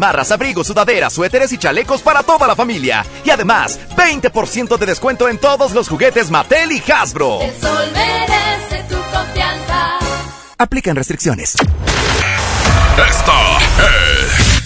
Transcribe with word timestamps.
chamarras, 0.00 0.32
abrigos, 0.32 0.66
sudaderas, 0.66 1.12
suéteres 1.12 1.52
y 1.52 1.58
chalecos 1.58 2.00
para 2.00 2.22
toda 2.22 2.46
la 2.46 2.56
familia. 2.56 3.04
Y 3.22 3.28
además, 3.28 3.78
20% 3.96 4.78
de 4.78 4.86
descuento 4.86 5.28
en 5.28 5.36
todos 5.36 5.72
los 5.72 5.88
juguetes 5.88 6.30
Mattel 6.30 6.72
y 6.72 6.82
Hasbro. 6.90 7.42
El 7.42 7.60
sol 7.60 7.92
merece 7.92 8.82
tu 8.88 8.96
confianza. 8.96 9.98
Aplican 10.56 10.96
restricciones. 10.96 11.54
Esta 12.96 13.58
es 13.58 14.62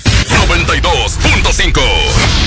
92.5. 0.48 1.80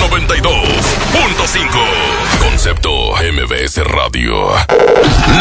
92.5. 0.00 1.68
Concepto 2.38 2.90
MBS 3.16 3.76
Radio. 3.84 4.48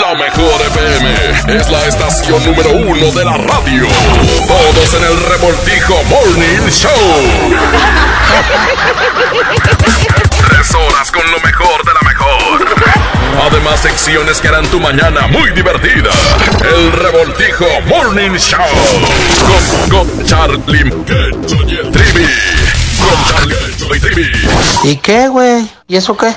La 0.01 0.13
mejor 0.15 0.61
FM 0.67 1.55
es 1.57 1.69
la 1.69 1.85
estación 1.85 2.43
número 2.45 2.71
uno 2.71 3.09
de 3.11 3.23
la 3.23 3.37
radio. 3.37 3.87
Todos 4.47 4.93
en 4.95 5.03
el 5.05 5.17
revoltijo 5.29 6.03
Morning 6.03 6.67
Show. 6.69 6.91
Tres 10.49 10.75
horas 10.75 11.09
con 11.11 11.31
lo 11.31 11.39
mejor 11.39 11.85
de 11.85 11.93
la 11.93 12.01
mejor. 12.01 12.67
Además, 13.49 13.79
secciones 13.79 14.41
que 14.41 14.49
harán 14.49 14.67
tu 14.67 14.81
mañana 14.81 15.27
muy 15.27 15.51
divertida. 15.51 16.09
El 16.61 16.91
revoltijo 16.91 17.65
Morning 17.87 18.35
Show. 18.37 18.67
Con, 19.47 19.63
con 19.89 20.25
Charlie 20.25 20.59
Trivi. 20.61 20.91
Y 23.95 23.99
Trivi. 23.99 24.31
¿Y 24.83 24.97
qué, 24.97 25.27
güey? 25.27 25.67
¿Y 25.87 25.95
eso 25.95 26.15
qué? 26.15 26.27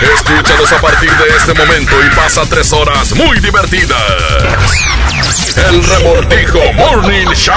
Escúchanos 0.00 0.72
a 0.72 0.80
partir 0.80 1.10
de 1.10 1.36
este 1.36 1.54
momento 1.54 1.92
y 2.04 2.16
pasa 2.16 2.42
tres 2.48 2.72
horas 2.72 3.14
muy 3.14 3.38
divertidas. 3.40 4.00
El 5.56 5.84
Revoltijo 5.84 6.58
Morning 6.74 7.26
Show. 7.34 7.54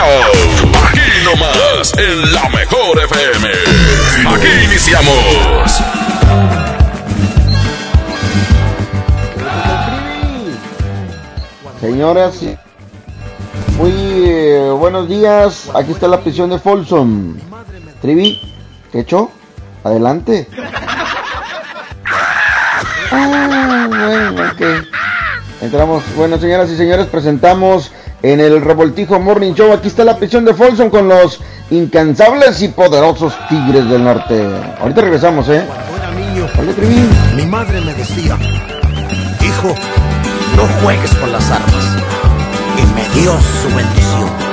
Aquí 0.88 1.02
nomás, 1.24 1.94
en 1.98 2.34
la 2.34 2.50
mejor 2.50 3.00
FM. 3.00 3.50
Aquí 4.36 4.48
iniciamos. 4.66 5.82
Señoras, 11.80 12.40
muy 13.78 13.92
eh, 13.92 14.70
buenos 14.78 15.10
días. 15.10 15.70
Aquí 15.74 15.92
está 15.92 16.08
la 16.08 16.22
prisión 16.22 16.50
de 16.50 16.60
Folsom. 16.60 17.38
Trivi, 18.04 18.38
¿qué 18.92 19.00
hecho? 19.00 19.32
Adelante. 19.86 20.46
Ah, 23.10 23.88
bueno, 23.88 24.42
ok. 24.52 24.62
Entramos. 25.62 26.04
Bueno, 26.18 26.38
señoras 26.38 26.70
y 26.70 26.76
señores, 26.76 27.06
presentamos 27.08 27.94
en 28.22 28.42
el 28.42 28.60
Revoltijo 28.62 29.22
Morning 29.22 29.54
Show. 29.54 29.72
Aquí 29.72 29.88
está 29.88 30.04
la 30.04 30.18
prisión 30.18 30.44
de 30.44 30.54
Folsom 30.54 30.90
con 30.90 31.08
los 31.08 31.40
incansables 31.72 32.62
y 32.62 32.68
poderosos 32.68 33.34
Tigres 33.48 33.88
del 33.90 34.04
Norte. 34.04 34.50
Ahorita 34.82 35.00
regresamos, 35.00 35.48
¿eh? 35.48 35.64
Cuando 35.66 35.96
era 35.96 36.12
niño, 36.12 36.50
Vale, 36.58 36.74
Trivi. 36.74 37.08
mi 37.38 37.46
madre 37.46 37.80
me 37.80 37.94
decía, 37.94 38.38
hijo, 39.42 39.74
no 40.58 40.64
juegues 40.82 41.16
con 41.16 41.32
las 41.32 41.50
armas. 41.50 41.86
Y 42.78 42.86
me 42.96 43.22
dio 43.22 43.32
su 43.62 43.74
bendición. 43.74 44.53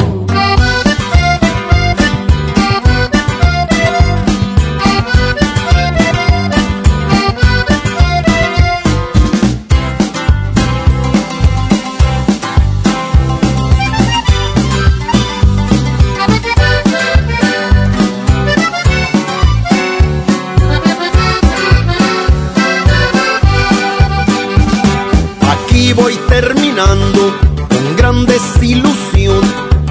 Terminando 26.71 27.37
con 27.69 27.95
gran 27.97 28.25
desilusión. 28.25 29.41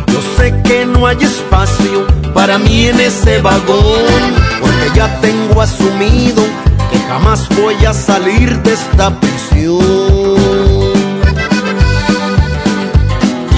Yo 0.07 0.21
sé 0.37 0.55
que 0.63 0.87
no 0.87 1.07
hay 1.07 1.17
espacio 1.21 2.07
para 2.35 2.59
mí 2.59 2.87
en 2.87 3.01
ese 3.01 3.41
vagón, 3.41 4.35
porque 4.61 4.91
ya 4.95 5.21
tengo 5.21 5.61
asumido 5.61 6.43
que 6.91 6.99
jamás 7.09 7.49
voy 7.61 7.75
a 7.85 7.93
salir 7.93 8.59
de 8.63 8.73
esta 8.73 9.11
prisión. 9.21 9.81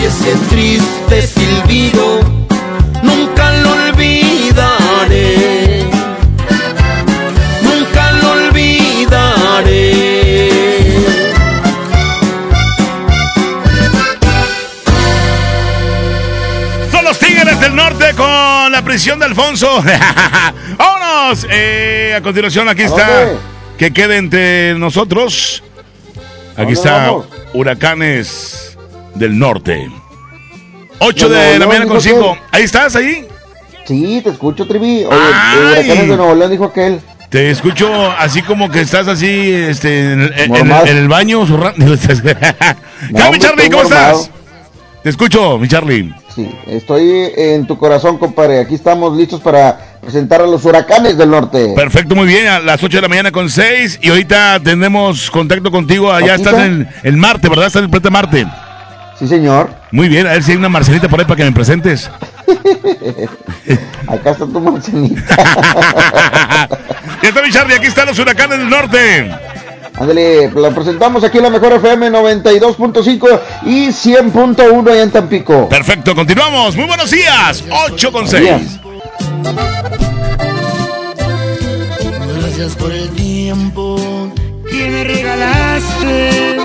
Y 0.01 0.05
ese 0.05 0.35
triste 0.51 1.23
silbido 1.23 2.21
nunca 3.03 3.53
lo 3.53 3.82
del 17.73 17.77
Norte 17.77 18.13
con 18.17 18.71
la 18.73 18.83
prisión 18.85 19.19
de 19.19 19.25
Alfonso. 19.25 19.83
¡Vámonos! 20.77 21.47
Eh, 21.51 22.15
a 22.17 22.21
continuación, 22.21 22.69
aquí 22.69 22.83
¿A 22.83 22.87
está. 22.87 23.31
Que 23.79 23.93
quede 23.93 24.19
entre 24.19 24.75
nosotros. 24.75 25.63
Aquí 26.53 26.57
¿Dónde 26.59 26.73
está 26.75 26.97
vamos? 27.07 27.27
Huracanes 27.55 28.77
del 29.15 29.39
Norte. 29.39 29.91
8 30.99 31.29
De 31.29 31.59
la 31.59 31.67
mañana 31.67 31.87
con 31.87 31.99
dijo 31.99 32.15
5. 32.17 32.31
aquel. 32.33 32.43
Ahí 32.53 32.63
estás, 32.65 32.95
ahí. 32.97 33.27
Sí, 33.87 34.21
te 34.23 34.31
escucho, 34.31 34.67
Trivi. 34.67 35.05
Oye, 35.05 35.07
huracanes 35.07 36.09
de 36.09 36.17
Nuevo 36.17 36.35
León 36.35 36.51
dijo 36.51 36.65
aquel. 36.67 37.01
Te 37.31 37.51
escucho 37.51 38.13
así 38.19 38.43
como 38.43 38.71
que 38.71 38.83
estás 38.83 39.09
así 39.09 39.51
este, 39.51 40.13
en, 40.13 40.21
el- 40.21 40.39
en- 40.39 40.53
Normal. 40.53 40.87
en 40.89 40.97
el 40.99 41.09
baño 41.09 41.47
¿Cómo 43.71 43.83
estás? 43.85 44.31
Te 45.03 45.09
escucho, 45.09 45.57
mi 45.59 45.67
Charlie. 45.67 46.13
Sí, 46.35 46.51
estoy 46.67 47.31
en 47.37 47.67
tu 47.67 47.77
corazón, 47.77 48.17
compadre. 48.17 48.61
Aquí 48.61 48.75
estamos 48.75 49.15
listos 49.17 49.41
para 49.41 49.79
presentar 50.01 50.41
a 50.41 50.47
los 50.47 50.65
huracanes 50.65 51.19
del 51.19 51.31
norte. 51.31 51.75
Perfecto, 51.77 52.15
muy 52.15 52.27
bien. 52.27 52.47
A 52.49 52.59
las 52.61 52.83
8 52.83 52.97
de 52.97 53.03
la 53.03 53.09
mañana 53.09 53.31
con 53.31 53.51
6. 53.51 53.99
Y 54.03 54.09
ahorita 54.09 54.61
tenemos 54.61 55.31
contacto 55.31 55.71
contigo. 55.71 56.11
Allá 56.11 56.35
¿Aquí 56.35 56.43
estás 56.43 56.55
está? 56.55 56.67
en, 56.67 56.89
en 57.03 57.19
Marte, 57.19 57.49
¿verdad? 57.51 57.67
Estás 57.67 57.81
en 57.81 57.85
el 57.85 57.91
planeta 57.91 58.11
Marte. 58.11 58.47
Sí, 59.19 59.29
señor. 59.29 59.71
Muy 59.91 60.09
bien. 60.09 60.27
A 60.27 60.31
ver 60.33 60.43
si 60.43 60.53
hay 60.53 60.57
una 60.57 60.71
Marcelita 60.71 61.09
por 61.09 61.21
ahí 61.21 61.27
para 61.27 61.37
que 61.37 61.45
me 61.45 61.53
presentes. 61.53 62.11
Acá 64.09 64.31
está 64.31 64.47
tu 64.47 64.61
manzanita. 64.61 65.37
ya 67.23 67.29
está 67.29 67.43
mi 67.43 67.51
Charlie. 67.53 67.75
Aquí 67.75 67.87
están 67.87 68.07
los 68.07 68.19
huracanes 68.19 68.59
del 68.59 68.71
norte. 68.71 69.31
Ándale, 69.95 70.51
la 70.55 70.71
presentamos 70.71 71.23
aquí 71.23 71.39
en 71.39 71.45
la 71.45 71.51
mejor 71.51 71.75
FM 71.75 72.11
92.5 72.11 73.41
y 73.67 73.89
100.1 73.89 74.91
allá 74.91 75.03
en 75.03 75.11
Tampico. 75.11 75.69
Perfecto, 75.69 76.15
continuamos. 76.15 76.75
Muy 76.77 76.87
buenos 76.87 77.11
días. 77.11 77.63
8 77.91 78.13
con 78.13 78.27
6. 78.27 78.43
días. 78.43 78.81
Gracias 82.41 82.75
por 82.77 82.93
el 82.93 83.09
tiempo 83.11 84.33
que 84.71 84.89
me 84.89 85.05
regalaste, 85.05 86.57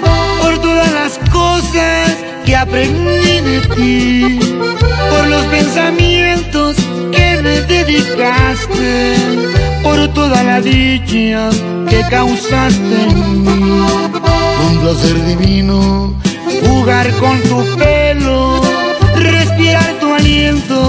por 0.42 0.58
todas 0.62 0.92
las 0.94 1.18
cosas 1.30 2.16
que 2.46 2.56
aprendí 2.56 3.42
de 3.42 3.60
ti, 3.76 4.40
por 5.10 5.28
los 5.28 5.44
pensamientos 5.46 6.78
que 7.12 7.40
me 7.44 7.62
dedicaste, 7.62 9.16
por 9.88 10.08
toda 10.10 10.44
la 10.44 10.60
dicha 10.60 11.50
que 11.90 12.00
causaste 12.10 12.98
en 13.10 13.44
mí. 13.44 13.82
Un 14.68 14.74
placer 14.82 15.18
divino 15.32 16.14
jugar 16.66 17.08
con 17.24 17.36
tu 17.50 17.60
pelo, 17.78 18.62
respirar 19.16 19.92
tu 20.02 20.14
aliento 20.14 20.80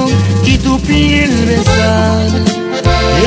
y 0.44 0.58
tu 0.58 0.80
piel 0.80 1.30
besar. 1.50 2.26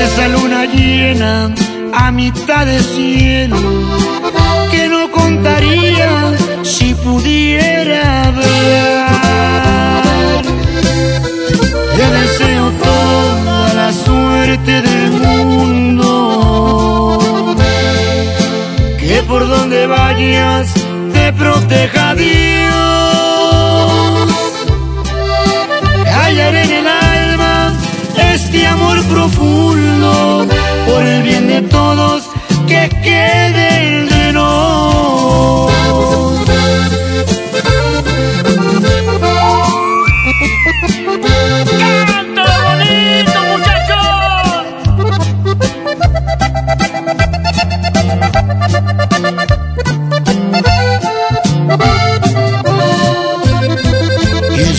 Esa 0.05 0.27
luna 0.35 0.65
llena 0.65 1.53
a 1.93 2.11
mitad 2.11 2.65
de 2.65 2.79
cielo 2.81 3.57
que 4.71 4.87
no 4.89 5.09
contaría 5.11 6.11
si 6.63 6.93
pudiera 6.95 8.31
ver. 8.39 9.01
Te 11.97 12.05
deseo 12.17 12.65
toda 12.83 13.60
la 14.51 14.57
suerte 14.57 14.81
del 14.81 15.11
mundo. 15.11 16.37
Que 18.99 19.23
por 19.23 19.47
donde 19.47 19.87
vayas 19.87 20.73
te 21.13 21.31
proteja 21.33 22.15
Dios. 22.15 22.31
Hallaré 26.13 26.63
en 26.63 26.71
el 26.71 26.87
alma 26.87 27.73
este 28.33 28.67
amor 28.67 29.01
profundo 29.05 30.47
por 30.85 31.01
el 31.03 31.23
bien 31.23 31.47
de 31.47 31.61
todos 31.61 32.29
que 32.67 32.89
quede 33.03 33.40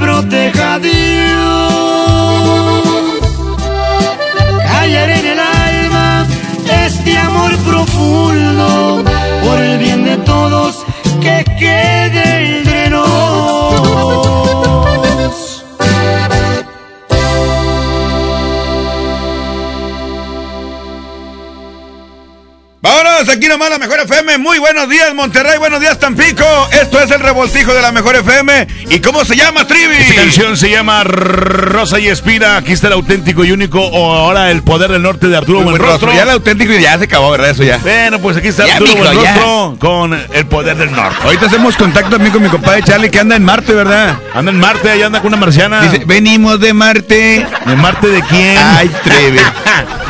proteja 0.00 0.78
Dios. 0.78 0.90
Callaré 4.64 5.20
en 5.20 5.26
el 5.26 5.38
alma 5.38 6.26
este 6.86 7.18
amor 7.18 7.56
profundo 7.58 8.89
Nomás 23.60 23.78
la 23.78 23.86
Mejor 23.86 24.00
FM. 24.00 24.38
Muy 24.38 24.58
buenos 24.58 24.88
días, 24.88 25.14
Monterrey. 25.14 25.58
Buenos 25.58 25.80
días, 25.80 25.98
Tampico. 25.98 26.46
Esto 26.72 26.98
es 26.98 27.10
el 27.10 27.20
revoltijo 27.20 27.74
de 27.74 27.82
la 27.82 27.92
Mejor 27.92 28.16
FM. 28.16 28.66
¿Y 28.88 29.00
cómo 29.00 29.22
se 29.22 29.36
llama, 29.36 29.66
Trivi? 29.66 29.96
Esta 29.96 30.14
canción 30.14 30.56
se 30.56 30.70
llama 30.70 31.04
Rosa 31.04 31.98
y 31.98 32.08
Espina. 32.08 32.56
Aquí 32.56 32.72
está 32.72 32.86
el 32.86 32.94
auténtico 32.94 33.44
y 33.44 33.52
único. 33.52 33.78
O 33.78 34.14
ahora 34.14 34.50
el 34.50 34.62
poder 34.62 34.90
del 34.90 35.02
norte 35.02 35.28
de 35.28 35.36
Arturo 35.36 35.58
Muy 35.60 35.72
Buenrostro. 35.72 36.06
rostro. 36.06 36.14
Ya 36.14 36.22
el 36.22 36.30
auténtico 36.30 36.72
ya 36.72 36.96
se 36.96 37.04
acabó, 37.04 37.32
¿verdad? 37.32 37.50
Eso 37.50 37.62
ya. 37.62 37.76
Bueno, 37.76 38.18
pues 38.18 38.38
aquí 38.38 38.48
está 38.48 38.66
Ya, 38.66 38.78
Arturo 38.78 38.94
Buenrostro 39.04 39.76
con 39.78 40.14
el 40.14 40.46
poder 40.46 40.78
del 40.78 40.92
norte. 40.92 41.18
Ahorita 41.22 41.44
hacemos 41.44 41.76
contacto 41.76 42.12
también 42.12 42.32
con 42.32 42.42
mi 42.42 42.48
compadre 42.48 42.82
Charlie 42.82 43.10
que 43.10 43.20
anda 43.20 43.36
en 43.36 43.44
Marte, 43.44 43.74
¿verdad? 43.74 44.16
Anda 44.32 44.52
en 44.52 44.58
Marte, 44.58 44.90
ahí 44.90 45.02
anda 45.02 45.20
con 45.20 45.34
una 45.34 45.36
marciana. 45.36 45.82
Dice, 45.82 46.02
venimos 46.06 46.60
de 46.60 46.72
Marte. 46.72 47.46
¿De 47.66 47.76
Marte 47.76 48.06
de 48.08 48.22
quién? 48.22 48.56
Ay, 48.56 48.90
Trevi. 49.04 49.38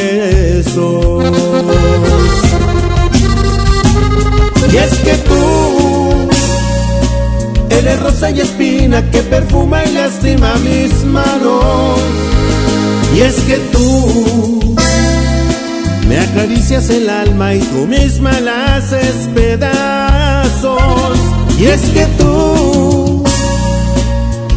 Y 4.71 4.77
es 4.77 4.93
que 4.99 5.13
tú 5.27 6.29
eres 7.69 7.99
rosa 7.99 8.31
y 8.31 8.39
espina 8.39 9.03
que 9.11 9.21
perfuma 9.23 9.83
y 9.83 9.91
lastima 9.91 10.55
mis 10.63 11.03
manos. 11.03 11.99
Y 13.13 13.19
es 13.19 13.35
que 13.41 13.57
tú 13.73 14.75
me 16.07 16.19
acaricias 16.19 16.89
el 16.89 17.09
alma 17.09 17.53
y 17.53 17.59
tú 17.59 17.85
misma 17.85 18.39
la 18.39 18.77
haces 18.77 19.27
pedazos. 19.35 20.71
Y 21.59 21.65
es 21.65 21.81
que 21.89 22.05
tú 22.17 23.10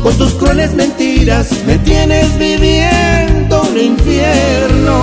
con 0.05 0.19
tus 0.19 0.35
crueles 0.35 0.75
mentiras 0.75 1.49
me 1.67 1.79
tienes 1.79 2.39
viviendo 2.39 3.63
un 3.63 3.81
infierno. 3.81 5.03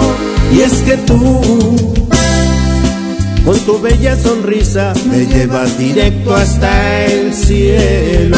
Y 0.53 0.61
es 0.61 0.73
que 0.83 0.95
tú 0.97 1.41
con 3.43 3.59
tu 3.61 3.81
bella 3.81 4.15
sonrisa 4.15 4.93
me 5.09 5.25
llevas 5.25 5.77
directo 5.79 6.35
hasta 6.35 7.05
el 7.05 7.33
cielo. 7.33 8.37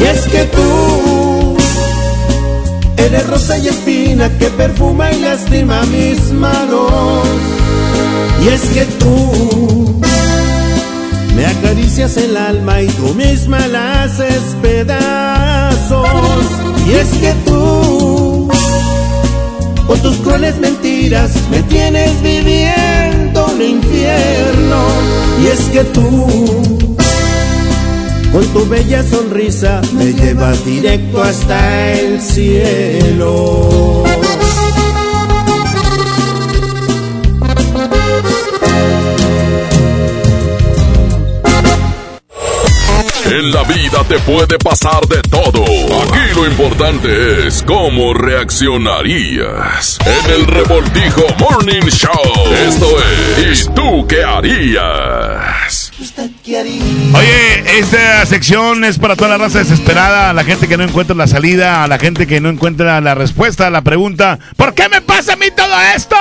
Y 0.00 0.04
es 0.04 0.20
que 0.26 0.44
tú 0.44 1.56
eres 2.96 3.26
rosa 3.26 3.58
y 3.58 3.68
espina 3.68 4.28
que 4.38 4.46
perfuma 4.50 5.12
y 5.12 5.20
lastima 5.20 5.82
mis 5.86 6.32
manos. 6.32 7.26
Y 8.44 8.48
es 8.48 8.62
que 8.70 8.84
tú 8.98 10.00
me 11.34 11.46
acaricias 11.46 12.16
el 12.16 12.36
alma 12.36 12.82
y 12.82 12.86
tú 12.88 13.14
misma 13.14 13.66
la 13.68 14.04
haces 14.04 14.42
pedazos. 14.62 16.08
Y 16.86 16.92
es 16.92 17.08
que 17.18 17.32
tú, 17.44 18.48
con 19.86 20.00
tus 20.00 20.16
crueles 20.16 20.58
mentiras, 20.58 21.32
me 21.50 21.62
tienes 21.64 22.22
viviendo 22.22 23.46
un 23.46 23.62
infierno. 23.62 24.84
Y 25.42 25.46
es 25.48 25.60
que 25.70 25.84
tú, 25.84 26.85
con 28.36 28.46
tu 28.52 28.68
bella 28.68 29.02
sonrisa, 29.02 29.80
me 29.94 30.12
llevas 30.12 30.62
directo 30.62 31.22
hasta 31.22 31.92
el 31.92 32.20
cielo. 32.20 34.04
En 43.24 43.52
la 43.52 43.62
vida 43.62 44.04
te 44.06 44.18
puede 44.18 44.58
pasar 44.58 45.06
de 45.08 45.22
todo. 45.22 45.64
Aquí 46.02 46.34
lo 46.34 46.46
importante 46.46 47.46
es 47.46 47.62
cómo 47.62 48.12
reaccionarías. 48.12 49.98
En 50.04 50.30
el 50.32 50.46
revoltijo 50.46 51.22
Morning 51.38 51.88
Show. 51.88 52.52
Esto 52.68 52.86
es. 53.48 53.62
¿Y 53.62 53.74
tú 53.74 54.06
qué 54.06 54.22
harías? 54.22 55.85
Oye, 57.14 57.78
esta 57.78 58.24
sección 58.26 58.84
es 58.84 58.98
para 58.98 59.16
toda 59.16 59.30
la 59.30 59.38
raza 59.38 59.60
desesperada, 59.60 60.30
a 60.30 60.32
la 60.32 60.44
gente 60.44 60.68
que 60.68 60.76
no 60.76 60.84
encuentra 60.84 61.16
la 61.16 61.26
salida, 61.26 61.84
a 61.84 61.88
la 61.88 61.98
gente 61.98 62.26
que 62.26 62.40
no 62.40 62.50
encuentra 62.50 63.00
la 63.00 63.14
respuesta 63.14 63.66
a 63.66 63.70
la 63.70 63.80
pregunta, 63.82 64.38
¿por 64.56 64.74
qué 64.74 64.88
me 64.88 65.00
pasa 65.00 65.32
a 65.32 65.36
mí 65.36 65.46
todo 65.56 65.74
esto? 65.96 66.16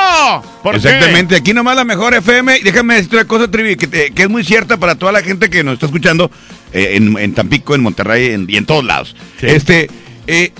¿Por 0.63 0.73
qué? 0.73 0.77
Exactamente, 0.87 1.35
aquí 1.35 1.53
nomás 1.53 1.75
la 1.75 1.83
mejor 1.83 2.13
FM. 2.13 2.57
Y 2.59 2.63
déjame 2.63 2.95
decirte 2.95 3.17
una 3.17 3.25
cosa, 3.27 3.49
Trivi, 3.51 3.75
que, 3.75 3.87
te- 3.87 4.11
que 4.11 4.23
es 4.23 4.29
muy 4.29 4.43
cierta 4.43 4.77
para 4.77 4.95
toda 4.95 5.11
la 5.11 5.21
gente 5.21 5.49
que 5.49 5.63
nos 5.63 5.73
está 5.75 5.87
escuchando 5.87 6.31
eh, 6.71 6.91
en, 6.95 7.17
en 7.17 7.33
Tampico, 7.33 7.75
en 7.75 7.81
Monterrey 7.81 8.31
en- 8.33 8.45
y 8.49 8.55
en 8.57 8.65
todos 8.65 8.83
lados. 8.85 9.15
Sí. 9.39 9.47
Este, 9.47 9.89
eh, 10.27 10.51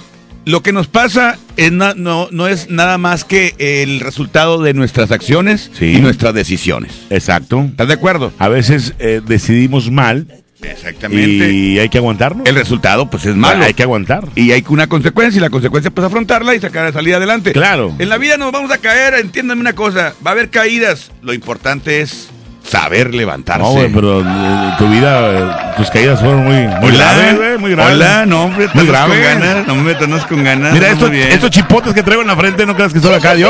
lo 0.45 0.61
que 0.63 0.71
nos 0.71 0.87
pasa 0.87 1.37
es 1.57 1.71
na- 1.71 1.93
no, 1.95 2.27
no 2.31 2.47
es 2.47 2.69
nada 2.69 2.97
más 2.97 3.23
que 3.23 3.55
el 3.57 3.99
resultado 3.99 4.61
de 4.61 4.73
nuestras 4.73 5.11
acciones 5.11 5.71
Sí. 5.77 5.93
y 5.97 6.01
nuestras 6.01 6.33
decisiones. 6.33 6.91
Exacto. 7.09 7.61
¿Estás 7.61 7.87
de 7.87 7.93
acuerdo? 7.95 8.31
A 8.39 8.47
veces 8.47 8.93
eh, 8.99 9.21
decidimos 9.25 9.89
mal 9.91 10.27
Exactamente. 10.61 11.51
y 11.51 11.79
hay 11.79 11.89
que 11.89 11.97
aguantarnos. 11.97 12.47
El 12.47 12.55
resultado, 12.55 13.09
pues 13.09 13.25
es 13.25 13.35
malo. 13.35 13.63
Hay 13.65 13.73
que 13.73 13.83
aguantar. 13.83 14.27
Y 14.35 14.51
hay 14.51 14.63
una 14.69 14.87
consecuencia, 14.87 15.37
y 15.39 15.41
la 15.41 15.49
consecuencia 15.49 15.91
pues 15.91 16.05
afrontarla 16.07 16.55
y 16.55 16.59
sacar 16.59 16.91
salir 16.93 17.15
adelante. 17.15 17.51
Claro. 17.51 17.93
En 17.99 18.09
la 18.09 18.17
vida 18.17 18.37
nos 18.37 18.51
vamos 18.51 18.71
a 18.71 18.77
caer, 18.77 19.13
entiéndame 19.15 19.61
una 19.61 19.73
cosa, 19.73 20.13
va 20.25 20.31
a 20.31 20.33
haber 20.33 20.49
caídas. 20.49 21.11
Lo 21.21 21.33
importante 21.33 22.01
es 22.01 22.29
saber 22.67 23.13
levantarse. 23.13 23.63
No, 23.63 23.71
güey, 23.71 23.91
pero 23.91 24.21
eh, 24.21 24.73
tu 24.77 24.89
vida, 24.89 25.31
eh, 25.31 25.73
tus 25.77 25.89
caídas 25.89 26.19
fueron 26.19 26.43
muy, 26.43 26.55
muy 26.55 26.89
Hola, 26.89 27.13
graves, 27.13 27.35
güey, 27.35 27.57
muy 27.57 27.71
graves. 27.71 27.93
Hola, 27.93 28.25
no, 28.25 28.43
hombre, 28.45 28.69
muy 28.73 28.85
graves. 28.85 29.17
con 29.17 29.23
ganas, 29.23 29.67
no 29.67 29.75
me 29.75 29.83
metas 29.83 30.25
con 30.25 30.43
ganas. 30.43 30.73
Mira, 30.73 30.87
no, 30.87 30.93
estos, 30.93 31.09
muy 31.09 31.17
bien. 31.17 31.31
estos 31.31 31.49
chipotes 31.49 31.93
que 31.93 32.03
traigo 32.03 32.21
en 32.21 32.27
la 32.27 32.35
frente, 32.35 32.65
no 32.65 32.75
creas 32.75 32.93
que 32.93 32.99
son 32.99 33.13
acá 33.13 33.35
de 33.35 33.43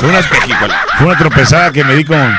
son 0.00 0.10
unas 0.10 0.26
pejícolas. 0.26 0.76
Fue 0.98 1.06
una 1.06 1.16
tropezada 1.16 1.70
que 1.70 1.84
me 1.84 1.94
di 1.94 2.04
con... 2.04 2.36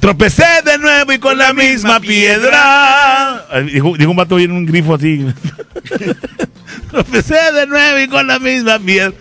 Tropecé 0.00 0.44
de 0.64 0.76
nuevo 0.76 1.12
y 1.12 1.18
con 1.18 1.38
la 1.38 1.52
misma 1.52 2.00
piedra. 2.00 3.46
Dijo, 3.72 3.94
dijo 3.96 4.10
un 4.10 4.16
vato 4.16 4.38
en 4.38 4.50
un 4.50 4.66
grifo 4.66 4.96
así. 4.96 5.24
Tropecé 6.90 7.52
de 7.52 7.66
nuevo 7.66 7.98
y 8.00 8.08
con 8.08 8.26
la 8.26 8.38
misma 8.38 8.78
piedra. 8.80 9.14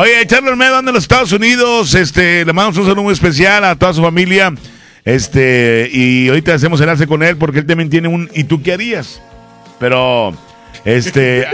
Oye, 0.00 0.24
Charlie 0.28 0.50
Olmedo 0.50 0.76
anda 0.76 0.90
en 0.90 0.94
los 0.94 1.02
Estados 1.02 1.32
Unidos. 1.32 1.92
Este, 1.96 2.44
le 2.44 2.52
mandamos 2.52 2.76
un 2.76 2.84
saludo 2.84 3.02
muy 3.02 3.12
especial 3.12 3.64
a 3.64 3.74
toda 3.74 3.92
su 3.92 4.00
familia. 4.00 4.54
Este, 5.04 5.90
y 5.92 6.28
ahorita 6.28 6.54
hacemos 6.54 6.80
enlace 6.80 7.08
con 7.08 7.24
él 7.24 7.36
porque 7.36 7.58
él 7.58 7.66
también 7.66 7.90
tiene 7.90 8.06
un 8.06 8.30
¿y 8.32 8.44
tú 8.44 8.62
qué 8.62 8.74
harías? 8.74 9.20
Pero, 9.80 10.36
este, 10.84 11.46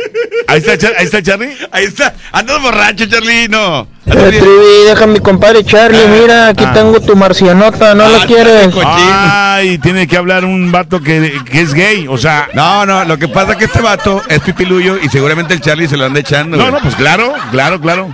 ahí 0.46 0.58
está, 0.58 0.76
Char- 0.78 0.94
ahí 0.98 1.04
está 1.06 1.22
Charlie. 1.22 1.56
Ahí 1.72 1.84
está, 1.84 2.14
andas 2.32 2.60
borracho, 2.62 3.06
Charlino. 3.06 3.88
Eh, 4.06 4.10
Trivi, 4.12 4.84
deja 4.86 5.04
a 5.04 5.06
mi 5.06 5.18
compadre 5.18 5.64
Charlie, 5.64 6.06
mira, 6.20 6.48
aquí 6.48 6.62
ah. 6.66 6.72
tengo 6.74 7.00
tu 7.00 7.16
marcianota, 7.16 7.94
¿no 7.94 8.04
Ah, 8.04 8.08
la 8.20 8.26
quieres? 8.26 8.68
Ay, 8.84 9.78
tiene 9.78 10.06
que 10.06 10.16
hablar 10.18 10.44
un 10.44 10.70
vato 10.70 11.00
que, 11.00 11.40
que 11.50 11.62
es 11.62 11.72
gay, 11.72 12.06
o 12.06 12.18
sea, 12.18 12.48
No, 12.52 12.84
no, 12.84 13.04
lo 13.06 13.18
que 13.18 13.28
pasa 13.28 13.52
es 13.52 13.58
que 13.58 13.64
este 13.64 13.80
vato 13.80 14.22
es 14.28 14.40
pipiluyo 14.40 14.98
y 15.02 15.08
seguramente 15.08 15.54
el 15.54 15.60
Charlie 15.62 15.88
se 15.88 15.96
lo 15.96 16.04
anda 16.04 16.20
echando. 16.20 16.56
No, 16.58 16.64
güey. 16.64 16.74
no, 16.74 16.80
pues 16.82 16.94
claro, 16.96 17.32
claro, 17.50 17.80
claro. 17.80 18.10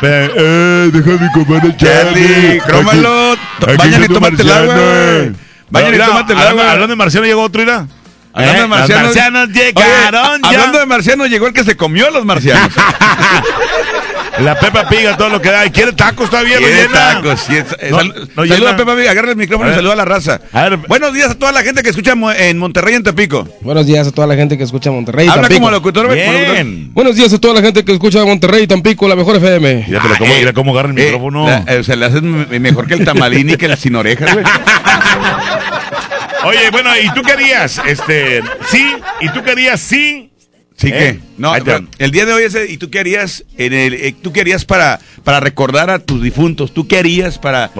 Pero, 0.00 0.32
eh, 0.36 0.90
deja 0.92 1.10
mi 1.22 1.30
compadre 1.32 1.76
Charlie, 1.76 2.60
crómalo. 2.66 3.36
Vayan 3.76 3.90
y 3.90 3.94
está 4.04 4.06
tu 4.08 4.14
tómate 4.14 4.42
el 4.42 4.50
agua, 4.50 4.66
marciano. 4.74 5.18
güey. 5.20 5.32
Vayan 5.70 5.88
y 5.88 5.92
Mira, 5.92 6.06
tómate 6.06 6.32
el 6.32 6.38
hablando- 6.38 6.60
agua. 6.62 6.72
Hablando 6.72 6.92
de 6.92 6.96
marciano, 6.96 7.26
llegó 7.26 7.42
otro, 7.42 7.60
mira. 7.60 7.86
Hablando 8.34 8.58
Eh, 8.58 8.62
de 8.62 8.68
marcianos. 8.68 9.02
Los 9.08 9.14
marcianos 9.16 9.48
Oye, 9.50 9.64
llegaron 9.74 10.40
ya. 10.42 10.48
Hablando 10.48 10.78
de 10.78 10.86
marcianos, 10.86 11.28
llegó 11.28 11.46
el 11.48 11.52
que 11.52 11.64
se 11.64 11.76
comió 11.76 12.08
a 12.08 12.10
los 12.10 12.24
marcianos. 12.24 12.72
La 14.40 14.58
Pepa 14.58 14.88
Piga, 14.88 15.14
todo 15.18 15.28
lo 15.28 15.42
que 15.42 15.50
da. 15.50 15.66
¿Y 15.66 15.70
quiere 15.70 15.92
tacos 15.92 16.30
todavía? 16.30 16.56
Quiere 16.56 16.86
tacos, 16.88 17.38
sí, 17.40 17.54
es- 17.54 17.66
eh, 17.80 17.88
No, 17.90 17.98
sal- 17.98 18.28
no 18.34 18.46
saluda 18.46 18.70
a 18.70 18.76
Pepa 18.78 18.94
Viga, 18.94 19.10
agarra 19.10 19.30
el 19.30 19.36
micrófono 19.36 19.70
y 19.70 19.74
saluda 19.74 19.92
a 19.92 19.96
la 19.96 20.04
raza. 20.06 20.40
A 20.52 20.62
ver. 20.70 20.78
Buenos 20.88 21.12
días 21.12 21.30
a 21.32 21.34
toda 21.34 21.52
la 21.52 21.62
gente 21.62 21.82
que 21.82 21.90
escucha 21.90 22.14
en 22.38 22.56
Monterrey 22.58 22.94
y 22.94 22.96
en 22.96 23.02
Tampico. 23.02 23.46
Buenos 23.60 23.84
días 23.86 24.08
a 24.08 24.10
toda 24.10 24.26
la 24.26 24.34
gente 24.34 24.56
que 24.56 24.64
escucha 24.64 24.90
Monterrey 24.90 25.26
y 25.26 25.28
Habla 25.28 25.42
Tampico. 25.42 25.60
como 25.60 25.70
locutor. 25.70 26.06
como 26.08 26.14
locutor. 26.32 26.52
Bien. 26.54 26.90
Buenos 26.94 27.14
días 27.14 27.30
a 27.34 27.38
toda 27.38 27.52
la 27.54 27.60
gente 27.60 27.84
que 27.84 27.92
escucha 27.92 28.24
Monterrey 28.24 28.62
y 28.62 28.66
Tampico, 28.66 29.06
la 29.06 29.16
mejor 29.16 29.36
FM. 29.36 29.84
Mira, 29.86 30.00
pero 30.02 30.14
cómo, 30.16 30.30
Ah, 30.30 30.34
eh, 30.34 30.38
mira 30.38 30.52
cómo 30.54 30.72
agarra 30.72 30.88
el 30.90 30.98
eh, 30.98 31.04
micrófono. 31.04 31.46
la- 31.46 31.64
eh, 31.68 31.78
o 31.80 31.84
sea, 31.84 31.96
le 31.96 32.06
haces 32.06 32.22
me- 32.22 32.58
mejor 32.58 32.86
que 32.86 32.94
el 32.94 33.04
tamalín 33.04 33.50
y 33.50 33.56
que 33.58 33.66
el 33.66 33.76
sin 33.76 33.94
orejas, 33.96 34.32
güey. 34.32 34.44
Oye, 36.44 36.70
bueno, 36.70 36.90
¿y 37.00 37.12
tú 37.14 37.22
querías? 37.22 37.80
Este, 37.86 38.42
sí, 38.70 38.84
¿y 39.20 39.28
tú 39.30 39.42
querías 39.42 39.80
sí? 39.80 40.28
Sí 40.74 40.88
Eh, 40.88 40.90
que, 40.90 41.20
no, 41.38 41.50
va. 41.50 41.58
pero 41.62 41.86
el 41.98 42.10
día 42.10 42.24
de 42.26 42.32
hoy 42.32 42.42
es, 42.44 42.54
eh, 42.56 42.66
¿y 42.68 42.76
tú 42.78 42.90
qué 42.90 42.98
harías? 42.98 43.44
En 43.56 43.72
el, 43.72 43.94
eh, 43.94 44.14
¿Tú 44.20 44.32
qué 44.32 44.40
harías 44.40 44.64
para, 44.64 44.98
para 45.22 45.38
recordar 45.38 45.90
a 45.90 46.00
tus 46.00 46.20
difuntos? 46.22 46.74
¿Tú 46.74 46.88
qué 46.88 46.98
harías 46.98 47.38
para, 47.38 47.70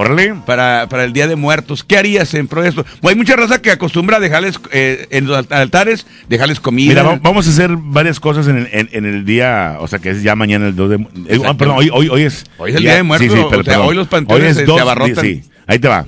para, 0.47 0.87
para 0.89 1.05
el 1.05 1.13
Día 1.13 1.27
de 1.27 1.35
Muertos? 1.35 1.83
¿Qué 1.83 1.97
harías 1.97 2.33
en 2.35 2.47
pro 2.47 2.63
de 2.63 2.69
esto? 2.69 2.85
Bueno, 3.01 3.15
hay 3.15 3.17
mucha 3.17 3.35
raza 3.35 3.61
que 3.61 3.73
acostumbra 3.73 4.19
a 4.19 4.21
dejarles, 4.21 4.61
eh, 4.71 5.09
en 5.11 5.27
los 5.27 5.45
altares, 5.51 6.07
dejarles 6.29 6.61
comida. 6.61 6.91
Mira, 6.91 7.03
va- 7.03 7.19
vamos 7.21 7.49
a 7.49 7.51
hacer 7.51 7.71
varias 7.77 8.21
cosas 8.21 8.47
en 8.47 8.59
el, 8.59 8.69
en, 8.71 8.89
en 8.93 9.05
el 9.07 9.25
día, 9.25 9.79
o 9.81 9.89
sea, 9.89 9.99
que 9.99 10.11
es 10.11 10.23
ya 10.23 10.37
mañana 10.37 10.69
el 10.69 10.77
2 10.77 10.91
de... 10.91 10.97
eh, 11.29 11.41
ah, 11.45 11.55
perdón, 11.55 11.79
hoy, 11.79 11.91
hoy, 11.93 12.09
hoy 12.09 12.23
es... 12.23 12.45
Hoy 12.59 12.71
es 12.71 12.77
el 12.77 12.83
Día 12.83 12.95
de 12.97 13.03
Muertos, 13.03 13.31
o 13.37 13.65
sea, 13.65 13.81
hoy 13.81 13.97
los 13.97 14.07
panteones 14.07 14.51
es 14.51 14.55
se- 14.55 14.61
se 14.61 14.67
2, 14.67 14.81
abarrotan. 14.81 15.25
Sí, 15.25 15.43
ahí 15.67 15.79
te 15.81 15.89
va. 15.89 16.07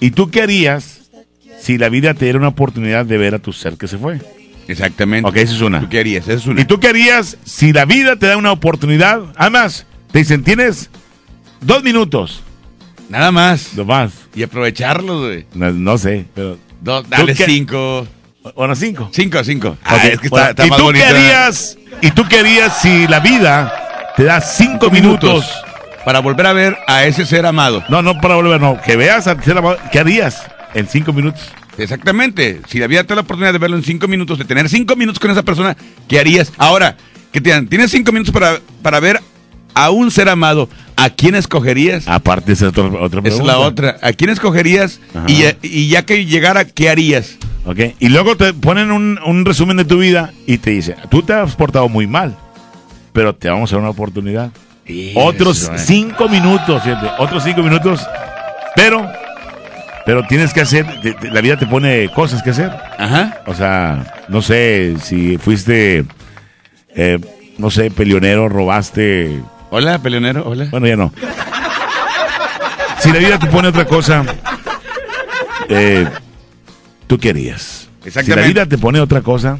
¿Y 0.00 0.12
tú 0.12 0.30
qué 0.30 0.42
harías 0.42 0.91
si 1.62 1.78
la 1.78 1.88
vida 1.88 2.14
te 2.14 2.24
diera 2.24 2.38
una 2.38 2.48
oportunidad 2.48 3.06
de 3.06 3.18
ver 3.18 3.36
a 3.36 3.38
tu 3.38 3.52
ser 3.52 3.76
que 3.76 3.86
se 3.86 3.96
fue? 3.96 4.20
Exactamente. 4.66 5.28
Ok, 5.28 5.36
esa 5.36 5.54
es 5.54 5.60
una. 5.60 5.80
¿Tú 5.80 5.88
qué 5.88 6.00
harías? 6.00 6.24
Esa 6.24 6.32
es 6.38 6.46
una. 6.46 6.60
¿Y 6.60 6.64
tú 6.64 6.80
qué 6.80 6.88
harías 6.88 7.36
si 7.44 7.72
la 7.72 7.84
vida 7.84 8.16
te 8.16 8.26
da 8.26 8.36
una 8.36 8.50
oportunidad? 8.50 9.20
Además, 9.36 9.86
te 10.10 10.18
dicen, 10.18 10.42
tienes 10.42 10.90
dos 11.60 11.84
minutos. 11.84 12.42
Nada 13.08 13.30
más. 13.30 13.74
No 13.74 13.84
más. 13.84 14.12
Y 14.34 14.42
aprovecharlos, 14.42 15.26
güey. 15.26 15.46
No, 15.54 15.70
no 15.72 15.98
sé, 15.98 16.26
pero... 16.34 16.58
Dos, 16.80 17.08
dale 17.08 17.34
cinco. 17.36 18.08
Bueno, 18.56 18.74
cinco. 18.74 19.08
Cinco, 19.12 19.44
cinco. 19.44 19.76
Ah, 19.84 19.98
es 20.04 20.18
que 20.18 20.28
bueno, 20.28 20.48
está, 20.48 20.64
está 20.64 20.66
¿Y 20.66 20.70
más 20.70 20.78
tú 20.78 20.84
bonito. 20.84 21.04
qué 21.04 21.10
harías? 21.10 21.78
¿Y 22.00 22.10
tú 22.10 22.24
qué 22.28 22.40
harías 22.40 22.80
si 22.80 23.06
la 23.06 23.20
vida 23.20 24.12
te 24.16 24.24
da 24.24 24.40
cinco, 24.40 24.90
minutos? 24.90 25.48
para 26.04 26.18
volver 26.18 26.46
a 26.46 26.52
ver 26.52 26.76
a 26.88 27.04
ese 27.04 27.24
ser 27.24 27.46
amado. 27.46 27.84
No, 27.88 28.02
no 28.02 28.20
para 28.20 28.34
volver, 28.34 28.60
no. 28.60 28.80
Que 28.80 28.96
veas 28.96 29.28
a 29.28 29.40
ser 29.40 29.58
amado. 29.58 29.78
¿Qué 29.92 30.00
harías 30.00 30.44
en 30.74 30.86
cinco 30.86 31.12
minutos? 31.12 31.40
Exactamente. 31.78 32.60
Si 32.68 32.78
la 32.78 32.86
vida 32.86 33.02
te 33.02 33.08
da 33.10 33.16
la 33.16 33.20
oportunidad 33.22 33.52
de 33.52 33.58
verlo 33.58 33.76
en 33.76 33.82
cinco 33.84 34.08
minutos, 34.08 34.38
de 34.38 34.44
tener 34.44 34.68
cinco 34.68 34.96
minutos 34.96 35.18
con 35.18 35.30
esa 35.30 35.42
persona, 35.42 35.76
¿qué 36.08 36.18
harías? 36.20 36.52
Ahora, 36.58 36.96
¿qué 37.32 37.40
te 37.40 37.50
dan? 37.50 37.66
Tienes 37.68 37.90
cinco 37.90 38.12
minutos 38.12 38.32
para, 38.32 38.58
para 38.82 39.00
ver 39.00 39.20
a 39.74 39.90
un 39.90 40.10
ser 40.10 40.28
amado. 40.28 40.68
¿A 40.96 41.08
quién 41.10 41.34
escogerías? 41.34 42.06
Aparte, 42.06 42.52
esa 42.52 42.66
es 42.66 42.70
otra, 42.76 42.84
otra 43.00 43.20
es 43.24 43.38
la 43.40 43.58
otra. 43.58 43.96
¿A 44.02 44.12
quién 44.12 44.30
escogerías? 44.30 45.00
Y, 45.26 45.38
ya- 45.38 45.56
y 45.62 45.88
ya 45.88 46.04
que 46.04 46.26
llegara, 46.26 46.64
¿qué 46.66 46.90
harías? 46.90 47.38
Ok. 47.64 47.78
Y 47.98 48.08
luego 48.08 48.36
te 48.36 48.52
ponen 48.52 48.92
un, 48.92 49.18
un 49.24 49.44
resumen 49.44 49.76
de 49.78 49.84
tu 49.84 49.98
vida 49.98 50.32
y 50.46 50.58
te 50.58 50.70
dice, 50.70 50.96
tú 51.10 51.22
te 51.22 51.32
has 51.32 51.56
portado 51.56 51.88
muy 51.88 52.06
mal. 52.06 52.36
pero 53.14 53.34
te 53.34 53.48
vamos 53.48 53.70
a 53.72 53.76
dar 53.76 53.80
una 53.80 53.90
oportunidad. 53.90 54.50
Eso, 54.84 55.18
Otros 55.20 55.64
eh. 55.72 55.78
cinco 55.78 56.28
minutos, 56.28 56.82
fíjate, 56.82 57.06
otros 57.18 57.42
cinco 57.44 57.62
minutos, 57.62 58.00
pero, 58.76 59.06
pero 60.06 60.22
tienes 60.26 60.52
que 60.52 60.60
hacer, 60.60 60.86
te- 61.00 61.14
te- 61.14 61.30
la 61.30 61.40
vida 61.40 61.56
te 61.56 61.66
pone 61.66 62.08
cosas 62.14 62.42
que 62.42 62.50
hacer. 62.50 62.70
Ajá. 62.98 63.40
O 63.46 63.54
sea, 63.54 64.14
no 64.28 64.42
sé 64.42 64.96
si 65.02 65.38
fuiste, 65.38 66.04
eh, 66.94 67.18
no 67.58 67.70
sé, 67.70 67.90
peleonero, 67.90 68.48
robaste. 68.48 69.40
Hola, 69.70 69.98
peleonero, 70.00 70.42
hola. 70.46 70.66
Bueno, 70.70 70.86
ya 70.86 70.96
no. 70.96 71.12
Si 73.00 73.10
la 73.12 73.18
vida 73.18 73.38
te 73.38 73.46
pone 73.46 73.68
otra 73.68 73.84
cosa, 73.84 74.24
eh, 75.68 76.06
tú 77.06 77.18
querías. 77.18 77.62
Si 77.62 78.04
la 78.04 78.08
Exactamente. 78.08 78.48
vida 78.48 78.66
te 78.66 78.78
pone 78.78 79.00
otra 79.00 79.20
cosa, 79.22 79.58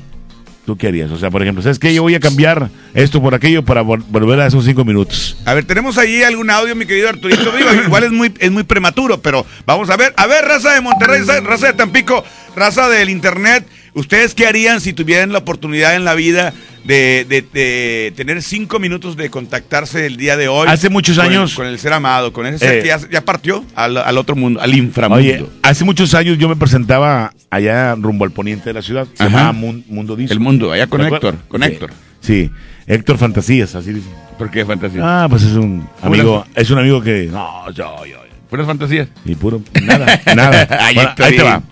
tú 0.66 0.76
querías. 0.76 1.10
O 1.10 1.18
sea, 1.18 1.30
por 1.30 1.42
ejemplo, 1.42 1.62
¿sabes 1.62 1.78
qué? 1.78 1.92
Yo 1.92 2.02
voy 2.02 2.14
a 2.14 2.20
cambiar 2.20 2.68
esto 2.94 3.20
por 3.20 3.34
aquello 3.34 3.64
para 3.64 3.82
vol- 3.82 4.04
volver 4.08 4.40
a 4.40 4.46
esos 4.46 4.64
cinco 4.64 4.84
minutos. 4.84 5.36
A 5.44 5.54
ver, 5.54 5.64
tenemos 5.64 5.98
ahí 5.98 6.22
algún 6.22 6.50
audio, 6.50 6.74
mi 6.76 6.86
querido 6.86 7.08
Arturito. 7.08 7.50
Digo, 7.56 7.72
igual 7.86 8.04
es 8.04 8.12
muy, 8.12 8.32
es 8.38 8.50
muy 8.50 8.62
prematuro, 8.62 9.20
pero 9.20 9.44
vamos 9.66 9.90
a 9.90 9.96
ver. 9.96 10.14
A 10.16 10.26
ver, 10.26 10.44
raza 10.44 10.72
de 10.72 10.80
Monterrey, 10.80 11.22
raza 11.42 11.66
de 11.66 11.72
Tampico, 11.72 12.24
raza 12.56 12.88
del 12.88 13.10
internet. 13.10 13.66
¿Ustedes 13.94 14.34
qué 14.34 14.46
harían 14.46 14.80
si 14.80 14.92
tuvieran 14.94 15.32
la 15.32 15.38
oportunidad 15.40 15.94
en 15.94 16.04
la 16.06 16.14
vida 16.14 16.54
de, 16.84 17.26
de- 17.28 17.42
de 17.42 18.12
tener 18.16 18.40
cinco 18.42 18.78
minutos 18.78 19.16
de 19.18 19.28
contactarse 19.28 20.06
el 20.06 20.16
día 20.16 20.36
de 20.38 20.48
hoy? 20.48 20.66
Hace 20.68 20.88
muchos 20.88 21.16
con 21.16 21.26
el- 21.26 21.32
años- 21.32 21.54
Con 21.54 21.66
el, 21.66 21.78
ser 21.78 21.92
amado, 21.92 22.32
con 22.32 22.46
ese 22.46 22.58
ser 22.58 22.78
Eh. 22.78 22.82
que 22.82 22.88
ya, 22.88 22.98
ya 23.10 23.20
partió 23.24 23.62
al, 23.74 23.98
al 23.98 24.16
otro 24.16 24.34
mundo, 24.34 24.60
al 24.62 24.74
inframundo. 24.74 25.22
Oye, 25.22 25.44
hace 25.62 25.84
muchos 25.84 26.14
años 26.14 26.38
yo 26.38 26.48
me 26.48 26.56
presentaba 26.56 27.34
allá 27.50 27.94
rumbo 27.96 28.24
al 28.24 28.30
poniente 28.30 28.70
de 28.70 28.72
la 28.72 28.80
ciudad. 28.82 29.06
Se 29.12 29.24
Ajá. 29.24 29.30
llamaba 29.30 29.52
Mun- 29.52 29.84
Mundo 29.88 30.16
Disco. 30.16 30.32
el 30.32 30.40
mundo, 30.40 30.72
allá 30.72 30.86
con. 30.86 31.02
Héctor, 31.02 31.36
con 31.48 31.60
Sí. 31.62 31.68
Héctor. 31.68 31.90
Sí, 32.20 32.50
Héctor 32.86 33.18
Fantasías, 33.18 33.74
así 33.74 33.92
dice. 33.92 34.08
¿Por 34.38 34.50
qué 34.50 34.64
fantasía? 34.64 35.00
Ah, 35.04 35.26
pues 35.28 35.42
es 35.42 35.52
un 35.52 35.86
¿Cómo 36.00 36.14
amigo, 36.14 36.46
es 36.54 36.70
un 36.70 36.78
amigo 36.78 37.02
que 37.02 37.28
no, 37.30 37.70
yo, 37.72 38.04
yo, 38.06 38.16
¿Puras 38.48 38.66
fantasías? 38.66 39.08
y 39.24 39.34
puro 39.34 39.60
nada, 39.82 40.20
nada. 40.34 40.66
Ay, 40.80 40.94
Bueno, 40.94 41.10
Héctor, 41.10 41.26
ahí 41.26 41.36
te 41.36 41.42
va. 41.42 41.62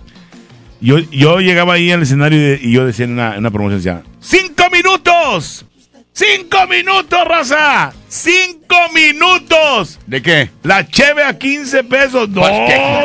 Yo, 0.80 0.98
yo 0.98 1.40
llegaba 1.40 1.74
ahí 1.74 1.90
al 1.90 2.02
escenario 2.02 2.54
y, 2.54 2.72
yo 2.72 2.86
decía 2.86 3.04
en 3.04 3.12
una, 3.12 3.36
una 3.38 3.50
promoción 3.50 4.02
¡Cinco 4.20 4.64
minutos! 4.72 5.66
¡Cinco 6.12 6.66
minutos, 6.68 7.18
raza! 7.24 7.92
¡Cinco 8.08 8.74
minutos! 8.94 9.98
¿De 10.06 10.20
qué? 10.20 10.50
La 10.64 10.86
cheve 10.86 11.22
a 11.24 11.38
15 11.38 11.84
pesos. 11.84 12.28
No, 12.28 12.40
Pues, 12.42 12.52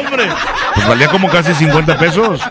hombre. 0.06 0.26
Pues 0.74 0.88
valía 0.88 1.08
como 1.10 1.30
casi 1.30 1.54
50 1.54 1.98
pesos. 2.00 2.42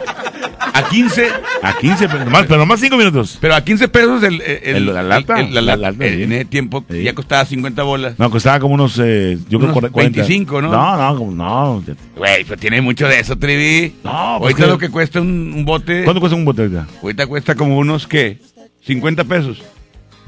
¿A 0.73 0.88
15? 0.88 1.28
A 1.62 1.76
15 1.76 2.08
pesos. 2.08 2.25
Nomás, 2.25 2.46
pero 2.46 2.58
nomás 2.58 2.80
5 2.80 2.96
minutos. 2.96 3.37
Pero 3.40 3.54
a 3.56 3.62
15 3.62 3.88
pesos 3.88 4.23
el, 4.23 4.40
el- 4.40 4.61
El- 4.76 4.87
la 4.94 5.02
lata, 5.02 5.40
el- 5.40 5.52
la 5.52 5.61
la 5.61 5.76
lata, 5.76 5.92
lata, 5.92 6.06
en 6.06 6.32
ese 6.32 6.44
tiempo 6.46 6.84
Sí. 6.88 7.02
ya 7.02 7.14
costaba 7.14 7.44
50 7.44 7.82
bolas. 7.82 8.18
No, 8.18 8.30
costaba 8.30 8.58
como 8.61 8.75
unos, 8.75 8.99
eh, 9.02 9.37
yo 9.49 9.58
creo 9.58 9.70
Unos 9.73 9.82
cuar- 9.82 9.90
40. 9.90 10.20
25, 10.20 10.62
¿no? 10.62 10.70
No, 10.70 10.96
no, 10.96 11.30
no. 11.32 11.84
Güey, 12.16 12.44
pero 12.44 12.56
tiene 12.58 12.80
mucho 12.80 13.06
de 13.08 13.18
eso, 13.18 13.37
Trivi. 13.37 13.96
No, 14.04 14.37
pues 14.38 14.52
Ahorita 14.54 14.62
que- 14.64 14.66
lo 14.70 14.78
que 14.78 14.88
cuesta 14.90 15.20
un, 15.20 15.52
un 15.54 15.64
bote, 15.64 16.04
¿Cuánto 16.04 16.20
cuesta 16.20 16.37
un 16.37 16.44
botella? 16.44 16.87
ahorita 17.02 17.26
cuesta 17.26 17.54
como 17.54 17.76
unos, 17.76 18.06
¿qué? 18.06 18.38
50 18.87 19.25
pesos. 19.25 19.61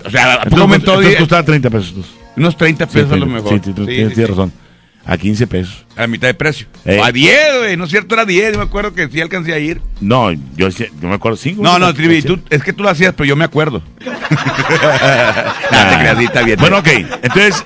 O 0.06 0.10
sea, 0.10 0.34
¿a 0.34 0.36
poco 0.44 0.44
Entonces, 0.44 0.60
aumentó 0.62 0.90
entonces 0.94 1.16
costaba 1.18 1.42
30 1.42 1.70
pesos. 1.70 1.94
unos 2.36 2.56
30 2.56 2.86
Sí, 2.86 2.92
pesos 2.92 3.12
a 3.12 3.16
lo 3.16 3.25
30. 3.26 3.42
mejor? 3.42 3.52
Sí, 3.52 3.60
tienes- 3.60 3.76
Sí, 3.76 3.90
sí, 3.90 3.96
tienes 3.96 4.14
sí. 4.14 4.25
razón. 4.25 4.52
A 5.08 5.16
15 5.16 5.46
pesos. 5.46 5.86
A 5.96 6.08
mitad 6.08 6.26
de 6.26 6.34
precio. 6.34 6.66
Eh. 6.84 7.00
A 7.00 7.12
10, 7.12 7.38
güey. 7.58 7.76
No 7.76 7.84
es 7.84 7.90
cierto, 7.90 8.16
era 8.16 8.25
10. 8.25 8.52
Yo 8.54 8.58
me 8.58 8.64
acuerdo 8.64 8.92
que 8.92 9.08
sí 9.08 9.21
alcancé 9.21 9.52
a 9.54 9.58
ir. 9.60 9.80
No, 10.00 10.32
yo, 10.32 10.69
yo 10.69 10.86
me 11.02 11.14
acuerdo 11.14 11.36
5. 11.36 11.62
No, 11.62 11.78
no, 11.78 11.95
Trivi, 11.95 12.23
tú- 12.23 12.40
es 12.50 12.62
que 12.64 12.73
tú 12.73 12.82
lo 12.82 12.88
hacías, 12.88 13.14
pero 13.16 13.25
yo 13.25 13.36
me 13.36 13.45
acuerdo. 13.45 13.82
no, 14.04 14.10
te 15.90 15.99
creas, 15.99 16.19
sí, 16.19 16.25
está 16.25 16.42
bien. 16.42 16.58
Bueno, 16.58 16.78
ok. 16.78 16.88
Entonces, 17.23 17.64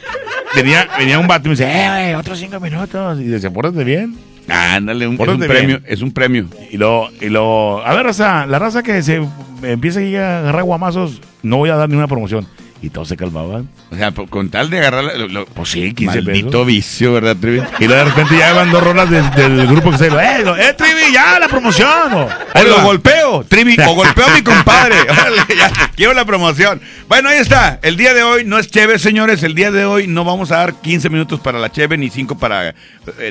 venía, 0.55 0.87
venía 0.99 1.19
un 1.19 1.27
vato 1.27 1.47
y 1.47 1.49
me 1.51 1.57
dice, 1.57 1.65
eh, 1.71 1.89
güey, 1.89 2.15
otros 2.15 2.39
5 2.39 2.61
minutos. 2.61 3.21
Y 3.21 3.25
dice, 3.25 3.51
pórtate 3.51 3.85
bien. 3.85 4.17
Ándale, 4.49 5.07
un, 5.07 5.15
es 5.15 5.29
un 5.29 5.39
premio, 5.39 5.79
bien. 5.79 5.85
es 5.87 6.03
un 6.03 6.13
premio. 6.13 6.47
Y 6.71 6.77
lo, 6.77 7.09
y 7.21 7.29
lo, 7.29 7.87
a 7.87 7.95
ver, 7.95 8.05
raza, 8.05 8.47
la 8.47 8.59
raza 8.59 8.83
que 8.83 9.01
se 9.03 9.23
empieza 9.63 10.01
a 10.01 10.39
agarrar 10.41 10.65
guamazos, 10.65 11.21
no 11.43 11.59
voy 11.59 11.71
a 11.71 11.77
dar 11.77 11.89
ni 11.89 11.97
una 11.97 12.09
promoción. 12.09 12.47
Y 12.83 12.89
todos 12.89 13.09
se 13.09 13.17
calmaban. 13.17 13.69
O 13.91 13.97
sea, 13.97 14.11
con 14.13 14.49
tal 14.49 14.71
de 14.71 14.79
agarrar 14.79 15.05
lo, 15.17 15.29
lo- 15.29 15.45
Pues 15.47 15.69
sí, 15.69 15.93
15 15.93 16.23
maldito 16.23 16.49
pesos. 16.51 16.67
vicio, 16.67 17.13
¿verdad, 17.13 17.37
Trivi? 17.39 17.61
Y 17.79 17.85
luego 17.87 18.05
de 18.05 18.11
repente 18.11 18.39
ya 18.39 18.55
van 18.55 18.71
dos 18.71 18.83
rolas 18.83 19.11
del, 19.11 19.31
del 19.33 19.67
grupo 19.67 19.91
que 19.91 19.99
se 19.99 20.07
eh, 20.07 20.43
lo- 20.43 20.57
eh, 20.57 20.73
Trivi, 20.73 21.13
ya, 21.13 21.39
la 21.39 21.49
promoción. 21.49 22.13
O, 22.15 22.25
O 22.55 22.63
lo 22.65 22.81
golpeo, 22.83 23.45
Trivi, 23.47 23.77
o 23.87 23.95
golpeo 23.95 24.27
a 24.27 24.35
mi 24.35 24.41
compadre. 24.43 24.97
Órale, 25.11 25.43
ya, 25.59 25.71
quiero 25.95 26.15
la 26.15 26.25
promoción. 26.25 26.81
Bueno, 27.07 27.29
ahí 27.29 27.39
está. 27.39 27.79
El 27.83 27.99
día 27.99 28.15
de 28.15 28.23
hoy 28.23 28.45
no 28.47 28.59
es 28.59 28.71
Cheve, 28.71 28.99
señores. 28.99 29.43
El 29.43 29.55
día 29.55 29.71
de 29.71 29.85
hoy 29.85 30.07
no 30.07 30.25
vamos 30.25 30.51
a 30.51 30.57
dar 30.59 30.75
15 30.81 31.11
minutos 31.11 31.39
para 31.41 31.59
la 31.59 31.71
Cheve 31.71 31.99
ni 31.99 32.09
5 32.09 32.39
para 32.39 32.71
eh, 32.71 32.75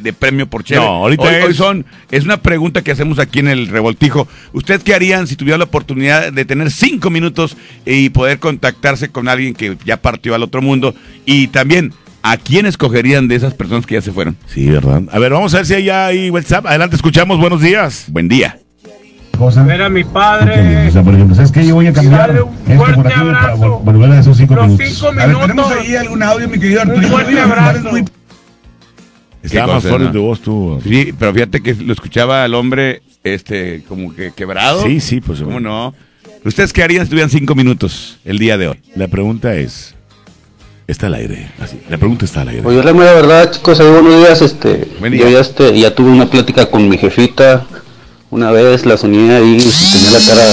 de 0.04 0.14
premio 0.14 0.46
por 0.48 0.64
Cheve. 0.64 0.82
No, 0.82 0.88
ahorita 0.98 1.24
hoy, 1.24 1.34
es- 1.36 1.46
hoy 1.46 1.54
son 1.56 1.86
es 2.12 2.24
una 2.24 2.38
pregunta 2.38 2.84
que 2.84 2.92
hacemos 2.92 3.18
aquí 3.18 3.40
en 3.40 3.48
el 3.48 3.68
revoltijo. 3.68 4.28
¿Usted 4.54 4.80
qué 4.84 4.94
harían 4.94 5.26
si 5.26 5.36
tuviera 5.36 5.58
la 5.58 5.64
oportunidad 5.64 6.32
de 6.32 6.46
tener 6.46 6.70
5 6.70 7.10
minutos 7.10 7.58
y 7.86 8.10
poder 8.10 8.38
contactarse 8.38 9.10
con 9.10 9.28
alguien 9.28 9.38
que 9.56 9.78
ya 9.86 9.97
partió 9.97 10.36
al 10.36 10.43
otro 10.43 10.62
mundo? 10.62 10.93
Y 11.25 11.47
también, 11.47 11.93
¿a 12.21 12.38
quién 12.38 12.65
escogerían 12.65 13.28
de 13.28 13.36
esas 13.36 13.54
personas 13.54 13.86
que 13.86 13.95
ya 13.95 14.02
se 14.02 14.12
fueron? 14.12 14.38
Sí, 14.47 14.69
¿verdad? 14.69 15.04
A 15.12 15.19
ver, 15.19 15.32
vamos 15.32 15.54
a 15.54 15.58
ver 15.58 15.65
si 15.65 15.73
hay 15.73 15.89
ahí 15.89 16.30
WhatsApp. 16.30 16.65
Adelante, 16.65 16.95
escuchamos. 16.95 17.39
Buenos 17.39 17.62
días. 17.62 18.06
Buen 18.10 18.28
día. 18.28 18.60
ver 19.65 19.82
a 19.82 19.89
mi 19.89 20.04
padre. 20.04 20.88
O 20.88 20.91
sea, 20.91 21.04
por 21.04 21.13
ejemplo, 21.13 21.36
¿sabes 21.36 21.52
qué? 21.52 21.65
Yo 21.65 21.75
voy 21.75 21.88
a 21.88 21.93
cambiar 21.93 22.43
un 22.43 22.78
fuerte 22.78 23.13
abrazo. 23.13 23.80
volver 23.80 24.12
a 24.12 24.19
esos 24.19 24.38
cinco 24.38 24.56
Los 24.56 24.78
cinco 24.78 25.12
minutos. 25.13 25.71
algún 25.99 26.23
audio, 26.23 26.49
mi 26.49 26.60
querido 26.60 26.84
Un 26.84 27.04
fuerte 27.04 27.39
abrazo. 27.39 27.89
Estaba 29.41 29.75
más 29.75 29.84
fuerte 29.84 30.10
tu 30.10 30.21
voz, 30.21 30.41
tú. 30.41 30.80
Sí, 30.84 31.13
pero 31.17 31.34
fíjate 31.34 31.62
que 31.62 31.73
lo 31.73 31.93
escuchaba 31.93 32.43
al 32.43 32.54
hombre, 32.54 33.02
este, 33.23 33.84
como 33.88 34.13
que 34.13 34.32
quebrado. 34.32 34.84
Sí, 34.84 34.99
sí, 34.99 35.21
pues. 35.21 35.41
¿Cómo 35.41 35.60
no? 35.60 35.93
¿Ustedes 36.45 36.71
qué 36.71 36.84
harían 36.84 37.06
si 37.06 37.10
tuvieran 37.10 37.30
cinco 37.30 37.54
minutos 37.54 38.17
el 38.23 38.39
día 38.39 38.58
de 38.58 38.69
hoy? 38.69 38.80
La 38.95 39.08
pregunta 39.08 39.56
es, 39.56 39.93
¿está 40.88 41.08
al 41.08 41.15
aire? 41.15 41.52
Así, 41.60 41.80
la 41.89 41.97
pregunta 41.97 42.25
está 42.25 42.41
al 42.41 42.49
aire. 42.49 42.63
Pues 42.63 42.75
yo 42.78 42.84
la 42.84 42.93
mera 42.93 43.13
verdad, 43.13 43.52
chicos, 43.52 43.80
ahí 43.80 43.89
buenos 43.89 44.15
días, 44.17 44.41
este, 44.41 44.88
Buen 44.99 45.12
día. 45.12 45.23
yo 45.23 45.30
ya 45.30 45.39
este, 45.41 45.78
ya 45.78 45.93
tuve 45.93 46.12
una 46.12 46.30
plática 46.30 46.67
con 46.67 46.88
mi 46.88 46.97
jefita, 46.97 47.65
una 48.30 48.52
vez 48.52 48.86
la 48.86 48.95
soñé 48.95 49.36
ahí, 49.36 49.58
y 49.58 49.91
tenía 49.91 50.12
la 50.12 50.25
cara 50.25 50.43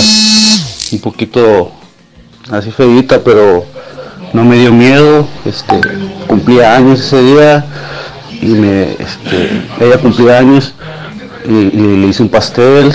un 0.92 0.98
poquito 0.98 1.72
así 2.50 2.70
feita, 2.72 3.22
pero 3.22 3.64
no 4.32 4.44
me 4.44 4.58
dio 4.58 4.72
miedo, 4.72 5.28
este, 5.44 5.80
cumplía 6.26 6.74
años 6.76 7.00
ese 7.00 7.22
día, 7.22 7.64
y 8.42 8.46
me, 8.46 8.82
este, 8.92 9.62
ella 9.80 9.98
cumplía 9.98 10.38
años, 10.38 10.74
y, 11.48 11.52
y 11.52 11.96
le 11.98 12.08
hice 12.08 12.24
un 12.24 12.28
pastel, 12.28 12.92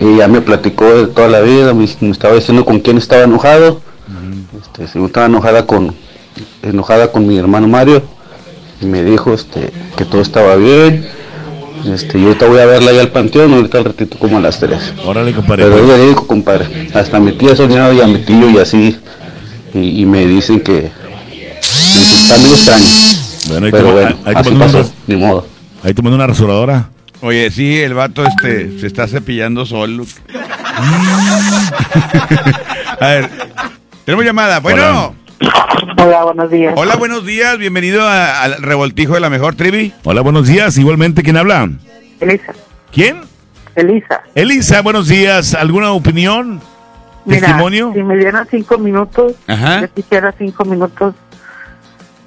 y 0.00 0.16
ya 0.16 0.28
me 0.28 0.40
platicó 0.40 0.84
de 0.84 1.06
toda 1.08 1.28
la 1.28 1.40
vida, 1.40 1.74
me, 1.74 1.88
me 2.00 2.10
estaba 2.10 2.34
diciendo 2.34 2.64
con 2.64 2.80
quién 2.80 2.98
estaba 2.98 3.22
enojado, 3.24 3.80
este, 4.60 4.88
según 4.88 5.06
estaba 5.08 5.26
enojada 5.26 5.66
con, 5.66 5.94
enojada 6.62 7.12
con 7.12 7.26
mi 7.26 7.36
hermano 7.38 7.68
Mario. 7.68 8.02
Y 8.80 8.86
me 8.86 9.02
dijo 9.04 9.32
este 9.32 9.70
que 9.96 10.04
todo 10.04 10.20
estaba 10.20 10.56
bien. 10.56 11.06
Este 11.86 12.20
yo 12.20 12.28
ahorita 12.28 12.46
voy 12.46 12.58
a 12.60 12.66
verla 12.66 12.90
allá 12.90 13.00
al 13.00 13.10
panteón 13.10 13.52
ahorita 13.54 13.78
al 13.78 13.84
ratito 13.84 14.16
como 14.18 14.38
a 14.38 14.40
las 14.40 14.58
3 14.60 14.94
Órale, 15.04 15.32
compadre. 15.32 15.64
pero 15.64 15.78
es 15.78 15.86
verídico 15.88 16.26
compadre. 16.26 16.88
Hasta 16.94 17.18
mi 17.20 17.32
tía 17.32 17.54
soñado 17.56 17.92
y 17.92 18.00
a 18.00 18.06
mi 18.06 18.18
tío 18.18 18.50
y 18.50 18.58
así. 18.58 18.96
Y, 19.74 20.02
y 20.02 20.06
me 20.06 20.26
dicen 20.26 20.60
que 20.60 20.72
me 20.82 22.02
está 22.02 22.38
muy 22.38 22.50
extraño. 22.50 22.84
Bueno, 23.48 23.66
pero 23.70 23.84
ma- 23.88 23.92
bueno 23.92 24.16
así 24.24 24.50
una, 24.50 24.66
pasó 24.66 24.92
ni 25.06 25.16
modo. 25.16 25.46
ahí 25.82 25.92
te 25.94 26.02
mando 26.02 26.16
una 26.16 26.26
rasuradora. 26.26 26.88
Oye, 27.22 27.50
sí, 27.50 27.80
el 27.80 27.94
vato 27.94 28.24
este 28.24 28.78
se 28.80 28.86
está 28.86 29.06
cepillando 29.06 29.64
solo. 29.64 30.04
A 33.00 33.06
ver, 33.06 33.30
tenemos 34.04 34.24
llamada. 34.24 34.58
Bueno. 34.60 35.14
Hola, 35.98 36.24
buenos 36.24 36.50
días. 36.50 36.74
Hola, 36.76 36.96
buenos 36.96 37.24
días. 37.24 37.58
Bienvenido 37.58 38.02
a- 38.06 38.42
al 38.42 38.60
revoltijo 38.62 39.14
de 39.14 39.20
la 39.20 39.30
mejor 39.30 39.54
trivi. 39.54 39.92
Hola, 40.04 40.20
buenos 40.20 40.46
días. 40.48 40.76
Igualmente, 40.78 41.22
¿quién 41.22 41.36
habla? 41.36 41.68
Elisa. 42.20 42.52
¿Quién? 42.92 43.20
Elisa. 43.76 44.22
Elisa, 44.34 44.82
buenos 44.82 45.08
días. 45.08 45.54
¿Alguna 45.54 45.92
opinión? 45.92 46.60
Mira, 47.24 47.40
¿Testimonio? 47.46 47.92
si 47.94 48.02
me 48.02 48.16
dieran 48.16 48.46
cinco 48.50 48.78
minutos, 48.78 49.34
Ajá. 49.46 49.80
yo 49.82 49.92
quisiera 49.94 50.34
cinco 50.36 50.64
minutos 50.64 51.14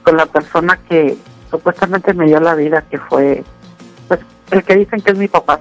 con 0.03 0.15
la 0.15 0.25
persona 0.25 0.79
que 0.89 1.17
supuestamente 1.51 2.13
me 2.13 2.25
dio 2.27 2.39
la 2.39 2.55
vida, 2.55 2.84
que 2.89 2.97
fue 2.97 3.43
el 4.51 4.63
que 4.63 4.75
dicen 4.75 5.01
que 5.01 5.12
es 5.12 5.17
mi 5.17 5.27
papá. 5.27 5.60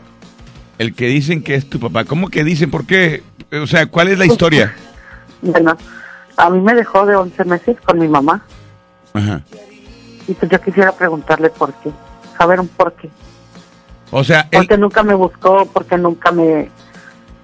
El 0.79 0.95
que 0.95 1.07
dicen 1.07 1.43
que 1.43 1.55
es 1.55 1.69
tu 1.69 1.79
papá. 1.79 2.05
¿Cómo 2.05 2.29
que 2.29 2.45
dicen? 2.45 2.71
¿Por 2.71 2.87
qué? 2.87 3.23
O 3.53 3.67
sea, 3.67 3.87
¿cuál 3.87 4.09
es 4.09 4.19
la 4.19 4.27
historia? 4.27 4.75
Bueno, 5.47 5.77
a 6.39 6.49
mí 6.49 6.59
me 6.59 6.73
dejó 6.73 7.05
de 7.05 7.17
11 7.17 7.45
meses 7.45 7.77
con 7.85 7.99
mi 7.99 8.09
mamá 8.09 8.47
Ajá. 9.13 9.43
y 10.27 10.33
pues 10.33 10.51
yo 10.51 10.59
quisiera 10.59 10.91
preguntarle 10.93 11.51
por 11.51 11.75
qué, 11.75 11.91
saber 12.39 12.61
un 12.61 12.69
por 12.69 12.95
qué. 12.95 13.11
O 14.11 14.25
sea, 14.25 14.49
él, 14.51 14.61
Porque 14.61 14.79
nunca 14.79 15.03
me 15.03 15.13
buscó, 15.13 15.69
porque 15.71 15.99
nunca 15.99 16.33
me 16.33 16.71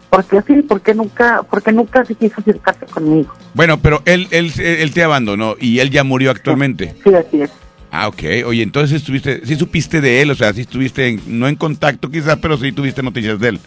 porque 0.09 0.42
sí, 0.46 0.62
porque 0.62 0.92
nunca, 0.92 1.42
porque 1.48 1.72
nunca 1.72 2.05
se 2.05 2.14
quiso 2.14 2.40
acercarse 2.40 2.87
conmigo. 2.87 3.33
Bueno, 3.55 3.79
pero 3.79 4.03
él, 4.07 4.26
él, 4.33 4.53
él 4.59 4.92
te 4.92 5.05
abandonó 5.05 5.55
y 5.61 5.79
él 5.79 5.90
ya 5.90 6.03
murió 6.03 6.31
actualmente. 6.33 6.96
Sí, 7.05 7.14
así 7.14 7.42
es. 7.42 7.50
Ah, 7.92 8.09
ok. 8.09 8.22
Oye, 8.46 8.62
entonces 8.62 8.96
estuviste, 9.00 9.44
sí 9.44 9.57
supiste 9.57 10.00
de 10.00 10.22
él, 10.22 10.31
o 10.31 10.35
sea, 10.35 10.53
sí 10.53 10.61
estuviste, 10.62 11.09
en- 11.09 11.22
no 11.40 11.48
en 11.48 11.57
contacto 11.57 12.09
quizás, 12.11 12.38
pero 12.40 12.57
sí 12.57 12.70
tuviste 12.72 13.03
noticias 13.03 13.38
de 13.40 13.48
él. 13.48 13.61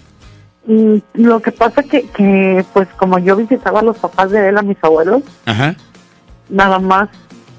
Mm, 0.65 0.97
Lo 1.15 1.41
que 1.41 1.51
pasa 1.51 1.83
que, 1.83 2.03
que, 2.09 2.63
pues 2.73 2.88
como 2.97 3.19
yo 3.19 3.36
visitaba 3.36 3.81
a 3.81 3.83
los 3.83 3.97
papás 3.97 4.31
de 4.31 4.47
él, 4.47 4.57
a 4.57 4.62
mis 4.62 4.77
abuelos, 4.81 5.23
Ajá. 5.45 5.75
nada 6.49 6.79
más, 6.79 7.09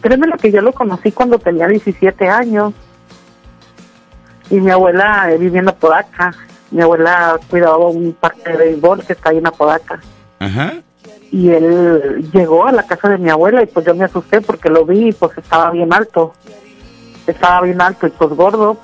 créeme 0.01 0.27
lo 0.27 0.39
que 0.39 0.51
yo 0.51 0.63
lo 0.63 0.73
conocí 0.73 1.13
cuando 1.13 1.39
tenía 1.39 1.67
17 1.69 2.29
años. 2.29 2.73
Y 4.51 4.57
mi 4.57 4.71
abuela 4.71 5.31
eh, 5.33 5.39
viviendo 5.39 5.75
por 5.75 5.95
acá. 5.95 6.35
Mi 6.71 6.83
abuela 6.83 7.39
cuidaba 7.49 7.77
un 7.89 8.13
parque 8.13 8.51
de 8.51 8.57
béisbol 8.57 9.05
que 9.05 9.13
está 9.15 9.31
ahí 9.31 9.39
en 9.39 9.47
Apodaca. 9.47 10.01
Ajá. 10.39 10.75
Y 11.35 11.51
él 11.51 12.31
llegó 12.33 12.65
a 12.65 12.71
la 12.71 12.85
casa 12.85 13.09
de 13.09 13.19
mi 13.19 13.29
abuela 13.29 13.61
y 13.61 13.67
pues 13.67 13.85
yo 13.85 13.93
me 13.93 14.05
asusté 14.05 14.41
porque 14.41 14.69
lo 14.71 14.85
vi 14.87 15.09
y 15.09 15.13
pues 15.13 15.37
estaba 15.37 15.73
bien 15.73 15.93
alto. 15.93 16.33
Estaba 17.27 17.63
bien 17.63 17.81
alto 17.81 18.07
y 18.07 18.11
pues 18.11 18.31
gordo. 18.31 18.77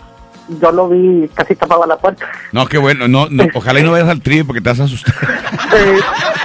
Yo 0.61 0.73
lo 0.73 0.89
vi 0.89 1.25
y 1.25 1.29
casi 1.29 1.55
tapaba 1.55 1.87
la 1.87 1.97
puerta. 1.99 2.27
No, 2.51 2.67
qué 2.67 2.79
bueno. 2.79 3.07
No, 3.07 3.29
no, 3.31 3.45
ojalá 3.55 3.79
y 3.79 3.85
no 3.85 3.93
vayas 3.93 4.09
al 4.09 4.21
trío 4.21 4.45
porque 4.45 4.61
te 4.61 4.69
vas 4.71 4.81
a 4.81 4.85
asustar. 4.85 5.15
Eh, 5.73 6.01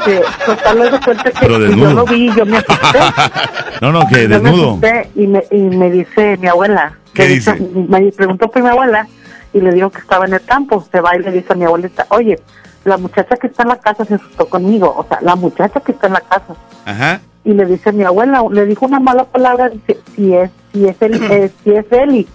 que, 0.05 0.21
total, 0.45 0.77
me 0.77 0.87
doy 0.87 0.99
cuenta 0.99 1.23
que 1.31 1.39
Pero 1.39 1.57
que 1.57 1.75
yo 1.75 1.93
lo 1.93 2.05
vi 2.05 2.29
y 2.29 2.35
yo 2.35 2.45
me 2.45 2.57
asusté. 2.57 2.99
No, 3.81 3.91
no, 3.91 4.07
que 4.07 4.21
Yo 4.21 4.29
me 4.29 4.39
desnudo. 4.39 4.69
asusté 4.73 5.09
y 5.15 5.25
me, 5.25 5.43
y 5.49 5.57
me 5.57 5.89
dice 5.89 6.37
mi 6.37 6.47
abuela. 6.47 6.93
¿Qué 7.15 7.23
me 7.23 7.29
dice- 7.29 7.53
dice? 7.53 7.71
Me 7.89 8.11
preguntó 8.11 8.47
por 8.51 8.61
mi 8.61 8.69
abuela 8.69 9.07
y 9.51 9.59
le 9.61 9.71
digo 9.71 9.89
que 9.89 9.97
estaba 10.01 10.25
en 10.27 10.33
el 10.35 10.43
campo. 10.45 10.85
Se 10.91 11.01
va 11.01 11.15
y 11.15 11.23
le 11.23 11.31
dice 11.31 11.53
a 11.53 11.55
mi 11.55 11.65
abuelita, 11.65 12.05
oye, 12.09 12.39
la 12.85 12.97
muchacha 12.97 13.35
que 13.35 13.47
está 13.47 13.63
en 13.63 13.69
la 13.69 13.79
casa 13.79 14.05
se 14.05 14.15
asustó 14.15 14.47
conmigo. 14.47 14.93
O 14.95 15.05
sea, 15.07 15.19
la 15.21 15.35
muchacha 15.35 15.81
que 15.81 15.91
está 15.91 16.07
en 16.07 16.13
la 16.13 16.21
casa. 16.21 16.55
Ajá. 16.85 17.19
Y 17.43 17.53
le 17.53 17.65
dice 17.65 17.89
a 17.89 17.91
mi 17.91 18.03
abuela, 18.03 18.43
le 18.49 18.65
dijo 18.65 18.85
una 18.85 18.99
mala 18.99 19.25
palabra, 19.25 19.69
dice, 19.69 19.99
si 20.15 20.33
es, 20.33 20.49
si 20.71 20.87
es 20.87 20.95
él, 21.01 21.21
eh, 21.31 21.51
si 21.63 21.71
es 21.71 21.85
Eli. 21.91 22.27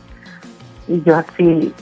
Y 0.88 1.02
yo 1.02 1.16
así, 1.16 1.72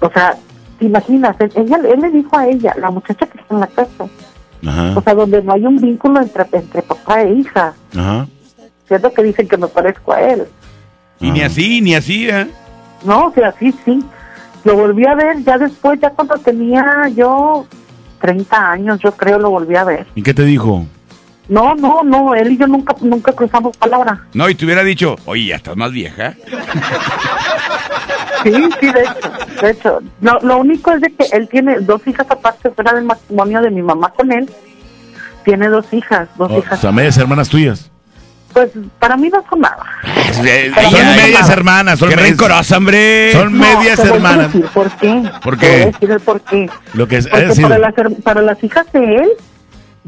o 0.00 0.10
sea, 0.10 0.34
¿te 0.78 0.86
imaginas? 0.86 1.36
Él, 1.40 1.52
ella, 1.54 1.76
él 1.76 2.00
le 2.00 2.10
dijo 2.10 2.36
a 2.36 2.46
ella, 2.46 2.74
la 2.78 2.90
muchacha 2.90 3.26
que 3.26 3.38
está 3.38 3.54
en 3.54 3.60
la 3.60 3.66
casa. 3.66 4.06
Ajá. 4.66 4.98
O 4.98 5.02
sea, 5.02 5.14
donde 5.14 5.42
no 5.42 5.52
hay 5.52 5.66
un 5.66 5.76
vínculo 5.76 6.20
entre, 6.20 6.46
entre 6.52 6.82
papá 6.82 7.22
e 7.22 7.34
hija. 7.34 7.74
Ajá. 7.94 8.26
Cierto 8.86 9.12
que 9.12 9.22
dicen 9.22 9.46
que 9.46 9.58
me 9.58 9.68
parezco 9.68 10.12
a 10.12 10.22
él. 10.22 10.46
Y 11.20 11.30
ni 11.30 11.42
así, 11.42 11.82
ni 11.82 11.94
así, 11.94 12.28
¿eh? 12.30 12.48
No, 13.04 13.26
o 13.26 13.32
sea, 13.32 13.52
sí, 13.58 13.74
sí. 13.84 14.02
Lo 14.64 14.74
volví 14.76 15.06
a 15.06 15.14
ver 15.14 15.42
ya 15.44 15.56
después, 15.58 16.00
ya 16.00 16.10
cuando 16.10 16.34
tenía 16.38 17.08
yo 17.14 17.66
30 18.20 18.70
años, 18.72 18.98
yo 19.00 19.12
creo, 19.12 19.38
lo 19.38 19.50
volví 19.50 19.76
a 19.76 19.84
ver. 19.84 20.06
¿Y 20.14 20.22
qué 20.22 20.34
te 20.34 20.44
dijo? 20.44 20.86
No, 21.48 21.74
no, 21.74 22.02
no, 22.02 22.34
él 22.34 22.52
y 22.52 22.58
yo 22.58 22.66
nunca, 22.66 22.94
nunca 23.00 23.32
cruzamos 23.32 23.74
palabra. 23.76 24.26
No, 24.34 24.48
y 24.50 24.54
te 24.54 24.66
hubiera 24.66 24.84
dicho, 24.84 25.16
oye, 25.24 25.46
ya 25.46 25.56
estás 25.56 25.76
más 25.76 25.92
vieja. 25.92 26.34
Sí, 28.44 28.52
sí, 28.80 28.86
de 28.92 29.00
hecho, 29.02 29.32
de 29.62 29.70
hecho. 29.70 29.98
Lo, 30.20 30.38
lo 30.42 30.58
único 30.58 30.92
es 30.92 31.00
de 31.00 31.12
que 31.12 31.24
él 31.32 31.48
tiene 31.48 31.80
dos 31.80 32.06
hijas 32.06 32.26
aparte 32.30 32.70
fuera 32.70 32.92
del 32.92 33.04
matrimonio 33.04 33.60
de 33.60 33.70
mi 33.70 33.82
mamá 33.82 34.10
con 34.10 34.30
él. 34.30 34.48
Tiene 35.44 35.66
dos 35.68 35.86
hijas, 35.92 36.28
dos 36.36 36.48
Oh, 36.50 36.54
o 36.54 36.58
hijas. 36.58 36.78
sea, 36.80 36.92
medias 36.92 37.18
hermanas 37.18 37.48
tuyas. 37.48 37.90
Pues 38.52 38.70
para 38.98 39.16
mí 39.16 39.28
no 39.28 39.44
son 39.48 39.60
nada. 39.60 39.84
Son 40.32 40.46
ay, 40.46 40.70
medias 41.16 41.44
ay. 41.46 41.52
hermanas. 41.52 41.98
Son 41.98 42.08
Qué 42.08 42.16
medias- 42.16 42.30
rencorosa, 42.30 42.76
hombre. 42.78 43.32
Son 43.32 43.52
No, 43.52 43.58
medias 43.58 43.96
te 43.96 44.02
voy 44.02 44.10
a 44.12 44.14
hermanas. 44.16 44.52
decir 44.52 44.66
¿Por 44.72 44.90
qué? 44.92 45.22
¿Por 45.42 45.56
Te 45.58 45.66
voy 45.66 45.74
a 45.74 45.78
qué? 45.80 45.86
decir 45.92 46.10
el 46.10 46.20
por 46.20 46.40
qué. 46.40 46.70
Lo 46.94 47.06
que 47.08 47.16
es, 47.18 47.28
Porque 47.28 47.62
para 47.62 47.78
las, 47.78 47.94
her- 47.94 48.22
para 48.22 48.42
las 48.42 48.64
hijas 48.64 48.86
de 48.92 49.04
él, 49.16 49.28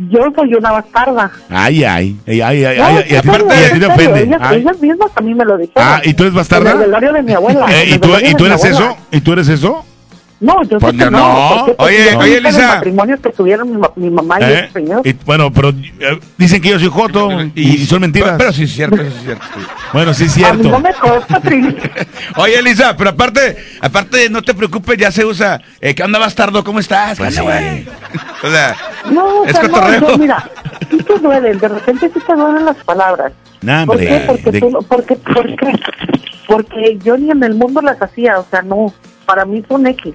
yo 0.08 0.20
soy 0.34 0.54
una 0.54 0.72
bastarda. 0.72 1.30
Ay, 1.50 1.84
ay, 1.84 2.16
ay, 2.26 2.40
ay, 2.40 2.64
ay, 2.64 2.78
No, 2.78 2.84
ay, 2.86 2.94
y 3.10 3.14
a 3.16 3.20
ti 3.22 3.28
en 3.28 3.34
serio, 3.34 3.46
y 3.60 3.64
a 3.64 3.72
ti 3.72 3.78
te 3.80 3.86
ofende. 3.86 4.22
Ellas, 4.22 4.40
Ay. 4.42 4.60
ellas 4.60 4.80
mismas 4.80 5.10
a 5.14 5.20
mí 5.20 5.34
me 5.34 5.44
lo 5.44 5.58
dijeron. 5.58 5.88
Ah, 5.88 6.00
¿y 6.02 6.14
tú 6.14 6.22
eres 6.22 6.34
bastarda? 6.34 6.70
En 6.70 6.76
el 6.78 6.84
velorio 6.86 7.12
de 7.12 7.22
mi 7.22 7.32
abuela. 7.34 7.66
Eh, 7.70 7.90
¿Y 7.94 7.98
tú, 7.98 8.10
¿y 8.24 8.34
tú 8.34 8.46
eres 8.46 8.64
eso? 8.64 8.96
¿Y 9.10 9.20
tú 9.20 9.32
eres 9.34 9.48
eso? 9.48 9.84
No, 10.40 10.62
yo 10.62 10.78
Pues 10.78 10.92
sé 10.92 10.98
que 10.98 11.10
no, 11.10 11.10
no. 11.10 11.48
porque- 11.66 11.74
porque 11.74 11.82
Oye, 11.84 12.16
oye, 12.16 12.34
nunca 12.36 12.36
en 12.38 12.42
Lisa. 12.44 12.60
el 12.62 12.68
matrimonio 12.68 13.20
que 13.20 13.28
tuvieron 13.30 13.70
mi, 13.70 13.76
ma- 13.76 13.92
mi 13.94 14.08
mamá 14.10 14.40
y 14.40 14.44
¿Eh? 14.44 14.58
ese 14.64 14.72
señor. 14.72 15.06
Y, 15.06 15.12
bueno, 15.26 15.52
pero 15.52 15.68
eh, 15.68 16.18
dicen 16.38 16.62
que 16.62 16.70
yo 16.70 16.78
soy 16.78 16.88
Joto 16.88 17.28
y, 17.54 17.84
son 17.84 18.00
mentiras. 18.00 18.30
Pero, 18.30 18.38
pero 18.38 18.52
sí 18.54 18.62
es 18.62 18.72
cierto, 18.72 18.96
eso 19.02 19.10
sí 19.10 19.16
es 19.18 19.22
cierto. 19.24 19.44
bueno, 19.92 20.14
sí 20.14 20.24
es 20.24 20.32
A 20.32 20.36
mí 20.54 20.62
cierto. 20.62 20.68
no 20.70 20.80
me 20.80 20.94
consta. 20.94 21.42
Oye, 22.36 22.58
Elisa, 22.58 22.96
pero 22.96 23.10
aparte, 23.10 23.56
aparte, 23.82 24.30
no 24.30 24.40
te 24.40 24.54
preocupes, 24.54 24.96
ya 24.96 25.10
se 25.12 25.26
usa. 25.26 25.60
Eh, 25.78 25.94
¿Qué 25.94 26.02
onda, 26.02 26.18
bastardo? 26.18 26.64
¿Cómo 26.64 26.78
estás? 26.80 27.18
¿Qué 27.18 27.24
Pues 27.24 27.34
sí. 27.34 27.40
güey? 27.42 27.86
O 28.42 28.50
sea, 28.50 28.74
No, 29.10 29.24
o 29.42 29.44
Es 29.44 29.52
sea, 29.52 29.62
no, 29.64 29.70
cotorreo. 29.72 30.00
yo, 30.08 30.16
mira, 30.18 30.50
sí 30.90 30.96
te 30.96 31.18
duelen, 31.18 31.58
de 31.58 31.68
repente 31.68 32.10
sí 32.14 32.20
te 32.26 32.34
duelen 32.34 32.64
las 32.64 32.76
palabras. 32.78 33.32
Nah, 33.60 33.84
¿Por 33.84 33.96
hombre, 33.96 34.08
qué? 34.08 34.20
Porque, 34.26 34.50
de- 34.52 34.60
tú, 34.60 34.70
lo- 34.70 34.80
porque, 34.82 35.16
¿Por 35.16 35.44
qué? 35.56 35.72
Porque 36.48 36.98
yo 37.04 37.18
ni 37.18 37.30
en 37.30 37.42
el 37.44 37.54
mundo 37.54 37.82
las 37.82 38.00
hacía, 38.00 38.38
o 38.38 38.46
sea, 38.50 38.62
no, 38.62 38.92
para 39.26 39.44
mí 39.44 39.62
son 39.68 39.86
X. 39.86 40.14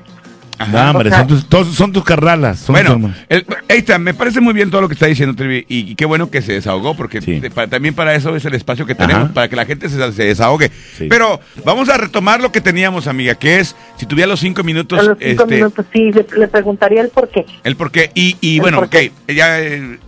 Nah, 0.71 0.91
hombre, 0.91 1.09
son 1.09 1.27
tus, 1.27 1.49
todos- 1.49 1.75
son 1.75 1.91
tus. 1.91 2.03
Son 2.05 2.57
tus 2.57 2.67
bueno, 2.67 2.91
hermanos. 2.93 3.17
el- 3.29 3.45
ahí 3.69 3.79
está, 3.79 3.97
me 3.99 4.13
parece 4.13 4.39
muy 4.41 4.53
bien 4.53 4.69
todo 4.71 4.81
lo 4.81 4.87
que 4.87 4.93
está 4.93 5.05
diciendo 5.05 5.35
Trevi 5.35 5.65
y, 5.67 5.91
y 5.91 5.95
qué 5.95 6.05
bueno 6.05 6.29
que 6.31 6.41
se 6.41 6.53
desahogó 6.53 6.95
porque 6.95 7.19
te- 7.21 7.49
también 7.67 7.93
para 7.93 8.15
eso 8.15 8.35
es 8.35 8.45
el 8.45 8.53
espacio 8.55 8.85
que 8.85 8.95
tenemos, 8.95 9.25
Ajá. 9.25 9.33
para 9.33 9.47
que 9.49 9.55
la 9.55 9.65
gente 9.65 9.89
se, 9.89 10.11
se 10.13 10.23
desahogue. 10.23 10.71
Sí. 10.97 11.07
Pero 11.09 11.39
vamos 11.65 11.89
a 11.89 11.97
retomar 11.97 12.39
lo 12.41 12.51
que 12.51 12.61
teníamos, 12.61 13.07
amiga, 13.07 13.35
que 13.35 13.59
es, 13.59 13.75
si 13.97 14.05
tuviera 14.05 14.27
los 14.29 14.39
cinco 14.39 14.63
minutos, 14.63 14.99
A 14.99 15.03
los 15.03 15.17
cinco 15.19 15.43
este, 15.43 15.55
minutos, 15.55 15.85
sí, 15.91 16.11
le, 16.11 16.25
le 16.37 16.47
preguntaría 16.47 17.01
el 17.01 17.09
por 17.09 17.29
qué. 17.29 17.45
el 17.63 17.75
por 17.75 17.91
qué. 17.91 18.11
Y, 18.15 18.37
y 18.41 18.59
bueno, 18.59 18.77
por 18.77 18.85
ok, 18.85 18.91
qué. 18.91 19.11
ya, 19.35 19.59
eh, 19.61 19.99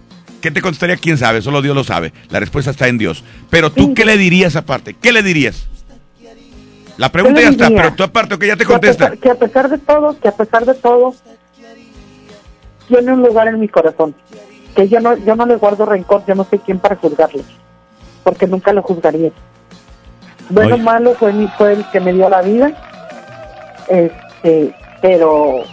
¿qué 0.41 0.51
te 0.51 0.61
contestaría? 0.61 0.95
¿Quién 0.97 1.17
sabe? 1.17 1.41
Solo 1.41 1.61
Dios 1.61 1.75
lo 1.75 1.83
sabe. 1.83 2.13
La 2.29 2.39
respuesta 2.39 2.71
está 2.71 2.87
en 2.87 2.97
Dios. 2.97 3.23
Pero 3.49 3.71
tú, 3.71 3.93
¿qué 3.93 4.05
le 4.05 4.17
dirías 4.17 4.55
aparte? 4.55 4.95
¿Qué 5.01 5.11
le 5.11 5.23
dirías? 5.23 5.67
La 6.97 7.09
pregunta 7.09 7.39
¿Qué 7.39 7.45
ya 7.45 7.51
está, 7.51 7.67
pero 7.67 7.93
tú 7.93 8.03
aparte, 8.03 8.33
ok, 8.35 8.43
ya 8.43 8.55
te 8.55 8.65
Que 8.65 8.73
a 8.73 8.75
contesta. 8.75 9.05
pesar- 9.11 9.19
Que 9.19 9.29
a 9.29 9.35
pesar 9.35 9.69
de 9.69 9.77
todo, 9.77 10.19
que 10.19 10.27
a 10.27 10.31
pesar 10.31 10.65
de 10.65 10.73
todo, 10.73 11.13
tiene 12.87 13.13
un 13.13 13.21
lugar 13.21 13.47
en 13.47 13.59
mi 13.59 13.67
corazón. 13.67 14.15
Que 14.75 14.87
yo 14.87 14.99
no, 14.99 15.15
yo 15.17 15.35
no 15.35 15.45
le 15.45 15.55
guardo 15.57 15.85
rencor, 15.85 16.23
yo 16.27 16.35
no 16.35 16.43
soy 16.49 16.59
quien 16.59 16.79
para 16.79 16.95
juzgarle. 16.95 17.43
Porque 18.23 18.47
nunca 18.47 18.73
lo 18.73 18.81
juzgaría. 18.81 19.31
Bueno 20.49 20.75
o 20.75 20.77
malo 20.77 21.13
fue, 21.15 21.33
mi, 21.33 21.47
fue 21.57 21.73
el 21.73 21.85
que 21.91 21.99
me 21.99 22.13
dio 22.13 22.29
la 22.29 22.41
vida. 22.41 22.71
Este, 23.87 24.73
pero, 25.01 25.63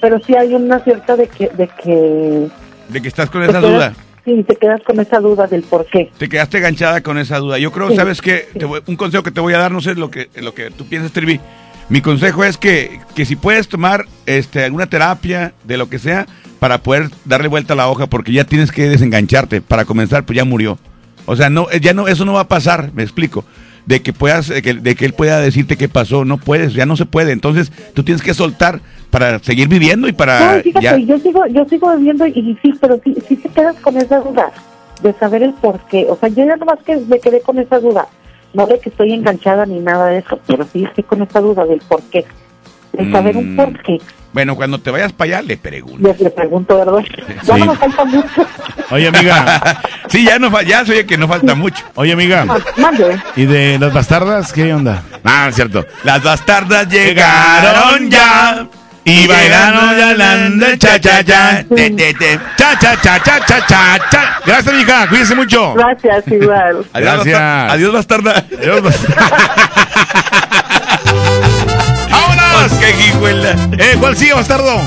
pero 0.00 0.18
sí 0.20 0.34
hay 0.34 0.54
una 0.54 0.80
cierta 0.80 1.16
de 1.16 1.28
que, 1.28 1.48
de 1.48 1.68
que 1.68 2.48
De 2.88 3.02
que 3.02 3.08
estás 3.08 3.30
con 3.30 3.42
esa 3.42 3.60
duda. 3.60 3.92
Sí, 4.24 4.44
te 4.46 4.56
quedas 4.56 4.82
con 4.82 5.00
esa 5.00 5.18
duda 5.20 5.46
del 5.46 5.62
por 5.62 5.86
qué. 5.86 6.10
Te 6.18 6.28
quedaste 6.28 6.58
enganchada 6.58 7.00
con 7.02 7.18
esa 7.18 7.38
duda. 7.38 7.58
Yo 7.58 7.72
creo, 7.72 7.88
Sí, 7.90 7.96
¿sabes 7.96 8.20
qué? 8.20 8.48
Te 8.58 8.64
voy- 8.66 8.82
un 8.86 8.96
consejo 8.96 9.22
que 9.22 9.30
te 9.30 9.40
voy 9.40 9.54
a 9.54 9.58
dar, 9.58 9.72
no 9.72 9.80
sé 9.80 9.94
lo 9.94 10.10
que, 10.10 10.28
lo 10.36 10.54
que 10.54 10.70
tú 10.70 10.86
piensas, 10.86 11.12
Trivi. 11.12 11.40
Mi 11.88 12.00
consejo 12.02 12.44
es 12.44 12.56
que, 12.56 13.00
que 13.14 13.24
si 13.24 13.34
puedes 13.36 13.68
tomar 13.68 14.04
este, 14.26 14.64
alguna 14.64 14.86
terapia, 14.88 15.54
de 15.64 15.76
lo 15.76 15.88
que 15.88 15.98
sea, 15.98 16.26
para 16.60 16.78
poder 16.78 17.08
darle 17.24 17.48
vuelta 17.48 17.72
a 17.72 17.76
la 17.76 17.88
hoja, 17.88 18.06
porque 18.06 18.32
ya 18.32 18.44
tienes 18.44 18.70
que 18.70 18.88
desengancharte. 18.88 19.60
Para 19.62 19.84
comenzar, 19.84 20.24
pues 20.24 20.36
ya 20.36 20.44
murió. 20.44 20.78
O 21.26 21.34
sea, 21.36 21.48
no, 21.50 21.70
ya 21.70 21.92
no, 21.94 22.06
eso 22.08 22.24
no 22.24 22.34
va 22.34 22.40
a 22.42 22.48
pasar, 22.48 22.90
me 22.94 23.02
explico. 23.02 23.44
De 23.86 24.02
que 24.02 24.12
puedas, 24.12 24.48
de 24.48 24.62
que, 24.62 24.74
de 24.74 24.94
que 24.94 25.04
él 25.06 25.14
pueda 25.14 25.40
decirte 25.40 25.76
qué 25.76 25.88
pasó, 25.88 26.24
no 26.24 26.38
puedes, 26.38 26.74
ya 26.74 26.86
no 26.86 26.96
se 26.96 27.06
puede. 27.06 27.32
Entonces, 27.32 27.72
tú 27.94 28.02
tienes 28.04 28.22
que 28.22 28.34
soltar 28.34 28.80
para 29.10 29.38
seguir 29.40 29.68
viviendo 29.68 30.06
y 30.06 30.12
para 30.12 30.56
No, 30.56 30.62
fíjate, 30.62 30.84
ya. 30.84 30.96
yo 30.98 31.18
sigo, 31.18 31.46
yo 31.46 31.64
sigo 31.68 31.96
viviendo 31.96 32.26
y 32.26 32.56
sí, 32.62 32.72
pero 32.80 33.00
sí, 33.02 33.16
sí 33.28 33.36
te 33.36 33.48
quedas 33.48 33.76
con 33.76 33.96
esa 33.96 34.20
duda 34.20 34.52
de 35.02 35.12
saber 35.14 35.42
el 35.42 35.54
por 35.54 35.80
qué. 35.88 36.06
O 36.08 36.16
sea, 36.16 36.28
yo 36.28 36.44
ya 36.44 36.56
nomás 36.56 36.78
que 36.84 36.96
me 36.96 37.18
quedé 37.18 37.40
con 37.40 37.58
esa 37.58 37.80
duda. 37.80 38.06
No 38.52 38.66
de 38.66 38.78
que 38.80 38.90
estoy 38.90 39.12
enganchada 39.12 39.64
ni 39.66 39.78
nada 39.80 40.08
de 40.08 40.18
eso, 40.18 40.38
pero 40.46 40.66
sí 40.72 40.84
estoy 40.84 41.04
con 41.04 41.22
esa 41.22 41.40
duda 41.40 41.64
del 41.64 41.78
por 41.80 42.02
qué. 42.02 42.24
De 42.92 43.10
saber 43.10 43.36
un 43.36 43.54
Mm. 43.54 43.56
por 43.56 43.82
qué. 43.82 43.98
Bueno, 44.32 44.54
cuando 44.54 44.78
te 44.78 44.90
vayas 44.90 45.12
para 45.12 45.38
allá, 45.38 45.42
le 45.42 45.56
pregunto. 45.56 46.06
Les 46.08 46.20
le 46.20 46.30
pregunto, 46.30 46.78
¿verdad? 46.78 47.04
Ya 47.42 47.54
Sí. 47.56 47.60
no 47.60 47.66
me 47.72 47.76
falta 47.76 48.04
mucho. 48.04 48.46
Oye, 48.90 49.08
amiga. 49.08 49.60
sí, 50.08 50.24
ya 50.24 50.38
no 50.38 50.60
ya 50.62 50.84
se 50.84 50.92
oye 50.92 51.06
que 51.06 51.18
no 51.18 51.26
falta 51.26 51.54
mucho. 51.54 51.84
Oye, 51.96 52.12
amiga. 52.12 52.46
Mande. 52.76 53.20
¿Y 53.36 53.46
de 53.46 53.78
las 53.78 53.92
bastardas 53.92 54.52
qué 54.52 54.72
onda? 54.72 55.02
Ah, 55.24 55.46
es 55.48 55.56
cierto. 55.56 55.84
Las 56.04 56.22
bastardas 56.22 56.88
llegaron 56.88 58.08
ya. 58.10 58.66
Y 59.02 59.26
bailaron 59.26 59.96
ya 59.96 60.14
la 60.14 60.78
cha 60.78 61.00
cha 61.00 61.24
cha. 61.24 61.64
Te, 61.74 61.90
te, 61.90 62.14
te. 62.14 62.38
Cha 62.56 62.78
cha 62.78 63.00
cha 63.00 63.18
cha 63.20 63.40
cha 63.46 63.66
cha 63.66 63.98
cha. 64.10 64.40
Gracias, 64.44 64.74
mija. 64.74 65.08
Cuídese 65.08 65.34
mucho. 65.34 65.74
Gracias, 65.74 66.28
igual. 66.28 66.84
Adiós, 66.92 67.24
Gracias. 67.24 67.72
Adiós, 67.72 67.92
bastarda. 67.92 68.32
Adiós, 68.60 68.82
¡Vámonos! 68.82 69.00
Eh, 73.78 73.96
¿Cuál 74.00 74.16
sigue, 74.16 74.34
bastardo? 74.34 74.80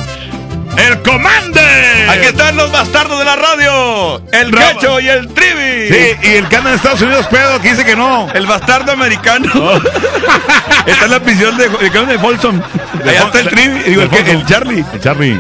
¡El 0.78 1.02
Commander! 1.04 2.10
Aquí 2.10 2.26
están 2.28 2.56
los 2.58 2.72
bastardos 2.72 3.20
de 3.20 3.26
la 3.26 3.36
radio. 3.36 4.22
El. 4.32 4.52
Quecho 4.52 5.00
y 5.00 5.08
el 5.08 5.28
Trivi. 5.30 5.88
Sí, 5.88 6.16
y 6.24 6.28
el 6.38 6.46
anda 6.46 6.70
en 6.72 6.76
Estados 6.76 7.02
Unidos, 7.02 7.28
pedo, 7.28 7.60
que 7.62 7.70
dice 7.72 7.86
que 7.86 7.96
no. 7.96 8.28
El 8.34 8.46
bastardo 8.48 8.92
americano. 8.92 9.50
Oh. 9.56 9.78
está 10.88 11.06
en 11.06 11.12
la 11.12 11.20
prisión 11.20 11.56
de, 11.58 11.70
de, 11.70 12.06
de 12.06 12.20
Folsom. 12.20 12.60
Allá 13.02 13.24
está 13.26 13.40
el 13.42 13.50
Trivi. 13.50 13.80
Digo, 13.84 14.02
el, 14.02 14.10
que- 14.10 14.32
el 14.32 14.46
Charlie. 14.46 14.84
El 14.94 15.00
Charlie. 15.00 15.40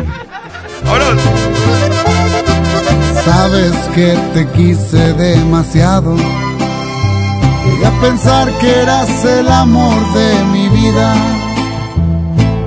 vámonos. 0.86 1.22
Sabes 3.26 3.74
que 3.96 4.16
te 4.34 4.48
quise 4.50 5.14
demasiado. 5.14 6.16
Llegué 7.66 7.86
a 7.88 8.02
pensar 8.02 8.52
que 8.60 8.82
eras 8.82 9.26
el 9.26 9.48
amor 9.50 10.14
de 10.14 10.44
mi 10.52 10.68
vida. 10.70 11.16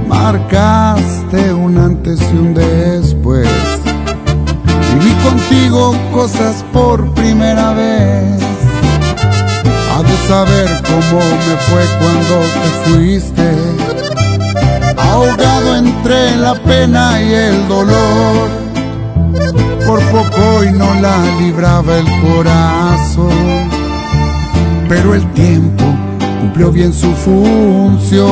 Marcaste 0.09 1.53
un 1.53 1.79
antes 1.79 2.21
y 2.33 2.37
un 2.37 2.55
después. 2.55 3.49
Viví 4.95 5.13
contigo 5.23 5.95
cosas 6.13 6.65
por 6.73 7.13
primera 7.15 7.73
vez. 7.73 8.41
Ha 9.93 10.03
de 10.03 10.17
saber 10.29 10.69
cómo 10.87 11.19
me 11.19 11.57
fue 11.67 11.85
cuando 12.01 12.35
te 12.55 12.69
fuiste. 12.85 13.49
Ahogado 14.97 15.77
entre 15.77 16.37
la 16.37 16.55
pena 16.55 17.21
y 17.23 17.33
el 17.33 17.69
dolor. 17.69 18.49
Por 19.87 20.01
poco 20.11 20.65
y 20.65 20.71
no 20.73 20.95
la 21.01 21.17
libraba 21.41 21.99
el 21.99 22.07
corazón. 22.21 23.71
Pero 24.89 25.15
el 25.15 25.27
tiempo 25.33 25.85
cumplió 26.41 26.71
bien 26.71 26.93
su 26.93 27.13
función. 27.15 28.27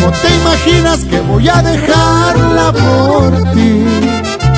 ¿Cómo 0.00 0.12
te 0.12 0.28
imaginas 0.34 1.04
que 1.04 1.20
voy 1.20 1.48
a 1.48 1.62
dejarla 1.62 2.72
por 2.72 3.52
ti? 3.54 3.84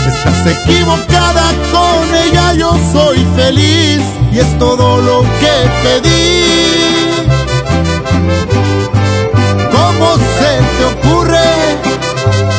Estás 0.07 0.46
equivocada 0.46 1.53
con 1.72 2.14
ella, 2.14 2.55
yo 2.55 2.77
soy 2.92 3.18
feliz 3.37 4.03
y 4.33 4.38
es 4.38 4.59
todo 4.59 5.01
lo 5.01 5.22
que 5.40 6.03
pedí. 6.03 6.38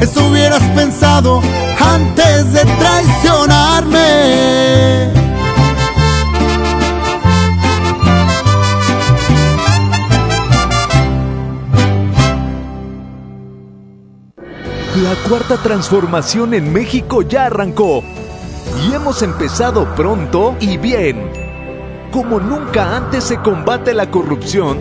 Eso 0.00 0.28
hubieras 0.28 0.62
pensado 0.74 1.40
antes 1.80 2.52
de 2.52 2.64
traicionarme. 2.64 5.14
La 15.02 15.14
cuarta 15.28 15.56
transformación 15.56 16.54
en 16.54 16.72
México 16.72 17.22
ya 17.22 17.46
arrancó 17.46 18.04
y 18.82 18.94
hemos 18.94 19.22
empezado 19.22 19.92
pronto 19.96 20.54
y 20.60 20.76
bien. 20.76 21.30
Como 22.12 22.38
nunca 22.38 22.96
antes 22.96 23.24
se 23.24 23.38
combate 23.38 23.92
la 23.92 24.10
corrupción 24.10 24.78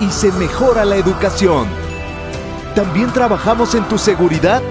y 0.00 0.10
se 0.10 0.30
mejora 0.32 0.84
la 0.84 0.96
educación. 0.96 1.89
También 2.80 3.12
trabajamos 3.12 3.74
en 3.74 3.84
tu 3.90 3.98
seguridad 3.98 4.62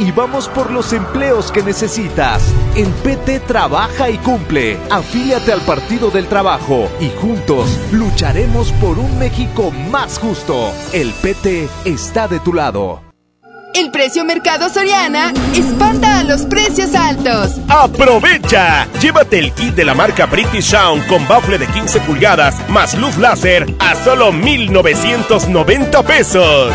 y 0.00 0.10
vamos 0.10 0.48
por 0.48 0.72
los 0.72 0.92
empleos 0.92 1.52
que 1.52 1.62
necesitas. 1.62 2.42
En 2.74 2.90
PT 2.90 3.38
trabaja 3.46 4.10
y 4.10 4.18
cumple. 4.18 4.76
Afíliate 4.90 5.52
al 5.52 5.60
Partido 5.60 6.10
del 6.10 6.26
Trabajo 6.26 6.90
y 6.98 7.08
juntos 7.20 7.78
lucharemos 7.92 8.72
por 8.72 8.98
un 8.98 9.16
México 9.20 9.70
más 9.92 10.18
justo. 10.18 10.72
El 10.92 11.12
PT 11.12 11.68
está 11.84 12.26
de 12.26 12.40
tu 12.40 12.52
lado. 12.52 13.00
El 13.74 13.92
precio 13.92 14.24
Mercado 14.24 14.68
Soriana 14.68 15.32
espanta 15.54 16.18
a 16.18 16.24
los 16.24 16.42
precios 16.42 16.94
altos. 16.94 17.52
¡Aprovecha! 17.68 18.88
Llévate 19.00 19.38
el 19.38 19.52
kit 19.52 19.74
de 19.76 19.84
la 19.84 19.94
marca 19.94 20.26
British 20.26 20.64
Sound 20.64 21.06
con 21.06 21.26
bafle 21.28 21.56
de 21.56 21.68
15 21.68 22.00
pulgadas 22.00 22.68
más 22.68 22.98
luz 22.98 23.16
láser 23.16 23.72
a 23.78 23.94
solo 23.94 24.32
1,990 24.32 26.02
pesos. 26.02 26.74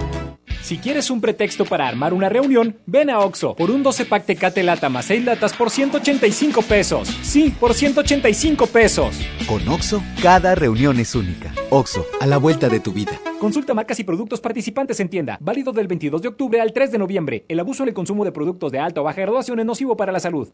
Si 0.71 0.77
quieres 0.77 1.11
un 1.11 1.19
pretexto 1.19 1.65
para 1.65 1.85
armar 1.85 2.13
una 2.13 2.29
reunión, 2.29 2.77
ven 2.85 3.09
a 3.09 3.19
Oxo 3.19 3.57
por 3.57 3.69
un 3.71 3.83
12 3.83 4.05
pack 4.05 4.25
Tecate 4.25 4.63
Lata 4.63 4.87
más 4.87 5.03
6 5.03 5.25
latas 5.25 5.51
por 5.51 5.69
185 5.69 6.61
pesos. 6.61 7.09
Sí, 7.23 7.53
por 7.59 7.73
185 7.73 8.67
pesos. 8.67 9.19
Con 9.49 9.67
Oxo, 9.67 10.01
cada 10.23 10.55
reunión 10.55 10.97
es 10.97 11.13
única. 11.13 11.53
Oxo, 11.71 12.05
a 12.21 12.25
la 12.25 12.37
vuelta 12.37 12.69
de 12.69 12.79
tu 12.79 12.93
vida. 12.93 13.19
Consulta 13.37 13.73
marcas 13.73 13.99
y 13.99 14.05
productos 14.05 14.39
participantes 14.39 14.97
en 15.01 15.09
tienda. 15.09 15.37
Válido 15.41 15.73
del 15.73 15.89
22 15.89 16.21
de 16.21 16.29
octubre 16.29 16.61
al 16.61 16.71
3 16.71 16.89
de 16.89 16.97
noviembre. 16.99 17.43
El 17.49 17.59
abuso 17.59 17.83
en 17.83 17.89
el 17.89 17.93
consumo 17.93 18.23
de 18.23 18.31
productos 18.31 18.71
de 18.71 18.79
alta 18.79 19.01
o 19.01 19.03
baja 19.03 19.19
graduación 19.19 19.59
es 19.59 19.65
nocivo 19.65 19.97
para 19.97 20.13
la 20.13 20.21
salud. 20.21 20.53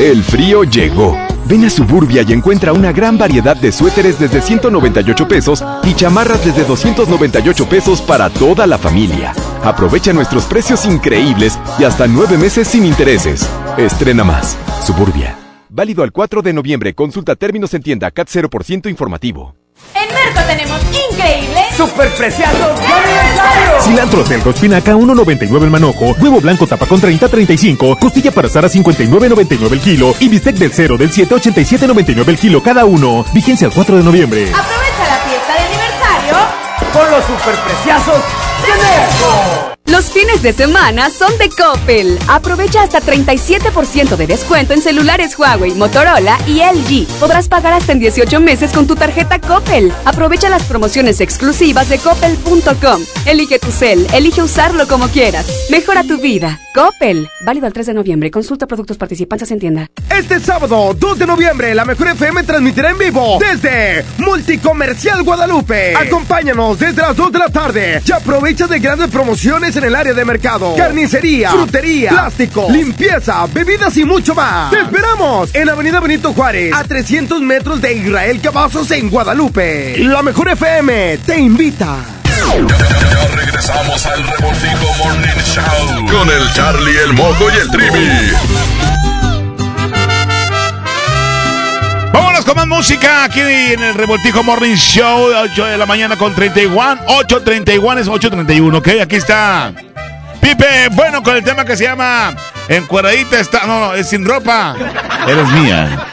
El 0.00 0.24
frío 0.24 0.64
llegó. 0.64 1.16
Ven 1.46 1.64
a 1.64 1.70
Suburbia 1.70 2.24
y 2.26 2.32
encuentra 2.32 2.72
una 2.72 2.90
gran 2.90 3.16
variedad 3.16 3.56
de 3.56 3.70
suéteres 3.70 4.18
desde 4.18 4.40
198 4.40 5.28
pesos 5.28 5.64
y 5.84 5.94
chamarras 5.94 6.44
desde 6.44 6.64
298 6.64 7.68
pesos 7.68 8.02
para 8.02 8.28
toda 8.28 8.66
la 8.66 8.76
familia. 8.76 9.32
Aprovecha 9.62 10.12
nuestros 10.12 10.46
precios 10.46 10.84
increíbles 10.84 11.56
y 11.78 11.84
hasta 11.84 12.08
nueve 12.08 12.36
meses 12.36 12.66
sin 12.66 12.84
intereses. 12.84 13.48
Estrena 13.78 14.24
más. 14.24 14.58
Suburbia. 14.84 15.38
Válido 15.68 16.02
al 16.02 16.10
4 16.10 16.42
de 16.42 16.52
noviembre. 16.52 16.94
Consulta 16.94 17.36
términos 17.36 17.72
en 17.74 17.82
tienda 17.82 18.10
CAT 18.10 18.28
0% 18.28 18.90
informativo. 18.90 19.54
En 19.94 20.14
Merco 20.14 20.40
tenemos 20.46 20.80
increíbles 21.10 21.76
¡Superpreciados 21.76 22.80
de 22.80 22.86
aniversario! 22.86 23.80
Cilantro 23.82 24.26
selco 24.26 24.50
espinaca 24.50 24.94
1.99 24.94 25.62
el 25.62 25.70
manojo, 25.70 26.14
huevo 26.20 26.40
blanco 26.40 26.66
tapa 26.66 26.86
con 26.86 27.00
30.35, 27.00 27.98
costilla 27.98 28.30
para 28.30 28.48
asar 28.48 28.64
a 28.64 28.68
59.99 28.68 29.72
el 29.72 29.80
kilo 29.80 30.14
y 30.20 30.28
bistec 30.28 30.56
del 30.56 30.72
0 30.72 30.96
del 30.96 31.12
7 31.12 31.34
87.99 31.34 32.28
el 32.28 32.38
kilo 32.38 32.62
cada 32.62 32.84
uno. 32.84 33.24
Vigencia 33.32 33.66
el 33.66 33.72
4 33.72 33.96
de 33.98 34.02
noviembre. 34.02 34.52
Aprovecha 34.52 35.06
la 35.08 35.16
fiesta 35.28 35.54
de 35.54 35.60
aniversario 35.60 36.36
con 36.92 37.10
los 37.10 37.24
superpreciazos 37.24 38.22
de 38.62 38.68
Nerco. 38.68 39.73
Los 39.86 40.10
fines 40.10 40.42
de 40.42 40.54
semana 40.54 41.10
son 41.10 41.36
de 41.36 41.50
Coppel. 41.50 42.18
Aprovecha 42.26 42.82
hasta 42.82 43.00
37% 43.00 44.16
de 44.16 44.26
descuento 44.26 44.72
en 44.72 44.80
celulares 44.80 45.38
Huawei, 45.38 45.74
Motorola 45.74 46.38
y 46.46 46.60
LG. 46.60 47.06
Podrás 47.20 47.48
pagar 47.48 47.74
hasta 47.74 47.92
en 47.92 48.00
18 48.00 48.40
meses 48.40 48.72
con 48.72 48.86
tu 48.86 48.96
tarjeta 48.96 49.38
Coppel. 49.38 49.92
Aprovecha 50.06 50.48
las 50.48 50.62
promociones 50.64 51.20
exclusivas 51.20 51.90
de 51.90 51.98
coppel.com. 51.98 53.02
Elige 53.26 53.58
tu 53.58 53.70
cel, 53.70 54.06
elige 54.14 54.42
usarlo 54.42 54.88
como 54.88 55.08
quieras. 55.08 55.46
Mejora 55.70 56.02
tu 56.02 56.16
vida. 56.18 56.58
Coppel. 56.74 57.28
Válido 57.44 57.66
al 57.66 57.72
3 57.72 57.86
de 57.86 57.94
noviembre. 57.94 58.30
Consulta 58.30 58.66
productos 58.66 58.96
participantes 58.96 59.50
en 59.50 59.60
tienda. 59.60 59.90
Este 60.10 60.40
sábado, 60.40 60.94
2 60.98 61.18
de 61.18 61.26
noviembre, 61.26 61.74
la 61.74 61.84
Mejor 61.84 62.08
FM 62.08 62.42
transmitirá 62.42 62.90
en 62.90 62.98
vivo 62.98 63.38
desde 63.38 64.04
Multicomercial 64.18 65.22
Guadalupe. 65.22 65.94
Acompáñanos 65.94 66.78
desde 66.78 67.02
las 67.02 67.14
2 67.14 67.30
de 67.30 67.38
la 67.38 67.48
tarde 67.48 68.02
y 68.04 68.12
aprovecha 68.12 68.66
de 68.66 68.80
grandes 68.80 69.10
promociones 69.10 69.73
en 69.76 69.84
el 69.84 69.94
área 69.94 70.14
de 70.14 70.24
mercado, 70.24 70.74
carnicería, 70.76 71.50
frutería, 71.50 72.10
plástico, 72.10 72.66
limpieza, 72.70 73.46
bebidas 73.46 73.96
y 73.96 74.04
mucho 74.04 74.34
más. 74.34 74.70
Te 74.70 74.80
esperamos 74.80 75.54
en 75.54 75.68
Avenida 75.68 76.00
Benito 76.00 76.32
Juárez, 76.32 76.72
a 76.74 76.84
300 76.84 77.40
metros 77.40 77.80
de 77.80 77.94
Israel 77.94 78.40
Cavazos 78.40 78.90
en 78.90 79.10
Guadalupe. 79.10 79.96
La 79.98 80.22
Mejor 80.22 80.50
FM 80.50 81.18
te 81.18 81.38
invita. 81.38 81.98
Ya 82.34 83.28
regresamos 83.36 84.06
al 84.06 84.22
Revoltijo 84.22 85.04
Morning 85.04 85.42
Show 85.44 86.06
con 86.10 86.30
el 86.30 86.52
Charlie, 86.52 86.96
el 86.98 87.12
Moco 87.14 87.46
y 87.50 87.60
el 87.60 87.70
Trivi. 87.70 88.32
Con 92.54 92.68
más 92.68 92.78
música 92.78 93.24
aquí 93.24 93.40
en 93.40 93.82
el 93.82 93.94
Revoltijo 93.94 94.42
Morning 94.42 94.74
Show, 94.74 95.30
8 95.34 95.64
de 95.66 95.78
la 95.78 95.86
mañana 95.86 96.16
con 96.16 96.34
31. 96.34 97.06
8.31 97.06 97.98
es 97.98 98.08
8.31, 98.08 98.78
¿ok? 98.78 98.88
Aquí 99.02 99.16
está 99.16 99.72
Pipe, 100.40 100.88
bueno, 100.92 101.22
con 101.22 101.36
el 101.36 101.44
tema 101.44 101.64
que 101.64 101.76
se 101.76 101.84
llama 101.84 102.34
Encuadradita 102.68 103.40
está. 103.40 103.66
No, 103.66 103.80
no, 103.80 103.94
es 103.94 104.08
sin 104.08 104.24
ropa. 104.24 104.74
Eres 105.26 105.48
mía. 105.48 106.06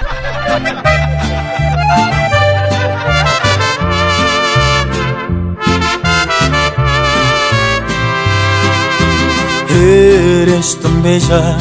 Eres 9.69 10.79
tan 10.81 11.01
bella, 11.01 11.57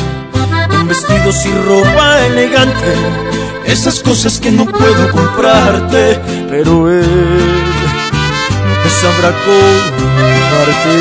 en 0.73 0.89
vestidos 0.89 1.47
y 1.47 1.53
ropa 1.53 2.27
elegante, 2.27 3.30
esas 3.65 4.01
cosas 4.01 4.41
que 4.41 4.51
no 4.51 4.67
puedo 4.67 5.09
comprarte, 5.11 6.21
pero 6.49 6.91
él 6.91 7.07
no 8.67 8.75
te 8.83 8.91
sabrá 8.91 9.33
comprarte. 9.47 10.95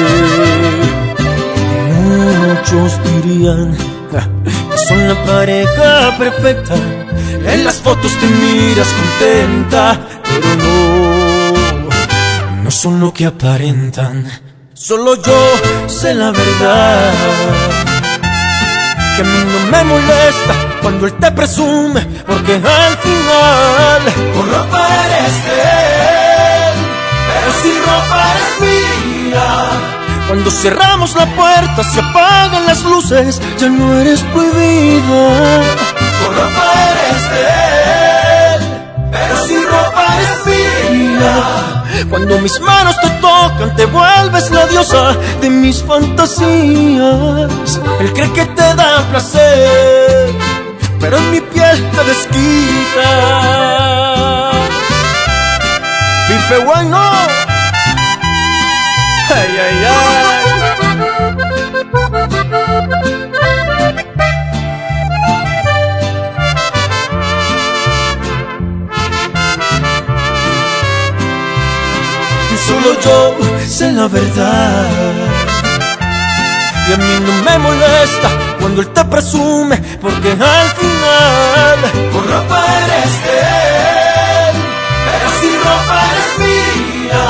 Muchos 2.49 2.99
dirían 3.03 3.77
que 4.71 4.77
son 4.77 5.07
la 5.07 5.15
pareja 5.25 6.17
perfecta, 6.17 6.75
en 7.45 7.63
las 7.63 7.77
fotos 7.77 8.11
te 8.13 8.27
miras 8.27 8.87
contenta, 8.87 9.99
pero 10.23 10.55
no, 10.55 12.63
no 12.63 12.71
son 12.71 12.99
lo 12.99 13.13
que 13.13 13.25
aparentan. 13.25 14.29
Solo 14.73 15.15
yo 15.21 15.51
sé 15.87 16.13
la 16.13 16.31
verdad. 16.31 17.13
Que 19.15 19.21
a 19.21 19.25
mí 19.25 19.43
no 19.51 19.59
me 19.71 19.83
molesta 19.83 20.68
cuando 20.81 21.05
él 21.05 21.13
te 21.13 21.31
presume, 21.31 22.01
porque 22.25 22.53
al 22.53 22.97
final 22.97 24.01
con 24.33 24.45
ropa 24.51 24.87
eres 25.05 25.45
de 25.45 25.61
él, 26.69 26.77
pero 27.29 27.49
sin 27.61 27.77
ropa 27.81 28.17
eres 28.35 28.53
mía. 28.61 29.47
Cuando 30.27 30.51
cerramos 30.51 31.15
la 31.15 31.25
puerta, 31.25 31.83
se 31.83 31.99
apagan 31.99 32.65
las 32.67 32.83
luces, 32.83 33.41
ya 33.57 33.69
no 33.69 33.99
eres 33.99 34.21
prohibida. 34.21 35.61
Con 36.23 36.35
ropa 36.35 36.65
eres 36.91 37.23
de 37.31 37.43
él, 38.55 38.61
pero 39.11 39.47
sin 39.47 39.63
ropa 39.65 40.05
eres 40.17 40.45
mía. 40.45 41.79
Cuando 42.09 42.39
mis 42.39 42.59
manos 42.61 42.95
te 43.01 43.09
tocan, 43.21 43.75
te 43.75 43.85
vuelves 43.85 44.49
la 44.51 44.65
diosa 44.67 45.15
de 45.41 45.49
mis 45.49 45.83
fantasías. 45.83 47.79
Él 47.99 48.13
cree 48.13 48.31
que 48.31 48.45
te 48.45 48.75
da 48.75 49.05
placer, 49.11 50.18
pero 51.09 51.23
en 51.23 51.31
mi 51.31 51.41
piel 51.41 51.89
te 51.89 52.03
desquita. 52.03 53.09
Pipe 56.27 56.57
bueno. 56.65 56.99
Ay, 59.33 59.57
ay, 59.65 59.85
ay. 59.87 60.35
solo 72.67 72.91
yo 73.01 73.17
sé 73.67 73.91
la 73.93 74.07
verdad. 74.07 74.85
Y 76.87 76.93
a 76.93 76.97
mí 76.97 77.19
no 77.25 77.33
me 77.43 77.57
molesta 77.57 78.48
cuando 78.59 78.81
él 78.81 78.89
te 78.89 79.03
presume, 79.05 79.77
porque 80.01 80.31
al 80.31 80.69
final 80.81 81.77
con 82.11 82.23
ropa 82.27 82.65
eres 82.83 83.23
de 83.25 83.39
él, 84.49 84.55
pero 85.05 85.27
sin 85.39 85.55
ropa 85.67 85.95
eres 86.11 86.31
mía. 86.45 87.25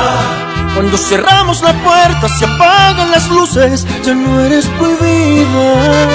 Cuando 0.76 0.98
cerramos 0.98 1.62
la 1.62 1.74
puerta, 1.74 2.30
se 2.30 2.46
apagan 2.46 3.12
las 3.12 3.28
luces, 3.30 3.86
ya 4.04 4.14
no 4.14 4.40
eres 4.42 4.66
prohibida. 4.78 6.08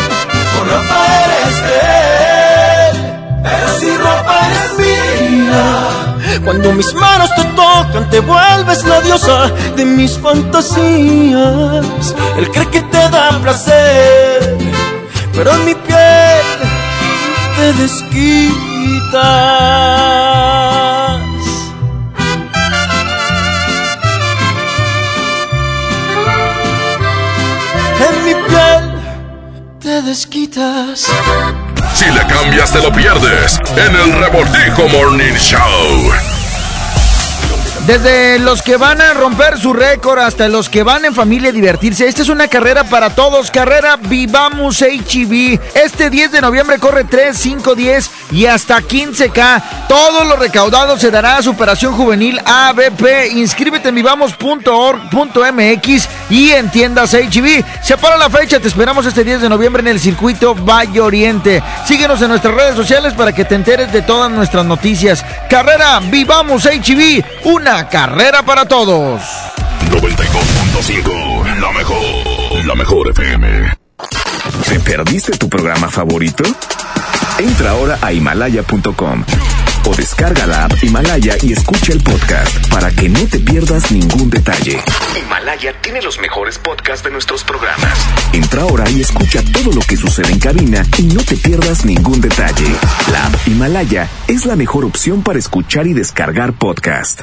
Con 0.55 0.68
ropa 0.70 0.98
eres 1.24 1.57
de 1.66 1.77
él, 2.88 2.96
pero 3.42 3.79
sin 3.79 3.98
ropa 3.98 4.35
eres 4.50 4.70
mía. 4.79 6.05
Cuando 6.44 6.72
mis 6.72 6.92
manos 6.94 7.31
te 7.37 7.44
tocan, 7.44 8.11
te 8.11 8.20
vuelves 8.20 8.85
la 8.85 9.00
diosa 9.00 9.50
de 9.77 9.85
mis 9.85 10.18
fantasías. 10.18 12.14
Él 12.38 12.50
cree 12.53 12.68
que 12.70 12.81
te 12.83 13.09
da 13.09 13.38
placer, 13.42 14.57
pero 15.35 15.53
en 15.53 15.64
mi 15.64 15.75
piel 15.75 16.44
te 17.57 17.73
desquitas. 17.75 19.23
En 28.01 28.25
mi 28.25 28.35
piel 28.35 28.92
te 29.81 30.03
desquitas. 30.03 31.07
Si 31.94 32.07
le 32.07 32.27
cambias, 32.27 32.73
te 32.73 32.81
lo 32.81 32.92
pierdes 32.92 33.61
en 33.77 33.97
el 33.97 34.12
Revoltijo 34.12 34.88
Morning 34.88 35.35
Show. 35.35 36.34
Desde 37.87 38.38
los 38.38 38.62
que 38.62 38.79
van 38.79 39.03
a 39.03 39.12
romper 39.12 39.59
su 39.59 39.75
récord 39.75 40.18
hasta 40.18 40.49
los 40.49 40.70
que 40.70 40.83
van 40.83 41.05
en 41.05 41.14
familia 41.14 41.51
a 41.51 41.53
divertirse, 41.53 42.09
esta 42.09 42.23
es 42.23 42.31
una 42.31 42.49
carrera 42.49 42.85
para 42.85 43.11
todos, 43.11 43.51
carrera 43.51 43.99
Vivamos 43.99 44.81
HB. 44.81 45.61
Este 45.75 46.09
10 46.09 46.33
de 46.33 46.40
noviembre 46.40 46.79
corre 46.79 47.05
3, 47.05 47.37
5, 47.37 47.74
10 47.74 48.11
y 48.32 48.47
hasta 48.47 48.80
15K. 48.80 49.62
Todo 49.87 50.24
lo 50.24 50.37
recaudado 50.37 50.99
se 50.99 51.11
dará 51.11 51.37
a 51.37 51.43
Superación 51.43 51.93
Juvenil 51.93 52.41
ABP. 52.47 53.32
Inscríbete 53.32 53.91
en 53.91 53.97
vivamos.org.mx 53.97 56.09
y 56.30 56.53
en 56.53 56.70
tiendas 56.70 57.12
HB. 57.12 57.82
Separa 57.82 58.16
la 58.16 58.30
fecha, 58.30 58.61
te 58.61 58.68
esperamos 58.68 59.05
este 59.05 59.24
10 59.24 59.43
de 59.43 59.51
noviembre 59.51 59.82
en 59.82 59.89
el 59.89 60.01
circuito 60.01 60.55
Valle 60.55 61.03
Oriente. 61.03 61.62
Síguenos 61.87 62.22
en 62.22 62.28
nuestras 62.28 62.55
redes 62.55 62.76
sociales 62.76 63.12
para 63.12 63.32
que 63.32 63.45
te 63.45 63.57
enteres 63.57 63.93
de 63.93 64.01
todas 64.01 64.30
nuestras 64.30 64.64
noticias. 64.64 65.22
Carrera 65.51 66.01
Vivamos 66.01 66.64
HB, 66.64 67.22
una 67.45 67.74
carrera 67.83 68.43
para 68.45 68.66
todos. 68.66 69.20
92.5, 69.91 71.61
la 71.61 71.72
mejor, 71.72 72.66
la 72.66 72.75
mejor 72.75 73.11
FM. 73.11 73.77
¿Te 74.68 74.81
perdiste 74.81 75.37
tu 75.37 75.49
programa 75.49 75.89
favorito? 75.91 76.45
Entra 77.39 77.70
ahora 77.70 77.99
a 78.01 78.12
himalaya.com 78.12 79.25
o 79.87 79.95
descarga 79.95 80.47
la 80.47 80.64
app 80.64 80.83
Himalaya 80.83 81.37
y 81.43 81.53
escucha 81.53 81.93
el 81.93 82.03
podcast 82.03 82.68
para 82.68 82.91
que 82.91 83.09
no 83.09 83.27
te 83.27 83.39
pierdas 83.41 83.91
ningún 83.91 84.31
detalle. 84.31 84.79
Himalaya 85.20 85.75
tiene 85.81 86.01
los 86.01 86.18
mejores 86.20 86.59
podcasts 86.59 87.05
de 87.05 87.11
nuestros 87.11 87.45
programas. 87.45 87.99
Entra 88.33 88.62
ahora 88.62 88.89
y 88.89 89.01
escucha 89.01 89.43
todo 89.53 89.72
lo 89.72 89.81
que 89.81 89.97
sucede 89.97 90.33
en 90.33 90.39
cabina 90.39 90.85
y 90.99 91.03
no 91.03 91.22
te 91.22 91.37
pierdas 91.37 91.85
ningún 91.85 92.20
detalle. 92.20 92.66
La 93.12 93.27
app 93.27 93.35
Himalaya 93.47 94.09
es 94.29 94.47
la 94.47 94.57
mejor 94.57 94.85
opción 94.85 95.22
para 95.22 95.39
escuchar 95.39 95.87
y 95.87 95.93
descargar 95.93 96.55
podcast. 96.55 97.22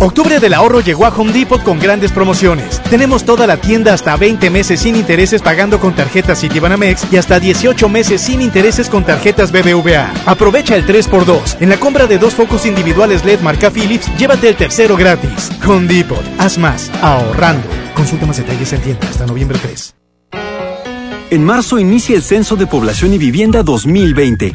Octubre 0.00 0.40
del 0.40 0.54
ahorro 0.54 0.80
llegó 0.80 1.04
a 1.04 1.10
Home 1.10 1.30
Depot 1.30 1.62
con 1.62 1.78
grandes 1.78 2.10
promociones. 2.10 2.82
Tenemos 2.88 3.24
toda 3.24 3.46
la 3.46 3.58
tienda 3.58 3.92
hasta 3.92 4.16
20 4.16 4.48
meses 4.48 4.80
sin 4.80 4.96
intereses 4.96 5.42
pagando 5.42 5.78
con 5.78 5.94
tarjetas 5.94 6.40
Citibanamex 6.40 7.12
y 7.12 7.18
hasta 7.18 7.38
18 7.38 7.86
meses 7.90 8.22
sin 8.22 8.40
intereses 8.40 8.88
con 8.88 9.04
tarjetas 9.04 9.52
BBVA. 9.52 10.10
Aprovecha 10.24 10.74
el 10.74 10.86
3x2. 10.86 11.58
En 11.60 11.68
la 11.68 11.76
compra 11.76 12.06
de 12.06 12.16
dos 12.16 12.34
focos 12.34 12.64
individuales 12.64 13.26
LED 13.26 13.40
marca 13.40 13.70
Philips, 13.70 14.10
llévate 14.16 14.48
el 14.48 14.56
tercero 14.56 14.96
gratis. 14.96 15.50
Home 15.68 15.86
Depot. 15.86 16.24
Haz 16.38 16.56
más. 16.56 16.90
Ahorrando. 17.02 17.68
Consulta 17.94 18.24
más 18.24 18.38
detalles 18.38 18.72
en 18.72 18.80
tienda 18.80 19.06
hasta 19.06 19.26
noviembre 19.26 19.58
3. 19.60 19.94
En 21.28 21.44
marzo 21.44 21.78
inicia 21.78 22.16
el 22.16 22.22
Censo 22.22 22.56
de 22.56 22.66
Población 22.66 23.12
y 23.12 23.18
Vivienda 23.18 23.62
2020. 23.62 24.54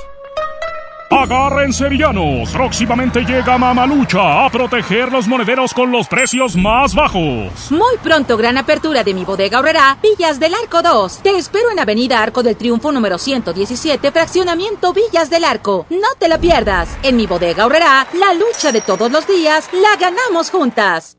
Agarren 1.11 1.73
sevillanos, 1.73 2.49
próximamente 2.51 3.25
llega 3.25 3.57
Mamalucha 3.57 4.45
a 4.45 4.49
proteger 4.49 5.11
los 5.11 5.27
monederos 5.27 5.73
con 5.73 5.91
los 5.91 6.07
precios 6.07 6.55
más 6.55 6.95
bajos. 6.95 7.69
Muy 7.69 7.97
pronto, 8.01 8.37
gran 8.37 8.57
apertura 8.57 9.03
de 9.03 9.13
mi 9.13 9.25
bodega 9.25 9.57
ahorrará 9.57 9.97
Villas 10.01 10.39
del 10.39 10.53
Arco 10.53 10.81
2. 10.81 11.17
Te 11.21 11.35
espero 11.35 11.69
en 11.69 11.79
Avenida 11.79 12.23
Arco 12.23 12.43
del 12.43 12.55
Triunfo 12.55 12.93
número 12.93 13.17
117, 13.17 14.09
fraccionamiento 14.09 14.93
Villas 14.93 15.29
del 15.29 15.43
Arco. 15.43 15.85
No 15.89 16.07
te 16.17 16.29
la 16.29 16.37
pierdas. 16.37 16.97
En 17.03 17.17
mi 17.17 17.27
bodega 17.27 17.63
ahorrará 17.63 18.07
la 18.17 18.33
lucha 18.33 18.71
de 18.71 18.79
todos 18.79 19.11
los 19.11 19.27
días, 19.27 19.69
la 19.73 19.97
ganamos 19.99 20.49
juntas. 20.49 21.17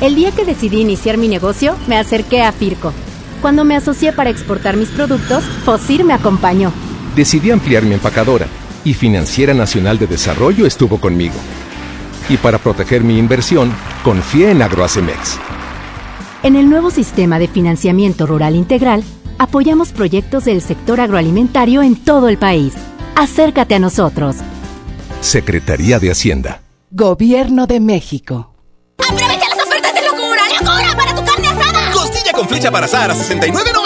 El 0.00 0.16
día 0.16 0.32
que 0.32 0.44
decidí 0.44 0.80
iniciar 0.80 1.16
mi 1.16 1.28
negocio, 1.28 1.76
me 1.86 1.96
acerqué 1.96 2.42
a 2.42 2.50
Firco. 2.50 2.92
Cuando 3.40 3.62
me 3.64 3.76
asocié 3.76 4.12
para 4.12 4.30
exportar 4.30 4.76
mis 4.76 4.88
productos, 4.88 5.44
Fosir 5.64 6.02
me 6.02 6.12
acompañó. 6.12 6.72
Decidí 7.14 7.52
ampliar 7.52 7.84
mi 7.84 7.94
empacadora 7.94 8.48
y 8.84 8.94
Financiera 8.94 9.54
Nacional 9.54 9.98
de 9.98 10.06
Desarrollo 10.06 10.66
estuvo 10.66 11.00
conmigo. 11.00 11.34
Y 12.28 12.36
para 12.36 12.58
proteger 12.58 13.02
mi 13.02 13.18
inversión, 13.18 13.72
confié 14.02 14.50
en 14.50 14.62
Agroacemex. 14.62 15.38
En 16.42 16.56
el 16.56 16.68
nuevo 16.68 16.90
sistema 16.90 17.38
de 17.38 17.48
financiamiento 17.48 18.26
rural 18.26 18.54
integral, 18.54 19.02
apoyamos 19.38 19.92
proyectos 19.92 20.44
del 20.44 20.60
sector 20.60 21.00
agroalimentario 21.00 21.82
en 21.82 21.96
todo 21.96 22.28
el 22.28 22.38
país. 22.38 22.74
Acércate 23.16 23.74
a 23.74 23.78
nosotros. 23.78 24.36
Secretaría 25.20 25.98
de 25.98 26.10
Hacienda. 26.10 26.60
Gobierno 26.90 27.66
de 27.66 27.80
México. 27.80 28.54
¡Aprovecha 28.98 29.48
las 29.48 29.66
ofertas 29.66 29.94
de 29.94 30.02
locura! 30.02 30.42
¡Locura 30.60 30.96
para 30.96 31.14
tu 31.14 31.24
carne 31.24 31.48
asada! 31.48 31.90
Costilla 31.92 32.32
con 32.32 32.48
flecha 32.48 32.70
para 32.70 32.86
asar 32.86 33.10
a 33.10 33.14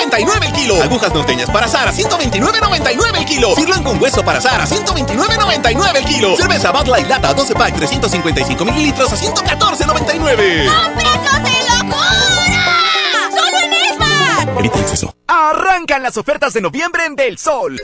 69.99 0.08 0.46
el 0.46 0.52
kilo. 0.52 0.82
Agujas 0.82 1.14
norteñas 1.14 1.50
para 1.50 1.66
asar 1.66 1.88
a 1.88 1.92
129.99 1.92 3.18
el 3.18 3.24
kilo. 3.24 3.54
Sirloin 3.54 3.82
con 3.82 4.00
hueso 4.02 4.24
para 4.24 4.38
asar 4.38 4.60
a 4.60 4.66
129.99 4.66 5.96
el 5.96 6.04
kilo. 6.04 6.36
Cerveza 6.36 6.72
Bud 6.72 6.88
Light 6.88 7.08
Lata 7.08 7.34
12 7.34 7.54
pack 7.54 7.74
355 7.76 8.64
mililitros 8.64 9.12
a 9.12 9.16
114.99. 9.16 10.68
¡A 10.68 10.94
precios 10.94 11.42
de 11.44 11.50
locura! 11.78 13.30
¡Solo 13.30 13.58
en 13.64 13.72
Esmar! 13.72 14.58
Evita 14.58 14.76
el 14.76 14.82
exceso. 14.82 15.14
Arrancan 15.26 16.02
las 16.02 16.16
ofertas 16.16 16.52
de 16.54 16.60
noviembre 16.60 17.04
en 17.04 17.16
Del 17.16 17.38
Sol. 17.38 17.80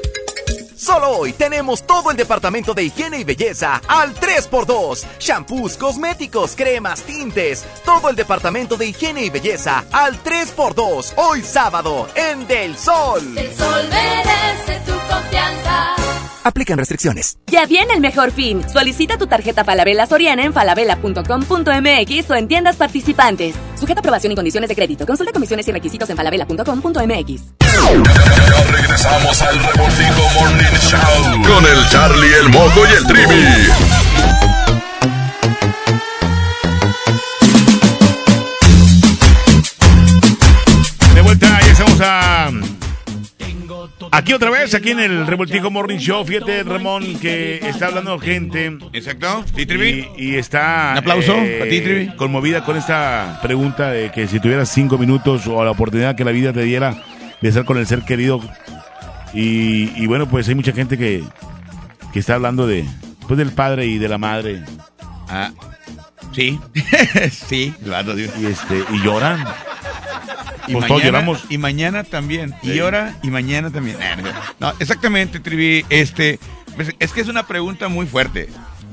Solo 0.76 1.10
hoy 1.10 1.32
tenemos 1.32 1.84
todo 1.84 2.10
el 2.10 2.16
departamento 2.16 2.74
de 2.74 2.84
higiene 2.84 3.18
y 3.18 3.24
belleza 3.24 3.80
al 3.86 4.14
3x2. 4.14 5.04
Shampoos, 5.18 5.76
cosméticos, 5.76 6.54
cremas, 6.56 7.02
tintes. 7.02 7.64
Todo 7.84 8.08
el 8.08 8.16
departamento 8.16 8.76
de 8.76 8.86
higiene 8.86 9.24
y 9.24 9.30
belleza 9.30 9.84
al 9.92 10.22
3x2. 10.22 11.14
Hoy 11.16 11.42
sábado 11.42 12.08
en 12.14 12.46
Del 12.46 12.76
Sol. 12.76 13.36
El 13.36 13.54
sol 13.54 13.88
merece 13.88 14.80
tu 14.86 14.92
confianza. 15.08 16.03
Aplican 16.44 16.78
restricciones. 16.78 17.38
Ya 17.46 17.66
viene 17.66 17.94
el 17.94 18.00
mejor 18.00 18.30
fin. 18.30 18.62
Solicita 18.68 19.18
tu 19.18 19.26
tarjeta 19.26 19.64
Falabella 19.64 20.06
Soriana 20.06 20.44
en 20.44 20.52
falabella.com.mx 20.52 22.30
o 22.30 22.34
en 22.34 22.48
tiendas 22.48 22.76
participantes. 22.76 23.56
Sujeta 23.78 24.00
aprobación 24.00 24.32
y 24.32 24.34
condiciones 24.36 24.68
de 24.68 24.74
crédito. 24.74 25.06
Consulta 25.06 25.32
comisiones 25.32 25.66
y 25.68 25.72
requisitos 25.72 26.08
en 26.10 26.16
falabella.com.mx. 26.16 27.42
Ya 27.64 28.64
regresamos 28.70 29.42
al 29.42 29.58
Revoltijo 29.58 30.40
Morning 30.40 30.78
Show 30.80 31.42
con 31.42 31.64
el 31.66 31.88
Charlie, 31.88 32.34
el 32.34 32.48
Moco 32.50 32.86
y 32.86 32.92
el 32.94 33.06
Trivi. 33.06 34.13
Aquí 44.14 44.32
otra 44.32 44.48
vez, 44.48 44.72
aquí 44.74 44.92
en 44.92 45.00
el 45.00 45.26
Revoltijo 45.26 45.72
Morning 45.72 45.98
Show. 45.98 46.24
Fíjate, 46.24 46.62
Ramón, 46.62 47.18
que 47.18 47.56
está 47.66 47.88
hablando 47.88 48.16
gente. 48.20 48.78
Exacto. 48.92 49.44
Y, 49.56 50.06
y 50.16 50.36
está. 50.36 50.90
Un 50.92 50.98
aplauso 50.98 51.32
a 51.34 51.64
ti, 51.64 51.80
Trivi. 51.80 52.14
Conmovida 52.14 52.64
con 52.64 52.76
esta 52.76 53.40
pregunta 53.42 53.90
de 53.90 54.12
que 54.12 54.28
si 54.28 54.38
tuvieras 54.38 54.68
cinco 54.68 54.98
minutos 54.98 55.48
o 55.48 55.64
la 55.64 55.72
oportunidad 55.72 56.14
que 56.14 56.24
la 56.24 56.30
vida 56.30 56.52
te 56.52 56.62
diera 56.62 57.02
de 57.40 57.48
estar 57.48 57.64
con 57.64 57.76
el 57.76 57.88
ser 57.88 58.02
querido. 58.02 58.40
Y, 59.32 59.90
y 60.00 60.06
bueno, 60.06 60.28
pues 60.28 60.48
hay 60.48 60.54
mucha 60.54 60.70
gente 60.70 60.96
que, 60.96 61.24
que 62.12 62.20
está 62.20 62.36
hablando 62.36 62.68
de. 62.68 62.84
Pues 63.26 63.36
del 63.36 63.50
padre 63.50 63.86
y 63.86 63.98
de 63.98 64.08
la 64.08 64.18
madre. 64.18 64.62
Ah. 65.28 65.50
Sí. 66.32 66.60
sí. 67.32 67.74
Y, 67.84 68.46
este, 68.46 68.84
y 68.92 69.02
lloran. 69.02 69.44
Y 70.68 70.72
Pues 70.72 70.86
todos 70.86 71.00
mañana, 71.02 71.18
lloramos. 71.18 71.44
y 71.50 71.58
mañana 71.58 72.04
también. 72.04 72.54
Sí. 72.62 72.72
Y 72.72 72.78
ahora 72.80 73.16
y 73.22 73.28
mañana 73.28 73.70
también. 73.70 73.96
No, 74.60 74.72
exactamente, 74.78 75.40
Trivi. 75.40 75.84
Este, 75.90 76.38
pues, 76.76 76.94
es 76.98 77.12
que 77.12 77.20
es 77.20 77.28
una 77.28 77.46
pregunta 77.46 77.88
muy 77.88 78.06
fuerte. 78.06 78.48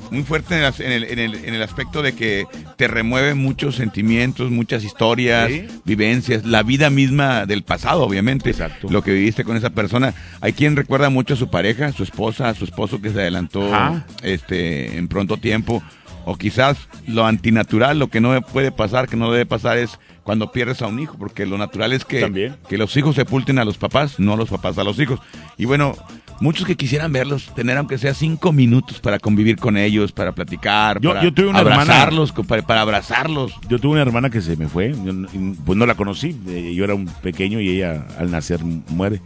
Muy 0.10 0.24
fuerte 0.24 0.58
en 0.58 0.92
el, 0.92 1.04
en 1.06 1.20
el- 1.20 1.36
en 1.46 1.54
el- 1.54 1.62
aspecto 1.64 2.02
de 2.02 2.14
que 2.14 2.46
te 2.76 2.90
remueve 2.90 3.34
muchos 3.34 3.78
sentimientos, 3.78 4.52
muchas 4.52 4.84
historias, 4.84 5.50
Sí. 5.50 5.68
vivencias, 5.86 6.44
la 6.46 6.64
vida 6.64 6.90
misma 6.90 7.46
del 7.46 7.64
pasado, 7.64 8.02
obviamente. 8.04 8.50
Exacto. 8.50 8.88
Lo 8.90 9.04
que 9.04 9.14
viviste 9.14 9.46
con 9.46 9.56
esa 9.56 9.70
persona. 9.70 10.14
Hay 10.42 10.52
quien 10.52 10.76
recuerda 10.76 11.10
mucho 11.10 11.36
a 11.36 11.38
su 11.38 11.50
pareja, 11.50 11.86
a 11.86 11.92
su 11.94 12.04
esposa, 12.04 12.50
a 12.50 12.54
su 12.56 12.66
esposo 12.66 13.02
que 13.02 13.12
se 13.12 13.22
adelantó 13.22 13.74
Ajá. 13.74 14.06
este, 14.22 14.98
en 14.98 15.08
pronto 15.08 15.38
tiempo. 15.38 15.82
O 16.26 16.36
quizás 16.36 16.78
lo 17.08 17.26
antinatural, 17.26 17.98
lo 17.98 18.10
que 18.10 18.20
no 18.20 18.40
puede 18.42 18.72
pasar, 18.74 19.08
que 19.08 19.16
no 19.16 19.32
debe 19.32 19.46
pasar 19.46 19.78
es 19.78 19.98
cuando 20.24 20.52
pierdes 20.52 20.82
a 20.82 20.88
un 20.88 21.00
hijo, 21.00 21.18
porque 21.18 21.46
lo 21.46 21.58
natural 21.58 21.94
es 21.94 22.06
que, 22.06 22.22
También. 22.22 22.56
que 22.70 22.78
los 22.78 22.96
hijos 22.98 23.16
sepulten 23.16 23.58
a 23.60 23.66
los 23.66 23.78
papás, 23.78 24.20
no 24.20 24.36
los 24.38 24.50
papás 24.50 24.78
a 24.78 24.84
los 24.84 25.00
hijos. 25.00 25.20
Y 25.58 25.66
bueno, 25.66 25.96
muchos 26.40 26.66
que 26.68 26.76
quisieran 26.78 27.12
verlos, 27.12 27.52
tener 27.56 27.78
aunque 27.78 27.98
sea 27.98 28.14
cinco 28.14 28.52
minutos 28.54 29.00
para 29.00 29.18
convivir 29.18 29.58
con 29.58 29.78
ellos, 29.78 30.12
para 30.12 30.32
platicar, 30.34 31.00
Yo- 31.02 31.10
para 31.12 31.24
yo 31.24 31.34
tuve 31.34 31.48
una 31.48 31.60
hermana- 31.62 31.82
abrazarlos, 31.82 32.32
para, 32.48 32.62
para 32.62 32.82
abrazarlos. 32.82 33.54
Yo 33.68 33.80
tuve 33.80 33.94
una 33.94 34.02
hermana 34.04 34.30
que 34.30 34.42
se 34.42 34.56
me 34.58 34.68
fue, 34.68 34.92
yo 35.04 35.12
no- 35.12 35.28
pues 35.66 35.78
no 35.78 35.86
la 35.88 35.96
conocí, 35.96 36.40
eh, 36.48 36.72
yo 36.76 36.84
era 36.84 36.94
un 36.94 37.06
pequeño 37.06 37.60
y 37.60 37.70
ella 37.70 38.06
al 38.20 38.30
nacer 38.30 38.64
muere. 38.64 39.22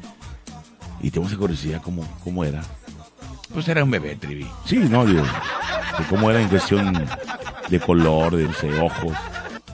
Y 1.02 1.12
tengo 1.12 1.28
esa 1.28 1.36
curiosidad 1.38 1.82
cómo, 1.82 2.08
cómo 2.24 2.44
era. 2.46 2.62
Pues 3.54 3.68
era 3.68 3.84
un 3.84 3.92
bebé, 3.92 4.16
Trivi. 4.16 4.48
Sí, 4.66 4.78
no, 4.78 5.06
de 5.06 5.22
cómo 6.10 6.30
era 6.32 6.42
en 6.42 6.48
cuestión 6.50 6.94
de 7.70 7.80
color, 7.80 8.36
de 8.36 8.46
no 8.46 8.54
sé, 8.54 8.80
ojos. 8.82 9.14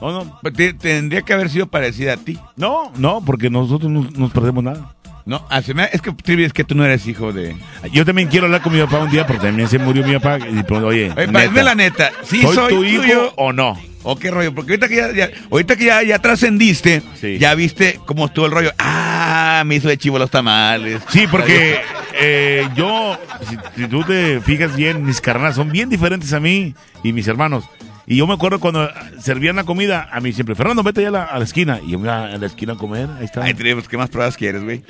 No, 0.02 0.10
no, 0.24 0.38
Pues 0.42 0.52
te- 0.54 0.74
tendría 0.74 1.22
que 1.22 1.32
haber 1.32 1.48
sido 1.48 1.66
parecida 1.68 2.14
a 2.14 2.16
ti. 2.16 2.38
no, 2.56 2.92
no, 2.96 3.22
porque 3.24 3.48
nosotros 3.48 3.90
no 3.90 4.06
nos 4.16 4.30
perdemos 4.32 4.62
nada. 4.64 4.94
No, 5.24 5.46
ah, 5.50 5.60
es 5.92 6.02
que 6.02 6.10
Trivi, 6.12 6.42
es 6.42 6.52
que 6.52 6.64
tú 6.64 6.74
no 6.74 6.84
eres 6.84 7.06
hijo 7.06 7.32
de... 7.32 7.54
Yo 7.92 8.04
también 8.04 8.26
quiero 8.26 8.46
hablar 8.46 8.60
con 8.60 8.72
mi 8.72 8.80
papá 8.80 8.98
un 8.98 9.08
día 9.10 9.24
porque 9.24 9.46
también 9.46 9.68
se 9.68 9.78
murió 9.78 10.04
mi 10.04 10.14
papá 10.18 10.38
y 10.48 10.64
pues, 10.64 10.82
oye, 10.82 11.12
Oye, 11.16 11.28
neta, 11.28 11.62
la 11.62 11.74
neta, 11.76 12.10
¿sí 12.24 12.42
¿soy, 12.42 12.56
soy, 12.56 12.74
tu 12.74 12.84
hijo 12.84 13.32
o 13.36 13.52
no? 13.52 13.78
¿O 14.02 14.16
qué 14.16 14.32
rollo? 14.32 14.52
Porque 14.52 14.72
ahorita 14.72 14.88
que 14.88 14.96
ya, 14.96 15.12
ya- 15.12 15.30
ahorita 15.48 15.76
que 15.76 15.84
ya, 15.84 16.02
ya 16.02 16.18
trascendiste, 16.18 17.02
Sí. 17.20 17.38
ya 17.38 17.54
viste 17.54 18.00
cómo 18.04 18.26
estuvo 18.26 18.46
el 18.46 18.50
rollo. 18.52 18.72
Ah, 18.80 19.62
me 19.64 19.76
hizo 19.76 19.86
de 19.88 19.96
chivo 19.96 20.18
los 20.18 20.28
tamales. 20.28 21.00
Sí, 21.10 21.26
porque 21.30 21.80
eh, 22.14 22.68
yo, 22.74 23.16
si, 23.48 23.56
si 23.80 23.86
tú 23.86 24.02
te 24.02 24.40
fijas 24.40 24.74
bien, 24.74 25.04
mis 25.04 25.20
carnales 25.20 25.54
son 25.54 25.70
bien 25.70 25.88
diferentes 25.88 26.32
a 26.32 26.40
mí 26.40 26.74
y 27.04 27.12
mis 27.12 27.28
hermanos. 27.28 27.62
Y 28.06 28.16
yo 28.16 28.26
me 28.26 28.34
acuerdo 28.34 28.58
cuando 28.58 28.90
servían 29.20 29.56
la 29.56 29.64
comida, 29.64 30.08
a 30.10 30.20
mí 30.20 30.32
siempre, 30.32 30.54
Fernando, 30.54 30.82
vete 30.82 31.02
ya 31.02 31.08
a 31.08 31.12
la, 31.12 31.24
a 31.24 31.38
la 31.38 31.44
esquina. 31.44 31.80
Y 31.84 31.92
yo 31.92 31.98
me 31.98 32.06
iba 32.06 32.24
a 32.26 32.36
la 32.36 32.46
esquina 32.46 32.72
a 32.72 32.76
comer, 32.76 33.08
ahí 33.18 33.24
está. 33.24 33.42
Ay, 33.44 33.54
pues, 33.54 33.88
¿qué 33.88 33.96
más 33.96 34.10
pruebas 34.10 34.36
quieres, 34.36 34.64
güey? 34.64 34.82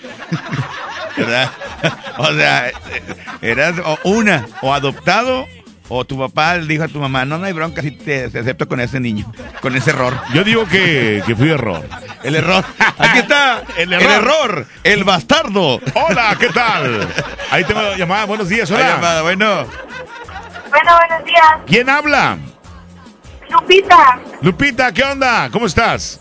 ¿Verdad? 1.16 1.50
O 2.18 2.32
sea, 2.32 2.70
eras 3.42 3.74
o 3.84 3.98
una, 4.04 4.46
o 4.62 4.72
adoptado, 4.72 5.46
o 5.88 6.06
tu 6.06 6.18
papá 6.18 6.56
le 6.56 6.66
dijo 6.66 6.84
a 6.84 6.88
tu 6.88 6.98
mamá, 7.00 7.26
no, 7.26 7.36
no 7.36 7.44
hay 7.44 7.52
bronca 7.52 7.82
si 7.82 7.90
te, 7.90 8.30
te 8.30 8.38
acepto 8.38 8.66
con 8.66 8.80
ese 8.80 8.98
niño, 8.98 9.30
con 9.60 9.76
ese 9.76 9.90
error. 9.90 10.18
Yo 10.32 10.42
digo 10.42 10.64
que, 10.66 11.22
que 11.26 11.36
fui 11.36 11.50
error. 11.50 11.86
El 12.22 12.34
error. 12.34 12.64
Aquí 12.96 13.18
está, 13.18 13.62
el 13.76 13.92
error. 13.92 14.10
error, 14.10 14.66
el, 14.84 15.04
bastardo. 15.04 15.80
Hola, 15.94 16.34
¿qué 16.40 16.48
tal? 16.48 17.06
Ahí 17.50 17.64
tengo 17.64 17.82
la 17.82 17.96
llamada, 17.96 18.24
buenos 18.24 18.48
días, 18.48 18.70
La 18.70 18.76
hola. 18.76 18.88
llamada, 18.88 19.22
bueno. 19.22 19.66
Bueno, 20.70 20.92
buenos 20.96 21.24
días. 21.26 21.44
¿Quién 21.66 21.90
habla? 21.90 22.38
Lupita. 23.52 24.18
Lupita, 24.40 24.92
¿qué 24.92 25.04
onda? 25.04 25.48
¿Cómo 25.50 25.66
estás? 25.66 26.20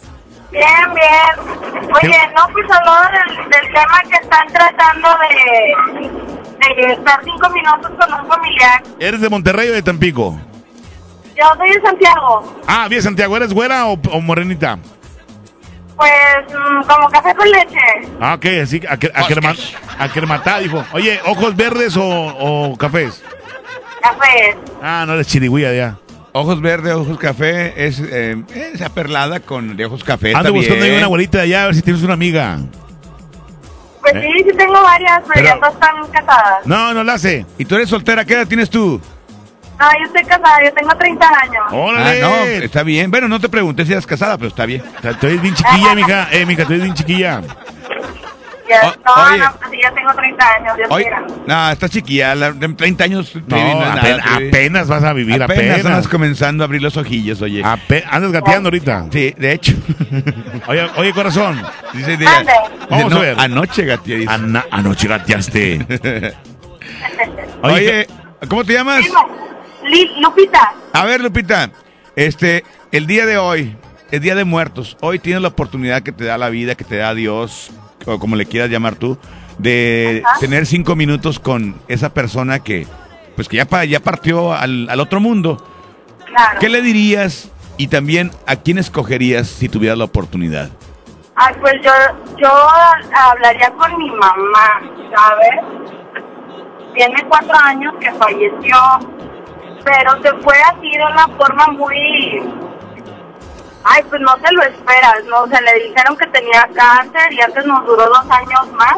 Bien, 0.51 0.65
bien. 0.93 1.89
Oye, 2.03 2.19
no, 2.35 2.45
pues 2.53 2.65
habló 2.69 2.93
del, 3.11 3.49
del 3.49 3.73
tema 3.73 4.01
que 4.09 4.15
están 4.21 4.47
tratando 4.47 5.07
de, 5.29 6.75
de 6.75 6.93
estar 6.93 7.21
cinco 7.23 7.49
minutos 7.49 7.91
con 7.97 8.13
un 8.19 8.27
familiar. 8.27 8.83
¿Eres 8.99 9.21
de 9.21 9.29
Monterrey 9.29 9.69
o 9.69 9.73
de 9.73 9.81
Tampico? 9.81 10.39
Yo 11.35 11.45
soy 11.57 11.71
de 11.71 11.81
Santiago. 11.81 12.61
Ah, 12.67 12.87
bien, 12.89 13.01
Santiago, 13.01 13.35
¿eres 13.37 13.53
güera 13.53 13.85
o, 13.87 13.93
o 14.11 14.21
morenita? 14.21 14.77
Pues 15.95 16.11
mm, 16.49 16.83
como 16.87 17.09
café 17.09 17.33
con 17.35 17.49
leche. 17.49 17.77
Ah, 18.19 18.33
ok, 18.33 18.45
así, 18.63 18.81
a, 18.87 18.93
a, 18.93 18.97
crema- 19.27 19.55
a 19.99 20.09
crematada, 20.09 20.59
dijo. 20.59 20.83
Oye, 20.93 21.19
¿ojos 21.25 21.55
verdes 21.55 21.95
o, 21.95 22.03
o 22.03 22.77
cafés? 22.77 23.23
Café. 24.01 24.57
Ah, 24.81 25.05
no 25.07 25.13
eres 25.13 25.27
chirigüilla 25.27 25.73
ya. 25.73 25.95
Ojos 26.33 26.61
verdes, 26.61 26.93
ojos 26.93 27.17
café, 27.17 27.85
es 27.85 27.99
eh, 27.99 28.41
esa 28.73 28.89
perlada 28.89 29.41
con 29.41 29.75
de 29.75 29.85
ojos 29.85 30.03
café. 30.03 30.33
Ando 30.33 30.53
buscando 30.53 30.85
ahí 30.85 30.91
una 30.95 31.05
abuelita 31.05 31.39
de 31.39 31.43
allá 31.43 31.63
a 31.63 31.65
ver 31.67 31.75
si 31.75 31.81
tienes 31.81 32.03
una 32.03 32.13
amiga. 32.13 32.57
Pues 33.99 34.15
¿Eh? 34.15 34.21
sí, 34.37 34.43
sí 34.49 34.57
tengo 34.57 34.81
varias, 34.81 35.19
pero, 35.27 35.33
Pero- 35.33 35.47
ya 35.47 35.55
todas 35.55 35.73
están 35.73 36.07
casadas. 36.11 36.65
No, 36.65 36.93
no 36.93 37.03
la 37.03 37.13
hace. 37.13 37.45
¿Y 37.57 37.65
tú 37.65 37.75
eres 37.75 37.89
soltera? 37.89 38.23
¿Qué 38.23 38.33
edad 38.33 38.47
tienes 38.47 38.69
tú? 38.69 39.01
No, 39.77 39.87
yo 39.99 40.05
estoy 40.05 40.23
casada, 40.23 40.63
yo 40.63 40.71
tengo 40.73 40.95
30 40.95 41.27
años. 41.27 41.63
Ah, 41.69 42.13
no, 42.21 42.35
está 42.45 42.83
bien. 42.83 43.09
Bueno, 43.11 43.27
no 43.27 43.39
te 43.39 43.49
pregunté 43.49 43.83
si 43.85 43.91
eras 43.91 44.05
casada, 44.05 44.37
pero 44.37 44.49
está 44.49 44.65
bien. 44.65 44.83
Tú 45.19 45.27
eres 45.27 45.41
bien 45.41 45.55
chiquilla, 45.55 45.95
mija. 45.95 46.27
Eh, 46.31 46.45
mija, 46.45 46.65
tú 46.65 46.73
eres 46.73 46.83
bien 46.83 46.95
chiquilla. 46.95 47.41
Ya, 48.71 48.89
O- 48.89 48.95
no, 49.05 49.23
oye. 49.31 49.37
no, 49.39 49.81
ya 49.81 49.91
tengo 49.93 50.13
30 50.13 50.45
años, 50.55 50.77
Dios 50.77 50.87
Oye, 50.91 51.03
quiera. 51.03 51.25
no, 51.45 51.71
está 51.71 51.89
chiquilla, 51.89 52.35
la- 52.35 52.51
de 52.53 52.69
30 52.69 53.03
años. 53.03 53.33
No, 53.47 53.81
apenas, 53.83 54.87
vas 54.87 55.03
a 55.03 55.11
vivir, 55.13 55.43
Apenas 55.43 55.63
apenas. 55.79 55.85
andas 55.85 56.07
comenzando 56.07 56.63
a 56.63 56.65
abrir 56.65 56.81
los 56.81 56.95
ojillos, 56.95 57.41
oye. 57.41 57.61
Ape- 57.63 58.03
andas 58.09 58.31
gateando 58.31 58.67
ahorita. 58.67 59.07
Sí, 59.11 59.33
de 59.37 59.51
hecho. 59.51 59.73
Oye, 60.67 60.87
oye, 60.97 61.13
corazón. 61.13 61.61
Dice, 61.93 62.17
Mande. 62.17 62.51
Vamos 62.89 63.11
no, 63.11 63.17
a 63.17 63.21
ver. 63.21 63.39
Anoche 63.39 63.83
gateé. 63.83 64.17
dice. 64.17 64.31
Ana- 64.31 64.65
anoche 64.71 65.07
gateaste. 65.07 65.85
Oye, 67.63 68.07
¿cómo 68.47 68.63
te 68.63 68.73
llamas? 68.73 69.03
Li- 69.83 70.11
Lupita, 70.21 70.73
A 70.93 71.05
ver, 71.05 71.21
Lupita, 71.21 71.69
este, 72.15 72.63
el 72.91 73.07
día 73.07 73.25
de 73.25 73.37
hoy, 73.37 73.75
el 74.11 74.21
día 74.21 74.35
de 74.35 74.43
muertos, 74.43 74.95
hoy 75.01 75.19
tienes 75.19 75.41
la 75.41 75.47
oportunidad 75.49 76.03
que 76.03 76.11
te 76.11 76.23
da 76.25 76.37
la 76.37 76.49
vida, 76.49 76.75
que 76.75 76.83
te 76.83 76.97
da 76.97 77.13
Dios, 77.15 77.71
o 78.05 78.19
como 78.19 78.35
le 78.35 78.45
quieras 78.45 78.69
llamar 78.69 78.95
tú, 78.95 79.17
de 79.57 80.23
Ajá. 80.25 80.39
tener 80.39 80.65
cinco 80.65 80.95
minutos 80.95 81.39
con 81.39 81.75
esa 81.87 82.13
persona 82.13 82.59
que, 82.59 82.87
pues 83.35 83.47
que 83.47 83.57
ya, 83.57 83.83
ya 83.85 83.99
partió 83.99 84.53
al, 84.53 84.89
al 84.89 84.99
otro 84.99 85.19
mundo. 85.19 85.63
claro. 86.25 86.59
¿Qué 86.59 86.69
le 86.69 86.81
dirías 86.81 87.49
y 87.77 87.87
también 87.87 88.31
a 88.47 88.55
quién 88.57 88.77
escogerías 88.77 89.47
si 89.47 89.69
tuvieras 89.69 89.97
la 89.97 90.05
oportunidad? 90.05 90.69
Ay, 91.35 91.55
pues 91.61 91.73
yo, 91.83 91.91
yo 92.37 92.49
hablaría 93.17 93.71
con 93.71 93.97
mi 93.97 94.09
mamá, 94.11 94.81
¿sabes? 95.15 95.59
Tiene 96.93 97.15
cuatro 97.29 97.55
años 97.63 97.93
que 97.99 98.11
falleció, 98.13 98.77
pero 99.83 100.21
se 100.21 100.31
fue 100.43 100.55
así 100.69 100.91
de 100.91 101.05
una 101.11 101.27
forma 101.37 101.67
muy... 101.67 102.43
Ay, 103.83 104.03
pues 104.09 104.21
no 104.21 104.35
te 104.37 104.51
lo 104.53 104.61
esperas, 104.61 105.23
¿no? 105.25 105.41
O 105.41 105.47
sea, 105.47 105.59
le 105.61 105.73
dijeron 105.87 106.15
que 106.15 106.27
tenía 106.27 106.69
cáncer 106.73 107.33
y 107.33 107.41
antes 107.41 107.65
nos 107.65 107.85
duró 107.85 108.05
dos 108.05 108.25
años 108.29 108.71
más. 108.73 108.97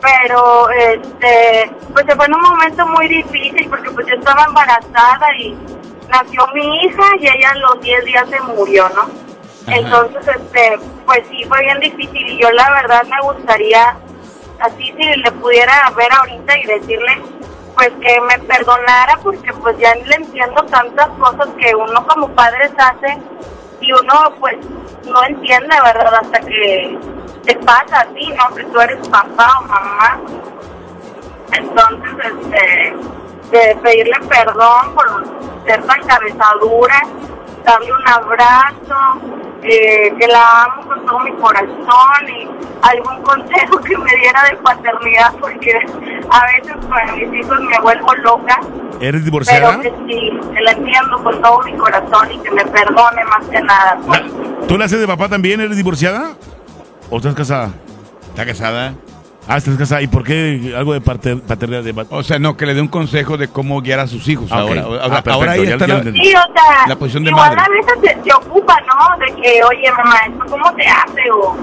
Pero, 0.00 0.70
este, 0.70 1.70
pues 1.92 2.06
se 2.06 2.16
fue 2.16 2.26
en 2.26 2.34
un 2.34 2.42
momento 2.42 2.86
muy 2.86 3.08
difícil 3.08 3.68
porque 3.68 3.90
pues 3.90 4.06
yo 4.06 4.14
estaba 4.14 4.44
embarazada 4.44 5.36
y 5.38 5.56
nació 6.08 6.46
mi 6.54 6.82
hija 6.82 7.04
y 7.20 7.26
ella 7.26 7.50
a 7.50 7.58
los 7.58 7.80
10 7.80 8.04
días 8.04 8.28
se 8.28 8.40
murió, 8.40 8.88
¿no? 8.90 9.08
Entonces, 9.66 10.26
este, 10.26 10.78
pues 11.06 11.22
sí, 11.30 11.44
fue 11.44 11.60
bien 11.60 11.78
difícil 11.78 12.28
y 12.28 12.42
yo 12.42 12.50
la 12.50 12.68
verdad 12.70 13.04
me 13.04 13.20
gustaría, 13.22 13.96
así 14.60 14.92
si 14.96 15.16
le 15.20 15.32
pudiera 15.32 15.90
ver 15.90 16.12
ahorita 16.12 16.58
y 16.58 16.66
decirle, 16.66 17.22
pues 17.74 17.90
que 18.00 18.20
me 18.22 18.38
perdonara 18.40 19.18
porque 19.22 19.52
pues 19.54 19.78
ya 19.78 19.94
le 19.94 20.16
entiendo 20.16 20.62
tantas 20.64 21.08
cosas 21.10 21.48
que 21.58 21.74
uno 21.74 22.06
como 22.06 22.28
padres 22.30 22.72
hace 22.76 23.18
y 23.82 23.92
uno 23.92 24.34
pues 24.38 24.56
no 25.06 25.24
entiende, 25.24 25.76
¿verdad? 25.84 26.14
Hasta 26.22 26.40
que 26.40 26.98
te 27.44 27.54
pasa 27.56 28.00
a 28.00 28.06
ti, 28.06 28.32
¿no? 28.32 28.54
Que 28.54 28.64
tú 28.64 28.80
eres 28.80 29.08
papá 29.08 29.48
o 29.60 29.64
mamá. 29.64 30.20
Entonces, 31.52 32.12
este, 32.24 32.94
de 33.50 33.76
pedirle 33.82 34.16
perdón 34.28 34.94
por 34.94 35.24
ser 35.66 35.82
tan 35.84 36.02
cabezadura, 36.06 37.02
darle 37.64 37.92
un 37.92 38.08
abrazo, 38.08 39.20
eh, 39.62 40.12
que 40.18 40.26
la 40.26 40.64
amo 40.64 40.86
con 40.86 41.06
todo 41.06 41.20
mi 41.20 41.32
corazón 41.32 42.28
y 42.28 42.48
algún 42.82 43.22
consejo 43.22 43.78
que 43.78 43.96
me 43.96 44.16
diera 44.16 44.42
de 44.50 44.56
paternidad 44.56 45.32
porque 45.40 45.72
a 46.30 46.46
veces 46.46 46.76
con 46.86 47.30
mis 47.30 47.40
hijos 47.44 47.60
me 47.60 47.78
vuelvo 47.80 48.14
loca, 48.16 48.60
¿Eres 49.00 49.24
divorciada? 49.24 49.78
pero 49.80 49.96
que 49.96 50.12
sí, 50.12 50.30
que 50.54 50.60
la 50.62 50.72
entiendo 50.72 51.22
con 51.22 51.40
todo 51.40 51.62
mi 51.62 51.72
corazón 51.76 52.32
y 52.32 52.38
que 52.38 52.50
me 52.50 52.64
perdone 52.66 53.24
más 53.24 53.46
que 53.48 53.60
nada. 53.60 53.98
pues. 54.06 54.22
¿Tú 54.66 54.76
la 54.78 54.84
haces 54.86 55.00
de 55.00 55.06
papá 55.06 55.28
también? 55.28 55.60
¿Eres 55.60 55.76
divorciada? 55.76 56.34
¿O 57.10 57.16
estás 57.18 57.34
casada? 57.34 57.70
¿Está 58.30 58.46
casada? 58.46 58.94
Ah, 59.48 59.56
estás 59.56 59.76
casada. 59.76 60.00
¿Y 60.02 60.06
por 60.06 60.22
qué 60.22 60.72
algo 60.76 60.92
de 60.92 61.00
pater- 61.00 61.40
paternidad 61.40 61.82
de 61.82 62.06
O 62.10 62.22
sea, 62.22 62.38
no, 62.38 62.56
que 62.56 62.64
le 62.64 62.74
dé 62.74 62.80
un 62.80 62.88
consejo 62.88 63.36
de 63.36 63.48
cómo 63.48 63.80
guiar 63.82 63.98
a 64.00 64.06
sus 64.06 64.26
hijos 64.28 64.46
Ah, 64.52 64.64
ok. 64.64 64.68
ahora. 64.70 64.80
Ah, 64.82 64.84
Ahora, 64.84 65.00
perfecto, 65.22 65.32
ahora 65.32 65.56
ya- 65.56 65.62
está 65.72 65.86
la-. 65.88 66.02
Sí, 66.02 66.10
o 66.34 66.52
sea, 66.52 66.86
La 66.88 66.96
posición 66.96 67.24
de 67.24 67.30
igual 67.30 67.56
madre. 67.56 67.60
a 67.60 67.68
veces 67.68 68.16
se, 68.18 68.24
se 68.30 68.34
ocupa, 68.36 68.76
¿no? 68.82 69.18
De 69.18 69.42
que, 69.42 69.62
oye, 69.64 69.90
mamá, 69.92 70.16
¿esto 70.28 70.44
cómo 70.48 70.72
te 70.74 70.86
hace? 70.86 71.30
O, 71.34 71.56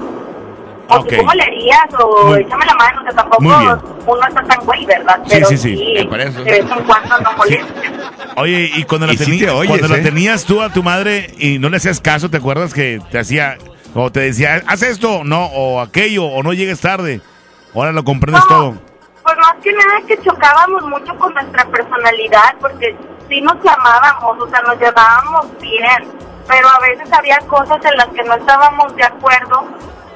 o 0.88 0.96
Ok. 0.98 1.08
tú 1.08 1.16
cómo 1.16 1.32
le 1.32 1.42
harías, 1.42 1.86
o 1.98 2.26
Muy- 2.26 2.40
échame 2.42 2.66
la 2.66 2.74
mano, 2.74 3.02
que 3.08 3.14
tampoco 3.14 3.42
Muy 3.42 3.56
bien. 3.64 3.76
uno 4.06 4.20
está 4.28 4.42
tan 4.44 4.66
güey, 4.66 4.84
¿verdad? 4.86 5.16
Sí, 5.24 5.30
Pero 5.30 5.46
sí, 5.48 5.56
sí. 5.56 5.84
Eh, 5.96 6.06
por 6.06 6.20
eso. 6.20 6.44
de 6.44 6.50
vez 6.50 6.60
en 6.60 6.84
cuando 6.84 7.18
no 7.20 7.32
molesta. 7.38 7.66
Oye, 8.36 8.70
y 8.76 8.84
cuando, 8.84 9.06
la, 9.06 9.14
Y 9.14 9.16
sí 9.16 9.24
teni- 9.24 9.38
te 9.38 9.50
oyes, 9.50 9.68
cuando 9.68 9.88
la 9.88 9.98
¿eh? 9.98 10.02
tenías 10.02 10.44
tú 10.44 10.60
a 10.62 10.68
tu 10.70 10.82
madre 10.82 11.32
y 11.38 11.58
no 11.58 11.68
le 11.70 11.78
hacías 11.78 12.00
caso, 12.00 12.28
¿te 12.28 12.36
acuerdas 12.36 12.74
que 12.74 13.00
te 13.10 13.18
hacía, 13.18 13.56
o 13.94 14.10
te 14.12 14.20
decía, 14.20 14.62
haz 14.66 14.82
esto, 14.82 15.22
no, 15.24 15.46
o 15.46 15.80
aquello, 15.80 16.24
o 16.26 16.42
no 16.42 16.52
llegues 16.52 16.80
tarde? 16.80 17.20
Ahora 17.74 17.92
lo 17.92 18.04
comprendes 18.04 18.46
todo. 18.48 18.74
Pues 19.22 19.36
más 19.36 19.54
que 19.62 19.72
nada 19.72 20.00
que 20.06 20.18
chocábamos 20.18 20.82
mucho 20.84 21.16
con 21.18 21.32
nuestra 21.34 21.64
personalidad, 21.66 22.54
porque 22.60 22.96
sí 23.28 23.40
nos 23.40 23.56
amábamos, 23.64 24.40
o 24.40 24.48
sea, 24.48 24.60
nos 24.62 24.78
llevábamos 24.78 25.46
bien, 25.60 26.10
pero 26.48 26.68
a 26.68 26.78
veces 26.80 27.12
había 27.12 27.38
cosas 27.40 27.78
en 27.84 27.96
las 27.96 28.08
que 28.08 28.22
no 28.24 28.34
estábamos 28.34 28.96
de 28.96 29.04
acuerdo 29.04 29.66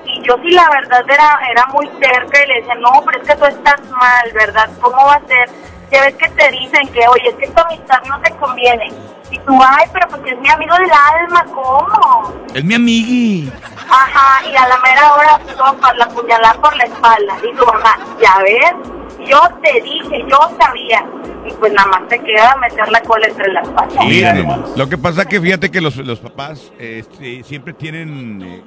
y 0.06 0.22
yo 0.22 0.36
sí 0.42 0.50
la 0.50 0.68
verdad 0.70 1.04
era, 1.08 1.38
era 1.50 1.66
muy 1.66 1.86
cerca 2.00 2.44
y 2.44 2.48
le 2.48 2.54
decía, 2.56 2.74
no, 2.76 3.02
pero 3.04 3.22
es 3.22 3.28
que 3.28 3.36
tú 3.36 3.44
estás 3.44 3.80
mal, 3.90 4.32
¿verdad? 4.32 4.68
¿Cómo 4.80 4.96
va 4.96 5.14
a 5.14 5.26
ser? 5.26 5.48
Ya 5.90 6.02
ves 6.02 6.14
que 6.16 6.28
te 6.30 6.50
dicen 6.50 6.88
que, 6.88 7.06
oye, 7.08 7.28
es 7.28 7.34
que 7.36 7.48
tu 7.48 7.60
amistad 7.60 8.02
no 8.08 8.20
te 8.20 8.30
conviene. 8.36 8.92
Y 9.34 9.38
tú, 9.40 9.58
ay, 9.60 9.84
pero 9.92 10.06
pues 10.08 10.22
es 10.26 10.38
mi 10.38 10.48
amigo 10.48 10.76
del 10.76 10.92
alma, 10.92 11.44
¿cómo? 11.52 12.32
Es 12.54 12.64
mi 12.64 12.74
amigui. 12.74 13.52
Ajá, 13.90 14.46
y 14.46 14.54
a 14.54 14.68
la 14.68 14.78
mera 14.78 15.12
hora 15.12 15.40
topa 15.56 15.92
la 15.94 16.08
puñalada 16.08 16.54
por 16.60 16.76
la 16.76 16.84
espalda. 16.84 17.36
Y 17.42 17.56
tu 17.56 17.66
mamá, 17.66 17.98
ya 18.22 18.38
ves, 18.44 19.28
yo 19.28 19.40
te 19.60 19.80
dije, 19.80 20.24
yo 20.28 20.38
sabía. 20.60 21.04
Y 21.46 21.52
pues 21.60 21.72
nada 21.72 21.88
más 21.88 22.08
te 22.08 22.18
queda 22.20 22.56
meter 22.60 22.88
la 22.90 23.00
cola 23.02 23.26
entre 23.28 23.52
las 23.52 23.68
patas. 23.68 24.04
Mira 24.06 24.32
nomás. 24.32 24.60
Lo 24.76 24.88
que 24.88 24.96
pasa 24.96 25.26
que 25.26 25.40
fíjate 25.40 25.70
que 25.70 25.80
los, 25.80 25.96
los 25.96 26.18
papás 26.18 26.72
este, 26.78 27.42
siempre 27.44 27.74
tienen 27.74 28.40
eh, 28.42 28.62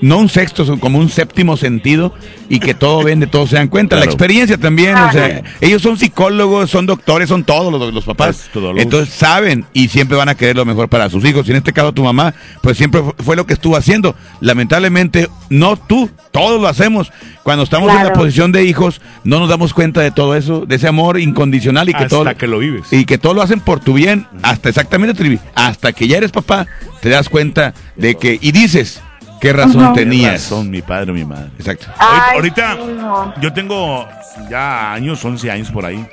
no 0.00 0.18
un 0.18 0.28
sexto, 0.28 0.64
son 0.64 0.78
como 0.78 0.98
un 0.98 1.08
séptimo 1.08 1.56
sentido 1.56 2.12
y 2.48 2.60
que 2.60 2.74
todo 2.74 3.02
ven, 3.02 3.20
de 3.20 3.26
todo 3.26 3.46
se 3.46 3.56
dan 3.56 3.68
cuenta. 3.68 3.96
La 3.96 4.04
experiencia 4.04 4.56
también, 4.58 4.96
o 4.96 5.10
sea, 5.12 5.42
ellos 5.60 5.82
son 5.82 5.96
psicólogos, 5.98 6.70
son 6.70 6.86
doctores, 6.86 7.28
son 7.28 7.42
todos 7.44 7.72
los, 7.72 7.92
los 7.92 8.04
papás. 8.04 8.48
Entonces 8.80 9.12
saben 9.14 9.64
y 9.72 9.88
siempre 9.88 10.16
van 10.16 10.28
a 10.28 10.34
querer 10.36 10.56
lo 10.56 10.64
mejor 10.64 10.88
para 10.88 11.10
sus 11.10 11.24
hijos. 11.24 11.48
Y 11.48 11.50
en 11.50 11.56
este 11.56 11.72
caso 11.72 11.92
tu 11.92 12.04
mamá, 12.04 12.32
pues 12.62 12.76
siempre 12.76 13.02
fu- 13.02 13.14
fue 13.24 13.34
lo 13.36 13.44
que 13.46 13.54
estuvo 13.54 13.76
haciendo. 13.76 14.14
Lamentablemente 14.40 15.28
no 15.50 15.76
tú, 15.76 16.10
todos 16.30 16.60
lo 16.60 16.68
hacemos. 16.68 17.10
Cuando 17.42 17.64
estamos 17.64 17.90
en 17.90 18.04
la 18.04 18.12
posición 18.12 18.52
de 18.52 18.64
hijos, 18.64 19.00
no 19.24 19.38
nos 19.40 19.48
damos 19.48 19.72
cuenta 19.72 20.00
de 20.02 20.10
todo 20.10 20.34
eso, 20.36 20.66
de 20.66 20.76
ese 20.76 20.86
amor 20.86 21.18
incondicional 21.18 21.87
y 21.90 21.94
que 21.94 22.04
Hasta 22.04 22.08
todo 22.08 22.34
que 22.36 22.46
lo 22.46 22.58
vives. 22.58 22.92
y 22.92 23.04
que 23.04 23.18
todo 23.18 23.34
lo 23.34 23.42
hacen 23.42 23.60
por 23.60 23.80
tu 23.80 23.94
bien, 23.94 24.26
hasta 24.42 24.68
exactamente 24.68 25.14
Trivi, 25.14 25.38
hasta 25.54 25.92
que 25.92 26.06
ya 26.08 26.16
eres 26.18 26.30
papá, 26.32 26.66
te 27.00 27.08
das 27.08 27.28
cuenta 27.28 27.74
de 27.96 28.14
que 28.16 28.38
y 28.40 28.52
dices 28.52 29.00
qué 29.40 29.52
razón 29.52 29.84
Ajá. 29.84 29.92
tenías. 29.94 30.32
Razón, 30.44 30.70
mi 30.70 30.82
padre 30.82 31.12
o 31.12 31.14
mi 31.14 31.24
madre. 31.24 31.50
Exacto. 31.58 31.86
Ay, 31.98 32.34
ahorita, 32.36 32.74
no. 32.74 33.34
yo 33.40 33.52
tengo 33.52 34.06
ya 34.50 34.92
años, 34.92 35.24
11 35.24 35.50
años 35.50 35.70
por 35.70 35.84
ahí, 35.86 36.04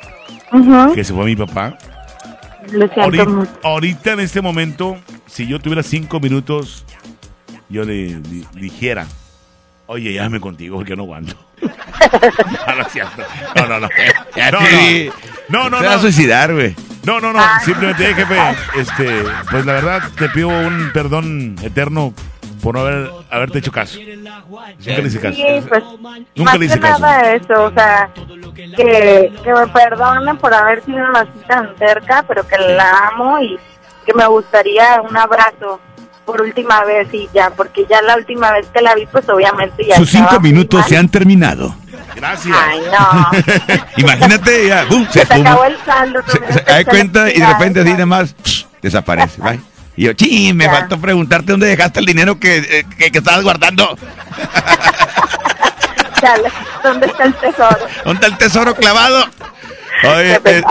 que 0.94 1.04
se 1.04 1.14
fue 1.14 1.26
mi 1.26 1.36
papá. 1.36 1.78
Lo 2.72 2.80
siento 2.88 3.02
Ahorita, 3.02 3.26
mucho. 3.26 3.52
ahorita 3.64 4.12
en 4.14 4.20
este 4.22 4.42
momento, 4.42 4.98
si 5.28 5.46
yo 5.48 5.60
tuviera 5.60 5.84
cinco 5.84 6.20
minutos, 6.20 6.84
yo 7.70 7.84
le 7.84 8.20
di- 8.22 8.46
dijera, 8.56 9.06
oye, 9.88 10.14
llámame 10.14 10.40
contigo 10.40 10.78
porque 10.78 10.96
no 10.96 11.04
aguanto. 11.04 11.36
no, 11.62 12.76
no 12.76 12.82
es 12.82 12.92
cierto. 12.92 13.24
No, 13.56 13.68
no, 13.68 13.80
no. 13.80 13.90
Ya 14.36 14.52
No, 14.52 14.60
te- 14.60 15.12
no, 15.50 15.70
no, 15.70 15.80
te 15.80 15.86
vas 15.86 15.96
a 15.98 16.00
suicidar, 16.02 16.54
güey. 16.54 16.76
No, 17.04 17.20
no, 17.20 17.32
no. 17.34 17.42
Simplemente, 17.64 18.10
eh, 18.10 18.14
jefe, 18.16 18.36
este, 18.76 19.24
pues 19.52 19.66
la 19.66 19.74
verdad 19.74 20.02
te 20.18 20.28
pido 20.30 20.50
un 20.50 20.92
perdón 20.94 21.56
eterno 21.62 22.14
por 22.64 22.74
no 22.74 22.82
haber, 22.82 23.12
haberte 23.30 23.60
hecho 23.60 23.72
caso. 23.72 24.00
Nunca 24.00 25.02
le 25.02 25.08
hice 25.08 25.20
caso. 25.20 25.36
Sí, 25.36 25.44
pues, 25.70 25.84
Nunca 26.36 26.58
le 26.58 26.66
hice 26.66 26.80
caso. 26.80 27.00
nada 27.02 27.34
eso, 27.36 27.64
o 27.66 27.72
sea, 27.72 28.10
que, 28.76 29.32
que 29.44 29.54
me 29.54 29.68
perdonen 29.68 30.38
por 30.38 30.52
haber 30.54 30.84
sido 30.84 31.06
así 31.16 31.30
tan 31.48 31.78
cerca, 31.78 32.24
pero 32.28 32.48
que 32.48 32.58
la 32.58 33.10
amo 33.14 33.40
y 33.40 33.60
que 34.06 34.14
me 34.16 34.26
gustaría 34.26 35.00
un 35.08 35.16
abrazo 35.16 35.80
por 36.26 36.42
última 36.42 36.84
vez 36.84 37.08
y 37.14 37.30
ya, 37.34 37.52
porque 37.52 37.86
ya 37.90 38.02
la 38.02 38.16
última 38.16 38.52
vez 38.52 38.68
que 38.74 38.82
la 38.82 38.96
vi, 38.96 39.06
pues 39.06 39.28
obviamente 39.30 39.86
ya 39.86 39.96
Sus 39.96 40.10
cinco 40.10 40.40
minutos 40.40 40.80
mal. 40.82 40.90
se 40.90 40.98
han 40.98 41.10
terminado. 41.10 41.76
Gracias. 42.16 42.58
Ay, 42.60 42.80
no. 42.92 43.32
Imagínate, 43.98 44.68
ya, 44.68 44.86
¡bum! 44.86 45.06
se 45.12 45.20
Se 45.20 45.26
te 45.26 45.36
fuma. 45.38 45.50
acabó 45.52 45.66
el 45.66 45.78
saldo. 45.86 46.22
Se, 46.28 46.54
se 46.54 46.62
da 46.62 46.84
cuenta 46.86 47.30
y 47.32 47.40
de 47.40 47.46
repente 47.46 47.80
así 47.82 47.92
nada 47.92 48.06
más 48.06 48.36
psh, 48.44 48.66
desaparece. 48.82 49.42
bye. 49.42 49.60
Y 49.98 50.06
yo, 50.06 50.12
sí, 50.18 50.52
me 50.54 50.66
Ya. 50.66 50.72
faltó 50.72 51.00
preguntarte 51.00 51.52
dónde 51.54 51.68
dejaste 51.68 52.00
el 52.02 52.06
dinero 52.06 52.38
que, 52.40 52.58
eh, 52.58 52.86
que, 52.98 53.12
que 53.12 53.18
estabas 53.20 53.44
guardando. 53.44 53.98
Chale, 56.20 56.50
¿Dónde 56.84 57.08
está 57.08 57.24
el 57.26 57.34
tesoro? 57.36 57.78
¿Dónde 58.04 58.14
está 58.14 58.28
el 58.28 58.38
tesoro 58.38 58.76
clavado? 58.76 59.26
Oye, 60.04 60.40
eh, 60.46 60.64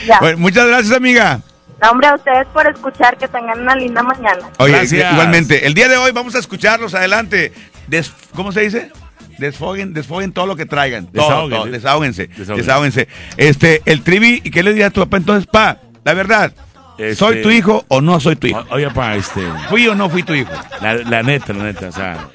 bueno, 0.20 0.38
muchas 0.38 0.66
gracias, 0.66 0.96
amiga. 0.96 1.40
No, 1.82 1.90
hombre, 1.90 2.06
a 2.08 2.14
ustedes 2.14 2.46
por 2.52 2.66
escuchar, 2.68 3.16
que 3.18 3.26
tengan 3.28 3.60
una 3.60 3.74
linda 3.74 4.02
mañana. 4.02 4.50
Oye, 4.58 4.72
Gracias. 4.72 5.12
igualmente, 5.12 5.66
el 5.66 5.74
día 5.74 5.88
de 5.88 5.96
hoy 5.96 6.12
vamos 6.12 6.34
a 6.34 6.38
escucharlos 6.38 6.94
adelante. 6.94 7.52
Des- 7.88 8.12
¿Cómo 8.34 8.52
se 8.52 8.60
dice? 8.60 8.92
Desfoguen, 9.38 9.92
desfoguen 9.92 10.32
todo 10.32 10.46
lo 10.46 10.54
que 10.54 10.66
traigan. 10.66 11.06
Todo, 11.06 11.24
Desahoguen. 11.26 11.58
todo, 11.58 11.70
desahóguense. 11.72 12.26
Desahóguense. 12.36 13.08
Este, 13.36 13.82
el 13.86 14.02
trivi, 14.02 14.40
¿y 14.44 14.50
qué 14.50 14.62
le 14.62 14.70
diría 14.70 14.86
a 14.86 14.90
tu 14.90 15.00
papá 15.00 15.16
entonces, 15.16 15.46
pa? 15.50 15.78
La 16.04 16.14
verdad, 16.14 16.52
Este- 16.98 17.16
¿soy 17.16 17.42
tu 17.42 17.50
hijo 17.50 17.84
o 17.88 18.00
no 18.00 18.20
soy 18.20 18.36
tu 18.36 18.46
hijo? 18.46 18.64
O- 18.70 18.74
Oye, 18.76 18.88
pa, 18.90 19.16
este, 19.16 19.40
¿Fui 19.68 19.86
o 19.88 19.94
no 19.96 20.08
fui 20.08 20.22
tu 20.22 20.34
hijo? 20.34 20.52
la, 20.80 20.94
la 20.94 21.22
neta, 21.24 21.52
la 21.52 21.64
neta, 21.64 21.88
o 21.88 21.92
sea, 21.92 22.28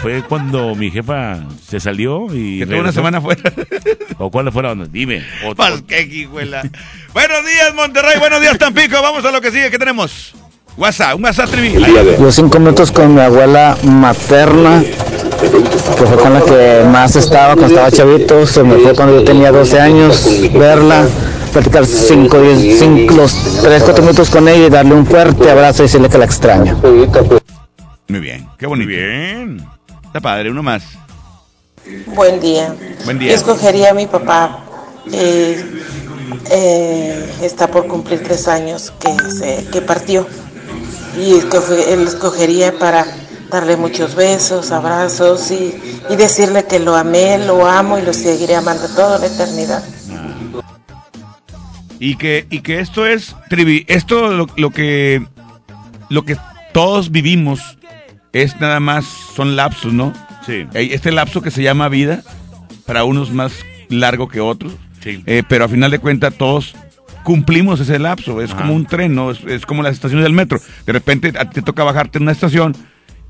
fue 0.00 0.22
cuando 0.22 0.74
mi 0.74 0.90
jefa 0.90 1.40
se 1.62 1.78
salió 1.80 2.26
y... 2.34 2.60
Que 2.60 2.66
tuve 2.66 2.80
una 2.80 2.92
semana 2.92 3.20
fuera. 3.20 3.42
¿O 4.18 4.30
cuál 4.30 4.50
fue 4.50 4.62
la 4.62 4.72
onda? 4.72 4.86
Dime. 4.90 5.22
O- 5.44 5.54
Pues, 5.54 5.70
o- 5.82 5.86
qué 5.86 6.00
hijuela. 6.02 6.62
Buenos 7.16 7.46
días, 7.46 7.74
Monterrey. 7.74 8.18
Buenos 8.18 8.42
días, 8.42 8.58
Tampico. 8.58 9.00
Vamos 9.00 9.24
a 9.24 9.30
lo 9.30 9.40
que 9.40 9.50
sigue. 9.50 9.70
¿Qué 9.70 9.78
tenemos? 9.78 10.34
WhatsApp, 10.76 11.14
un 11.14 11.24
WhatsApp 11.24 11.48
trivi. 11.48 11.82
Yo 12.20 12.30
cinco 12.30 12.58
minutos 12.58 12.92
con 12.92 13.14
mi 13.14 13.22
abuela 13.22 13.74
materna, 13.84 14.82
que 14.82 16.04
fue 16.06 16.16
con 16.18 16.34
la 16.34 16.42
que 16.42 16.84
más 16.92 17.16
estaba 17.16 17.54
cuando 17.54 17.68
estaba 17.68 17.90
chavito, 17.90 18.46
se 18.46 18.62
me 18.62 18.76
fue 18.76 18.94
cuando 18.94 19.14
yo 19.16 19.24
tenía 19.24 19.50
12 19.50 19.80
años, 19.80 20.28
verla, 20.52 21.06
platicar 21.54 21.86
cinco, 21.86 22.38
diez, 22.42 22.80
cinco, 22.80 23.14
los 23.14 23.62
3, 23.62 23.82
4 23.82 24.02
minutos 24.02 24.28
con 24.28 24.46
ella 24.46 24.66
y 24.66 24.68
darle 24.68 24.92
un 24.92 25.06
fuerte 25.06 25.50
abrazo 25.50 25.84
y 25.84 25.86
decirle 25.86 26.10
que 26.10 26.18
la 26.18 26.26
extraño. 26.26 26.78
Muy 28.08 28.20
bien, 28.20 28.46
qué 28.58 28.66
bonito. 28.66 28.88
bien. 28.88 29.66
Está 30.04 30.20
padre, 30.20 30.50
uno 30.50 30.62
más. 30.62 30.82
Buen 32.08 32.40
día. 32.40 32.74
Buen 33.06 33.18
día. 33.18 33.30
Yo 33.30 33.36
escogería 33.36 33.92
a 33.92 33.94
mi 33.94 34.06
papá. 34.06 34.58
eh, 35.10 35.64
eh, 36.50 37.34
está 37.42 37.68
por 37.68 37.86
cumplir 37.86 38.22
tres 38.22 38.48
años 38.48 38.92
que, 39.00 39.16
se, 39.30 39.66
que 39.70 39.80
partió. 39.80 40.26
Y 41.18 41.32
escoge- 41.32 41.88
él 41.88 42.06
escogería 42.06 42.78
para 42.78 43.06
darle 43.50 43.76
muchos 43.76 44.14
besos, 44.14 44.70
abrazos 44.72 45.50
y, 45.50 45.74
y 46.10 46.16
decirle 46.16 46.66
que 46.66 46.78
lo 46.78 46.96
amé, 46.96 47.38
lo 47.38 47.66
amo 47.66 47.98
y 47.98 48.02
lo 48.02 48.12
seguiré 48.12 48.54
amando 48.56 48.88
toda 48.88 49.18
la 49.18 49.26
eternidad. 49.26 49.82
Y 51.98 52.16
que, 52.16 52.46
y 52.50 52.60
que 52.60 52.80
esto 52.80 53.06
es, 53.06 53.34
Trivi, 53.48 53.86
esto 53.88 54.28
lo, 54.28 54.46
lo 54.56 54.70
que 54.70 55.26
lo 56.10 56.24
que 56.24 56.36
todos 56.74 57.10
vivimos 57.10 57.78
es 58.32 58.60
nada 58.60 58.80
más, 58.80 59.06
son 59.34 59.56
lapsos, 59.56 59.94
¿no? 59.94 60.12
Sí. 60.44 60.66
Este 60.74 61.10
lapso 61.10 61.40
que 61.40 61.50
se 61.50 61.62
llama 61.62 61.88
vida, 61.88 62.22
para 62.84 63.04
unos 63.04 63.30
más 63.32 63.52
largo 63.88 64.28
que 64.28 64.40
otros, 64.40 64.74
Sí. 65.06 65.22
eh, 65.24 65.42
pero 65.48 65.64
a 65.64 65.68
final 65.68 65.90
de 65.90 65.98
cuentas 66.00 66.34
todos 66.34 66.74
cumplimos 67.22 67.78
ese 67.80 67.98
lapso, 67.98 68.40
es 68.42 68.50
Ajá. 68.50 68.62
como 68.62 68.74
un 68.74 68.86
tren, 68.86 69.14
¿no? 69.14 69.30
Es, 69.30 69.40
es 69.46 69.64
como 69.66 69.82
las 69.82 69.92
estaciones 69.94 70.24
del 70.24 70.32
metro. 70.32 70.60
De 70.84 70.92
repente 70.92 71.32
a 71.38 71.44
ti 71.44 71.54
te 71.54 71.62
toca 71.62 71.84
bajarte 71.84 72.18
en 72.18 72.22
una 72.22 72.32
estación 72.32 72.76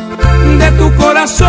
de 0.57 0.71
tu 0.71 0.93
corazón. 0.95 1.47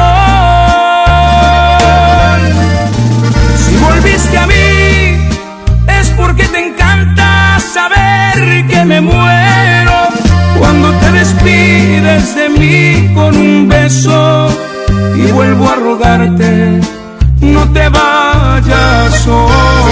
Si 3.64 3.76
volviste 3.76 4.38
a 4.38 4.46
mí, 4.46 5.28
es 6.00 6.10
porque 6.10 6.44
te 6.44 6.68
encanta 6.68 7.58
saber 7.60 8.66
que 8.66 8.84
me 8.84 9.00
muero 9.00 9.92
cuando 10.58 10.90
te 11.00 11.12
despides 11.12 12.34
de 12.34 12.48
mí 12.48 13.14
con 13.14 13.36
un 13.36 13.68
beso 13.68 14.48
y 15.16 15.30
vuelvo 15.32 15.68
a 15.68 15.76
rogarte, 15.76 16.80
no 17.40 17.62
te 17.72 17.88
vayas 17.88 19.26
hoy. 19.26 19.91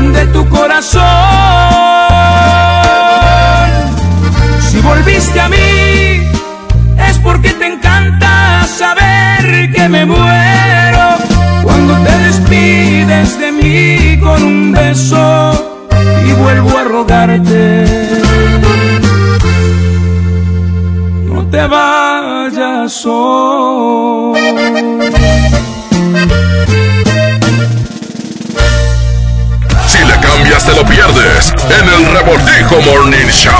de 0.00 0.26
tu 0.26 0.48
corazón. 0.48 1.02
Si 4.68 4.80
volviste 4.80 5.40
a 5.40 5.48
mí, 5.48 6.20
es 7.08 7.18
porque 7.18 7.50
te 7.50 7.66
encanta 7.66 8.66
saber 8.66 9.72
que 9.72 9.88
me 9.88 10.04
muero 10.04 11.06
cuando 11.62 11.94
te 12.04 12.18
despides 12.28 13.38
de 13.38 13.52
mí 13.52 14.20
con 14.20 14.42
un 14.42 14.72
beso 14.72 15.52
y 16.26 16.32
vuelvo 16.32 16.78
a 16.78 16.84
rogarte. 16.84 17.84
No 21.28 21.46
te 21.46 21.66
vayas 21.66 23.06
hoy. 23.06 24.40
En 31.78 31.88
el 31.88 32.12
Revoltijo 32.12 32.80
Morning 32.80 33.26
Show. 33.28 33.52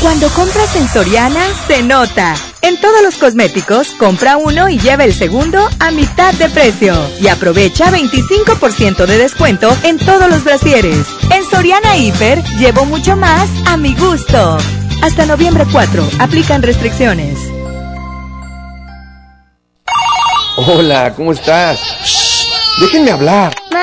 Cuando 0.00 0.28
compras 0.30 0.74
en 0.76 0.88
Soriana, 0.88 1.40
se 1.66 1.82
nota. 1.82 2.34
En 2.62 2.80
todos 2.80 3.02
los 3.02 3.16
cosméticos, 3.16 3.88
compra 3.98 4.36
uno 4.36 4.68
y 4.68 4.78
lleva 4.78 5.04
el 5.04 5.12
segundo 5.12 5.68
a 5.78 5.90
mitad 5.90 6.32
de 6.34 6.48
precio. 6.48 6.94
Y 7.20 7.28
aprovecha 7.28 7.90
25% 7.90 9.04
de 9.04 9.18
descuento 9.18 9.76
en 9.82 9.98
todos 9.98 10.30
los 10.30 10.44
brasieres. 10.44 11.06
En 11.30 11.44
Soriana 11.44 11.96
Hiper, 11.96 12.42
llevo 12.58 12.86
mucho 12.86 13.16
más 13.16 13.48
a 13.66 13.76
mi 13.76 13.94
gusto. 13.94 14.58
Hasta 15.02 15.26
noviembre 15.26 15.64
4, 15.70 16.08
aplican 16.18 16.62
restricciones. 16.62 17.38
Hola, 20.56 21.12
¿cómo 21.14 21.32
estás? 21.32 21.78
Déjenme 22.80 23.10
hablar. 23.10 23.65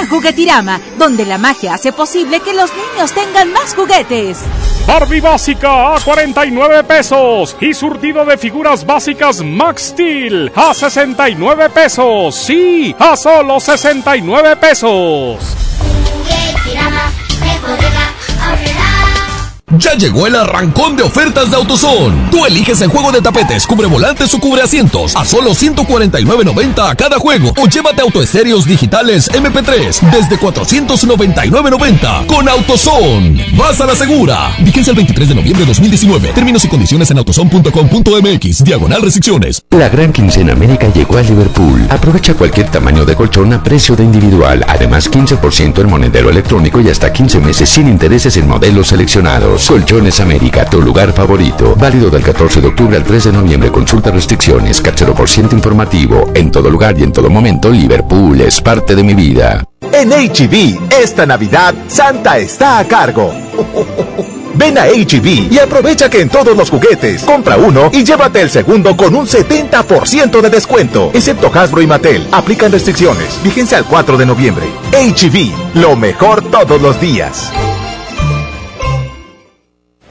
A 0.00 0.06
Juguetirama, 0.06 0.80
donde 0.96 1.26
la 1.26 1.38
magia 1.38 1.74
hace 1.74 1.92
posible 1.92 2.40
que 2.40 2.54
los 2.54 2.70
niños 2.72 3.12
tengan 3.12 3.52
más 3.52 3.74
juguetes. 3.74 4.38
Barbie 4.86 5.20
básica 5.20 5.96
a 5.96 6.00
49 6.00 6.84
pesos 6.84 7.56
y 7.60 7.74
surtido 7.74 8.24
de 8.24 8.38
figuras 8.38 8.86
básicas 8.86 9.42
Max 9.42 9.88
Steel 9.88 10.50
a 10.54 10.72
69 10.72 11.68
pesos. 11.70 12.34
Sí, 12.34 12.94
a 12.98 13.16
solo 13.16 13.60
69 13.60 14.56
pesos. 14.56 15.56
Ya 19.76 19.92
llegó 19.94 20.26
el 20.26 20.34
arrancón 20.34 20.96
de 20.96 21.02
ofertas 21.02 21.50
de 21.50 21.56
AutoZone. 21.56 22.30
Tú 22.30 22.46
eliges 22.46 22.80
el 22.80 22.88
juego 22.88 23.12
de 23.12 23.20
tapetes, 23.20 23.66
cubre 23.66 23.86
volantes 23.86 24.32
o 24.32 24.40
cubre 24.40 24.62
asientos 24.62 25.14
a 25.14 25.26
solo 25.26 25.50
149.90 25.50 26.90
a 26.90 26.94
cada 26.94 27.18
juego 27.18 27.52
o 27.54 27.66
llévate 27.66 28.00
autoestéreos 28.00 28.64
digitales 28.64 29.30
MP3 29.30 30.10
desde 30.10 30.38
499.90 30.38 32.26
con 32.26 32.48
AutoZone. 32.48 33.46
Vas 33.56 33.78
a 33.80 33.86
la 33.86 33.94
segura. 33.94 34.56
Vigencia 34.60 34.92
el 34.92 34.96
23 34.96 35.28
de 35.28 35.34
noviembre 35.34 35.64
de 35.64 35.66
2019. 35.66 36.28
Términos 36.32 36.64
y 36.64 36.68
condiciones 36.68 37.10
en 37.10 37.18
autozone.com.mx. 37.18 38.64
Diagonal 38.64 39.02
restricciones. 39.02 39.62
La 39.70 39.90
gran 39.90 40.12
quincena 40.12 40.54
América 40.54 40.90
llegó 40.94 41.18
a 41.18 41.22
Liverpool. 41.22 41.86
Aprovecha 41.90 42.32
cualquier 42.32 42.70
tamaño 42.70 43.04
de 43.04 43.14
colchón 43.14 43.52
a 43.52 43.62
precio 43.62 43.94
de 43.94 44.04
individual. 44.04 44.64
Además, 44.66 45.10
15% 45.10 45.80
en 45.80 45.90
monedero 45.90 46.30
electrónico 46.30 46.80
y 46.80 46.88
hasta 46.88 47.12
15 47.12 47.40
meses 47.40 47.68
sin 47.68 47.86
intereses 47.86 48.34
en 48.38 48.48
modelos 48.48 48.88
seleccionados. 48.88 49.57
Colchones 49.66 50.18
América, 50.20 50.64
tu 50.64 50.80
lugar 50.80 51.12
favorito. 51.12 51.74
Válido 51.76 52.08
del 52.08 52.22
14 52.22 52.60
de 52.60 52.68
octubre 52.68 52.96
al 52.96 53.04
3 53.04 53.24
de 53.24 53.32
noviembre. 53.32 53.70
Consulta 53.70 54.10
restricciones. 54.10 54.80
Cachero 54.80 55.14
por 55.14 55.28
ciento 55.28 55.54
informativo. 55.54 56.30
En 56.34 56.50
todo 56.50 56.70
lugar 56.70 56.98
y 56.98 57.02
en 57.02 57.12
todo 57.12 57.28
momento, 57.28 57.70
Liverpool 57.70 58.40
es 58.40 58.60
parte 58.60 58.94
de 58.94 59.02
mi 59.02 59.14
vida. 59.14 59.64
En 59.92 60.10
HB, 60.10 60.92
esta 61.02 61.26
Navidad, 61.26 61.74
Santa 61.88 62.38
está 62.38 62.78
a 62.78 62.84
cargo. 62.88 63.32
Ven 64.54 64.76
a 64.78 64.86
HB 64.86 65.52
y 65.52 65.58
aprovecha 65.58 66.10
que 66.10 66.20
en 66.20 66.28
todos 66.28 66.56
los 66.56 66.70
juguetes 66.70 67.22
compra 67.22 67.56
uno 67.56 67.90
y 67.92 68.02
llévate 68.02 68.40
el 68.40 68.50
segundo 68.50 68.96
con 68.96 69.14
un 69.14 69.26
70% 69.26 70.40
de 70.40 70.50
descuento, 70.50 71.10
excepto 71.14 71.50
Hasbro 71.54 71.80
y 71.80 71.86
Mattel. 71.86 72.26
Aplican 72.32 72.72
restricciones. 72.72 73.38
Vigencia 73.44 73.78
al 73.78 73.84
4 73.84 74.16
de 74.16 74.26
noviembre. 74.26 74.66
HB, 74.92 75.78
lo 75.80 75.94
mejor 75.94 76.42
todos 76.50 76.80
los 76.80 77.00
días. 77.00 77.52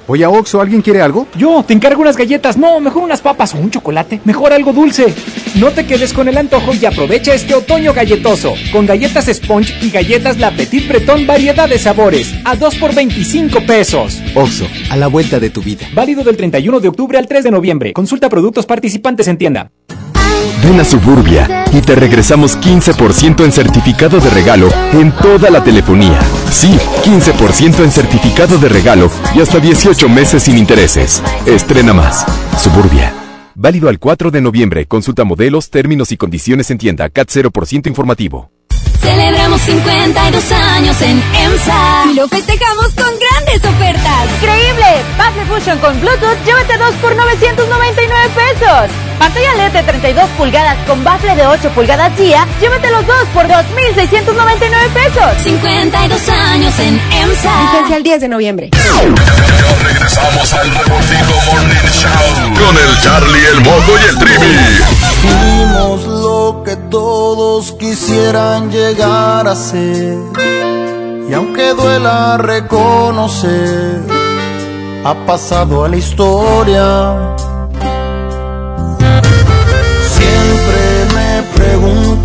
Oye, 0.10 0.26
Oxo, 0.26 0.62
¿alguien 0.62 0.82
quiere 0.82 1.02
algo? 1.02 1.28
Yo, 1.36 1.64
te 1.68 1.74
encargo 1.74 2.02
unas 2.02 2.16
galletas. 2.16 2.58
No, 2.58 2.80
mejor 2.80 3.04
unas 3.04 3.20
papas 3.20 3.54
o 3.54 3.58
un 3.58 3.70
chocolate. 3.70 4.22
Mejor 4.24 4.54
algo 4.54 4.72
dulce. 4.72 5.14
No 5.56 5.72
te 5.72 5.86
quedes 5.86 6.14
con 6.14 6.30
el 6.30 6.38
antojo 6.38 6.74
y 6.74 6.86
aprovecha 6.86 7.34
este 7.34 7.54
otoño 7.54 7.94
galletoso. 7.94 8.54
Con 8.72 8.86
galletas 8.86 9.26
Sponge 9.26 9.76
y 9.82 9.90
galletas 9.90 10.40
La 10.40 10.52
Petit 10.52 10.88
Breton 10.88 11.28
variedad 11.28 11.68
de 11.68 11.78
sabores. 11.78 12.34
A 12.46 12.56
2 12.56 12.76
por 12.76 12.96
25 12.96 13.66
pesos. 13.66 14.22
Oxo, 14.34 14.66
a 14.90 14.96
la 14.96 15.08
vuelta 15.08 15.42
de 15.42 15.50
tu 15.50 15.62
vida. 15.62 15.86
Válido 15.94 16.24
del 16.24 16.38
31 16.38 16.80
de 16.80 16.88
octubre 16.88 17.18
al 17.18 17.28
3 17.28 17.44
de 17.44 17.52
noviembre. 17.52 17.92
Consulta 17.92 18.30
productos 18.30 18.66
participantes 18.66 19.28
en 19.28 19.38
tienda. 19.38 19.72
Ven 20.64 20.80
a 20.80 20.84
Suburbia 20.84 21.66
y 21.72 21.82
te 21.82 21.96
regresamos 21.96 22.58
15% 22.60 23.44
en 23.46 23.52
certificado 23.52 24.20
de 24.20 24.30
regalo 24.30 24.70
en 24.94 25.12
toda 25.12 25.50
la 25.50 25.64
telefonía. 25.64 26.20
Sí, 26.52 26.78
15% 27.04 27.84
en 27.84 27.92
certificado 27.92 28.58
de 28.58 28.70
regalo 28.70 29.12
y 29.36 29.42
hasta 29.42 29.60
18 29.60 30.10
meses 30.10 30.44
sin 30.44 30.58
intereses. 30.58 31.22
Estrena 31.46 31.94
más. 31.94 32.26
Suburbia. 32.58 33.14
Válido 33.56 33.90
al 33.90 33.98
4 33.98 34.30
de 34.30 34.42
noviembre. 34.42 34.86
Consulta 34.86 35.24
modelos, 35.24 35.70
términos 35.70 36.12
y 36.12 36.18
condiciones 36.18 36.70
en 36.70 36.78
tienda. 36.78 37.10
CAT 37.10 37.30
0% 37.30 37.88
informativo. 37.88 38.52
Celebramos 39.02 39.62
52 39.62 40.52
años 40.52 41.02
en 41.02 41.24
EMSA 41.34 42.06
y 42.12 42.16
lo 42.16 42.28
festejamos 42.28 42.94
con 42.94 43.14
grandes 43.18 43.64
ofertas. 43.64 44.30
¡Increíble! 44.42 44.86
Baffle 45.18 45.46
Fusion 45.46 45.80
con 45.80 46.00
Bluetooth, 46.02 46.38
llévate 46.46 46.78
dos 46.78 46.94
por 46.96 47.16
999 47.16 48.30
pesos. 48.36 49.07
Pantalla 49.20 49.56
LED 49.56 49.72
de 49.72 49.84
32 49.84 50.30
pulgadas 50.38 50.78
con 50.86 51.04
bafle 51.04 51.36
de 51.36 51.48
8 51.48 51.70
pulgadas 51.72 52.16
día, 52.18 52.46
llévate 52.62 52.92
los 52.92 53.06
dos 53.06 53.28
por 53.34 53.48
2,699 53.48 54.90
pesos. 54.94 55.44
52 55.44 56.30
años 56.30 56.80
en 56.80 57.02
EMSA. 57.12 57.72
Vigencia 57.72 57.98
el 57.98 58.04
10 58.04 58.22
de 58.22 58.28
noviembre. 58.28 58.70
Ya 58.72 59.88
regresamos 59.88 60.54
al 60.54 60.70
Revoltijo 60.70 61.52
Morning 61.52 61.90
Show 61.92 62.66
con 62.66 62.78
el 62.78 63.02
Charlie, 63.02 63.46
el 63.54 63.62
Mojo 63.62 63.92
y 63.98 64.10
el 64.10 64.18
Trivi. 64.20 64.58
Fuimos 65.22 66.06
lo 66.06 66.64
que 66.64 66.76
todos 66.90 67.72
quisieran 67.74 68.72
llegar 68.72 69.48
a 69.48 69.56
ser. 69.56 70.18
Y 71.30 71.34
aunque 71.34 71.74
duela 71.74 72.38
reconocer, 72.38 74.02
ha 75.04 75.14
pasado 75.26 75.84
a 75.84 75.90
la 75.90 75.98
historia. 75.98 77.36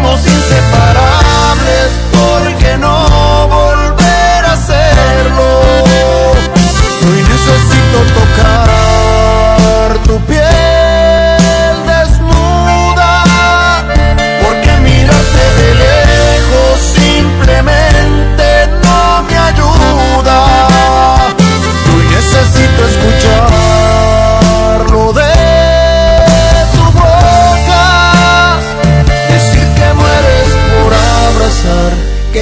Si 0.00 0.06
fuimos 0.06 0.26
inseparables, 0.26 1.90
¿por 2.12 2.56
qué 2.56 2.78
no 2.78 3.48
volver 3.48 4.44
a 4.46 4.52
hacerlo? 4.54 5.60
Hoy 7.02 7.22
necesito 7.28 7.98
tocar 8.14 9.98
tu 10.04 10.18
piel 10.20 10.49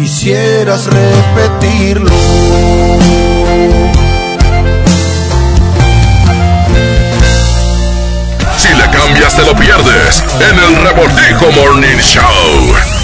quisieras 0.00 0.86
repetirlo. 0.86 2.10
Si 8.56 8.68
le 8.74 8.90
cambias 8.90 9.36
te 9.36 9.42
lo 9.42 9.54
pierdes 9.54 10.24
en 10.40 10.58
el 10.58 10.82
Revoltijo 10.82 11.52
Morning 11.52 11.98
Show. 11.98 12.99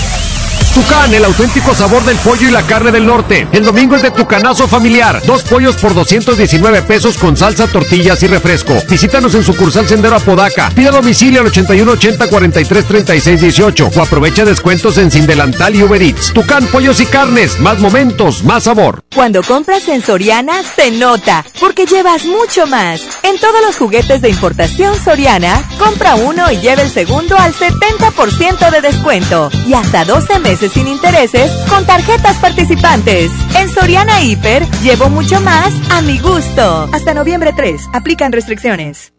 Tucán, 0.76 1.14
el 1.14 1.24
auténtico 1.24 1.74
sabor 1.74 2.04
del 2.04 2.18
pollo 2.18 2.48
y 2.48 2.50
la 2.50 2.60
carne 2.60 2.92
del 2.92 3.06
norte. 3.06 3.48
El 3.50 3.64
domingo 3.64 3.96
es 3.96 4.02
de 4.02 4.10
Tucanazo 4.10 4.68
familiar. 4.68 5.22
Dos 5.24 5.42
pollos 5.42 5.74
por 5.76 5.94
219 5.94 6.82
pesos 6.82 7.16
con 7.16 7.34
salsa, 7.34 7.66
tortillas 7.66 8.22
y 8.22 8.26
refresco. 8.26 8.74
Visítanos 8.86 9.34
en 9.34 9.42
sucursal 9.42 9.88
Sendero 9.88 10.16
Apodaca. 10.16 10.68
Pida 10.74 10.90
domicilio 10.90 11.40
al 11.40 11.46
8180 11.46 12.28
43 12.28 12.84
36 12.84 13.40
18 13.40 13.90
o 13.96 14.02
aprovecha 14.02 14.44
descuentos 14.44 14.98
en 14.98 15.10
Sin 15.10 15.26
Delantal 15.26 15.74
y 15.74 15.82
Uber 15.82 16.02
Eats. 16.02 16.34
Tucán, 16.34 16.66
pollos 16.66 17.00
y 17.00 17.06
carnes. 17.06 17.58
Más 17.58 17.78
momentos, 17.78 18.44
más 18.44 18.64
sabor. 18.64 19.00
Cuando 19.14 19.42
compras 19.42 19.88
en 19.88 20.02
Soriana, 20.02 20.62
se 20.62 20.90
nota, 20.90 21.42
porque 21.58 21.86
llevas 21.86 22.26
mucho 22.26 22.66
más. 22.66 23.00
En 23.22 23.38
todos 23.38 23.62
los 23.66 23.76
juguetes 23.78 24.20
de 24.20 24.28
importación 24.28 24.94
Soriana, 25.02 25.66
compra 25.78 26.16
uno 26.16 26.52
y 26.52 26.58
lleva 26.58 26.82
el 26.82 26.90
segundo 26.90 27.34
al 27.38 27.54
70% 27.54 28.70
de 28.70 28.80
descuento. 28.82 29.48
Y 29.66 29.72
hasta 29.72 30.04
12 30.04 30.38
meses 30.40 30.65
sin 30.68 30.88
intereses 30.88 31.50
con 31.68 31.84
tarjetas 31.86 32.36
participantes. 32.38 33.30
En 33.56 33.68
Soriana 33.68 34.22
Hiper, 34.22 34.64
llevo 34.82 35.08
mucho 35.08 35.40
más 35.40 35.72
a 35.90 36.00
mi 36.02 36.18
gusto. 36.18 36.88
Hasta 36.92 37.14
noviembre 37.14 37.52
3, 37.54 37.80
aplican 37.92 38.32
restricciones. 38.32 39.12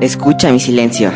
Escucha 0.00 0.50
mi 0.50 0.58
silencio. 0.58 1.12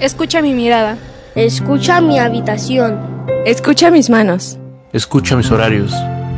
Escucha 0.00 0.42
mi 0.42 0.52
mirada. 0.52 0.98
Escucha 1.34 2.00
mi 2.00 2.18
habitación. 2.18 3.26
Escucha 3.46 3.90
mis 3.90 4.10
manos. 4.10 4.58
Escucha 4.92 5.36
mis 5.36 5.50
horarios. 5.50 5.92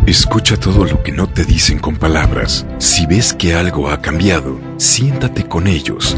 Escucha 0.07 0.57
todo 0.57 0.85
lo 0.85 1.03
que 1.03 1.11
no 1.11 1.27
te 1.27 1.45
dicen 1.45 1.81
con 1.81 1.97
palabras. 1.97 2.65
Si 2.79 3.07
ves 3.07 3.35
que 3.35 3.55
algo 3.55 3.91
ha 3.91 4.01
cambiado, 4.01 4.61
siéntate 4.77 5.49
con 5.49 5.67
ellos. 5.67 6.17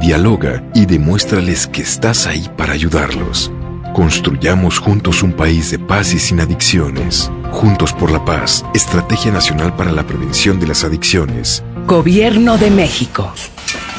Dialoga 0.00 0.64
y 0.74 0.86
demuéstrales 0.86 1.68
que 1.68 1.82
estás 1.82 2.26
ahí 2.26 2.50
para 2.56 2.72
ayudarlos. 2.72 3.52
Construyamos 3.94 4.78
juntos 4.78 5.22
un 5.22 5.32
país 5.32 5.72
de 5.72 5.78
paz 5.78 6.14
y 6.14 6.18
sin 6.18 6.40
adicciones. 6.40 7.30
Juntos 7.50 7.92
por 7.92 8.10
la 8.10 8.24
paz, 8.24 8.64
Estrategia 8.72 9.32
Nacional 9.32 9.74
para 9.74 9.90
la 9.90 10.06
Prevención 10.06 10.60
de 10.60 10.68
las 10.68 10.84
Adicciones. 10.84 11.64
Gobierno 11.86 12.56
de 12.56 12.70
México. 12.70 13.32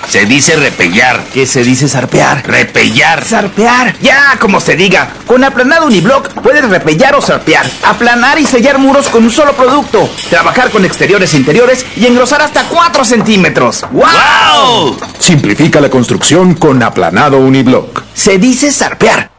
Se 0.08 0.26
dice 0.26 0.56
repellar. 0.56 1.24
¿Qué 1.34 1.46
se 1.46 1.64
dice 1.64 1.88
zarpear? 1.88 2.46
Repellar. 2.48 3.24
Zarpear. 3.24 3.96
Ya, 4.02 4.38
como 4.40 4.60
se 4.60 4.76
diga. 4.76 5.10
Con 5.28 5.44
aplanado 5.44 5.88
uniblock 5.88 6.42
puedes 6.42 6.68
repellar 6.68 7.16
o 7.16 7.22
zarpear. 7.22 7.70
Aplanar 7.84 8.40
y 8.40 8.46
sellar 8.46 8.78
muros 8.78 9.08
con 9.10 9.24
un 9.24 9.32
solo 9.32 9.54
producto. 9.54 10.10
Trabajar 10.30 10.72
con 10.72 10.86
exteriores 10.86 11.34
e 11.34 11.38
interiores 11.38 11.86
y 11.96 12.06
engrosar 12.06 12.42
hasta 12.42 12.64
4 12.64 13.06
centímetros. 13.06 13.86
¡Wow! 13.92 14.98
Simplifica 15.20 15.80
la 15.80 15.90
construcción 15.90 16.56
con 16.56 16.82
aplanado 16.82 17.40
uniblock. 17.40 18.04
Se 18.14 18.38
dice 18.38 18.72
zarpear. 18.72 19.31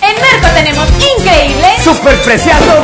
En 0.00 0.14
Merco 0.20 0.48
tenemos 0.54 0.88
increíble 1.18 1.68
¡Super 1.82 2.14
preciado 2.22 2.82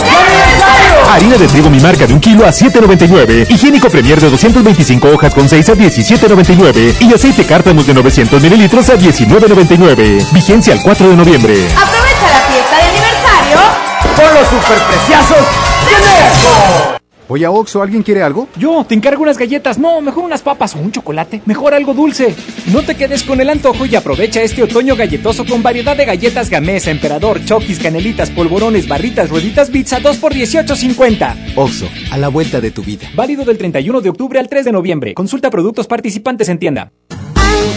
Harina 1.11 1.37
de 1.37 1.49
trigo 1.49 1.69
mi 1.71 1.81
marca 1.81 2.07
de 2.07 2.15
un 2.15 2.21
kilo 2.21 2.47
a 2.47 2.51
7.99. 2.51 3.51
Higiénico 3.51 3.89
Premier 3.91 4.21
de 4.21 4.31
225 4.31 5.09
hojas 5.09 5.35
con 5.35 5.49
6 5.49 5.69
a 5.71 5.73
17.99. 5.75 6.97
Y 7.01 7.13
aceite 7.13 7.45
cártamus 7.45 7.87
de 7.87 7.95
900 7.95 8.41
mililitros 8.41 8.89
a 8.91 8.95
19.99. 8.95 10.31
Vigencia 10.31 10.73
al 10.73 10.83
4 10.83 11.09
de 11.09 11.17
noviembre. 11.17 11.55
Aprovecha 11.77 12.31
la 12.31 12.41
fiesta 12.53 12.77
de 12.77 12.83
aniversario 12.91 13.59
con 14.15 14.35
los 14.35 14.49
superpreciosos 14.49 15.47
de 15.87 15.97
Merco. 16.07 17.00
Oye, 17.31 17.47
Oxo, 17.47 17.81
¿alguien 17.81 18.03
quiere 18.03 18.25
algo? 18.25 18.49
Yo, 18.57 18.85
te 18.85 18.97
encargo 18.97 19.23
unas 19.23 19.39
galletas. 19.39 19.79
No, 19.79 20.01
mejor 20.01 20.25
unas 20.25 20.43
papas 20.43 20.75
o 20.75 20.81
un 20.81 20.91
chocolate. 20.91 21.43
Mejor 21.47 21.75
algo 21.75 21.95
dulce. 21.95 22.35
No 22.73 22.83
te 22.83 22.97
quedes 22.97 23.23
con 23.23 23.41
el 23.41 23.49
antojo 23.49 23.87
y 23.87 23.95
aprovecha 23.95 24.43
este 24.43 24.65
otoño 24.65 24.97
galletoso 24.97 25.47
con 25.47 25.63
variedad 25.63 25.97
de 25.97 26.07
galletas 26.07 26.51
Gamesa, 26.51 26.91
Emperador, 26.91 27.45
Chokis, 27.45 27.79
Canelitas, 27.79 28.31
Polvorones, 28.31 28.89
Barritas, 28.89 29.31
Rueditas, 29.31 29.71
Pizza 29.71 30.01
2 30.01 30.17
por 30.17 30.35
18.50. 30.35 31.55
Oxo, 31.55 31.89
a 32.11 32.19
la 32.19 32.27
vuelta 32.27 32.61
de 32.61 32.73
tu 32.73 32.83
vida. 32.83 33.07
Válido 33.15 33.45
del 33.45 33.59
31 33.59 34.01
de 34.01 34.09
octubre 34.09 34.41
al 34.41 34.49
3 34.49 34.65
de 34.65 34.73
noviembre. 34.73 35.15
Consulta 35.15 35.51
productos 35.51 35.87
participantes 35.87 36.49
en 36.49 36.59
tienda. 36.59 36.91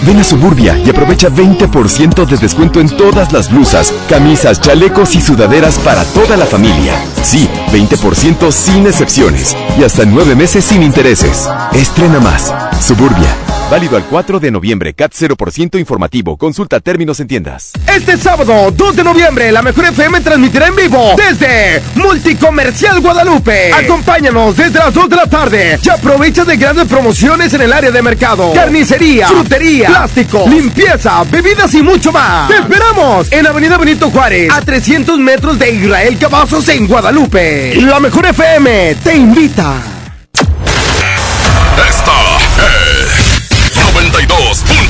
Ven 0.06 0.20
a 0.20 0.24
Suburbia 0.24 0.78
y 0.78 0.90
aprovecha 0.90 1.30
20% 1.30 2.26
de 2.26 2.38
descuento 2.38 2.80
en 2.80 2.90
todas 2.90 3.32
las 3.32 3.50
blusas, 3.52 3.94
camisas, 4.10 4.60
chalecos 4.60 5.16
y 5.16 5.22
sudaderas 5.22 5.78
para 5.80 6.04
toda 6.06 6.38
la 6.38 6.46
familia. 6.46 6.94
Sí, 7.22 7.48
20% 7.72 8.52
sin 8.52 8.88
excepciones 8.88 9.56
y 9.80 9.84
hasta 9.84 10.06
nueve 10.06 10.36
meses 10.36 10.66
sin 10.66 10.84
intereses. 10.84 11.48
Estrena 11.74 12.20
más. 12.20 12.54
Suburbia. 12.82 13.53
Válido 13.74 13.98
al 13.98 14.06
4 14.06 14.40
de 14.40 14.52
noviembre, 14.52 14.94
CAT 14.94 15.14
0% 15.14 15.80
informativo. 15.80 16.38
Consulta 16.38 16.80
términos 16.80 17.20
en 17.20 17.28
tiendas. 17.28 17.72
Este 17.88 18.18
sábado, 18.18 18.70
2 18.70 18.96
de 18.96 19.04
noviembre, 19.04 19.52
la 19.52 19.64
Mejor 19.64 19.86
FM 19.86 20.22
transmitirá 20.22 20.68
en 20.68 20.76
vivo 20.76 21.16
desde 21.18 21.82
Multicomercial 21.96 23.02
Guadalupe. 23.02 23.74
Acompáñanos 23.74 24.56
desde 24.56 24.78
las 24.78 24.94
2 24.94 25.10
de 25.10 25.16
la 25.16 25.26
tarde 25.26 25.80
y 25.82 25.90
aprovecha 25.90 26.46
de 26.46 26.56
grandes 26.56 26.86
promociones 26.86 27.52
en 27.56 27.62
el 27.62 27.74
área 27.74 27.90
de 27.90 28.00
mercado. 28.04 28.54
Carnicería, 28.54 29.28
frutería, 29.28 29.88
plástico, 29.88 30.46
limpieza, 30.48 31.24
bebidas 31.24 31.74
y 31.74 31.82
mucho 31.82 32.12
más. 32.12 32.50
¡Te 32.50 32.58
esperamos! 32.58 33.32
En 33.32 33.48
Avenida 33.48 33.80
Benito 33.80 34.12
Juárez, 34.12 34.52
a 34.54 34.62
300 34.62 35.18
metros 35.18 35.58
de 35.58 35.72
Israel 35.72 36.16
Cavazos 36.20 36.70
en 36.70 36.86
Guadalupe. 36.86 37.74
La 37.82 38.00
Mejor 38.00 38.28
FM 38.28 38.98
te 39.04 39.16
invita. 39.16 40.03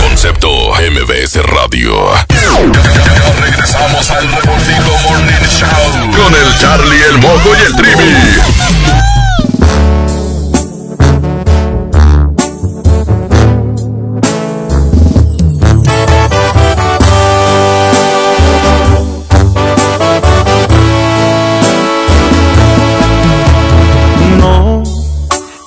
Concepto 0.00 0.48
MBS 0.50 1.36
Radio. 1.44 1.94
Regresamos 3.40 4.10
al 4.10 4.26
Revoltijo 4.32 4.98
Morning 5.08 5.46
Show 5.48 6.10
con 6.10 6.34
el 6.34 6.58
Charlie, 6.58 7.04
el 7.10 7.18
Mojo 7.18 7.54
y 7.54 7.60
el 7.66 7.76
Trivi. 7.76 8.02
No 24.38 24.82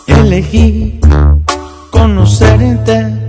elegí 0.07 0.99
conocerte, 1.89 3.28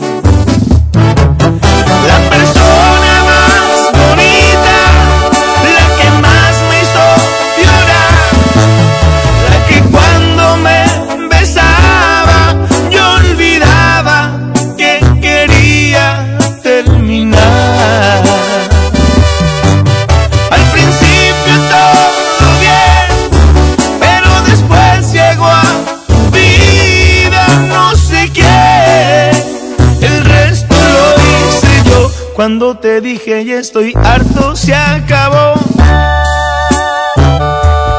Cuando 32.41 32.75
te 32.75 33.01
dije 33.01 33.45
ya 33.45 33.59
estoy 33.59 33.93
harto, 33.95 34.55
se 34.55 34.73
acabó. 34.73 35.53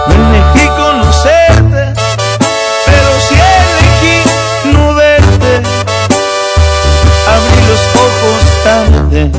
No 0.08 0.14
elegí 0.16 0.66
conocerte, 0.66 1.82
pero 2.86 3.10
sí 3.28 3.36
elegí 3.62 4.72
no 4.72 4.94
verte. 4.94 5.62
Abrí 7.34 7.60
los 7.70 7.82
ojos 8.06 8.42
tarde 8.64 9.30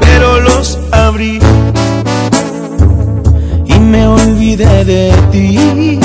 pero 0.00 0.40
los 0.40 0.78
abrí 0.92 1.40
y 3.66 3.78
me 3.80 4.06
olvidé 4.06 4.84
de 4.84 5.12
ti, 5.32 5.98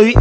estoy 0.00 0.14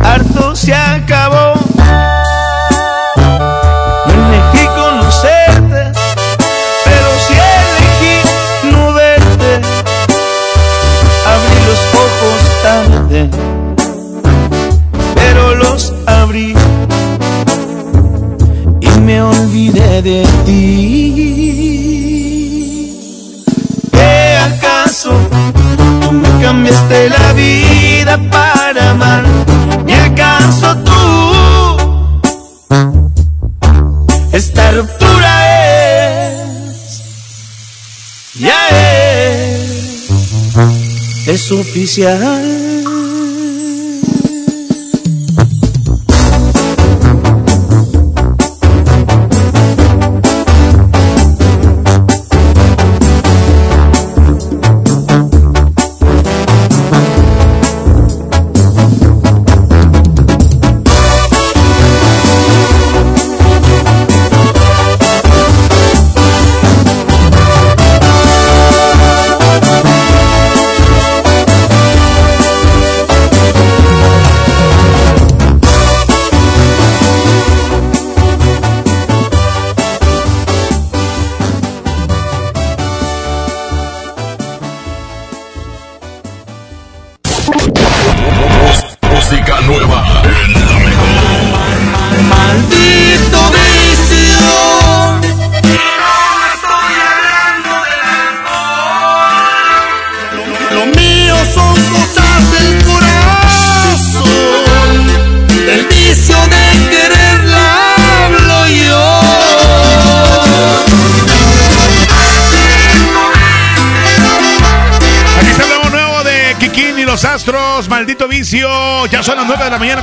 es 41.84 42.57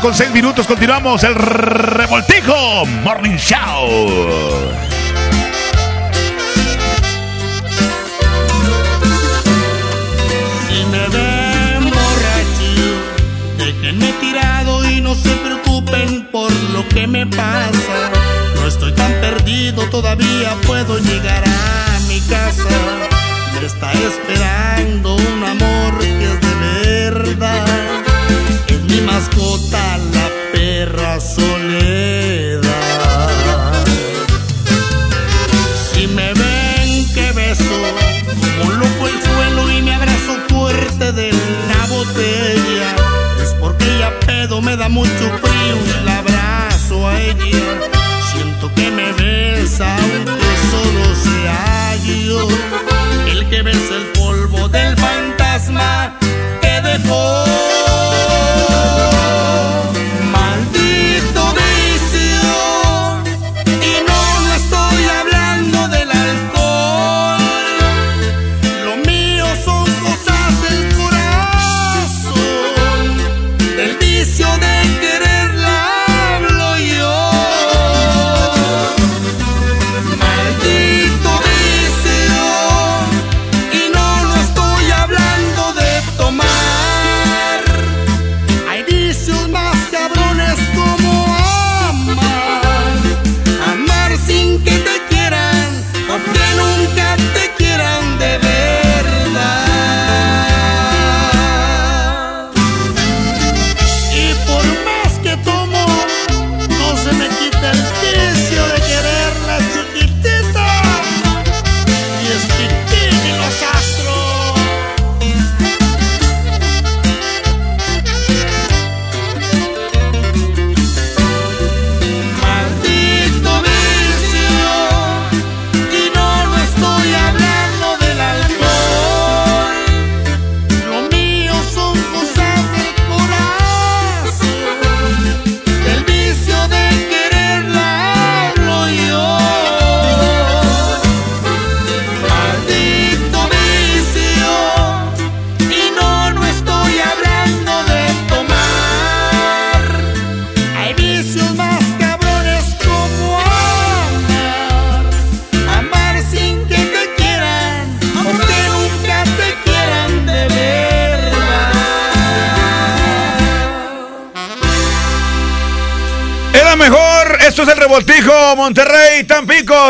con 0.05 0.13
6 0.13 0.33
minutos. 0.33 0.67
Continuamos 0.67 1.25
el 1.25 1.35
Revoltijo 1.35 2.85
Morning 3.03 3.37
Show. 3.39 4.24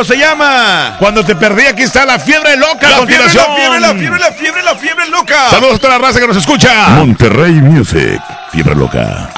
Se 0.02 0.16
llama. 0.18 0.96
Cuando 0.98 1.24
te 1.24 1.36
perdí, 1.36 1.66
aquí 1.66 1.82
está 1.82 2.04
la 2.04 2.18
fiebre 2.18 2.56
loca. 2.56 2.88
La 2.88 2.96
a 2.96 2.98
continuación. 2.98 3.44
fiebre, 3.54 3.80
la 3.80 3.94
fiebre, 3.94 4.18
la 4.18 4.32
fiebre, 4.32 4.62
la 4.62 4.74
fiebre 4.74 5.08
loca. 5.08 5.50
Saludos 5.50 5.76
a 5.76 5.78
toda 5.78 5.98
la 5.98 6.06
raza 6.06 6.18
que 6.18 6.26
nos 6.26 6.36
escucha. 6.36 6.88
Monterrey 6.88 7.52
Music, 7.52 8.20
fiebre 8.50 8.74
loca. 8.74 9.30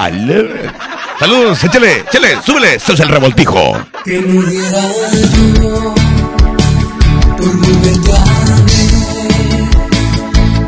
Saludos, 1.18 1.62
échale, 1.62 2.04
échale, 2.08 2.38
súbele. 2.44 2.76
Esto 2.76 2.94
es 2.94 3.00
el 3.00 3.08
revoltijo. 3.08 3.76
Que 4.04 4.18
muriera 4.20 4.80
yo 4.80 5.94
por 7.36 7.56
volverte 7.58 8.12
a 8.12 8.24
ver, 8.64 8.96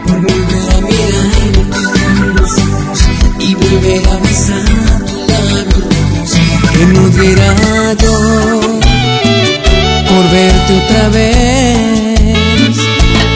por 0.06 0.20
volver 0.20 0.70
a 0.70 0.80
mirar 0.82 1.24
en 1.56 2.36
tus 2.36 2.58
ojos 2.58 3.00
y 3.38 3.54
volver 3.54 4.06
a 4.06 4.16
besar 4.18 4.64
tus 5.06 5.20
labios. 5.30 6.30
Que 6.72 6.86
muriera 6.86 7.94
yo 7.94 8.77
por 10.18 10.30
verte 10.32 10.82
otra 10.84 11.08
vez, 11.10 12.76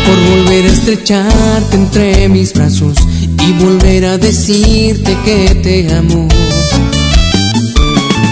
por 0.05 0.19
volver 0.31 0.65
a 0.65 0.69
estrecharte 0.69 1.77
entre 1.77 2.29
mis 2.29 2.53
brazos 2.53 2.97
y 3.21 3.53
volver 3.53 4.05
a 4.05 4.19
decirte 4.19 5.17
que 5.25 5.55
te 5.63 5.95
amo 5.95 6.27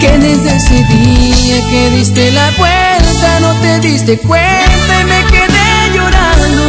que 0.01 0.17
desde 0.17 0.57
ese 0.57 0.83
día 0.83 1.69
que 1.69 1.89
diste 1.95 2.31
la 2.31 2.51
vuelta 2.57 3.39
no 3.39 3.53
te 3.61 3.87
diste 3.87 4.17
cuenta 4.17 5.01
y 5.01 5.05
me 5.05 5.21
quedé 5.31 5.95
llorando. 5.95 6.63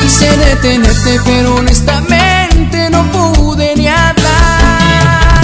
Quise 0.00 0.34
detenerte 0.38 1.20
pero 1.26 1.56
honestamente 1.56 2.88
no 2.88 3.04
pude 3.12 3.74
ni 3.76 3.88
hablar. 3.88 5.42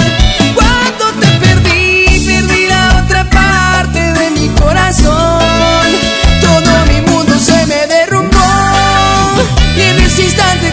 Cuando 0.55 1.05
te 1.21 1.27
perdí, 1.45 2.07
perdí 2.25 2.67
la 2.69 3.03
otra 3.05 3.29
parte 3.29 4.01
de 4.01 4.31
mi 4.31 4.49
corazón. 4.61 5.22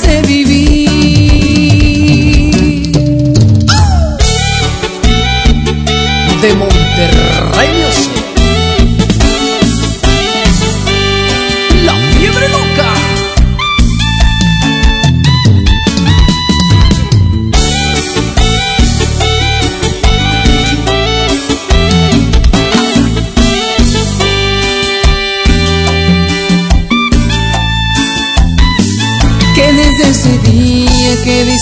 de 0.00 0.51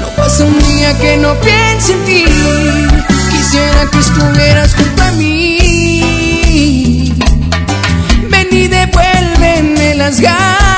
No 0.00 0.08
pasa 0.16 0.44
un 0.44 0.58
día 0.58 0.96
que 0.98 1.16
no 1.18 1.34
piense 1.40 1.92
en 1.92 2.04
ti. 2.04 2.24
Quisiera 3.30 3.86
que 3.90 3.98
estuvieras 3.98 4.74
junto 4.74 5.02
a 5.02 5.12
mí. 5.12 5.54
Ven 8.30 8.48
y 8.52 8.68
devuélveme 8.68 9.94
las 9.94 10.20
ganas 10.20 10.77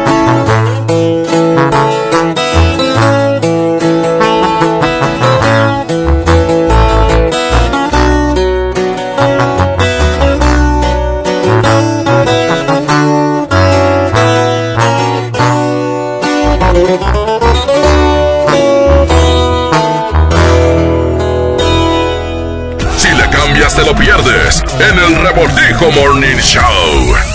Pierdes 23.95 24.63
en 24.79 24.99
el 24.99 25.15
Revoltijo 25.23 25.91
Morning 25.91 26.37
Show. 26.37 27.30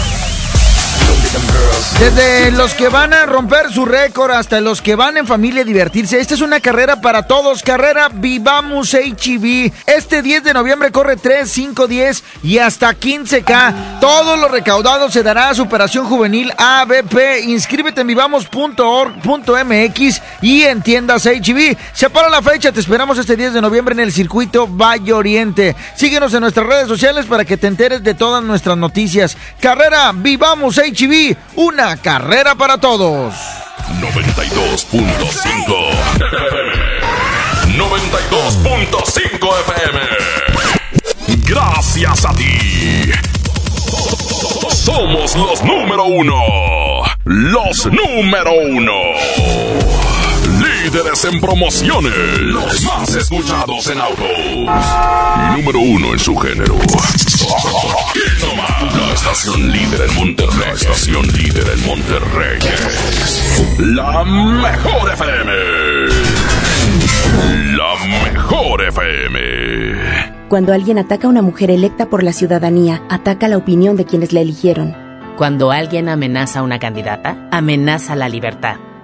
Desde 1.98 2.50
los 2.50 2.74
que 2.74 2.90
van 2.90 3.14
a 3.14 3.24
romper 3.24 3.72
su 3.72 3.86
récord 3.86 4.30
hasta 4.30 4.60
los 4.60 4.82
que 4.82 4.96
van 4.96 5.16
en 5.16 5.26
familia 5.26 5.62
a 5.62 5.64
divertirse, 5.64 6.20
esta 6.20 6.34
es 6.34 6.42
una 6.42 6.60
carrera 6.60 7.00
para 7.00 7.22
todos, 7.22 7.62
carrera 7.62 8.10
Vivamos 8.12 8.92
HB. 8.92 9.72
Este 9.86 10.20
10 10.20 10.44
de 10.44 10.52
noviembre 10.52 10.92
corre 10.92 11.16
3, 11.16 11.50
5, 11.50 11.86
10 11.86 12.22
y 12.42 12.58
hasta 12.58 12.90
15K. 12.90 13.98
Todo 13.98 14.36
lo 14.36 14.48
recaudado 14.48 15.10
se 15.10 15.22
dará 15.22 15.48
a 15.48 15.54
Superación 15.54 16.04
Juvenil 16.04 16.52
ABP. 16.58 17.44
Inscríbete 17.46 18.02
en 18.02 18.08
vivamos.org.mx 18.08 20.22
y 20.42 20.64
en 20.64 20.82
tiendas 20.82 21.24
HB. 21.24 21.78
Separa 21.94 22.28
la 22.28 22.42
fecha, 22.42 22.72
te 22.72 22.80
esperamos 22.80 23.16
este 23.16 23.36
10 23.36 23.54
de 23.54 23.62
noviembre 23.62 23.94
en 23.94 24.00
el 24.00 24.12
circuito 24.12 24.68
Valle 24.68 25.14
Oriente. 25.14 25.74
Síguenos 25.94 26.34
en 26.34 26.40
nuestras 26.40 26.66
redes 26.66 26.88
sociales 26.88 27.24
para 27.24 27.46
que 27.46 27.56
te 27.56 27.68
enteres 27.68 28.02
de 28.02 28.12
todas 28.12 28.44
nuestras 28.44 28.76
noticias. 28.76 29.38
Carrera 29.60 30.12
Vivamos 30.14 30.76
HB, 30.76 31.34
una 31.56 31.85
carrera 31.94 32.56
para 32.56 32.78
todos. 32.78 33.32
92.5 34.00 34.96
92.5 37.78 39.60
FM. 39.60 40.00
Gracias 41.44 42.24
a 42.24 42.32
ti. 42.32 43.12
Somos 44.70 45.36
los 45.36 45.62
número 45.62 46.04
uno. 46.04 46.42
Los 47.24 47.86
número 47.86 48.50
uno. 48.52 50.05
Líderes 50.86 51.24
en 51.24 51.40
promociones. 51.40 52.12
Los 52.42 52.84
más 52.84 53.12
escuchados 53.16 53.88
en 53.88 54.00
autos. 54.00 54.24
Y 54.28 55.60
número 55.60 55.80
uno 55.80 56.12
en 56.12 56.18
su 56.20 56.36
género. 56.36 56.76
La 58.94 59.12
estación 59.12 59.72
líder 59.72 60.02
en 60.08 60.14
Monterrey. 60.14 60.60
La 60.60 60.72
estación 60.74 61.26
líder 61.26 61.64
en 61.70 61.86
Monterrey. 61.86 62.58
La 63.80 64.24
mejor 64.24 65.12
FM. 65.12 65.52
La 67.76 67.94
mejor 68.30 68.84
FM. 68.84 70.46
Cuando 70.48 70.72
alguien 70.72 71.00
ataca 71.00 71.26
a 71.26 71.30
una 71.30 71.42
mujer 71.42 71.72
electa 71.72 72.08
por 72.08 72.22
la 72.22 72.32
ciudadanía, 72.32 73.02
ataca 73.10 73.48
la 73.48 73.56
opinión 73.56 73.96
de 73.96 74.04
quienes 74.04 74.32
la 74.32 74.38
eligieron. 74.38 74.94
Cuando 75.36 75.72
alguien 75.72 76.08
amenaza 76.08 76.60
a 76.60 76.62
una 76.62 76.78
candidata, 76.78 77.48
amenaza 77.50 78.14
la 78.14 78.28
libertad. 78.28 78.76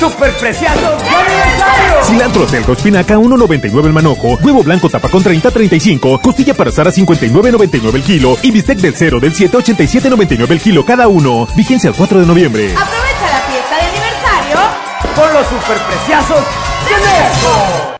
increíble 0.00 0.30
¡Superpreciados 0.30 1.02
de 1.02 1.08
aniversario! 1.08 2.04
Cilantro, 2.04 2.48
celco, 2.48 2.72
espinaca 2.72 3.16
1.99 3.16 3.86
el 3.86 3.92
manojo, 3.92 4.38
huevo 4.42 4.62
blanco 4.62 4.88
tapa 4.88 5.08
con 5.08 5.22
30.35, 5.22 6.20
costilla 6.20 6.54
para 6.54 6.70
asar 6.70 6.88
a 6.88 6.92
59.99 6.92 7.94
el 7.94 8.02
kilo 8.02 8.36
y 8.42 8.50
bistec 8.50 8.78
del 8.78 8.94
0 8.96 9.20
del 9.20 9.34
7 9.34 9.58
87.99 9.58 10.50
el 10.50 10.60
kilo 10.60 10.84
cada 10.84 11.08
uno. 11.08 11.46
Vigencia 11.54 11.88
el 11.88 11.96
4 11.96 12.20
de 12.20 12.26
noviembre. 12.26 12.74
Aprovecha 12.74 13.30
la 13.30 13.40
fiesta 13.50 13.76
de 13.76 13.82
aniversario 13.82 14.58
Con 15.14 15.32
los 15.34 15.46
superpreciosos 15.46 16.44
de 16.86 16.96
Merco. 16.96 17.99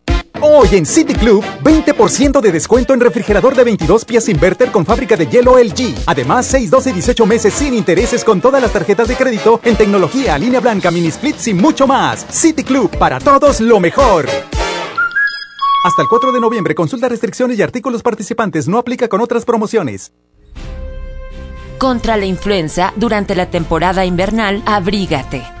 Hoy 0.43 0.69
en 0.71 0.87
City 0.87 1.13
Club, 1.13 1.43
20% 1.63 2.41
de 2.41 2.51
descuento 2.51 2.95
en 2.95 2.99
refrigerador 2.99 3.55
de 3.55 3.63
22 3.63 4.05
pies 4.05 4.27
inverter 4.27 4.71
con 4.71 4.87
fábrica 4.87 5.15
de 5.15 5.27
hielo 5.27 5.59
LG. 5.59 5.93
Además, 6.07 6.47
6, 6.47 6.71
12 6.71 6.89
y 6.89 6.93
18 6.93 7.25
meses 7.27 7.53
sin 7.53 7.75
intereses 7.75 8.23
con 8.23 8.41
todas 8.41 8.59
las 8.59 8.73
tarjetas 8.73 9.07
de 9.07 9.15
crédito 9.15 9.61
en 9.63 9.75
tecnología, 9.75 10.39
línea 10.39 10.59
blanca, 10.59 10.89
mini 10.89 11.11
splits 11.11 11.47
y 11.49 11.53
mucho 11.53 11.85
más. 11.85 12.25
City 12.31 12.63
Club, 12.63 12.89
para 12.97 13.19
todos 13.19 13.61
lo 13.61 13.79
mejor. 13.79 14.27
Hasta 15.85 16.01
el 16.01 16.07
4 16.09 16.31
de 16.31 16.39
noviembre, 16.39 16.73
consulta 16.73 17.07
restricciones 17.07 17.59
y 17.59 17.61
artículos 17.61 18.01
participantes. 18.01 18.67
No 18.67 18.79
aplica 18.79 19.07
con 19.07 19.21
otras 19.21 19.45
promociones. 19.45 20.11
Contra 21.77 22.17
la 22.17 22.25
influenza, 22.25 22.93
durante 22.95 23.35
la 23.35 23.51
temporada 23.51 24.05
invernal, 24.05 24.63
abrígate. 24.65 25.60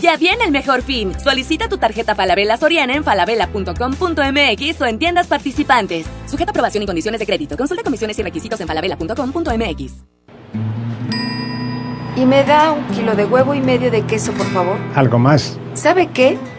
Ya 0.00 0.16
viene 0.16 0.44
el 0.44 0.52
mejor 0.52 0.82
fin. 0.82 1.12
Solicita 1.18 1.68
tu 1.68 1.76
tarjeta 1.78 2.14
Falabella 2.14 2.56
Soriana 2.56 2.94
en 2.94 3.02
falabella.com.mx 3.02 4.80
o 4.80 4.86
en 4.86 4.98
tiendas 4.98 5.26
participantes. 5.26 6.06
Sujeta 6.26 6.50
aprobación 6.52 6.84
y 6.84 6.86
condiciones 6.86 7.18
de 7.18 7.26
crédito. 7.26 7.56
Consulta 7.56 7.82
comisiones 7.82 8.16
y 8.18 8.22
requisitos 8.22 8.60
en 8.60 8.68
falabella.com.mx. 8.68 10.04
Y 12.16 12.26
me 12.26 12.44
da 12.44 12.72
un 12.72 12.84
kilo 12.88 13.14
de 13.14 13.24
huevo 13.24 13.54
y 13.54 13.60
medio 13.60 13.90
de 13.90 14.02
queso, 14.02 14.32
por 14.32 14.46
favor. 14.46 14.76
¿Algo 14.94 15.18
más? 15.18 15.58
¿Sabe 15.74 16.08
qué? 16.08 16.38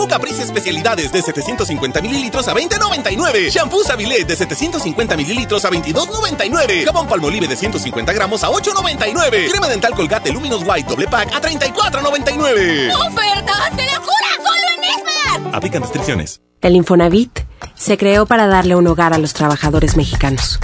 Shampoo 0.00 0.08
Caprice 0.08 0.42
especialidades 0.42 1.12
de 1.12 1.20
750 1.20 2.00
mililitros 2.00 2.48
a 2.48 2.54
20.99. 2.54 3.50
Shampoo 3.50 3.84
Savilé 3.84 4.24
de 4.24 4.34
750 4.34 5.14
mililitros 5.14 5.62
a 5.66 5.70
22.99. 5.70 6.86
Jabón 6.86 7.06
Palmolive 7.06 7.46
de 7.46 7.54
150 7.54 8.10
gramos 8.14 8.42
a 8.42 8.48
8.99. 8.48 9.50
Crema 9.50 9.68
dental 9.68 9.94
Colgate 9.94 10.32
Luminous 10.32 10.62
White 10.66 10.88
doble 10.88 11.06
pack 11.06 11.34
a 11.34 11.42
34.99. 11.42 12.94
¡Ofertas 12.94 13.76
de 13.76 13.84
locura! 13.84 14.30
¡Solo 14.38 14.66
en 14.78 14.84
Esmar! 14.84 15.54
Aplican 15.54 15.82
restricciones. 15.82 16.40
El 16.62 16.76
Infonavit 16.76 17.40
se 17.74 17.98
creó 17.98 18.24
para 18.24 18.46
darle 18.46 18.76
un 18.76 18.86
hogar 18.86 19.12
a 19.12 19.18
los 19.18 19.34
trabajadores 19.34 19.98
mexicanos, 19.98 20.58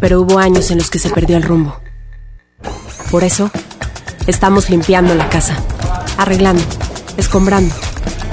pero 0.00 0.20
hubo 0.20 0.38
años 0.38 0.70
en 0.70 0.76
los 0.76 0.90
que 0.90 0.98
se 0.98 1.08
perdió 1.08 1.38
el 1.38 1.44
rumbo. 1.44 1.80
Por 3.10 3.24
eso, 3.24 3.50
estamos 4.26 4.68
limpiando 4.68 5.14
la 5.14 5.30
casa, 5.30 5.56
arreglando, 6.18 6.62
escombrando, 7.16 7.74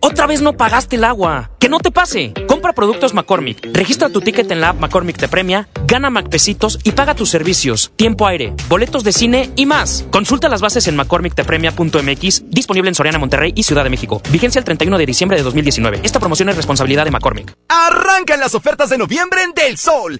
Otra 0.00 0.26
vez 0.26 0.42
no 0.42 0.52
pagaste 0.52 0.96
el 0.96 1.04
agua. 1.04 1.50
¡Que 1.58 1.68
no 1.68 1.80
te 1.80 1.90
pase! 1.90 2.32
Compra 2.46 2.72
productos 2.72 3.14
McCormick. 3.14 3.68
Registra 3.72 4.08
tu 4.08 4.20
ticket 4.20 4.50
en 4.50 4.60
la 4.60 4.70
app 4.70 4.80
McCormick 4.80 5.16
te 5.16 5.28
premia, 5.28 5.68
gana 5.86 6.10
McPesitos 6.10 6.78
y 6.84 6.92
paga 6.92 7.14
tus 7.14 7.30
servicios, 7.30 7.92
tiempo 7.96 8.26
aire, 8.26 8.52
boletos 8.68 9.04
de 9.04 9.12
cine 9.12 9.50
y 9.56 9.66
más. 9.66 10.04
Consulta 10.10 10.48
las 10.48 10.60
bases 10.60 10.86
en 10.88 10.96
McCormickTepremia.mx, 10.96 12.50
disponible 12.50 12.88
en 12.88 12.94
Soriana, 12.94 13.18
Monterrey 13.18 13.52
y 13.54 13.62
Ciudad 13.62 13.84
de 13.84 13.90
México. 13.90 14.22
Vigencia 14.30 14.58
el 14.58 14.64
31 14.64 14.98
de 14.98 15.06
diciembre 15.06 15.36
de 15.36 15.42
2019. 15.42 16.00
Esta 16.02 16.20
promoción 16.20 16.48
es 16.48 16.56
responsabilidad 16.56 17.04
de 17.04 17.10
McCormick. 17.10 17.54
Arrancan 17.68 18.40
las 18.40 18.54
ofertas 18.54 18.90
de 18.90 18.98
noviembre 18.98 19.42
en 19.42 19.52
Del 19.52 19.78
Sol. 19.78 20.18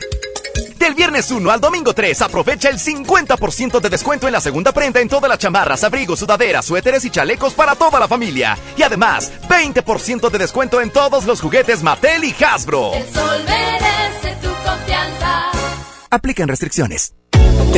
Del 0.89 0.95
viernes 0.95 1.31
1 1.31 1.51
al 1.51 1.61
domingo 1.61 1.93
3, 1.93 2.23
aprovecha 2.23 2.71
el 2.71 2.79
50% 2.79 3.79
de 3.79 3.91
descuento 3.91 4.27
en 4.27 4.33
la 4.33 4.41
segunda 4.41 4.73
prenda 4.73 5.01
en 5.01 5.09
todas 5.11 5.29
las 5.29 5.39
chamarras, 5.39 5.85
abrigos, 5.85 6.21
sudaderas, 6.21 6.65
suéteres 6.65 7.05
y 7.05 7.11
chalecos 7.11 7.53
para 7.53 7.75
toda 7.75 8.01
la 8.01 8.09
familia. 8.09 8.57
Y 8.75 8.83
además, 8.83 9.31
20% 9.51 10.31
de 10.31 10.39
descuento 10.39 10.81
en 10.81 10.89
todos 10.91 11.27
los 11.27 11.43
juguetes 11.43 11.83
Mattel 11.83 12.25
y 12.25 12.35
Hasbro. 12.43 12.95
El 12.95 13.07
sol 13.13 13.45
merece 13.45 14.35
tu 14.41 14.49
confianza. 14.67 15.51
Aplican 16.09 16.49
restricciones. 16.49 17.18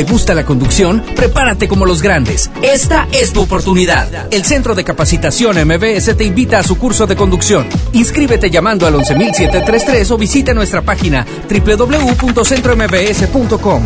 ¿Te 0.01 0.11
gusta 0.11 0.35
la 0.35 0.47
conducción? 0.47 1.05
Prepárate 1.15 1.69
como 1.69 1.85
los 1.85 2.01
grandes. 2.01 2.51
Esta 2.63 3.07
es 3.13 3.35
tu 3.35 3.43
oportunidad. 3.43 4.33
El 4.33 4.47
Centro 4.47 4.75
de 4.75 4.83
Capacitación 4.83 5.59
MBS 5.63 6.17
te 6.17 6.25
invita 6.25 6.59
a 6.59 6.63
su 6.63 6.79
curso 6.79 7.07
de 7.07 7.17
conducción. 7.17 7.67
Inscríbete 7.93 8.49
llamando 8.49 8.87
al 8.87 8.95
11733 8.95 10.11
o 10.11 10.17
visita 10.17 10.55
nuestra 10.55 10.81
página 10.81 11.27
www.centrombs.com. 11.51 13.83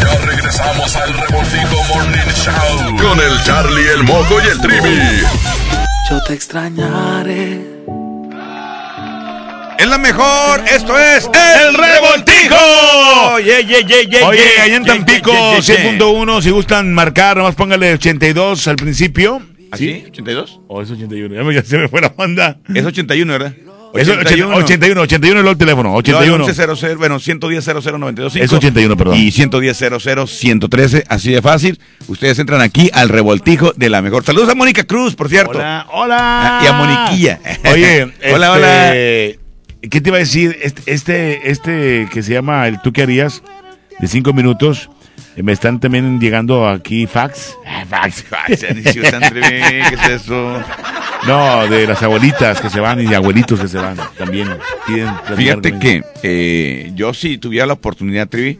Ya 0.00 0.18
regresamos 0.26 0.96
al 0.96 1.12
Revoltijo 1.12 1.76
Morning 1.94 2.32
Show 2.34 2.96
con 3.08 3.20
el 3.20 3.40
Charlie, 3.44 3.86
el 3.86 4.02
Mojo 4.02 4.40
y 4.44 4.48
el 4.48 4.60
Trivi. 4.60 4.98
Yo 6.10 6.20
te 6.26 6.34
extrañaré 6.34 7.81
Es 9.78 9.86
la 9.88 9.98
mejor. 9.98 10.60
Esto 10.72 10.98
es 10.98 11.28
El 11.34 11.74
Revoltijo. 11.74 12.56
Oye, 13.34 13.64
yeah, 13.66 13.80
yeah, 13.80 14.02
yeah, 14.08 14.26
Oye, 14.28 14.38
yeah, 14.56 14.64
allá 14.64 14.76
en 14.76 14.84
Tampico, 14.84 15.32
yeah, 15.32 15.60
yeah, 15.60 15.76
yeah. 15.76 15.98
100.1, 15.98 16.42
si 16.42 16.50
gustan 16.50 16.92
marcar, 16.92 17.36
nomás 17.36 17.54
póngale 17.54 17.92
82 17.94 18.68
al 18.68 18.76
principio. 18.76 19.42
¿Así? 19.70 20.04
¿82? 20.12 20.60
O 20.68 20.82
es 20.82 20.90
81, 20.90 21.34
ya, 21.34 21.42
me- 21.42 21.54
ya 21.54 21.62
se 21.62 21.78
me 21.78 21.88
fue 21.88 22.00
la 22.00 22.10
banda. 22.10 22.58
Es 22.74 22.84
81, 22.84 23.32
¿verdad? 23.32 23.54
Es 23.94 24.08
81, 24.08 24.56
81, 24.56 25.00
81 25.02 25.40
es 25.40 25.46
el 25.46 25.56
teléfono, 25.58 25.94
81. 25.94 26.46
1100, 26.46 26.98
bueno, 26.98 27.18
110 27.18 27.64
00925. 27.66 28.44
Es 28.44 28.52
81, 28.52 28.96
perdón. 28.96 29.16
Y 29.16 29.30
110 29.30 29.76
113, 30.26 31.04
así 31.08 31.30
de 31.32 31.42
fácil. 31.42 31.78
Ustedes 32.08 32.38
entran 32.38 32.62
aquí 32.62 32.90
al 32.94 33.10
revoltijo 33.10 33.72
de 33.76 33.90
la 33.90 34.00
mejor. 34.00 34.24
Saludos 34.24 34.48
a 34.48 34.54
Mónica 34.54 34.84
Cruz, 34.84 35.14
por 35.14 35.28
cierto. 35.28 35.58
Hola, 35.58 35.86
hola. 35.92 36.18
Ah, 36.18 36.62
y 36.64 36.66
a 36.66 36.72
Moniquilla. 36.72 37.40
Oye, 37.70 38.12
hola, 38.32 38.86
este, 38.94 39.38
¿Qué 39.90 40.00
te 40.00 40.10
iba 40.10 40.16
a 40.16 40.20
decir? 40.20 40.56
Este, 40.62 40.82
este, 40.92 41.50
este 41.50 42.08
que 42.12 42.22
se 42.22 42.32
llama 42.32 42.66
el 42.68 42.80
tú 42.80 42.92
qué 42.92 43.02
harías 43.02 43.42
de 43.98 44.06
cinco 44.06 44.32
minutos. 44.32 44.88
eh, 45.36 45.42
Me 45.42 45.52
están 45.52 45.80
también 45.80 46.20
llegando 46.20 46.68
aquí 46.68 47.06
fax. 47.06 47.56
Ah, 47.66 47.84
fax, 47.88 48.22
fax, 48.24 48.60
¿qué 48.64 49.80
es 49.92 50.08
eso? 50.08 50.60
No, 51.26 51.66
de 51.68 51.86
las 51.86 52.02
abuelitas 52.02 52.60
que 52.60 52.68
se 52.70 52.80
van 52.80 53.00
y 53.00 53.06
de 53.06 53.16
abuelitos 53.16 53.60
que 53.60 53.68
se 53.68 53.78
van. 53.78 53.96
También 54.18 54.48
Fíjate 55.36 55.78
que 55.78 56.02
eh, 56.22 56.90
yo 56.94 57.14
si 57.14 57.38
tuviera 57.38 57.66
la 57.66 57.74
oportunidad, 57.74 58.28
Trivi, 58.28 58.58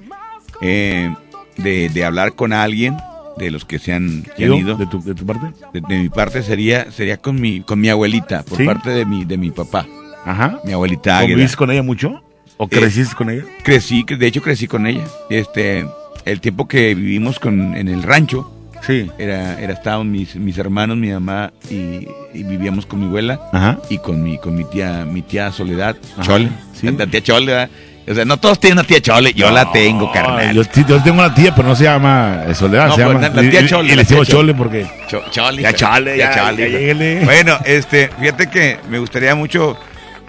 eh, 0.61 1.13
de, 1.57 1.89
de 1.89 2.05
hablar 2.05 2.35
con 2.35 2.53
alguien 2.53 2.97
de 3.37 3.51
los 3.51 3.65
que 3.65 3.79
se 3.79 3.93
han, 3.93 4.25
que 4.37 4.45
ido. 4.47 4.77
¿De 4.77 4.87
tu, 4.87 5.03
de 5.03 5.15
tu 5.15 5.25
parte? 5.27 5.47
De, 5.73 5.81
de 5.81 5.99
mi 6.03 6.09
parte 6.09 6.43
sería 6.43 6.91
sería 6.93 7.17
con 7.17 7.41
mi 7.41 7.63
con 7.63 7.81
mi 7.81 7.89
abuelita, 7.89 8.43
por 8.43 8.59
¿Sí? 8.59 8.65
parte 8.65 8.91
de 8.91 9.07
mi 9.07 9.25
de 9.25 9.37
mi 9.39 9.51
papá. 9.51 9.87
Ajá. 10.25 10.59
Mi 10.65 10.73
abuelita 10.73 11.19
Águeda. 11.19 11.33
¿Convivís 11.35 11.57
con 11.57 11.71
ella 11.71 11.83
mucho? 11.83 12.23
¿O 12.57 12.65
Eh, 12.65 12.69
creciste 12.69 13.15
con 13.17 13.31
ella? 13.31 13.43
Crecí, 13.65 14.05
de 14.09 14.27
hecho 14.27 14.43
crecí 14.43 14.67
con 14.69 14.87
ella. 14.87 15.05
Este, 15.31 15.87
el 16.25 16.41
tiempo 16.41 16.69
que 16.69 16.95
vivimos 16.95 17.39
con, 17.39 17.75
en 17.77 17.89
el 17.89 18.03
rancho, 18.03 18.53
sí. 18.87 19.11
era, 19.19 19.59
era 19.61 19.73
estaban 19.73 20.11
mis, 20.11 20.37
mis 20.37 20.57
hermanos, 20.59 20.97
mi 20.97 21.11
mamá 21.11 21.53
y, 21.71 22.07
y 22.35 22.43
vivíamos 22.45 22.87
con 22.87 23.01
mi 23.01 23.07
abuela 23.07 23.41
Ajá. 23.53 23.79
y 23.91 23.99
con 23.99 24.23
mi, 24.23 24.39
con 24.39 24.55
mi 24.55 24.65
tía, 24.65 25.05
mi 25.05 25.23
tía 25.23 25.51
Soledad, 25.51 25.97
Ajá, 26.15 26.23
Chole, 26.23 26.49
sí. 26.75 26.89
la, 26.91 27.07
tía 27.07 27.23
Chole, 27.23 27.47
¿verdad? 27.47 27.71
O 28.09 28.15
sea, 28.15 28.25
no 28.25 28.37
todos 28.37 28.59
tienen 28.59 28.79
una 28.81 28.87
tía 28.87 29.01
Chole, 29.01 29.33
yo 29.33 29.51
la 29.53 29.71
tengo, 29.73 30.11
carnal. 30.13 30.55
Yo, 30.55 30.65
tengo 31.03 31.19
una 31.21 31.33
tía, 31.35 31.55
pero 31.55 31.69
no 31.69 31.77
se 31.77 31.85
llama 31.85 32.43
eh, 32.49 32.55
Soledad, 32.55 32.89
No, 32.89 32.97
se 32.97 33.03
pues, 33.05 33.15
llama. 33.15 33.29
la- 33.29 33.43
la 33.43 33.51
tía 33.51 33.61
y- 33.61 33.65
y- 33.65 33.69
Chole, 33.69 33.87
Y, 33.87 33.91
la 33.91 33.97
le 33.97 34.03
decimos 34.03 34.27
Chole. 34.29 34.53
Chole 34.53 34.55
porque. 34.55 34.87
Cho- 35.09 35.23
Chole, 35.31 35.63
Ya. 35.63 35.73
Chole, 35.73 36.19
ya, 36.19 36.35
Chole, 36.35 37.19
ya. 37.21 37.25
Bueno, 37.25 37.59
este, 37.65 38.11
fíjate 38.21 38.49
que 38.51 38.79
me 38.91 38.99
gustaría 38.99 39.35
mucho, 39.37 39.77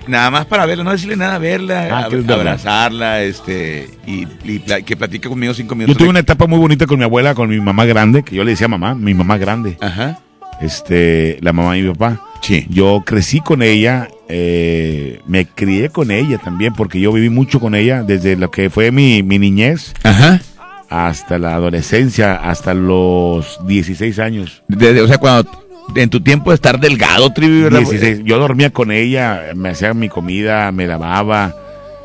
nada 0.07 0.29
más 0.31 0.45
para 0.45 0.65
verla, 0.65 0.83
no 0.83 0.91
decirle 0.91 1.15
nada, 1.15 1.37
verla, 1.37 1.87
Ah, 1.91 2.05
abrazarla, 2.33 3.23
este, 3.23 3.89
y, 4.05 4.27
y 4.43 4.59
pla- 4.59 4.81
que 4.81 4.95
platique 4.97 5.27
conmigo 5.29 5.53
cinco 5.53 5.73
Yo 5.73 5.77
minutos. 5.77 5.97
tuve 5.97 6.09
una 6.09 6.19
etapa 6.19 6.45
muy 6.47 6.59
bonita 6.59 6.85
con 6.87 6.97
mi 6.99 7.03
abuela, 7.05 7.33
con 7.35 7.49
mi 7.49 7.59
mamá 7.59 7.85
grande, 7.85 8.23
que 8.23 8.35
yo 8.35 8.43
le 8.43 8.51
decía 8.51 8.67
mamá, 8.67 8.95
mi 8.95 9.13
mamá 9.13 9.37
grande. 9.37 9.77
Ajá. 9.81 10.19
Este, 10.61 11.37
la 11.41 11.51
mamá 11.53 11.73
de 11.73 11.81
mi 11.81 11.89
papá. 11.93 12.21
Sí. 12.41 12.65
Yo 12.69 13.03
crecí 13.05 13.39
con 13.41 13.61
ella, 13.61 14.07
eh, 14.27 15.19
me 15.27 15.45
crié 15.45 15.89
con 15.89 16.11
ella 16.11 16.37
también, 16.37 16.73
porque 16.73 16.99
yo 16.99 17.11
viví 17.13 17.29
mucho 17.29 17.59
con 17.59 17.73
ella 17.75 18.03
desde 18.03 18.35
lo 18.35 18.51
que 18.51 18.69
fue 18.69 18.91
mi, 18.91 19.23
mi 19.23 19.39
niñez 19.39 19.93
Ajá. 20.03 20.41
hasta 20.89 21.37
la 21.39 21.55
adolescencia, 21.55 22.35
hasta 22.35 22.73
los 22.73 23.59
16 23.65 24.19
años. 24.19 24.63
Desde, 24.67 25.01
o 25.01 25.07
sea, 25.07 25.17
cuando 25.17 25.49
en 25.95 26.09
tu 26.09 26.21
tiempo 26.21 26.51
de 26.51 26.55
estar 26.55 26.79
delgado, 26.79 27.31
Trivi, 27.31 27.61
¿verdad? 27.63 27.79
16. 27.79 28.21
Yo 28.25 28.39
dormía 28.39 28.71
con 28.71 28.91
ella, 28.91 29.51
me 29.55 29.69
hacía 29.69 29.93
mi 29.93 30.09
comida, 30.09 30.71
me 30.71 30.87
lavaba. 30.87 31.53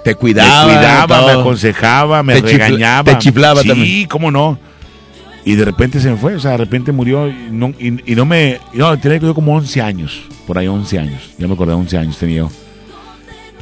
Te 0.04 0.14
cuidaba. 0.14 0.66
me 0.66 0.74
cuidaba, 0.74 1.26
me 1.26 1.40
aconsejaba, 1.40 2.22
me 2.22 2.34
Te 2.34 2.42
chifla- 2.42 2.50
regañaba. 2.68 3.12
te 3.12 3.18
chiflaba 3.18 3.62
sí, 3.62 3.68
también. 3.68 4.08
cómo 4.08 4.30
no. 4.30 4.58
Y 5.44 5.54
de 5.54 5.64
repente 5.64 5.98
se 6.00 6.10
me 6.10 6.16
fue, 6.16 6.34
o 6.34 6.40
sea, 6.40 6.52
de 6.52 6.56
repente 6.58 6.92
murió 6.92 7.26
y 7.28 7.34
no, 7.50 7.68
y, 7.78 8.12
y 8.12 8.14
no 8.14 8.26
me... 8.26 8.58
No, 8.74 8.98
tenía 8.98 9.18
yo 9.18 9.34
como 9.34 9.54
11 9.56 9.80
años, 9.80 10.20
por 10.46 10.58
ahí 10.58 10.66
11 10.68 10.98
años. 10.98 11.30
Ya 11.38 11.46
me 11.46 11.54
acordé, 11.54 11.72
11 11.72 11.96
años 11.98 12.18
tenía 12.18 12.38
yo. 12.38 12.50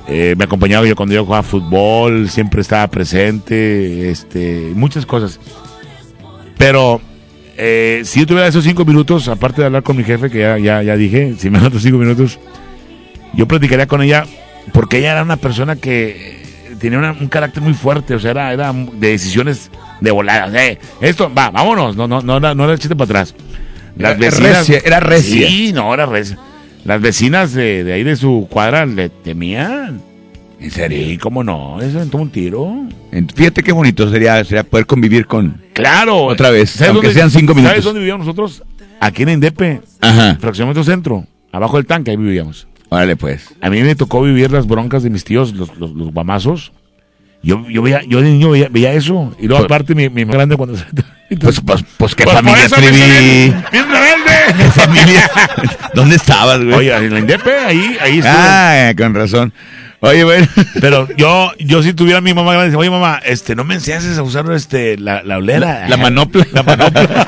Eh, 0.09 0.34
me 0.36 0.44
acompañaba 0.44 0.86
yo 0.86 0.94
cuando 0.97 1.14
yo 1.14 1.24
jugaba 1.24 1.43
fútbol, 1.43 2.28
siempre 2.28 2.60
estaba 2.60 2.86
presente, 2.88 4.10
este, 4.10 4.72
muchas 4.74 5.05
cosas. 5.06 5.38
Pero 6.59 7.01
eh, 7.59 8.03
si 8.05 8.20
yo 8.20 8.27
tuviera 8.27 8.47
esos 8.49 8.65
5 8.65 8.85
minutos, 8.85 9.28
aparte 9.28 9.61
de 9.62 9.66
hablar 9.66 9.83
con 9.83 9.97
mi 9.97 10.05
jefe, 10.05 10.31
que 10.31 10.39
ya, 10.41 10.59
ya, 10.59 10.83
ya 10.83 10.97
dije, 10.97 11.35
si 11.39 11.51
me 11.51 11.59
dan 11.59 11.69
otros 11.69 11.83
5 11.83 11.97
minutos, 11.99 12.39
yo 13.35 13.47
platicaría 13.49 13.87
con 13.87 14.03
ella 14.03 14.24
porque 14.73 14.99
ella 14.99 15.12
era 15.12 15.23
una 15.23 15.37
persona 15.37 15.77
que 15.77 16.45
tenía 16.81 16.99
una- 16.99 17.12
un 17.12 17.28
carácter 17.28 17.62
muy 17.62 17.74
fuerte, 17.74 18.15
o 18.15 18.19
sea, 18.20 18.33
era, 18.33 18.53
era 18.53 18.73
de 18.73 19.09
decisiones 19.11 19.70
de 20.01 20.11
volada. 20.11 20.51
Eh, 20.66 20.78
esto, 21.01 21.33
va, 21.33 21.51
vámonos, 21.51 21.97
no, 21.97 22.07
no, 22.09 22.20
no, 22.20 22.37
era- 22.39 22.55
no 22.55 22.65
era 22.65 22.73
el 22.74 22.78
chiste 22.78 22.95
para 22.97 23.05
atrás. 23.07 23.35
Las 23.97 24.12
Era 24.12 24.20
vecinas, 24.31 24.59
recia, 24.69 24.81
era 24.85 25.01
recia. 25.01 25.49
Sí, 25.49 25.73
no, 25.73 25.95
era 25.95 26.05
recia. 26.07 26.37
Las 26.85 27.01
vecinas 27.01 27.53
de, 27.55 27.83
de 27.83 27.93
ahí 27.95 28.03
de 28.05 28.16
su 28.16 28.47
cuadra 28.51 28.85
le 28.87 29.09
temían. 29.09 30.03
¿En 30.66 30.70
serio? 30.72 31.18
Cómo 31.20 31.43
no, 31.44 31.76
aventó 31.76 32.18
un 32.18 32.30
tiro. 32.30 32.86
Fíjate 33.34 33.62
qué 33.62 33.72
bonito 33.72 34.10
sería, 34.10 34.43
sería 34.44 34.64
poder 34.64 34.86
convivir 34.86 35.26
con... 35.26 35.62
Claro. 35.72 36.24
Otra 36.24 36.51
vez, 36.51 36.70
¿Sabes 36.70 36.90
aunque 36.90 37.06
dónde- 37.09 37.20
sean 37.20 37.30
cinco 37.30 37.55
minutos. 37.55 37.70
¿Sabes 37.72 37.84
dónde 37.84 38.01
vivíamos 38.01 38.26
nosotros? 38.26 38.62
Aquí 39.01 39.22
en 39.22 39.28
Indepe, 39.30 39.80
Ajá. 40.01 40.36
fraccionamiento 40.40 40.82
centro, 40.82 41.24
abajo 41.52 41.76
del 41.76 41.86
tanque, 41.86 42.10
ahí 42.10 42.16
vivíamos. 42.16 42.66
Órale, 42.88 43.16
pues. 43.16 43.55
A 43.60 43.68
mí 43.70 43.82
me 43.82 43.94
tocó 43.94 44.22
vivir 44.22 44.51
las 44.51 44.66
broncas 44.66 45.02
de 45.02 45.10
mis 45.10 45.24
tíos, 45.24 45.52
los, 45.55 45.76
los, 45.78 45.90
los 45.93 46.12
guamazos. 46.12 46.72
Yo, 47.43 47.68
yo, 47.68 47.82
veía, 47.82 48.01
yo 48.09 48.22
de 48.22 48.30
niño 48.30 48.51
veía, 48.51 48.68
veía 48.70 48.93
eso. 48.94 49.34
Y 49.38 49.47
luego, 49.47 49.62
Pues- 49.62 49.64
aparte, 49.66 49.94
mi, 49.94 50.09
mi 50.09 50.24
más 50.24 50.34
grande 50.34 50.56
cuando 50.56 50.76
se. 50.76 50.84
Pues, 51.40 51.60
pues, 51.60 51.84
pues 51.97 52.14
qué 52.14 52.22
Pues 52.22 52.36
familia, 52.36 52.66
eso 52.66 52.76
me 52.76 52.82
Trivi. 52.86 53.02
hice 53.02 53.20
bien- 53.20 53.64
bien 53.72 53.84
rebelde. 53.90 54.55
¿Qué 54.56 54.70
familia? 54.70 55.30
¿Dónde 55.93 56.14
estabas, 56.14 56.59
güey? 56.62 56.72
Oye, 56.72 56.94
en 56.97 57.12
la 57.14 57.18
Indepe, 57.18 57.51
ahí, 57.59 57.97
ahí 58.01 58.18
estuve. 58.18 58.28
Ah, 58.32 58.93
con 58.97 59.12
razón. 59.12 59.52
Oye, 60.09 60.24
bueno. 60.24 60.47
Pero 60.81 61.09
yo, 61.16 61.53
yo 61.59 61.83
si 61.83 61.93
tuviera 61.93 62.19
a 62.19 62.20
mi 62.20 62.33
mamá 62.35 62.53
grande, 62.55 62.77
oye 62.77 62.91
mamá, 62.91 63.20
este, 63.24 63.55
no 63.55 63.65
me 63.65 63.74
enseñases 63.74 64.16
a 64.19 64.23
usar 64.23 64.51
este, 64.53 64.97
la, 64.99 65.23
la 65.23 65.39
olera. 65.39 65.81
La, 65.83 65.89
la 65.89 65.97
manopla. 65.97 66.47
La 66.53 66.62
manopla. 66.62 67.03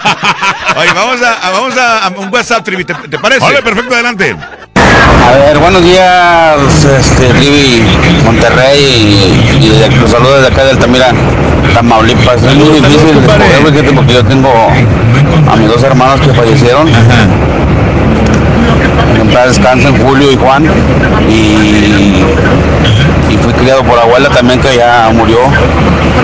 Oye, 0.79 0.91
vamos 0.95 1.21
a, 1.23 1.33
a- 1.49 1.51
vamos 1.51 1.77
a, 1.77 2.07
a 2.07 2.09
un 2.11 2.33
WhatsApp, 2.33 2.63
Trivi, 2.65 2.85
¿te, 2.85 2.95
te 2.95 3.19
parece? 3.19 3.41
Perfecto, 3.65 3.95
adelante. 3.95 4.37
A 4.77 5.33
ver, 5.33 5.59
buenos 5.59 5.83
días, 5.83 6.85
este, 6.85 7.33
Rivi, 7.33 7.83
Monterrey, 8.25 8.79
y, 9.61 9.67
y 9.67 9.69
de- 9.71 9.89
los 9.97 10.11
saludos 10.11 10.37
desde 10.43 10.53
acá 10.55 10.65
de 10.65 10.71
Altamira, 10.73 11.09
Tamaulipas. 11.75 12.43
Es 12.43 12.55
muy 12.55 12.81
difícil 12.81 13.09
escoger, 13.19 13.43
fíjate, 13.73 13.93
porque 13.93 14.13
yo 14.13 14.25
tengo 14.25 14.53
a 15.51 15.57
mis 15.57 15.69
dos 15.69 15.83
hermanos 15.83 16.21
que 16.21 16.33
fallecieron. 16.33 16.87
En 16.89 17.68
paz 19.39 19.57
descansen 19.57 19.97
Julio 20.05 20.33
y 20.33 20.37
Juan. 20.37 20.65
Y, 21.29 22.25
y 23.33 23.37
fui 23.43 23.53
criado 23.53 23.83
por 23.85 23.99
abuela 23.99 24.29
también 24.31 24.61
que 24.61 24.77
ya 24.77 25.11
murió. 25.13 25.39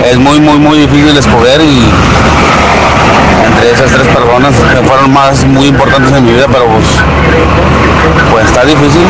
Es 0.09 0.17
muy, 0.17 0.39
muy, 0.39 0.57
muy 0.57 0.79
difícil 0.79 1.15
escoger 1.17 1.61
y 1.61 1.89
entre 3.47 3.71
esas 3.71 3.91
tres 3.91 4.07
personas 4.07 4.53
que 4.55 4.87
fueron 4.87 5.13
más 5.13 5.45
muy 5.45 5.67
importantes 5.67 6.11
en 6.13 6.25
mi 6.25 6.33
vida, 6.33 6.47
pero 6.51 6.65
pues, 6.65 6.87
pues 8.31 8.45
está 8.45 8.65
difícil. 8.65 9.05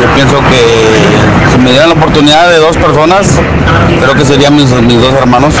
Yo 0.00 0.06
pienso 0.14 0.36
que 0.48 1.35
si 1.56 1.62
me 1.62 1.70
dieran 1.70 1.88
la 1.88 1.94
oportunidad 1.94 2.50
de 2.50 2.56
dos 2.58 2.76
personas, 2.76 3.38
creo 4.00 4.14
que 4.14 4.24
serían 4.24 4.54
mis, 4.54 4.68
mis 4.82 5.00
dos 5.00 5.14
hermanos, 5.14 5.54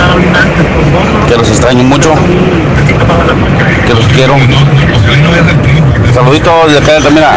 que 1.28 1.36
los 1.36 1.48
extraño 1.48 1.82
mucho, 1.84 2.12
que 3.86 3.94
los 3.94 4.04
quiero. 4.08 4.34
Saluditos 6.12 6.72
de 6.72 6.78
acá 6.78 6.86
de 6.92 6.96
Altamira. 6.98 7.36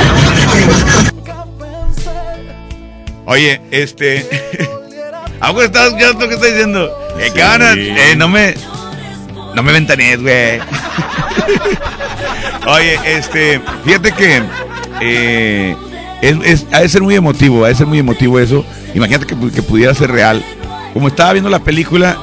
Oye, 3.25 3.61
este. 3.71 4.27
¿Algo 5.39 5.61
estás 5.61 5.87
escuchando 5.87 6.19
lo 6.21 6.27
que 6.27 6.33
está 6.35 6.47
diciendo? 6.47 6.99
Eh, 7.19 7.31
¿Qué 7.33 7.43
van 7.43 7.61
a- 7.61 7.73
eh, 7.73 8.15
no 8.17 8.27
me. 8.27 8.55
No 9.55 9.63
me 9.63 9.71
ventanees, 9.71 10.21
güey. 10.21 10.59
Oye, 12.67 12.99
este. 13.05 13.61
Fíjate 13.85 14.11
que. 14.13 14.43
eh, 15.01 15.75
es, 16.21 16.37
es- 16.43 16.65
ha 16.71 16.81
de 16.81 16.89
ser 16.89 17.01
muy 17.01 17.15
emotivo, 17.15 17.65
ha 17.65 17.69
de 17.69 17.75
ser 17.75 17.87
muy 17.87 17.99
emotivo 17.99 18.39
eso. 18.39 18.65
Imagínate 18.93 19.25
que, 19.25 19.35
que 19.51 19.61
pudiera 19.61 19.93
ser 19.93 20.11
real. 20.11 20.43
Como 20.93 21.07
estaba 21.07 21.33
viendo 21.33 21.49
la 21.49 21.59
película, 21.59 22.17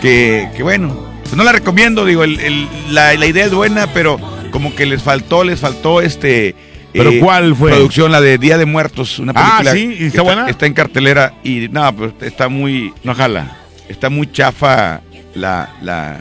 que, 0.00 0.48
que 0.56 0.62
bueno, 0.62 0.94
pues 1.22 1.34
no 1.34 1.44
la 1.44 1.52
recomiendo, 1.52 2.04
digo, 2.04 2.24
el- 2.24 2.40
el- 2.40 2.68
la, 2.90 3.14
la 3.14 3.26
idea 3.26 3.44
es 3.46 3.52
buena, 3.54 3.86
pero 3.88 4.18
como 4.50 4.74
que 4.74 4.86
les 4.86 5.02
faltó, 5.02 5.44
les 5.44 5.60
faltó 5.60 6.00
este. 6.00 6.54
¿Pero 6.92 7.10
cuál 7.20 7.56
fue? 7.56 7.70
Producción, 7.70 8.12
la 8.12 8.20
de 8.20 8.36
Día 8.36 8.58
de 8.58 8.66
Muertos, 8.66 9.18
una 9.18 9.32
Ah, 9.34 9.60
película. 9.62 9.72
¿sí? 9.72 9.94
¿Y 9.94 9.98
que 9.98 10.06
está 10.08 10.22
buena? 10.22 10.48
Está 10.50 10.66
en 10.66 10.74
cartelera 10.74 11.32
y 11.42 11.68
nada, 11.70 11.90
pues 11.92 12.12
está 12.20 12.48
muy. 12.48 12.92
No 13.02 13.14
jala. 13.14 13.56
Está 13.88 14.10
muy 14.10 14.30
chafa 14.30 15.00
la. 15.34 15.70
la 15.80 16.20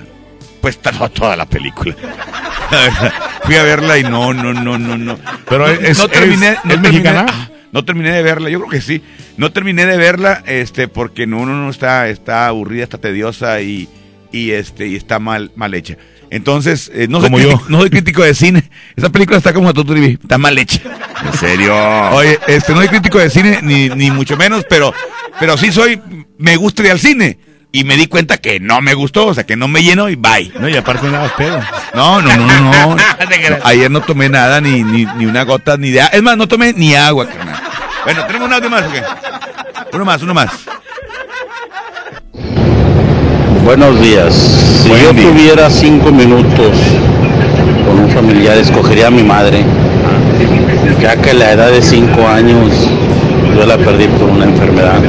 pues 0.62 0.76
está 0.76 0.92
no, 0.92 1.10
toda 1.10 1.36
la 1.36 1.46
película. 1.46 1.96
Fui 3.44 3.56
a 3.56 3.64
verla 3.64 3.98
y 3.98 4.04
no, 4.04 4.34
no, 4.34 4.54
no, 4.54 4.78
no, 4.78 4.98
no. 4.98 5.18
Pero 5.50 5.68
no, 5.68 5.74
es- 5.74 5.98
no 5.98 6.08
terminé. 6.08 6.50
es- 6.52 6.66
no 6.66 6.74
¿es 6.74 6.80
terminé- 6.82 6.90
mexicana? 6.92 7.26
ah, 7.30 7.50
No 7.72 7.84
terminé 7.86 8.12
de 8.12 8.22
verla, 8.24 8.50
yo 8.50 8.60
creo 8.60 8.70
que 8.72 8.82
sí. 8.82 9.02
No 9.38 9.52
terminé 9.52 9.86
de 9.86 9.98
verla, 9.98 10.44
este, 10.46 10.88
porque 10.88 11.26
no, 11.28 11.40
uno 11.40 11.54
no 11.56 11.70
está, 11.70 12.08
está 12.10 12.48
aburrida, 12.48 12.84
está 12.84 12.98
tediosa 12.98 13.62
y, 13.62 13.88
y 14.32 14.52
este, 14.52 14.88
y 14.88 14.96
está 14.96 15.20
mal, 15.20 15.52
mal 15.56 15.74
hecha. 15.74 15.98
Entonces, 16.30 16.90
eh, 16.94 17.08
no, 17.10 17.20
soy 17.20 17.30
Como 17.30 17.40
yo. 17.40 17.50
crítico, 17.50 17.70
no 17.70 17.80
soy 17.80 17.90
crítico 17.90 18.24
de 18.24 18.34
cine. 18.36 18.70
Esa 18.96 19.10
película 19.10 19.38
está 19.38 19.52
como 19.54 19.74
tú, 19.74 19.84
Trivi, 19.84 20.18
está 20.22 20.38
mal 20.38 20.58
hecha. 20.58 20.80
¿En 21.26 21.34
serio? 21.38 21.76
Oye, 22.12 22.40
este, 22.48 22.72
no 22.74 22.80
soy 22.80 22.88
crítico 22.88 23.20
de 23.20 23.30
cine, 23.30 23.60
ni, 23.62 23.90
ni 23.90 24.12
mucho 24.12 24.38
menos, 24.38 24.66
pero, 24.70 24.94
pero 25.40 25.58
sí 25.58 25.72
soy, 25.72 26.00
me 26.38 26.56
gusta 26.56 26.84
ir 26.84 26.92
al 26.92 27.00
cine. 27.00 27.38
Y 27.74 27.86
me 27.86 27.96
di 27.96 28.08
cuenta 28.08 28.38
que 28.38 28.60
no 28.60 28.82
me 28.82 28.94
gustó, 28.94 29.28
o 29.28 29.34
sea, 29.34 29.46
que 29.46 29.56
no 29.56 29.70
me 29.70 29.82
llenó 29.82 30.10
y 30.10 30.16
bye. 30.16 30.52
No, 30.60 30.68
y 30.68 30.76
aparte 30.76 31.06
no 31.06 31.14
dabas 31.14 31.32
pedo. 31.34 31.58
No, 31.94 32.22
no, 32.22 32.36
no, 32.36 32.46
no. 32.46 32.96
no. 32.96 32.98
Ayer 33.64 33.90
no 33.90 34.02
tomé 34.02 34.28
nada, 34.28 34.60
ni, 34.60 34.84
ni, 34.84 35.06
ni 35.06 35.26
una 35.26 35.44
gota, 35.44 35.78
ni 35.78 35.90
de 35.90 36.02
agua. 36.02 36.18
Es 36.18 36.22
más, 36.22 36.36
no 36.36 36.48
tomé 36.48 36.74
ni 36.74 36.96
agua, 36.96 37.28
carnal. 37.28 37.56
Bueno, 38.04 38.26
¿tenemos 38.26 38.48
un 38.48 38.54
audio 38.54 38.70
más 38.70 38.84
o 38.84 38.92
qué? 38.92 39.02
Uno 39.94 40.06
más, 40.06 40.22
uno 40.22 40.34
más. 40.34 40.52
Buenos 43.64 44.02
días. 44.02 44.34
Si 44.84 44.90
yo 44.90 45.14
tuviera 45.14 45.70
cinco 45.70 46.12
minutos 46.12 46.76
con 47.86 48.00
un 48.00 48.10
familiar, 48.10 48.58
escogería 48.58 49.08
a 49.08 49.12
mi 49.12 49.24
madre, 49.24 49.64
ya 51.00 51.16
que 51.16 51.30
a 51.30 51.34
la 51.36 51.52
edad 51.52 51.72
de 51.72 51.82
cinco 51.82 52.28
años 52.28 52.70
yo 53.56 53.66
la 53.66 53.78
perdí 53.78 54.08
por 54.08 54.30
una 54.30 54.46
enfermedad. 54.46 55.00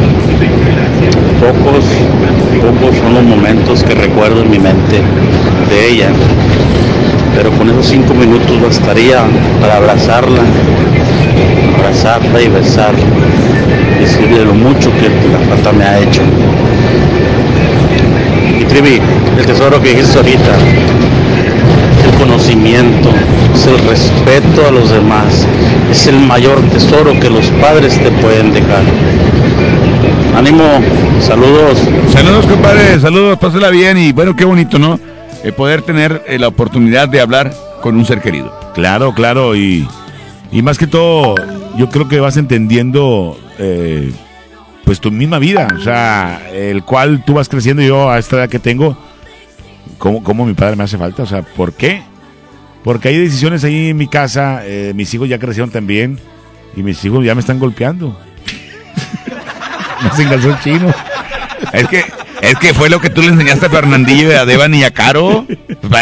Pocos, 1.43 1.85
pocos 2.61 2.97
son 2.99 3.15
los 3.15 3.25
momentos 3.25 3.83
que 3.83 3.97
recuerdo 3.97 4.43
en 4.43 4.51
mi 4.53 4.61
mente 4.61 5.03
de 5.69 5.89
ella, 5.91 6.07
pero 7.35 7.51
con 7.51 7.69
esos 7.69 7.85
cinco 7.85 8.15
minutos 8.15 8.63
bastaría 8.63 9.25
para 9.61 9.79
abrazarla, 9.79 10.43
abrazarla 11.77 12.41
y 12.41 12.49
besarla, 12.49 13.05
decirle 13.99 14.45
lo 14.45 14.55
mucho 14.55 14.93
que 14.93 15.09
la 15.33 15.41
falta 15.49 15.73
me 15.73 15.85
ha 15.85 15.99
hecho. 15.99 16.23
Y 18.61 18.65
Trivi, 18.65 19.01
el 19.37 19.45
tesoro 19.45 19.83
que 19.83 19.89
dijiste 19.89 20.19
ahorita, 20.19 20.53
el 22.05 22.19
conocimiento, 22.21 23.11
es 23.63 23.69
el 23.69 23.79
respeto 23.87 24.67
a 24.67 24.73
los 24.73 24.91
demás, 24.91 25.47
es 25.89 26.09
el 26.09 26.19
mayor 26.19 26.61
tesoro 26.71 27.13
que 27.21 27.31
los 27.31 27.47
padres 27.61 27.97
te 28.03 28.11
pueden 28.11 28.53
dejar. 28.53 28.83
Ánimo, 30.37 30.65
saludos. 31.21 31.79
Saludos, 32.13 32.47
compadre, 32.47 32.99
saludos, 32.99 33.39
pásala 33.39 33.71
bien 33.71 33.99
y 33.99 34.11
bueno, 34.11 34.35
qué 34.35 34.45
bonito, 34.45 34.81
¿no? 34.81 34.99
Eh, 35.45 35.53
poder 35.53 35.83
tener 35.83 36.25
eh, 36.27 36.41
la 36.41 36.49
oportunidad 36.49 37.09
de 37.09 37.21
hablar 37.21 37.55
con 37.81 37.97
un 37.97 38.05
ser 38.05 38.21
querido. 38.21 38.53
Claro, 38.75 39.15
claro, 39.15 39.55
y, 39.55 39.87
y 40.51 40.63
más 40.63 40.77
que 40.77 40.89
todo, 40.89 41.37
yo 41.77 41.89
creo 41.89 42.09
que 42.09 42.19
vas 42.19 42.37
entendiendo 42.37 43.39
eh, 43.61 44.13
pues 44.85 45.01
tu 45.01 45.13
misma 45.13 45.39
vida, 45.39 45.69
o 45.79 45.81
sea, 45.81 46.49
el 46.53 46.83
cual 46.83 47.23
tú 47.25 47.35
vas 47.35 47.49
creciendo 47.49 47.83
yo 47.83 48.11
a 48.11 48.19
esta 48.19 48.39
edad 48.39 48.49
que 48.49 48.59
tengo, 48.59 48.97
cómo, 49.99 50.25
cómo 50.25 50.47
mi 50.47 50.55
padre 50.55 50.75
me 50.75 50.83
hace 50.83 50.99
falta, 50.99 51.23
o 51.23 51.27
sea, 51.27 51.43
¿por 51.43 51.75
qué? 51.75 52.03
Porque 52.85 53.09
hay 53.09 53.19
decisiones 53.19 53.63
ahí 53.65 53.91
en 53.91 53.97
mi 53.97 54.09
casa, 54.09 54.61
eh, 54.65 54.93
mis 54.95 55.13
hijos 55.15 55.29
ya 55.29 55.39
crecieron 55.39 55.71
también 55.71 56.19
y 56.77 56.83
mis 56.83 57.05
hijos 57.05 57.25
ya 57.25 57.35
me 57.35 57.41
están 57.41 57.59
golpeando. 57.59 58.19
me 60.03 60.09
hacen 60.09 60.29
calzón 60.29 60.59
chino. 60.63 60.93
Es 61.73 61.87
que, 61.89 62.05
es 62.41 62.57
que 62.59 62.75
fue 62.75 62.91
lo 62.91 63.01
que 63.01 63.09
tú 63.09 63.23
le 63.23 63.29
enseñaste 63.29 63.67
a 63.67 63.71
Fernandillo 63.71 64.31
y 64.31 64.35
a 64.35 64.45
Devan 64.45 64.75
y 64.75 64.83
a 64.85 64.91
Caro. 64.91 65.47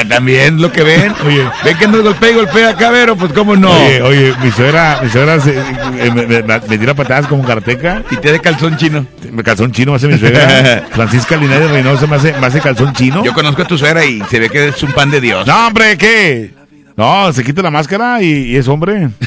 También 0.09 0.61
lo 0.63 0.73
que 0.73 0.83
ven. 0.83 1.13
Oye. 1.27 1.45
Ven 1.65 1.77
que 1.77 1.87
nos 1.87 2.03
golpea 2.03 2.31
y 2.31 2.35
golpea 2.35 2.69
acá, 2.71 2.91
Vero, 2.91 3.15
pues 3.17 3.33
cómo 3.35 3.57
no. 3.57 3.71
Oye, 3.71 4.01
oye, 4.03 4.35
mi 4.43 4.51
suegra, 4.51 5.01
mi 5.03 5.11
suegra 5.11 5.39
se- 5.41 5.59
eh, 5.59 6.11
me, 6.15 6.27
me- 6.27 6.43
me 6.43 6.79
tira 6.79 6.95
patadas 6.95 7.27
como 7.27 7.45
karateca. 7.45 8.03
Y 8.11 8.17
te 8.17 8.33
de 8.33 8.41
calzón 8.41 8.77
chino. 8.79 9.05
Me 9.31 9.43
calzón 9.43 9.71
chino 9.73 9.93
me 9.93 9.97
hace 9.97 10.09
mi 10.09 10.19
suegra. 10.19 10.87
Francisca 10.93 11.37
Linares 11.37 11.71
Reynoso 11.71 12.09
me 12.09 12.17
hace, 12.17 12.33
me 12.41 12.47
hace 12.47 12.61
calzón 12.61 12.95
chino. 12.95 13.23
Yo 13.23 13.35
conozco 13.35 13.63
a 13.63 13.67
tu 13.67 13.77
suegra 13.77 14.05
y 14.05 14.23
se 14.31 14.39
ve 14.41 14.49
que 14.49 14.69
es 14.69 14.83
un 14.83 14.93
pan 14.93 15.11
de 15.11 15.21
Dios. 15.21 15.47
No, 15.47 15.67
hombre, 15.67 15.99
¿qué? 15.99 16.53
No, 17.01 17.33
se 17.33 17.43
quita 17.43 17.63
la 17.63 17.71
máscara 17.71 18.21
y, 18.21 18.27
y 18.53 18.57
es 18.59 18.69
hombre. 18.69 19.09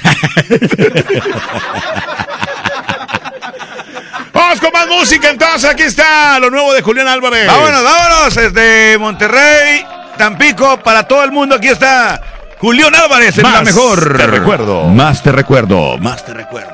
Vamos 4.31 4.59
con 4.59 4.71
más 4.71 4.87
música 4.87 5.31
entonces. 5.31 5.67
Aquí 5.67 5.81
está 5.81 6.37
lo 6.39 6.51
nuevo 6.51 6.71
de 6.71 6.83
Julián 6.83 7.07
Álvarez. 7.07 7.47
Vámonos, 7.47 7.83
vámonos. 7.83 8.35
Desde 8.35 8.99
Monterrey, 8.99 9.83
Tampico, 10.19 10.77
para 10.83 11.07
todo 11.07 11.23
el 11.23 11.31
mundo. 11.31 11.55
Aquí 11.55 11.69
está 11.69 12.21
Julián 12.59 12.93
Álvarez, 12.93 13.37
la 13.37 13.49
Más 13.49 13.63
mejor. 13.63 14.17
te 14.17 14.27
recuerdo. 14.27 14.83
Más 14.89 15.23
te 15.23 15.31
recuerdo. 15.31 15.97
Más 15.97 16.23
te 16.23 16.31
recuerdo. 16.35 16.73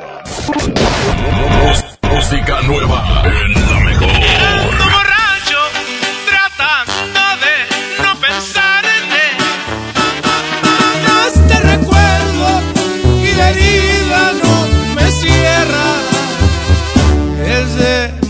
Música 2.11 2.57
nueva 2.63 3.23
en 3.23 3.68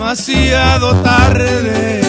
demasiado 0.09 1.03
tarde. 1.03 2.08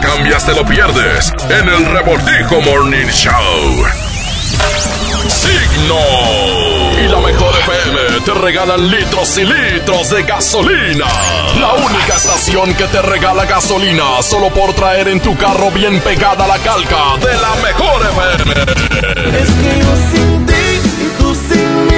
cambias, 0.00 0.44
te 0.44 0.52
lo 0.52 0.64
pierdes 0.64 1.32
en 1.48 1.68
el 1.68 1.86
Revoltijo 1.86 2.60
Morning 2.60 3.06
Show. 3.06 3.84
Signo. 5.28 5.98
Y 7.02 7.08
la 7.08 7.20
mejor 7.20 7.54
FM 7.60 8.20
te 8.24 8.34
regalan 8.34 8.90
litros 8.90 9.38
y 9.38 9.44
litros 9.44 10.10
de 10.10 10.22
gasolina. 10.22 11.06
La 11.60 11.72
única 11.74 12.16
estación 12.16 12.74
que 12.74 12.84
te 12.84 13.02
regala 13.02 13.44
gasolina 13.44 14.22
solo 14.22 14.50
por 14.50 14.72
traer 14.74 15.08
en 15.08 15.20
tu 15.20 15.36
carro 15.36 15.70
bien 15.70 16.00
pegada 16.00 16.46
la 16.46 16.58
calca 16.58 17.16
de 17.20 17.34
la 17.34 17.54
mejor 17.62 18.06
FM. 18.06 18.54
Es 19.38 19.48
sin 20.12 20.46
ti 20.46 20.54
sin 21.34 21.86
mí, 21.86 21.93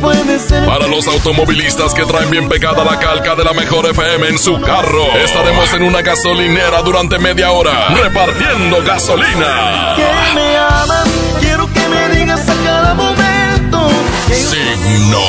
puede 0.00 0.38
ser. 0.38 0.64
Para 0.66 0.86
los 0.86 1.06
automovilistas 1.06 1.94
que 1.94 2.04
traen 2.04 2.30
bien 2.30 2.48
pegada 2.48 2.84
la 2.84 2.98
calca 2.98 3.34
de 3.34 3.44
la 3.44 3.52
mejor 3.52 3.86
FM 3.86 4.28
en 4.28 4.38
su 4.38 4.60
carro, 4.60 5.04
estaremos 5.22 5.72
en 5.74 5.82
una 5.82 6.02
gasolinera 6.02 6.82
durante 6.82 7.18
media 7.18 7.50
hora 7.50 7.88
repartiendo 7.88 8.82
gasolina. 8.84 9.94
Que 9.96 10.34
me 10.34 10.56
amas, 10.56 11.08
quiero 11.40 11.72
que 11.72 11.88
me 11.88 12.08
digas 12.16 12.48
a 12.48 12.54
cada 12.64 12.94
momento. 12.94 13.88
Signo. 14.32 15.20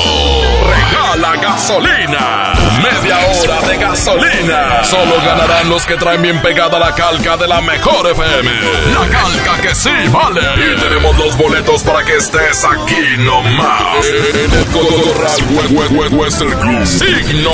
Regala 0.69 1.35
gasolina. 1.41 2.68
Media 2.83 3.17
hora 3.27 3.61
de 3.67 3.77
gasolina. 3.77 4.83
Solo 4.83 5.15
ganarán 5.25 5.69
los 5.69 5.85
que 5.85 5.95
traen 5.97 6.21
bien 6.21 6.41
pegada 6.41 6.79
la 6.79 6.93
calca 6.95 7.37
de 7.37 7.47
la 7.47 7.61
mejor 7.61 8.07
FM. 8.09 8.51
La 8.93 9.07
calca 9.09 9.61
que 9.61 9.75
sí 9.75 9.89
vale. 10.11 10.41
Y 10.55 10.79
tenemos 10.79 11.17
los 11.17 11.37
boletos 11.37 11.83
para 11.83 12.03
que 12.03 12.15
estés 12.17 12.63
aquí 12.65 13.17
nomás. 13.17 14.05
En 14.33 14.51
el 14.53 14.65
Cotorral 14.67 15.39
We- 15.49 15.67
We- 15.77 15.87
We- 15.87 16.07
Western 16.09 16.59
Club. 16.59 16.85
Signo. 16.85 17.51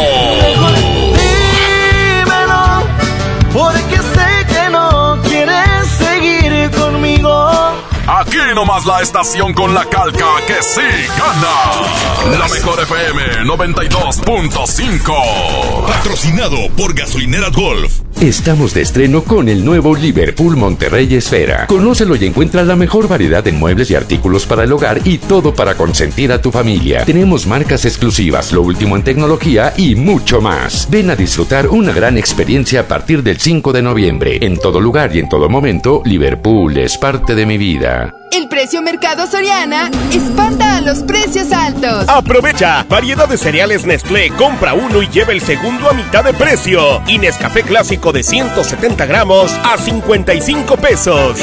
Aquí 8.08 8.38
nomás 8.54 8.86
la 8.86 9.02
estación 9.02 9.52
con 9.56 9.74
la 9.74 9.84
calca 9.86 10.28
que 10.46 10.62
sí 10.62 10.82
gana. 11.18 12.38
La 12.38 12.48
mejor 12.48 12.80
FM 12.80 13.46
92.5. 13.46 15.88
Patrocinado 15.88 16.70
por 16.78 16.94
Gasolineras 16.94 17.54
Golf. 17.54 18.02
Estamos 18.22 18.76
de 18.76 18.82
estreno 18.82 19.24
con 19.24 19.50
el 19.50 19.66
nuevo 19.66 19.96
Liverpool 19.96 20.56
Monterrey 20.56 21.16
Esfera. 21.16 21.66
Conócelo 21.68 22.16
y 22.16 22.26
encuentra 22.26 22.64
la 22.64 22.76
mejor 22.76 23.08
variedad 23.08 23.44
de 23.44 23.52
muebles 23.52 23.90
y 23.92 23.96
artículos 23.96 24.46
para 24.46 24.64
el 24.64 24.72
hogar 24.72 25.02
y 25.04 25.18
todo 25.18 25.54
para 25.54 25.76
consentir 25.76 26.32
a 26.32 26.42
tu 26.42 26.52
familia. 26.52 27.04
Tenemos 27.06 27.46
marcas 27.46 27.86
exclusivas, 27.86 28.54
lo 28.54 28.62
último 28.62 28.96
en 28.96 29.04
tecnología 29.04 29.74
y 29.76 29.96
mucho 29.96 30.42
más. 30.42 30.88
Ven 30.90 31.10
a 31.10 31.16
disfrutar 31.16 31.68
una 31.68 31.92
gran 31.92 32.18
experiencia 32.18 32.82
a 32.82 32.88
partir 32.88 33.22
del 33.22 33.40
5 33.40 33.74
de 33.74 33.82
noviembre. 33.82 34.40
En 34.42 34.58
todo 34.58 34.80
lugar 34.80 35.14
y 35.14 35.20
en 35.20 35.28
todo 35.28 35.50
momento, 35.50 36.02
Liverpool 36.06 36.78
es 36.78 36.98
parte 36.98 37.36
de 37.36 37.46
mi 37.46 37.58
vida. 37.58 37.95
El 38.32 38.50
precio 38.50 38.82
Mercado 38.82 39.28
Soriana 39.28 39.90
espanta 40.12 40.78
a 40.78 40.82
los 40.82 41.00
precios 41.04 41.52
altos. 41.52 42.06
Aprovecha, 42.10 42.86
variedad 42.90 43.30
de 43.30 43.38
cereales 43.38 43.86
Nestlé, 43.86 44.30
compra 44.32 44.74
uno 44.74 45.02
y 45.02 45.08
lleva 45.08 45.32
el 45.32 45.42
segundo 45.42 45.90
a 45.90 45.94
mitad 45.94 46.24
de 46.24 46.34
precio. 46.34 47.02
Y 47.08 47.18
Nescafé 47.18 47.64
clásico 47.64 48.12
de 48.12 48.24
170 48.24 49.06
gramos 49.06 49.52
a 49.64 49.78
55 49.78 50.78
pesos. 50.78 51.40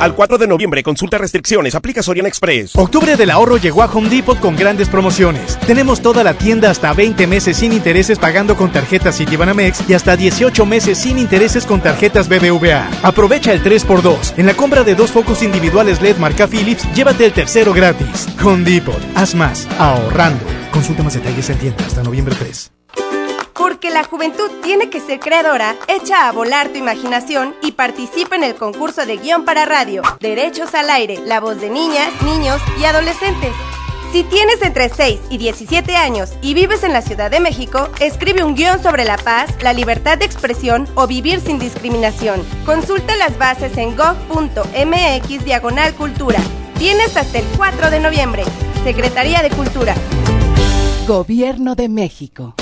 Al 0.00 0.14
4 0.14 0.36
de 0.36 0.46
noviembre, 0.46 0.82
consulta 0.82 1.16
restricciones, 1.16 1.74
aplica 1.74 2.02
Soriana 2.02 2.28
Express. 2.28 2.76
Octubre 2.76 3.16
del 3.16 3.30
ahorro 3.30 3.56
llegó 3.56 3.82
a 3.82 3.86
Home 3.86 4.10
Depot 4.10 4.38
con 4.38 4.54
grandes 4.54 4.90
promociones. 4.90 5.58
Tenemos 5.66 6.02
toda 6.02 6.22
la 6.22 6.34
tienda 6.34 6.70
hasta 6.70 6.92
20 6.92 7.26
meses 7.26 7.56
sin 7.56 7.72
intereses 7.72 8.18
pagando 8.18 8.56
con 8.56 8.70
tarjetas 8.70 9.16
Citibanamex 9.16 9.88
y 9.88 9.94
hasta 9.94 10.16
18 10.16 10.66
meses 10.66 10.98
sin 10.98 11.18
intereses 11.18 11.64
con 11.64 11.80
tarjetas 11.80 12.28
BBVA. 12.28 12.90
Aprovecha 13.02 13.54
el 13.54 13.62
3x2. 13.64 14.34
En 14.36 14.46
la 14.46 14.54
compra 14.54 14.84
de 14.84 14.94
dos 14.94 15.10
focos 15.10 15.42
individuales 15.42 16.02
LED 16.02 16.18
marca 16.18 16.46
Philips, 16.46 16.86
llévate 16.94 17.24
el 17.24 17.32
tercero 17.32 17.72
gratis. 17.72 18.28
Home 18.44 18.70
Depot. 18.70 19.00
Haz 19.14 19.34
más. 19.34 19.66
Ahorrando. 19.78 20.44
Consulta 20.72 21.02
más 21.02 21.14
detalles 21.14 21.48
en 21.48 21.58
tienda 21.58 21.86
hasta 21.86 22.02
noviembre 22.02 22.34
3. 22.38 22.75
Porque 23.66 23.90
la 23.90 24.04
juventud 24.04 24.48
tiene 24.62 24.90
que 24.90 25.00
ser 25.00 25.18
creadora, 25.18 25.74
echa 25.88 26.28
a 26.28 26.32
volar 26.32 26.68
tu 26.68 26.78
imaginación 26.78 27.52
y 27.64 27.72
participa 27.72 28.36
en 28.36 28.44
el 28.44 28.54
concurso 28.54 29.04
de 29.04 29.16
guion 29.16 29.44
para 29.44 29.64
radio, 29.64 30.02
Derechos 30.20 30.72
al 30.76 30.88
Aire, 30.88 31.18
la 31.26 31.40
voz 31.40 31.60
de 31.60 31.68
niñas, 31.68 32.12
niños 32.22 32.60
y 32.80 32.84
adolescentes. 32.84 33.50
Si 34.12 34.22
tienes 34.22 34.62
entre 34.62 34.88
6 34.88 35.18
y 35.30 35.38
17 35.38 35.96
años 35.96 36.34
y 36.42 36.54
vives 36.54 36.84
en 36.84 36.92
la 36.92 37.02
Ciudad 37.02 37.28
de 37.28 37.40
México, 37.40 37.88
escribe 37.98 38.44
un 38.44 38.54
guion 38.54 38.80
sobre 38.80 39.04
la 39.04 39.18
paz, 39.18 39.50
la 39.60 39.72
libertad 39.72 40.16
de 40.16 40.26
expresión 40.26 40.86
o 40.94 41.08
vivir 41.08 41.40
sin 41.40 41.58
discriminación. 41.58 42.44
Consulta 42.64 43.16
las 43.16 43.36
bases 43.36 43.76
en 43.78 43.96
gov.mx 43.96 45.44
diagonal 45.44 45.92
cultura. 45.94 46.38
Tienes 46.78 47.16
hasta 47.16 47.40
el 47.40 47.44
4 47.56 47.90
de 47.90 47.98
noviembre. 47.98 48.44
Secretaría 48.84 49.42
de 49.42 49.50
Cultura. 49.50 49.96
Gobierno 51.08 51.74
de 51.74 51.88
México. 51.88 52.54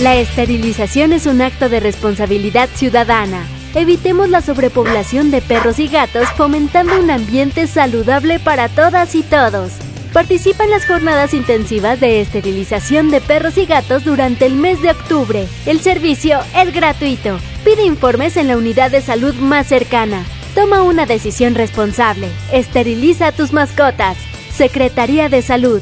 La 0.00 0.14
esterilización 0.16 1.14
es 1.14 1.24
un 1.24 1.40
acto 1.40 1.70
de 1.70 1.80
responsabilidad 1.80 2.68
ciudadana. 2.74 3.46
Evitemos 3.74 4.28
la 4.28 4.42
sobrepoblación 4.42 5.30
de 5.30 5.40
perros 5.40 5.78
y 5.78 5.88
gatos 5.88 6.28
fomentando 6.36 7.00
un 7.00 7.10
ambiente 7.10 7.66
saludable 7.66 8.38
para 8.38 8.68
todas 8.68 9.14
y 9.14 9.22
todos. 9.22 9.72
Participa 10.12 10.64
en 10.64 10.70
las 10.70 10.86
jornadas 10.86 11.32
intensivas 11.32 11.98
de 11.98 12.20
esterilización 12.20 13.10
de 13.10 13.22
perros 13.22 13.56
y 13.56 13.64
gatos 13.64 14.04
durante 14.04 14.44
el 14.44 14.56
mes 14.56 14.82
de 14.82 14.90
octubre. 14.90 15.48
El 15.64 15.80
servicio 15.80 16.40
es 16.54 16.74
gratuito. 16.74 17.38
Pide 17.64 17.84
informes 17.84 18.36
en 18.36 18.48
la 18.48 18.58
unidad 18.58 18.90
de 18.90 19.00
salud 19.00 19.34
más 19.36 19.66
cercana. 19.66 20.26
Toma 20.54 20.82
una 20.82 21.06
decisión 21.06 21.54
responsable. 21.54 22.28
Esteriliza 22.52 23.28
a 23.28 23.32
tus 23.32 23.54
mascotas. 23.54 24.18
Secretaría 24.52 25.30
de 25.30 25.40
Salud. 25.40 25.80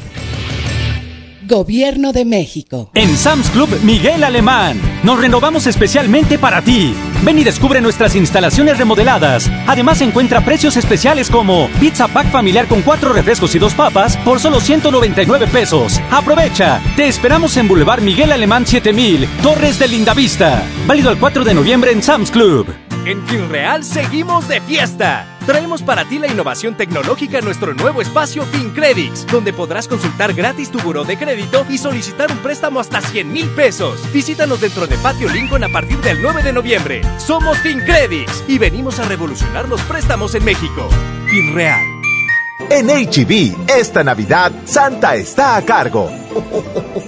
Gobierno 1.47 2.11
de 2.11 2.25
México. 2.25 2.89
En 2.95 3.15
Sam's 3.15 3.49
Club 3.51 3.69
Miguel 3.83 4.23
Alemán, 4.23 4.79
nos 5.03 5.19
renovamos 5.19 5.67
especialmente 5.67 6.39
para 6.39 6.63
ti. 6.63 6.95
Ven 7.23 7.37
y 7.37 7.43
descubre 7.43 7.81
nuestras 7.81 8.15
instalaciones 8.15 8.79
remodeladas. 8.79 9.49
Además 9.67 10.01
encuentra 10.01 10.43
precios 10.43 10.75
especiales 10.75 11.29
como 11.29 11.69
pizza 11.79 12.07
pack 12.07 12.31
familiar 12.31 12.67
con 12.67 12.81
cuatro 12.81 13.13
refrescos 13.13 13.53
y 13.53 13.59
dos 13.59 13.75
papas 13.75 14.17
por 14.17 14.39
solo 14.39 14.59
199 14.59 15.45
pesos. 15.47 16.01
Aprovecha. 16.11 16.81
Te 16.95 17.07
esperamos 17.07 17.55
en 17.57 17.67
Boulevard 17.67 18.01
Miguel 18.01 18.31
Alemán 18.31 18.65
7000, 18.65 19.27
Torres 19.43 19.77
de 19.77 19.87
Lindavista. 19.87 20.63
Válido 20.87 21.11
el 21.11 21.19
4 21.19 21.43
de 21.43 21.53
noviembre 21.53 21.91
en 21.91 22.01
Sam's 22.01 22.31
Club. 22.31 22.65
En 23.05 23.23
FinReal 23.27 23.83
seguimos 23.83 24.47
de 24.47 24.61
fiesta. 24.61 25.34
Traemos 25.45 25.83
para 25.83 26.05
ti 26.05 26.17
la 26.17 26.27
innovación 26.27 26.75
tecnológica 26.75 27.37
en 27.37 27.45
nuestro 27.45 27.75
nuevo 27.75 28.01
espacio 28.01 28.43
FinCredits, 28.45 29.27
donde 29.27 29.53
podrás 29.53 29.87
consultar 29.87 30.33
gratis 30.33 30.71
tu 30.71 30.79
buró 30.79 31.03
de 31.03 31.17
crédito 31.17 31.65
y 31.69 31.77
solicitar 31.77 32.31
un 32.31 32.39
préstamo 32.39 32.79
hasta 32.79 32.99
100 32.99 33.31
mil 33.31 33.47
pesos. 33.49 34.01
Visítanos 34.11 34.59
dentro 34.59 34.87
de 34.87 34.97
Patio 34.97 35.29
Lincoln 35.29 35.63
a 35.63 35.69
partir 35.69 35.99
del 35.99 36.19
9 36.21 36.41
de 36.41 36.53
noviembre. 36.53 37.01
Somos 37.19 37.59
FinCredits 37.59 38.43
y 38.47 38.57
venimos 38.57 38.99
a 38.99 39.05
revolucionar 39.05 39.69
los 39.69 39.81
préstamos 39.81 40.33
en 40.33 40.45
México. 40.45 40.89
FinReal. 41.27 41.94
En 42.57 42.87
HB, 42.87 43.69
esta 43.69 44.03
Navidad, 44.03 44.51
Santa 44.65 45.15
está 45.15 45.57
a 45.57 45.61
cargo. 45.63 46.09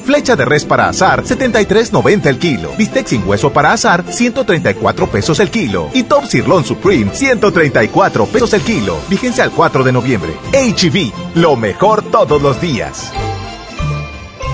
Flecha 0.03 0.35
de 0.35 0.45
res 0.45 0.65
para 0.65 0.89
azar, 0.89 1.23
73.90 1.23 2.25
el 2.27 2.37
kilo. 2.37 2.71
Bistec 2.77 3.07
sin 3.07 3.27
hueso 3.27 3.51
para 3.51 3.71
azar, 3.71 4.03
134 4.07 5.07
pesos 5.07 5.39
el 5.39 5.49
kilo. 5.49 5.89
Y 5.93 6.03
Top 6.03 6.25
Sirloin 6.25 6.65
Supreme, 6.65 7.13
134 7.13 8.25
pesos 8.25 8.53
el 8.53 8.61
kilo. 8.61 8.97
Vigencia 9.09 9.43
al 9.43 9.51
4 9.51 9.83
de 9.83 9.91
noviembre. 9.91 10.33
HB, 10.51 11.35
lo 11.35 11.55
mejor 11.55 12.03
todos 12.03 12.41
los 12.41 12.59
días. 12.61 13.11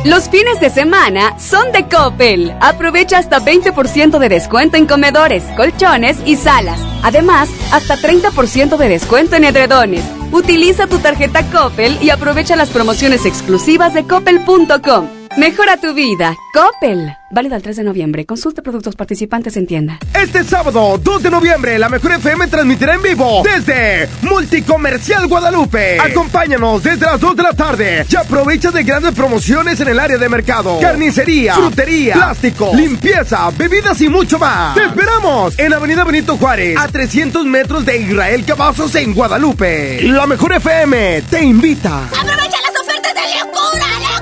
Los 0.05 0.29
fines 0.29 0.59
de 0.59 0.69
semana 0.69 1.39
son 1.39 1.71
de 1.71 1.87
Coppel. 1.87 2.53
Aprovecha 2.59 3.19
hasta 3.19 3.39
20% 3.39 4.19
de 4.19 4.27
descuento 4.27 4.75
en 4.75 4.85
comedores, 4.85 5.45
colchones 5.55 6.17
y 6.25 6.35
salas. 6.35 6.77
Además, 7.03 7.49
hasta 7.71 7.95
30% 7.95 8.75
de 8.75 8.89
descuento 8.89 9.37
en 9.37 9.45
edredones. 9.45 10.03
Utiliza 10.33 10.87
tu 10.87 10.99
tarjeta 10.99 11.49
Coppel 11.51 11.97
y 12.01 12.09
aprovecha 12.09 12.57
las 12.57 12.69
promociones 12.69 13.25
exclusivas 13.25 13.93
de 13.93 14.03
coppel.com. 14.03 15.22
Mejora 15.37 15.77
tu 15.77 15.95
vida. 15.95 16.35
Coppel. 16.53 17.17
Válido 17.31 17.55
al 17.55 17.63
3 17.63 17.77
de 17.77 17.83
noviembre. 17.83 18.23
Consulta 18.27 18.61
productos 18.61 18.95
participantes 18.95 19.57
en 19.57 19.65
tienda. 19.65 19.97
Este 20.13 20.43
sábado, 20.43 20.99
2 21.01 21.23
de 21.23 21.31
noviembre, 21.31 21.79
la 21.79 21.89
Mejor 21.89 22.11
FM 22.11 22.45
transmitirá 22.47 22.93
en 22.93 23.01
vivo 23.01 23.41
desde 23.43 24.07
Multicomercial 24.21 25.27
Guadalupe. 25.27 25.99
Acompáñanos 25.99 26.83
desde 26.83 27.07
las 27.07 27.19
2 27.19 27.35
de 27.35 27.41
la 27.41 27.53
tarde 27.53 28.05
y 28.07 28.15
aprovecha 28.15 28.69
de 28.69 28.83
grandes 28.83 29.15
promociones 29.15 29.79
en 29.79 29.87
el 29.87 29.99
área 29.99 30.19
de 30.19 30.29
mercado, 30.29 30.79
carnicería, 30.79 31.55
frutería, 31.55 32.13
plástico, 32.13 32.69
limpieza, 32.75 33.49
bebidas 33.57 33.99
y 34.01 34.09
mucho 34.09 34.37
más. 34.37 34.75
Te 34.75 34.83
esperamos 34.85 35.57
en 35.57 35.73
Avenida 35.73 36.03
Benito 36.03 36.37
Juárez, 36.37 36.77
a 36.77 36.87
300 36.87 37.43
metros 37.45 37.83
de 37.83 37.97
Israel 37.97 38.45
Cavazos 38.45 38.93
en 38.93 39.15
Guadalupe. 39.15 40.03
La 40.03 40.27
Mejor 40.27 40.53
FM 40.53 41.23
te 41.23 41.43
invita. 41.43 42.03
¡Aprovecha 42.05 42.57
las 42.61 42.79
ofertas 42.79 43.13
de 43.15 43.21
locura, 43.39 43.87
locura! 43.99 44.12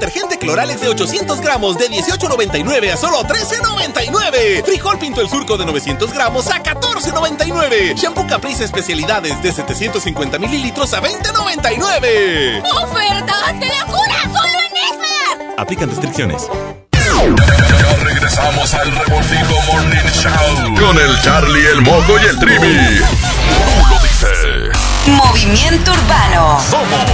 Detergente 0.00 0.38
Cloralex 0.38 0.80
de 0.80 0.88
800 0.88 1.42
gramos 1.42 1.76
de 1.76 1.90
18.99 1.90 2.90
a 2.90 2.96
solo 2.96 3.22
13.99. 3.22 4.64
Frijol 4.64 4.98
Pinto 4.98 5.20
el 5.20 5.28
Surco 5.28 5.58
de 5.58 5.66
900 5.66 6.10
gramos 6.14 6.46
a 6.46 6.62
14.99. 6.62 7.96
Shampoo 7.96 8.26
Caprice 8.26 8.64
Especialidades 8.64 9.42
de 9.42 9.52
750 9.52 10.38
mililitros 10.38 10.94
a 10.94 11.02
20.99. 11.02 12.62
¡Ofertas 12.82 13.60
de 13.60 13.66
locura! 13.66 14.22
¡Solo 14.22 14.58
en 14.58 14.76
Esmar! 14.88 15.54
Aplican 15.58 15.90
restricciones. 15.90 16.48
Ya 16.48 17.96
regresamos 18.02 18.72
al 18.72 18.90
Revoltijo 18.92 19.54
Morning 19.70 20.10
Show 20.14 20.76
con 20.80 20.98
el 20.98 21.20
Charlie, 21.20 21.66
el 21.66 21.82
Moco 21.82 22.18
y 22.18 22.26
el 22.26 22.38
Trivi. 22.38 23.00
Tú 23.00 23.90
lo 23.90 24.00
dices. 24.00 24.78
Movimiento 25.08 25.92
Urbano. 25.92 26.58
Somos 26.70 27.06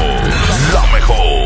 la 0.73 0.87
mejor. 0.93 1.46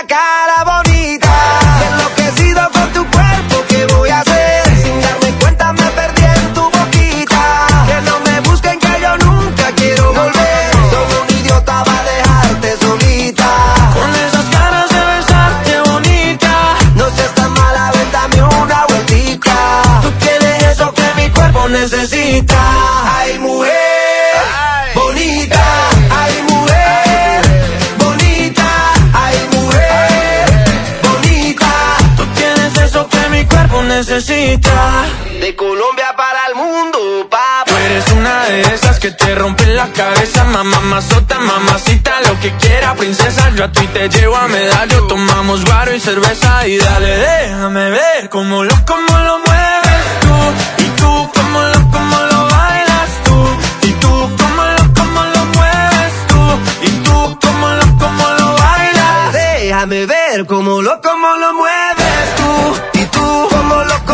necesita. 22.41 23.17
Ay, 23.17 23.39
mujer 23.39 23.71
bonita. 24.95 25.63
Ay, 26.09 26.43
mujer 26.49 27.41
bonita. 27.97 28.93
Ay, 29.13 29.49
mujer 29.51 30.45
bonita. 31.03 31.71
Tú 32.17 32.25
tienes 32.35 32.77
eso 32.77 33.07
que 33.07 33.29
mi 33.29 33.45
cuerpo 33.45 33.83
necesita. 33.83 35.05
De 35.39 35.55
Colombia 35.55 36.13
para 36.15 36.47
el 36.47 36.55
mundo, 36.55 37.27
papá. 37.29 37.63
Tú 37.65 37.75
eres 37.75 38.07
una 38.11 38.45
de 38.45 38.61
esas 38.73 38.99
que 38.99 39.11
te 39.11 39.35
rompen 39.35 39.75
la 39.75 39.91
cabeza, 39.91 40.43
mamá, 40.45 40.79
mazota, 40.81 41.39
mamacita, 41.39 42.21
lo 42.27 42.39
que 42.39 42.51
quiera, 42.57 42.95
princesa. 42.95 43.49
Yo 43.55 43.65
a 43.65 43.71
ti 43.71 43.87
te 43.87 44.09
llevo 44.09 44.35
a 44.35 44.47
medallo, 44.47 45.07
tomamos 45.07 45.65
guaro 45.65 45.93
y 45.95 45.99
cerveza 45.99 46.67
y 46.67 46.77
dale, 46.77 47.17
déjame 47.17 47.89
ver 47.89 48.29
cómo 48.29 48.63
lo, 48.63 48.75
cómo 48.85 49.17
lo 49.19 49.39
Déjame 59.81 60.05
ver 60.05 60.45
cómo 60.45 60.79
lo, 60.79 61.01
cómo 61.01 61.37
lo 61.37 61.55
mueves 61.55 62.35
tú. 62.37 62.99
Y 62.99 63.05
tú, 63.05 63.47
cómo 63.49 63.83
lo, 63.83 64.10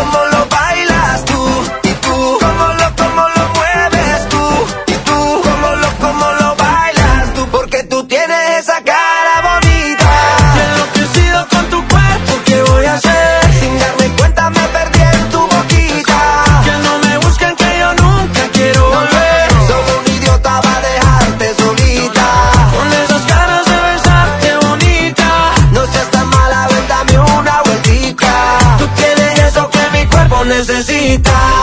necesita. 31.07 31.56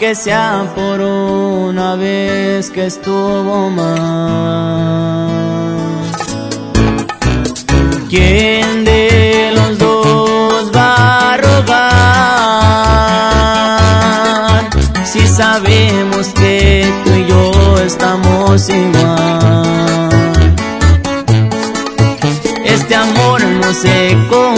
Aunque 0.00 0.14
sea 0.14 0.64
por 0.76 1.00
una 1.00 1.96
vez 1.96 2.70
que 2.70 2.86
estuvo 2.86 3.68
mal. 3.68 5.26
¿Quién 8.08 8.84
de 8.84 9.50
los 9.56 9.76
dos 9.76 10.70
va 10.72 11.32
a 11.32 11.36
rogar? 11.38 11.88
Si 15.04 15.26
sabemos 15.26 16.28
que 16.28 16.86
tú 17.04 17.10
y 17.10 17.26
yo 17.26 17.80
estamos 17.80 18.68
igual. 18.68 20.10
Este 22.66 22.94
amor 22.94 23.42
no 23.42 23.72
se 23.72 24.16
compara, 24.30 24.57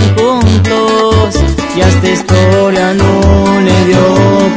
y 1.81 1.83
a 1.83 1.87
esta 1.87 2.09
historia 2.09 2.93
no 2.93 3.61
le 3.61 3.85
dio 3.85 4.03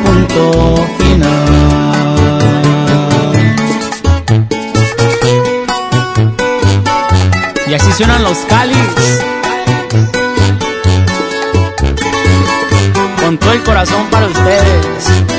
punto 0.04 0.86
final. 0.98 1.54
Y 7.66 7.74
así 7.74 7.92
suenan 7.92 8.22
los 8.22 8.38
cáliz. 8.48 8.76
Con 13.20 13.38
todo 13.38 13.52
el 13.52 13.62
corazón 13.62 14.06
para 14.10 14.26
ustedes. 14.26 15.33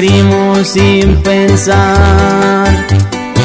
Herimos 0.00 0.66
sin 0.66 1.14
pensar, 1.16 2.86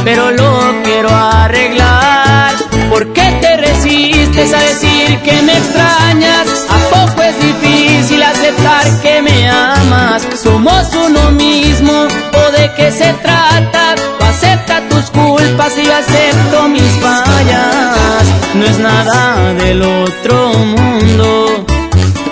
pero 0.06 0.32
lo 0.32 0.84
quiero 0.86 1.10
arreglar, 1.10 2.56
¿por 2.90 3.12
qué 3.12 3.38
te 3.42 3.58
resistes 3.58 4.54
a 4.54 4.60
decir 4.60 5.20
que 5.20 5.42
me 5.42 5.52
extrañas? 5.52 6.48
¿A 6.70 6.78
poco 6.96 7.24
es 7.24 7.38
difícil 7.42 8.24
aceptar 8.24 8.86
que 9.02 9.22
me 9.22 9.50
amas? 9.50 10.26
Somos 10.42 10.88
uno 10.96 11.32
mismo, 11.32 12.08
¿o 12.14 12.52
de 12.52 12.72
qué 12.78 12.90
se 12.90 13.12
trata? 13.22 13.96
Acepta 14.22 14.82
tus 14.88 15.10
culpas 15.12 15.78
y 15.78 15.84
yo 15.84 15.94
acepto 15.94 16.70
mis 16.70 16.92
fallas. 17.02 18.26
No 18.54 18.66
es 18.66 18.80
nada 18.80 19.54
del 19.56 19.82
otro 19.82 20.54
mundo, 20.54 21.66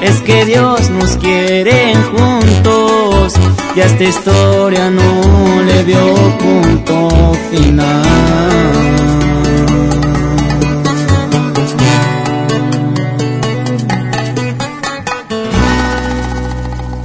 es 0.02 0.22
que 0.22 0.46
Dios 0.46 0.90
nos 0.92 1.18
quiere 1.18 1.94
juntos 2.16 3.34
y 3.76 3.82
a 3.82 3.86
esta 3.86 4.04
historia 4.04 4.90
no 4.90 5.64
le 5.64 5.84
dio 5.84 6.16
punto 6.38 7.10
final. 7.50 8.04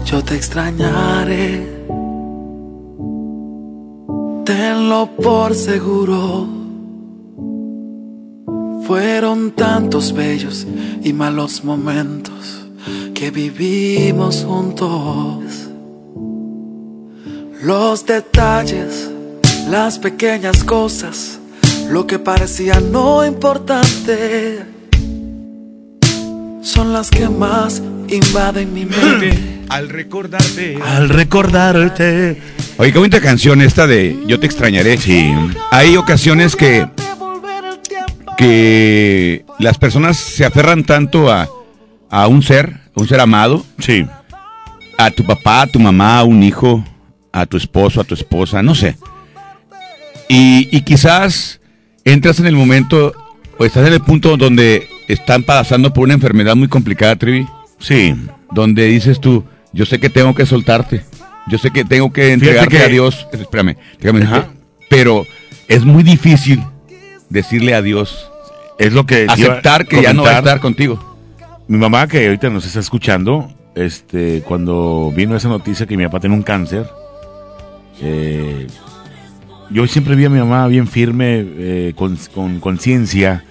Yo 0.05 0.23
te 0.24 0.35
extrañaré, 0.35 1.66
tenlo 4.45 5.11
por 5.23 5.55
seguro. 5.55 6.47
Fueron 8.86 9.51
tantos 9.51 10.12
bellos 10.15 10.66
y 11.05 11.12
malos 11.12 11.62
momentos 11.62 12.66
que 13.15 13.31
vivimos 13.31 14.45
juntos. 14.45 15.47
Los 17.62 18.06
detalles, 18.06 19.10
las 19.68 19.98
pequeñas 19.98 20.62
cosas, 20.62 21.40
lo 21.90 22.06
que 22.06 22.20
parecía 22.20 22.78
no 22.78 23.26
importante, 23.26 24.64
son 26.62 26.93
las 26.93 27.10
que 27.10 27.28
más 27.28 27.82
invaden 28.09 28.72
mi 28.72 28.85
mente. 28.85 29.64
Al 29.70 29.89
recordarte. 29.89 30.78
Al 30.82 31.09
recordarte. 31.09 32.40
Oye, 32.76 32.93
qué 32.93 32.98
bonita 32.98 33.20
canción 33.20 33.60
esta 33.60 33.89
de 33.89 34.16
Yo 34.26 34.39
te 34.39 34.47
extrañaré. 34.47 34.97
Sí. 34.97 35.35
Hay 35.72 35.97
ocasiones 35.97 36.55
que 36.55 36.89
que 38.39 39.44
las 39.59 39.78
personas 39.78 40.16
se 40.16 40.44
aferran 40.44 40.85
tanto 40.85 41.30
a, 41.30 41.48
a 42.09 42.28
un 42.28 42.40
ser, 42.40 42.72
a 42.94 43.01
un 43.01 43.09
ser 43.09 43.18
amado. 43.18 43.66
Sí. 43.80 44.06
A 44.97 45.10
tu 45.10 45.24
papá, 45.24 45.62
a 45.62 45.66
tu 45.66 45.80
mamá, 45.80 46.20
a 46.20 46.24
un 46.24 46.43
hijo, 46.44 46.85
a 47.32 47.46
tu 47.46 47.56
esposo, 47.56 48.00
a 48.00 48.05
tu 48.05 48.14
esposa, 48.14 48.62
no 48.62 48.74
sé. 48.74 48.96
Y, 50.28 50.68
y 50.76 50.82
quizás 50.82 51.60
entras 52.05 52.38
en 52.40 52.46
el 52.46 52.55
momento 52.55 53.12
o 53.59 53.64
estás 53.64 53.86
en 53.86 53.94
el 53.94 54.00
punto 54.00 54.36
donde 54.36 54.88
están 55.09 55.42
pasando 55.42 55.92
por 55.92 56.05
una 56.05 56.14
enfermedad 56.14 56.55
muy 56.56 56.68
complicada, 56.68 57.16
Trivi. 57.16 57.46
Sí. 57.78 58.14
Donde 58.52 58.86
dices 58.86 59.20
tú, 59.20 59.44
yo 59.72 59.86
sé 59.86 59.98
que 59.98 60.10
tengo 60.10 60.34
que 60.34 60.46
soltarte. 60.46 61.02
Yo 61.48 61.56
sé 61.59 61.70
que 61.70 61.84
tengo 61.84 62.12
que 62.12 62.32
entregarte 62.32 62.76
que- 62.76 62.82
a 62.84 62.88
Dios. 62.88 63.26
Espérame, 63.32 63.76
déjame 64.00 64.20
decirte, 64.20 64.48
Pero 64.90 65.26
es 65.66 65.84
muy 65.84 66.02
difícil 66.02 66.62
decirle 67.30 67.74
adiós. 67.74 68.30
Es 68.78 68.92
lo 68.92 69.06
que 69.06 69.26
Aceptar 69.28 69.86
que 69.86 70.02
ya 70.02 70.12
no 70.12 70.22
va 70.22 70.36
a 70.36 70.38
estar 70.38 70.60
contigo. 70.60 71.16
Mi 71.66 71.78
mamá, 71.78 72.06
que 72.06 72.24
ahorita 72.26 72.48
nos 72.48 72.64
está 72.64 72.80
escuchando, 72.80 73.52
este, 73.74 74.42
cuando 74.46 75.12
vino 75.14 75.36
esa 75.36 75.48
noticia 75.48 75.86
que 75.86 75.96
mi 75.96 76.05
papá 76.05 76.20
tiene 76.20 76.36
un 76.36 76.42
cáncer, 76.42 76.86
eh, 78.02 78.66
yo 79.70 79.86
siempre 79.86 80.14
vi 80.16 80.24
a 80.24 80.30
mi 80.30 80.38
mamá 80.38 80.66
bien 80.68 80.86
firme, 80.86 81.44
eh, 81.46 81.92
con 81.96 82.16
con 82.34 82.60
conciencia 82.60 83.44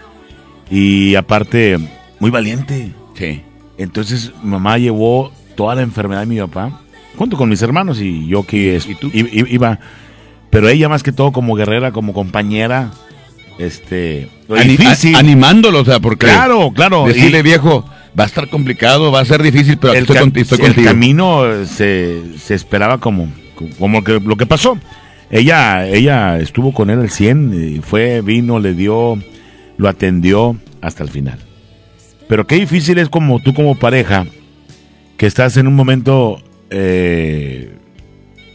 y 0.70 1.16
aparte 1.16 1.78
muy 2.20 2.32
valiente. 2.32 2.92
Sí. 3.16 3.42
Entonces 3.78 4.32
mi 4.44 4.52
mamá 4.52 4.78
llevó 4.78 5.32
toda 5.56 5.76
la 5.76 5.82
enfermedad 5.84 6.22
de 6.22 6.26
mi 6.28 6.40
papá, 6.40 6.82
junto 7.18 7.38
con 7.38 7.50
mis 7.50 7.62
hermanos 7.62 8.00
y 8.02 8.28
yo 8.28 8.44
que 8.44 8.76
es- 8.76 8.88
i- 8.88 8.98
i- 9.14 9.54
iba, 9.54 9.80
pero 10.50 10.68
ella 10.70 10.90
más 10.90 11.04
que 11.04 11.12
todo 11.12 11.32
como 11.32 11.56
guerrera, 11.56 11.92
como 11.92 12.14
compañera, 12.14 12.92
este, 13.60 14.30
Ani- 14.50 14.78
a- 15.16 15.20
animándolo, 15.20 15.82
o 15.82 15.86
sea, 15.86 16.00
porque 16.00 16.26
Claro, 16.28 16.72
claro. 16.74 17.06
Decirle, 17.06 17.40
y- 17.40 17.44
viejo, 17.44 17.86
va 18.20 18.24
a 18.24 18.28
estar 18.28 18.50
complicado, 18.50 19.12
va 19.12 19.20
a 19.22 19.26
ser 19.26 19.42
difícil, 19.44 19.78
pero 19.78 19.94
el, 19.94 20.00
estoy, 20.02 20.18
estoy 20.42 20.60
el 20.60 20.66
contigo. 20.66 20.88
camino 20.88 21.66
se, 21.66 22.22
se 22.40 22.54
esperaba 22.56 23.00
como, 23.00 23.30
como 23.78 24.04
que, 24.04 24.20
lo 24.20 24.36
que 24.36 24.46
pasó. 24.46 24.78
Ella, 25.30 25.88
ella 25.88 26.40
estuvo 26.40 26.74
con 26.74 26.90
él 26.90 27.00
al 27.00 27.10
100, 27.10 27.76
y 27.78 27.80
fue, 27.80 28.22
vino, 28.22 28.60
le 28.60 28.74
dio, 28.74 29.18
lo 29.78 29.90
atendió 29.90 30.58
hasta 30.82 31.04
el 31.04 31.10
final. 31.10 31.40
Pero 32.28 32.48
qué 32.48 32.56
difícil 32.56 32.98
es 32.98 33.10
como 33.10 33.40
tú 33.40 33.54
como 33.54 33.76
pareja, 33.76 34.26
que 35.18 35.26
estás 35.26 35.58
en 35.58 35.68
un 35.68 35.76
momento 35.76 36.42
eh, 36.70 37.74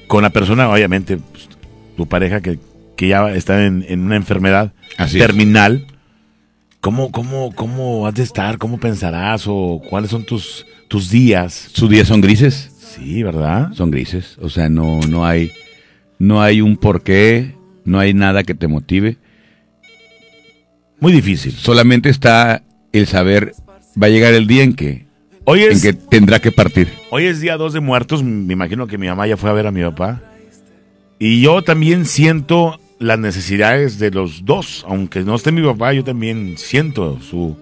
con 0.06 0.22
la 0.22 0.30
persona, 0.30 0.68
obviamente, 0.70 1.18
pues, 1.18 1.48
tu 1.96 2.06
pareja 2.06 2.40
que, 2.40 2.58
que 2.96 3.08
ya 3.08 3.30
está 3.32 3.64
en, 3.64 3.84
en 3.88 4.00
una 4.00 4.16
enfermedad 4.16 4.72
Así 4.96 5.18
es. 5.18 5.26
terminal. 5.26 5.86
¿Cómo, 6.80 7.12
cómo, 7.12 7.52
¿Cómo 7.54 8.06
has 8.06 8.14
de 8.14 8.22
estar? 8.22 8.58
¿Cómo 8.58 8.78
pensarás? 8.78 9.44
¿O 9.46 9.80
cuáles 9.88 10.10
son 10.10 10.24
tus, 10.24 10.66
tus 10.88 11.10
días? 11.10 11.70
¿Sus 11.72 11.88
días 11.88 12.08
son 12.08 12.20
grises? 12.20 12.71
Sí, 12.94 13.22
¿verdad? 13.22 13.72
Son 13.72 13.90
grises. 13.90 14.36
O 14.40 14.50
sea, 14.50 14.68
no, 14.68 15.00
no 15.08 15.24
hay, 15.24 15.50
no 16.18 16.42
hay 16.42 16.60
un 16.60 16.76
porqué, 16.76 17.54
no 17.84 17.98
hay 17.98 18.12
nada 18.12 18.42
que 18.42 18.54
te 18.54 18.68
motive. 18.68 19.16
Muy 21.00 21.12
difícil. 21.12 21.52
Solamente 21.52 22.10
está 22.10 22.62
el 22.92 23.06
saber, 23.06 23.54
va 24.00 24.06
a 24.06 24.10
llegar 24.10 24.34
el 24.34 24.46
día 24.46 24.62
en 24.62 24.74
que, 24.74 25.06
Hoy 25.44 25.62
en 25.62 25.80
que 25.80 25.92
tendrá 25.92 26.38
que 26.38 26.52
partir. 26.52 26.88
hoy 27.10 27.24
es 27.24 27.40
día 27.40 27.56
2 27.56 27.72
de 27.72 27.80
muertos. 27.80 28.22
Me 28.22 28.52
imagino 28.52 28.86
que 28.86 28.98
mi 28.98 29.08
mamá 29.08 29.26
ya 29.26 29.36
fue 29.36 29.50
a 29.50 29.54
ver 29.54 29.66
a 29.66 29.72
mi 29.72 29.82
papá. 29.82 30.22
Y 31.18 31.40
yo 31.40 31.62
también 31.62 32.04
siento 32.04 32.78
las 32.98 33.18
necesidades 33.18 33.98
de 33.98 34.10
los 34.10 34.44
dos. 34.44 34.84
Aunque 34.86 35.20
no 35.20 35.34
esté 35.34 35.50
mi 35.50 35.62
papá, 35.62 35.92
yo 35.92 36.04
también 36.04 36.54
siento 36.58 37.18
su, 37.20 37.56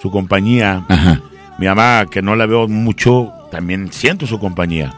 su 0.00 0.10
compañía. 0.10 0.84
Ajá. 0.88 1.22
Mi 1.58 1.66
mamá, 1.66 2.06
que 2.10 2.22
no 2.22 2.34
la 2.34 2.46
veo 2.46 2.66
mucho, 2.66 3.32
también 3.54 3.92
siento 3.92 4.26
su 4.26 4.38
compañía. 4.38 4.94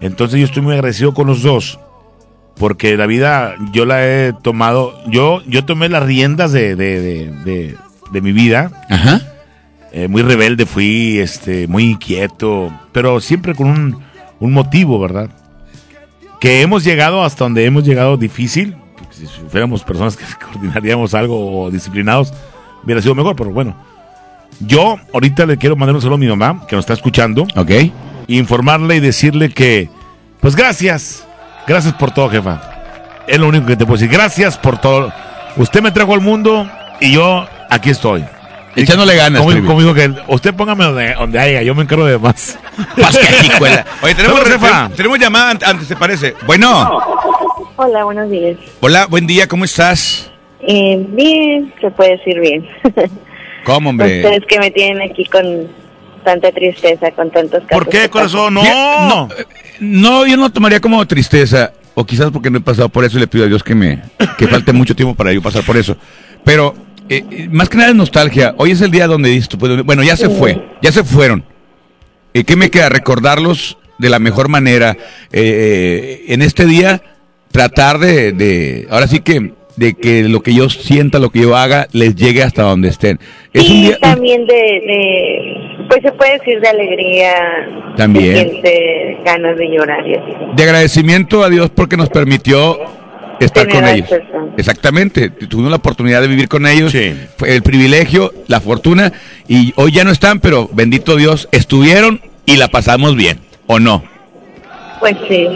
Entonces 0.00 0.38
yo 0.40 0.46
estoy 0.46 0.62
muy 0.62 0.74
agradecido 0.74 1.14
con 1.14 1.26
los 1.26 1.42
dos. 1.42 1.78
Porque 2.56 2.96
la 2.96 3.04
vida 3.06 3.54
yo 3.72 3.84
la 3.84 4.06
he 4.06 4.32
tomado, 4.42 4.98
yo, 5.08 5.42
yo 5.46 5.66
tomé 5.66 5.90
las 5.90 6.02
riendas 6.02 6.52
de, 6.52 6.74
de, 6.74 7.00
de, 7.02 7.30
de- 7.44 7.76
de 8.12 8.20
mi 8.22 8.32
vida. 8.32 8.70
Ajá. 8.88 9.20
Eh, 9.92 10.08
muy 10.08 10.22
rebelde 10.22 10.64
fui, 10.64 11.18
este, 11.18 11.66
muy 11.66 11.84
inquieto, 11.90 12.72
pero 12.92 13.20
siempre 13.20 13.54
con 13.54 13.66
un, 13.68 14.02
un 14.40 14.52
motivo, 14.52 14.98
¿verdad? 14.98 15.28
Que 16.40 16.62
hemos 16.62 16.82
llegado 16.84 17.24
hasta 17.24 17.44
donde 17.44 17.64
hemos 17.66 17.84
llegado 17.84 18.16
difícil. 18.16 18.74
porque 18.96 19.14
Si 19.16 19.26
fuéramos 19.50 19.82
personas 19.82 20.16
que 20.16 20.24
coordinaríamos 20.44 21.12
algo 21.14 21.64
o 21.64 21.70
disciplinados, 21.70 22.32
hubiera 22.84 23.02
sido 23.02 23.14
mejor, 23.14 23.36
pero 23.36 23.50
bueno. 23.50 23.76
Yo 24.60 24.96
ahorita 25.12 25.46
le 25.46 25.56
quiero 25.56 25.76
mandar 25.76 25.94
un 25.96 26.00
saludo 26.00 26.16
a 26.16 26.18
mi 26.18 26.26
mamá, 26.28 26.66
que 26.68 26.76
nos 26.76 26.84
está 26.84 26.94
escuchando. 26.94 27.46
Ok. 27.56 27.70
Informarle 28.28 28.96
y 28.96 29.00
decirle 29.00 29.50
que, 29.50 29.88
pues 30.40 30.56
gracias. 30.56 31.26
Gracias 31.66 31.94
por 31.94 32.12
todo, 32.12 32.28
jefa. 32.30 32.60
Es 33.26 33.38
lo 33.38 33.48
único 33.48 33.66
que 33.66 33.76
te 33.76 33.84
puedo 33.84 33.98
decir. 33.98 34.10
Gracias 34.12 34.56
por 34.56 34.78
todo. 34.78 35.12
Usted 35.56 35.82
me 35.82 35.90
trajo 35.90 36.14
al 36.14 36.20
mundo 36.20 36.68
y 37.00 37.12
yo 37.12 37.46
aquí 37.70 37.90
estoy. 37.90 38.24
Echándole 38.76 39.16
ganas, 39.16 39.40
Como, 39.40 39.52
como 39.66 39.80
dijo 39.80 39.94
que 39.94 40.12
usted 40.28 40.54
póngame 40.54 40.84
donde, 40.84 41.14
donde 41.14 41.38
haya, 41.40 41.62
yo 41.62 41.74
me 41.74 41.82
encargo 41.84 42.04
de 42.04 42.18
más. 42.18 42.58
Oye, 44.02 44.14
tenemos, 44.14 44.40
jefa. 44.46 44.90
tenemos 44.94 45.18
llamada 45.18 45.50
an- 45.52 45.58
antes, 45.64 45.88
¿te 45.88 45.96
parece? 45.96 46.34
Bueno, 46.46 47.00
Hola, 47.76 48.04
buenos 48.04 48.30
días. 48.30 48.58
hola, 48.80 49.06
buen 49.06 49.26
día, 49.26 49.48
¿cómo 49.48 49.64
estás? 49.64 50.30
Eh, 50.60 51.02
bien, 51.08 51.72
se 51.80 51.90
puede 51.90 52.18
decir 52.18 52.38
bien. 52.40 52.66
¿Cómo, 53.66 53.90
hombre? 53.90 54.22
Ustedes 54.22 54.44
que 54.46 54.60
me 54.60 54.70
tienen 54.70 55.02
aquí 55.02 55.24
con 55.24 55.66
tanta 56.24 56.52
tristeza, 56.52 57.10
con 57.10 57.30
tantos 57.32 57.64
casos. 57.64 57.84
¿Por 57.84 57.88
qué, 57.88 58.08
corazón? 58.08 58.54
No. 58.54 58.62
No, 58.62 59.28
no, 59.80 60.26
yo 60.26 60.36
no 60.36 60.50
tomaría 60.52 60.78
como 60.78 61.04
tristeza, 61.04 61.72
o 61.94 62.06
quizás 62.06 62.30
porque 62.30 62.48
no 62.48 62.58
he 62.58 62.60
pasado 62.60 62.88
por 62.88 63.04
eso 63.04 63.16
y 63.16 63.20
le 63.20 63.26
pido 63.26 63.44
a 63.44 63.48
Dios 63.48 63.64
que 63.64 63.74
me 63.74 64.02
que 64.38 64.46
falte 64.46 64.72
mucho 64.72 64.94
tiempo 64.94 65.16
para 65.16 65.32
yo 65.32 65.42
pasar 65.42 65.64
por 65.64 65.76
eso. 65.76 65.96
Pero 66.44 66.76
eh, 67.08 67.48
más 67.50 67.68
que 67.68 67.76
nada 67.76 67.90
es 67.90 67.96
nostalgia. 67.96 68.54
Hoy 68.56 68.70
es 68.70 68.80
el 68.82 68.92
día 68.92 69.08
donde 69.08 69.30
dices 69.30 69.48
tú, 69.48 69.58
pues, 69.58 69.84
bueno, 69.84 70.04
ya 70.04 70.16
se 70.16 70.28
fue, 70.28 70.64
ya 70.80 70.92
se 70.92 71.02
fueron. 71.02 71.44
Eh, 72.34 72.44
¿Qué 72.44 72.54
me 72.54 72.70
queda? 72.70 72.88
Recordarlos 72.88 73.78
de 73.98 74.10
la 74.10 74.20
mejor 74.20 74.48
manera. 74.48 74.96
Eh, 75.32 76.20
eh, 76.22 76.24
en 76.28 76.42
este 76.42 76.66
día, 76.66 77.02
tratar 77.50 77.98
de, 77.98 78.30
de, 78.32 78.86
ahora 78.90 79.08
sí 79.08 79.20
que 79.20 79.54
de 79.76 79.94
que 79.94 80.22
lo 80.24 80.40
que 80.42 80.54
yo 80.54 80.68
sienta, 80.70 81.18
lo 81.18 81.30
que 81.30 81.40
yo 81.40 81.56
haga, 81.56 81.86
les 81.92 82.14
llegue 82.16 82.42
hasta 82.42 82.62
donde 82.62 82.88
estén. 82.88 83.18
Es 83.52 83.68
un 83.68 83.76
y 83.76 83.82
día 83.88 83.98
también 84.00 84.46
de, 84.46 84.54
de, 84.54 85.86
pues 85.88 86.00
se 86.02 86.12
puede 86.12 86.38
decir 86.38 86.60
de 86.60 86.68
alegría, 86.68 87.32
También. 87.96 88.60
de 88.62 89.18
ganas 89.24 89.56
de 89.56 89.68
llorar 89.70 90.06
y 90.06 90.14
así. 90.14 90.32
de 90.56 90.62
agradecimiento 90.62 91.44
a 91.44 91.50
Dios 91.50 91.70
porque 91.70 91.96
nos 91.96 92.08
permitió 92.08 92.78
estar 93.38 93.66
Tener 93.66 93.82
con 93.82 93.94
ellos. 93.94 94.08
personas. 94.08 94.48
Exactamente, 94.56 95.28
tuvimos 95.30 95.70
la 95.70 95.76
oportunidad 95.76 96.22
de 96.22 96.28
vivir 96.28 96.48
con 96.48 96.66
ellos, 96.66 96.94
fue 97.36 97.54
el 97.54 97.62
privilegio, 97.62 98.32
la 98.48 98.60
fortuna, 98.60 99.12
y 99.46 99.74
hoy 99.76 99.92
ya 99.92 100.04
no 100.04 100.10
están, 100.10 100.40
pero 100.40 100.70
bendito 100.72 101.16
Dios, 101.16 101.48
estuvieron 101.52 102.20
y 102.46 102.56
la 102.56 102.68
pasamos 102.68 103.14
bien, 103.14 103.38
¿o 103.66 103.78
no? 103.78 104.02
Pues 105.00 105.14
sí. 105.28 105.46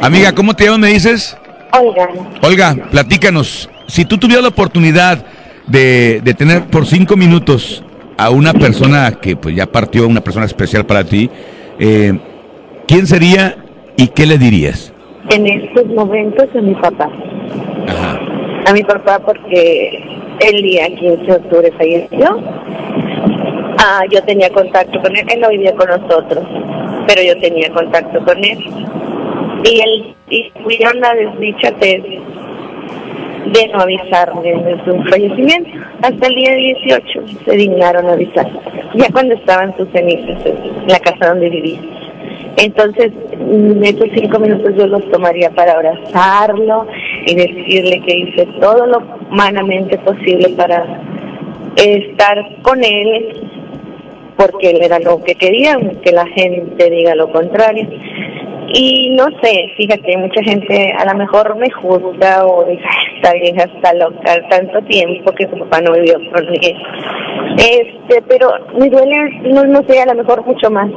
Amiga, 0.00 0.32
¿cómo 0.34 0.54
te 0.54 0.64
llamas, 0.64 0.78
me 0.80 0.88
dices? 0.88 1.36
Olga, 1.72 2.08
Olga, 2.42 2.76
platícanos, 2.90 3.68
si 3.86 4.04
tú 4.04 4.18
tuvieras 4.18 4.42
la 4.42 4.48
oportunidad 4.48 5.24
de, 5.66 6.20
de 6.22 6.34
tener 6.34 6.66
por 6.66 6.86
cinco 6.86 7.16
minutos 7.16 7.84
a 8.16 8.30
una 8.30 8.52
persona 8.52 9.12
que 9.20 9.36
pues 9.36 9.54
ya 9.54 9.66
partió, 9.66 10.06
una 10.06 10.22
persona 10.22 10.46
especial 10.46 10.86
para 10.86 11.04
ti, 11.04 11.30
eh, 11.78 12.18
¿quién 12.86 13.06
sería 13.06 13.56
y 13.96 14.08
qué 14.08 14.26
le 14.26 14.38
dirías? 14.38 14.92
en 15.30 15.46
estos 15.46 15.86
momentos 15.86 16.46
a 16.54 16.60
mi 16.60 16.74
papá. 16.74 17.10
A 18.66 18.72
mi 18.72 18.82
papá 18.82 19.18
porque 19.18 20.02
el 20.40 20.62
día 20.62 20.86
15 20.88 21.24
de 21.24 21.32
octubre 21.32 21.72
falleció. 21.76 22.40
Ah, 23.78 24.02
yo 24.10 24.22
tenía 24.24 24.50
contacto 24.50 25.00
con 25.00 25.16
él, 25.16 25.24
él 25.28 25.40
no 25.40 25.50
vivía 25.50 25.74
con 25.74 25.88
nosotros, 25.88 26.44
pero 27.06 27.22
yo 27.22 27.38
tenía 27.40 27.70
contacto 27.72 28.24
con 28.24 28.44
él. 28.44 28.58
Y 29.64 29.80
él 29.80 30.14
y 30.30 30.50
tuvieron 30.50 31.00
la 31.00 31.14
desdicha 31.14 31.70
de, 31.72 32.20
de 33.46 33.68
no 33.68 33.80
avisarme 33.80 34.42
de 34.42 34.84
su 34.84 35.02
fallecimiento. 35.04 35.70
Hasta 36.02 36.26
el 36.26 36.34
día 36.34 36.54
18 36.54 37.20
se 37.44 37.52
dignaron 37.52 38.06
a 38.06 38.12
avisar, 38.12 38.48
ya 38.94 39.10
cuando 39.10 39.34
estaban 39.34 39.76
sus 39.76 39.88
cenizas 39.90 40.44
en 40.46 40.88
la 40.88 40.98
casa 41.00 41.28
donde 41.28 41.48
vivía. 41.48 41.80
Entonces, 42.56 43.12
mm, 43.38 43.84
esos 43.84 44.08
cinco 44.14 44.40
minutos 44.40 44.74
yo 44.76 44.86
los 44.88 45.08
tomaría 45.10 45.50
para 45.50 45.72
abrazarlo 45.72 46.86
y 47.24 47.34
decirle 47.34 48.00
que 48.04 48.16
hice 48.16 48.46
todo 48.60 48.86
lo 48.86 48.98
humanamente 49.30 49.96
posible 49.98 50.48
para 50.56 50.84
estar 51.76 52.62
con 52.62 52.82
él, 52.82 53.48
porque 54.36 54.70
él 54.70 54.82
era 54.82 54.98
lo 54.98 55.22
que 55.22 55.36
quería, 55.36 55.78
que 56.02 56.10
la 56.10 56.26
gente 56.26 56.90
diga 56.90 57.14
lo 57.14 57.30
contrario. 57.30 57.88
Y 58.70 59.10
no 59.10 59.24
sé, 59.42 59.70
fíjate, 59.76 60.16
mucha 60.18 60.42
gente 60.42 60.92
a 60.98 61.04
lo 61.10 61.18
mejor 61.18 61.56
me 61.56 61.70
juzga 61.70 62.46
o 62.46 62.64
dice, 62.64 62.82
"Ay, 62.84 63.16
esta 63.16 63.32
vieja 63.32 63.64
está 63.64 63.94
loca, 63.94 64.48
tanto 64.50 64.82
tiempo 64.82 65.32
que 65.32 65.48
su 65.48 65.58
papá 65.58 65.80
no 65.80 65.92
vivió 65.92 66.18
con. 66.30 66.44
Este, 67.56 68.22
pero 68.28 68.50
me 68.78 68.90
duele, 68.90 69.40
no, 69.44 69.64
no 69.64 69.82
sé, 69.88 70.00
a 70.00 70.06
lo 70.06 70.14
mejor 70.14 70.44
mucho 70.44 70.70
más, 70.70 70.90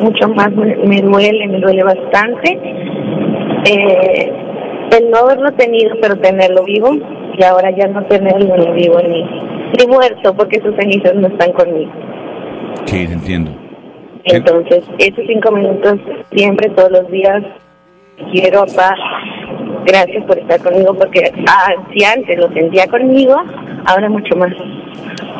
mucho 0.00 0.28
más 0.28 0.50
me, 0.52 1.00
duele, 1.02 1.48
me 1.48 1.58
duele 1.58 1.82
bastante. 1.82 2.58
Eh, 3.66 4.32
el 4.96 5.10
no 5.10 5.18
haberlo 5.18 5.52
tenido, 5.52 5.96
pero 6.00 6.16
tenerlo 6.16 6.64
vivo, 6.64 6.90
y 7.36 7.42
ahora 7.42 7.70
ya 7.70 7.88
no 7.88 8.04
tenerlo 8.04 8.56
ni 8.56 8.82
vivo 8.82 9.00
ni, 9.02 9.22
ni 9.78 9.86
muerto, 9.88 10.34
porque 10.34 10.60
sus 10.60 10.74
cenizas 10.76 11.14
no 11.14 11.26
están 11.28 11.52
conmigo. 11.52 11.92
Sí, 12.86 13.06
entiendo. 13.10 13.69
Entonces, 14.24 14.84
esos 14.98 15.24
cinco 15.26 15.50
minutos 15.52 15.98
siempre, 16.32 16.70
todos 16.70 16.90
los 16.90 17.10
días, 17.10 17.42
quiero, 18.32 18.66
papá, 18.66 18.94
gracias 19.86 20.24
por 20.24 20.38
estar 20.38 20.60
conmigo, 20.60 20.94
porque 20.94 21.32
ah, 21.46 21.72
si 21.92 22.04
antes 22.04 22.38
lo 22.38 22.52
sentía 22.52 22.86
conmigo, 22.86 23.34
ahora 23.86 24.08
mucho 24.08 24.36
más. 24.36 24.52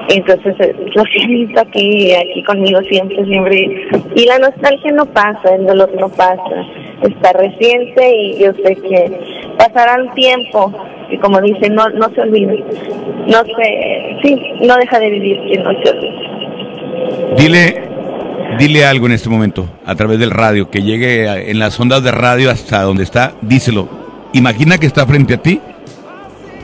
Entonces, 0.08 0.54
eh, 0.58 0.74
lo 0.94 1.04
siento 1.04 1.60
aquí, 1.60 2.12
aquí 2.12 2.42
conmigo 2.44 2.80
siempre, 2.82 3.24
siempre. 3.24 3.88
Y 4.16 4.26
la 4.26 4.38
nostalgia 4.38 4.92
no 4.92 5.06
pasa, 5.06 5.54
el 5.54 5.66
dolor 5.66 5.90
no 6.00 6.08
pasa. 6.08 6.66
Está 7.02 7.32
reciente 7.32 8.16
y 8.16 8.38
yo 8.38 8.52
sé 8.64 8.76
que 8.76 9.20
pasará 9.56 10.02
un 10.02 10.12
tiempo 10.14 10.72
y 11.10 11.16
como 11.18 11.40
dice, 11.40 11.70
no, 11.70 11.88
no 11.90 12.08
se 12.10 12.20
olvide. 12.22 12.64
No 13.26 13.44
se, 13.44 14.16
sí, 14.22 14.52
no 14.62 14.76
deja 14.76 14.98
de 14.98 15.10
vivir 15.10 15.40
quien 15.46 15.62
no 15.62 15.70
se 15.82 15.90
olvida. 15.90 17.36
Dile, 17.36 17.89
dile 18.58 18.84
algo 18.84 19.06
en 19.06 19.12
este 19.12 19.28
momento, 19.28 19.68
a 19.86 19.94
través 19.94 20.18
del 20.18 20.30
radio, 20.30 20.70
que 20.70 20.82
llegue 20.82 21.28
a- 21.28 21.38
en 21.40 21.58
las 21.58 21.78
ondas 21.78 22.02
de 22.02 22.10
radio 22.10 22.50
hasta 22.50 22.82
donde 22.82 23.04
está, 23.04 23.32
díselo. 23.42 23.88
Imagina 24.32 24.78
que 24.78 24.86
está 24.86 25.06
frente 25.06 25.34
a 25.34 25.38
ti, 25.38 25.60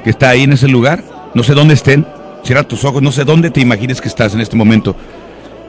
que 0.05 0.11
está 0.11 0.31
ahí 0.31 0.43
en 0.45 0.53
ese 0.53 0.69
lugar, 0.69 1.03
no 1.35 1.43
sé 1.43 1.55
dónde 1.55 1.75
estén, 1.75 2.07
cierra 2.43 2.63
tus 2.63 2.85
ojos, 2.85 3.03
no 3.03 3.13
sé 3.13 3.25
dónde 3.25 3.51
te 3.51 3.61
imagines 3.61 4.01
que 4.01 4.09
estás 4.09 4.35
en 4.35 4.41
este 4.41 4.57
momento, 4.57 4.95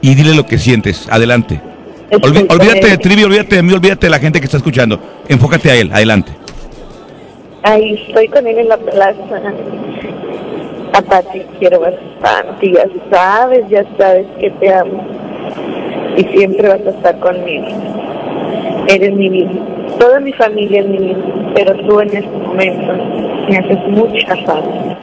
y 0.00 0.14
dile 0.14 0.34
lo 0.34 0.46
que 0.46 0.58
sientes, 0.58 1.08
adelante. 1.10 1.60
Olvídate 2.10 2.88
de 2.88 2.98
Trivi, 2.98 3.24
olvídate 3.24 3.56
de 3.56 3.62
mí, 3.62 3.72
olvídate 3.72 4.06
de 4.06 4.10
la 4.10 4.18
gente 4.18 4.38
que 4.38 4.44
está 4.46 4.56
escuchando, 4.56 4.98
enfócate 5.28 5.70
a 5.70 5.74
él, 5.74 5.90
adelante. 5.92 6.32
Ahí 7.64 8.02
estoy 8.06 8.28
con 8.28 8.46
él 8.46 8.58
en 8.58 8.68
la 8.68 8.76
plaza. 8.78 9.18
Papá, 10.92 11.22
te 11.22 11.44
quiero 11.58 11.80
bastante, 11.80 12.72
ya 12.72 12.86
sabes, 13.10 13.64
ya 13.68 13.84
sabes 13.98 14.26
que 14.40 14.50
te 14.52 14.72
amo. 14.72 15.04
Y 16.18 16.24
siempre 16.36 16.68
vas 16.68 16.80
a 16.84 16.90
estar 16.90 17.18
conmigo. 17.20 17.66
Eres 18.88 19.14
mi 19.14 19.28
vida. 19.28 19.50
Toda 20.00 20.18
mi 20.18 20.32
familia 20.32 20.80
es 20.80 20.88
mi 20.88 20.98
vida, 20.98 21.18
pero 21.54 21.74
tú 21.86 22.00
en 22.00 22.08
este 22.08 22.28
momento 22.28 22.92
me 23.48 23.56
haces 23.56 23.78
mucha 23.88 24.36
falta. 24.44 24.98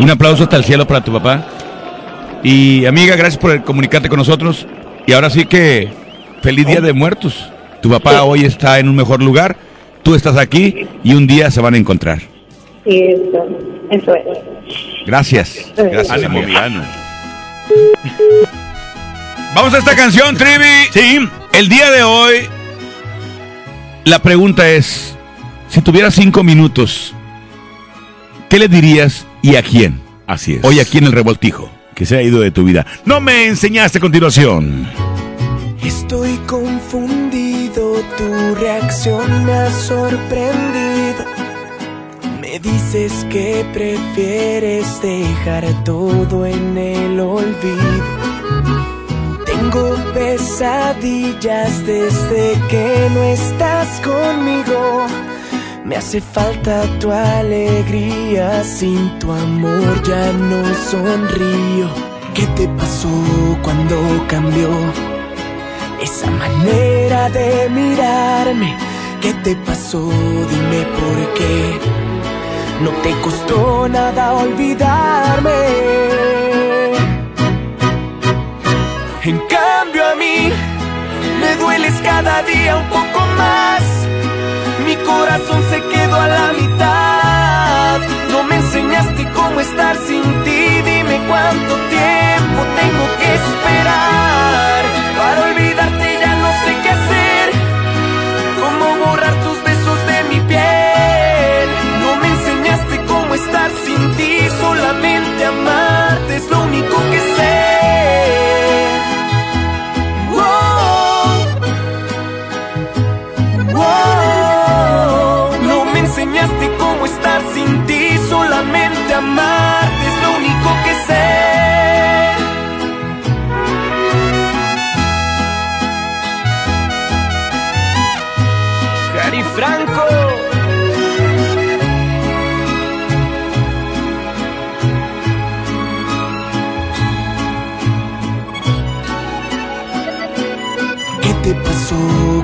Un 0.00 0.10
aplauso 0.10 0.44
hasta 0.44 0.56
el 0.56 0.64
cielo 0.64 0.86
para 0.86 1.02
tu 1.02 1.12
papá. 1.12 1.44
Y 2.42 2.86
amiga, 2.86 3.14
gracias 3.16 3.38
por 3.38 3.62
comunicarte 3.62 4.08
con 4.08 4.18
nosotros. 4.18 4.66
Y 5.06 5.12
ahora 5.12 5.28
sí 5.28 5.44
que 5.44 5.88
feliz 6.40 6.66
día 6.66 6.80
de 6.80 6.92
muertos. 6.94 7.50
Tu 7.82 7.90
papá 7.90 8.22
hoy 8.22 8.46
está 8.46 8.78
en 8.78 8.88
un 8.88 8.96
mejor 8.96 9.22
lugar, 9.22 9.56
tú 10.02 10.14
estás 10.14 10.38
aquí 10.38 10.86
y 11.02 11.12
un 11.12 11.26
día 11.26 11.50
se 11.50 11.60
van 11.60 11.74
a 11.74 11.76
encontrar. 11.76 12.20
Sí, 12.86 13.02
eso, 13.02 13.46
eso 13.90 14.14
es. 14.14 14.38
Gracias. 15.06 15.70
Gracias, 15.76 16.10
Ánimo. 16.10 16.40
Vamos 19.54 19.72
a 19.72 19.78
esta 19.78 19.94
canción, 19.94 20.36
Trivi. 20.36 20.88
Sí. 20.92 21.28
El 21.52 21.68
día 21.68 21.90
de 21.90 22.02
hoy, 22.02 22.48
la 24.04 24.18
pregunta 24.18 24.68
es, 24.68 25.14
si 25.68 25.80
tuvieras 25.80 26.14
cinco 26.16 26.42
minutos, 26.42 27.14
¿qué 28.50 28.58
le 28.58 28.66
dirías 28.66 29.26
y 29.42 29.54
a 29.54 29.62
quién? 29.62 30.00
Así 30.26 30.54
es. 30.54 30.64
Hoy 30.64 30.80
aquí 30.80 30.98
en 30.98 31.04
el 31.04 31.12
revoltijo. 31.12 31.70
Que 31.94 32.04
se 32.04 32.16
ha 32.16 32.22
ido 32.22 32.40
de 32.40 32.50
tu 32.50 32.64
vida. 32.64 32.84
No 33.04 33.20
me 33.20 33.46
enseñaste 33.46 33.98
a 33.98 34.00
continuación. 34.00 34.88
Estoy 35.84 36.36
confundido, 36.48 38.02
tu 38.18 38.54
reacción 38.56 39.44
me 39.44 39.52
ha 39.52 39.70
sorprendido. 39.70 41.24
Me 42.40 42.58
dices 42.58 43.24
que 43.30 43.64
prefieres 43.72 45.00
dejar 45.00 45.84
todo 45.84 46.44
en 46.46 46.76
el 46.76 47.20
olvido. 47.20 48.33
Tengo 49.64 49.96
pesadillas 50.12 51.86
desde 51.86 52.52
que 52.68 53.08
no 53.14 53.22
estás 53.22 53.88
conmigo. 54.00 55.06
Me 55.86 55.96
hace 55.96 56.20
falta 56.20 56.82
tu 57.00 57.10
alegría, 57.10 58.62
sin 58.62 59.18
tu 59.18 59.32
amor 59.32 60.02
ya 60.02 60.32
no 60.32 60.62
sonrío. 60.90 61.88
¿Qué 62.34 62.46
te 62.48 62.68
pasó 62.68 63.08
cuando 63.62 63.96
cambió? 64.28 64.68
Esa 66.02 66.30
manera 66.30 67.30
de 67.30 67.70
mirarme, 67.70 68.76
¿qué 69.22 69.32
te 69.44 69.56
pasó? 69.56 70.10
Dime 70.50 70.84
por 70.98 71.34
qué. 71.38 71.78
No 72.82 72.90
te 73.02 73.18
costó 73.22 73.88
nada 73.88 74.34
olvidarme. 74.34 76.13
En 79.26 79.38
cambio 79.38 80.04
a 80.06 80.14
mí, 80.16 80.52
me 81.40 81.56
dueles 81.56 81.94
cada 82.02 82.42
día 82.42 82.76
un 82.76 82.86
poco 82.90 83.20
más. 83.38 83.82
Mi 84.84 84.96
corazón 84.96 85.62
se 85.70 85.80
quedó 85.80 86.16
a 86.20 86.28
la 86.28 86.52
mitad. 86.52 88.00
No 88.30 88.42
me 88.42 88.56
enseñaste 88.56 89.26
cómo 89.32 89.60
estar 89.60 89.96
sin 89.96 90.22
ti. 90.44 90.82
Dime 90.84 91.16
cuánto 91.26 91.74
tiempo 91.88 92.60
tengo 92.80 93.04
que 93.18 93.34
esperar. 93.40 94.84
Para 95.16 95.40
olvidarte 95.48 96.18
ya 96.20 96.34
no 96.44 96.50
sé 96.62 96.70
qué 96.82 96.90
hacer. 96.90 97.46
Cómo 98.60 99.06
borrar 99.06 99.34
tus 99.42 99.58
besos 99.64 100.06
de 100.06 100.18
mi 100.34 100.40
piel. 100.50 101.66
No 102.02 102.16
me 102.16 102.28
enseñaste 102.28 103.00
cómo 103.06 103.34
estar 103.34 103.70
sin 103.86 104.16
ti. 104.18 104.36
Solamente 104.60 105.46
amarte 105.46 106.36
es 106.36 106.50
lo 106.50 106.60
único 106.60 106.96
que 107.10 107.20
sé. 107.36 107.63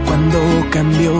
Cuando 0.06 0.39
cambió 0.70 1.12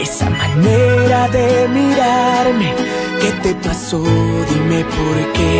esa 0.00 0.28
manera 0.30 1.28
de 1.28 1.68
mirarme? 1.68 2.74
¿Qué 3.20 3.30
te 3.42 3.54
pasó? 3.54 4.02
Dime 4.02 4.84
por 4.84 5.16
qué. 5.32 5.56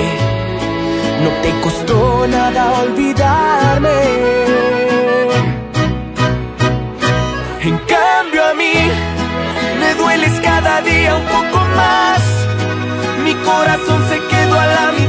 No 1.23 1.31
te 1.43 1.51
costó 1.63 2.27
nada 2.27 2.63
olvidarme. 2.83 4.01
En 7.63 7.77
cambio 7.95 8.45
a 8.51 8.55
mí 8.55 8.75
me 9.81 9.95
dueles 9.95 10.33
cada 10.41 10.81
día 10.83 11.17
un 11.17 11.27
poco 11.37 11.59
más. 11.75 12.21
Mi 13.25 13.35
corazón 13.35 14.01
se 14.11 14.19
quedó 14.31 14.61
a 14.61 14.67
la 14.67 14.93
mitad. 14.93 15.06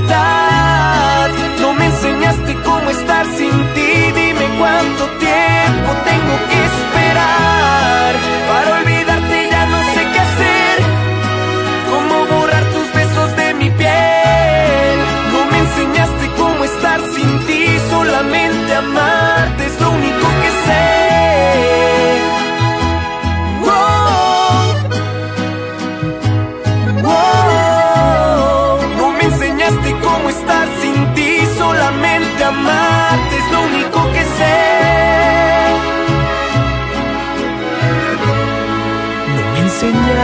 Cómo 2.66 2.90
estar 2.90 3.26
sin 3.38 3.52
ti. 3.74 4.12
Dime 4.14 4.46
cuánto 4.60 5.06
tiempo 5.18 5.90
tengo 6.04 6.36
que 6.50 6.66
esperar 6.66 8.16
para 8.50 8.72
olvidarte. 8.80 8.97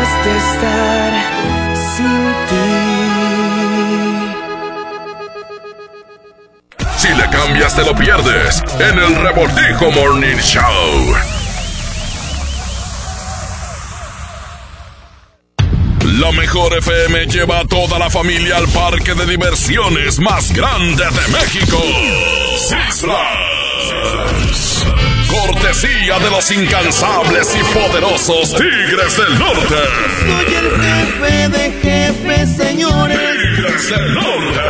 Estar 0.04 1.14
sin 1.96 2.24
ti. 2.50 2.68
Si 6.98 7.10
le 7.10 7.30
cambias 7.30 7.76
te 7.76 7.84
lo 7.84 7.96
pierdes 7.96 8.64
en 8.80 9.00
el 9.00 9.16
Revoltijo 9.16 9.92
Morning 9.92 10.38
Show. 10.38 11.16
La 16.20 16.32
mejor 16.32 16.78
FM 16.78 17.26
lleva 17.28 17.60
a 17.60 17.66
toda 17.66 17.98
la 17.98 18.10
familia 18.10 18.58
al 18.58 18.68
parque 18.68 19.14
de 19.14 19.26
diversiones 19.26 20.20
más 20.20 20.52
grande 20.54 21.04
de 21.04 21.28
México. 21.32 21.82
Six 22.58 23.02
Flags. 23.02 24.84
Cortesía 25.34 26.20
de 26.20 26.30
los 26.30 26.52
incansables 26.52 27.56
y 27.56 27.64
poderosos 27.74 28.52
Tigres 28.52 29.18
del 29.18 29.40
Norte. 29.40 29.76
Soy 30.20 30.54
el 30.54 30.70
jefe 30.80 31.50
de 31.50 31.72
jefes, 31.82 32.56
señores. 32.56 33.18
Tigres 33.18 33.90
del 33.90 34.14
Norte. 34.14 34.62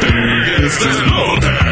Tigres 0.00 0.80
del 0.80 1.06
Norte. 1.06 1.70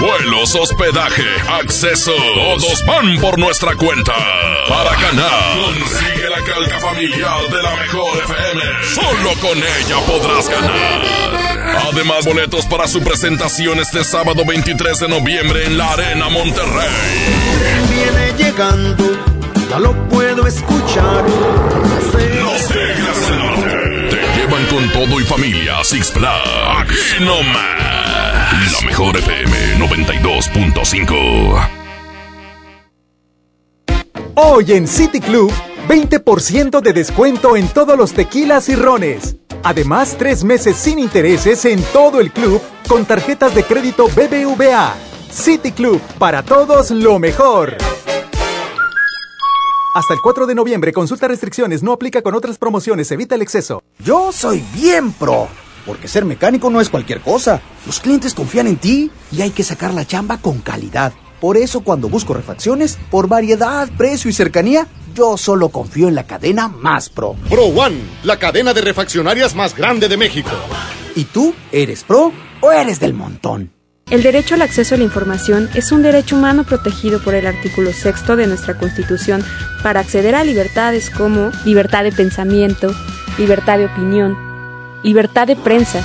Vuelos, 0.00 0.54
hospedaje, 0.54 1.24
acceso. 1.48 2.12
Todos 2.34 2.84
van 2.84 3.18
por 3.20 3.38
nuestra 3.38 3.74
cuenta. 3.76 4.12
Para 4.68 4.94
ganar, 5.00 5.56
consigue 6.44 6.44
la 6.44 6.52
calca 6.54 6.78
familiar 6.80 7.48
de 7.50 7.62
la 7.62 7.76
mejor 7.76 8.18
FM. 8.18 8.62
Solo 8.94 9.30
con 9.40 9.56
ella 9.58 9.96
podrás 10.06 10.48
ganar. 10.48 11.02
Además, 11.92 12.24
boletos 12.24 12.66
para 12.66 12.86
su 12.86 13.02
presentación 13.02 13.80
este 13.80 14.04
sábado 14.04 14.44
23 14.46 15.00
de 15.00 15.08
noviembre 15.08 15.64
en 15.66 15.76
la 15.78 15.92
Arena 15.92 16.28
Monterrey. 16.28 16.88
Viene 17.90 18.32
llegando, 18.38 19.04
ya 19.68 19.78
lo 19.78 19.92
puedo 20.08 20.46
escuchar. 20.46 21.24
Los 22.42 22.68
Tigres 22.68 23.28
del 23.28 23.38
Norte 23.38 24.08
te 24.10 24.20
llevan 24.36 24.64
con 24.66 24.88
todo 24.90 25.18
y 25.20 25.24
familia 25.24 25.80
a 25.80 25.84
Six 25.84 26.12
Flags. 26.12 26.48
Aquí 26.78 26.94
nomás. 27.20 28.72
La 28.72 28.80
mejor 28.86 29.16
FM 29.16 29.78
92.5. 29.78 31.68
Hoy 34.36 34.72
en 34.72 34.88
City 34.88 35.20
Club, 35.20 35.52
20% 35.94 36.80
de 36.80 36.92
descuento 36.92 37.56
en 37.56 37.68
todos 37.68 37.96
los 37.96 38.14
tequilas 38.14 38.68
y 38.68 38.74
rones. 38.74 39.36
Además, 39.62 40.16
tres 40.18 40.42
meses 40.42 40.74
sin 40.76 40.98
intereses 40.98 41.64
en 41.66 41.80
todo 41.92 42.18
el 42.18 42.32
club 42.32 42.60
con 42.88 43.04
tarjetas 43.04 43.54
de 43.54 43.62
crédito 43.62 44.08
BBVA. 44.08 44.92
City 45.30 45.70
Club, 45.70 46.00
para 46.18 46.42
todos 46.42 46.90
lo 46.90 47.20
mejor. 47.20 47.76
Hasta 49.94 50.14
el 50.14 50.20
4 50.20 50.46
de 50.46 50.56
noviembre, 50.56 50.92
consulta 50.92 51.28
restricciones, 51.28 51.84
no 51.84 51.92
aplica 51.92 52.22
con 52.22 52.34
otras 52.34 52.58
promociones, 52.58 53.08
evita 53.12 53.36
el 53.36 53.42
exceso. 53.42 53.80
Yo 54.00 54.32
soy 54.32 54.64
bien 54.74 55.12
pro, 55.12 55.46
porque 55.86 56.08
ser 56.08 56.24
mecánico 56.24 56.70
no 56.70 56.80
es 56.80 56.90
cualquier 56.90 57.20
cosa. 57.20 57.62
Los 57.86 58.00
clientes 58.00 58.34
confían 58.34 58.66
en 58.66 58.78
ti 58.78 59.12
y 59.30 59.42
hay 59.42 59.50
que 59.50 59.62
sacar 59.62 59.94
la 59.94 60.04
chamba 60.04 60.38
con 60.38 60.58
calidad. 60.58 61.12
Por 61.40 61.56
eso 61.56 61.82
cuando 61.82 62.08
busco 62.08 62.34
refacciones, 62.34 62.98
por 63.10 63.28
variedad, 63.28 63.88
precio 63.96 64.30
y 64.30 64.32
cercanía, 64.32 64.88
yo 65.14 65.36
solo 65.36 65.68
confío 65.68 66.08
en 66.08 66.14
la 66.14 66.26
cadena 66.26 66.68
más 66.68 67.08
pro. 67.08 67.36
Pro 67.48 67.64
One, 67.64 67.96
la 68.24 68.38
cadena 68.38 68.74
de 68.74 68.82
refaccionarias 68.82 69.54
más 69.54 69.76
grande 69.76 70.08
de 70.08 70.16
México. 70.16 70.50
¿Y 71.14 71.24
tú 71.24 71.54
eres 71.72 72.04
pro 72.04 72.32
o 72.60 72.72
eres 72.72 73.00
del 73.00 73.14
montón? 73.14 73.70
El 74.10 74.22
derecho 74.22 74.54
al 74.54 74.62
acceso 74.62 74.94
a 74.94 74.98
la 74.98 75.04
información 75.04 75.70
es 75.74 75.90
un 75.90 76.02
derecho 76.02 76.36
humano 76.36 76.64
protegido 76.64 77.22
por 77.22 77.34
el 77.34 77.46
artículo 77.46 77.92
sexto 77.92 78.36
de 78.36 78.46
nuestra 78.46 78.76
Constitución 78.76 79.42
para 79.82 80.00
acceder 80.00 80.34
a 80.34 80.44
libertades 80.44 81.08
como 81.08 81.50
libertad 81.64 82.04
de 82.04 82.12
pensamiento, 82.12 82.94
libertad 83.38 83.78
de 83.78 83.86
opinión, 83.86 84.36
libertad 85.02 85.46
de 85.46 85.56
prensa 85.56 86.04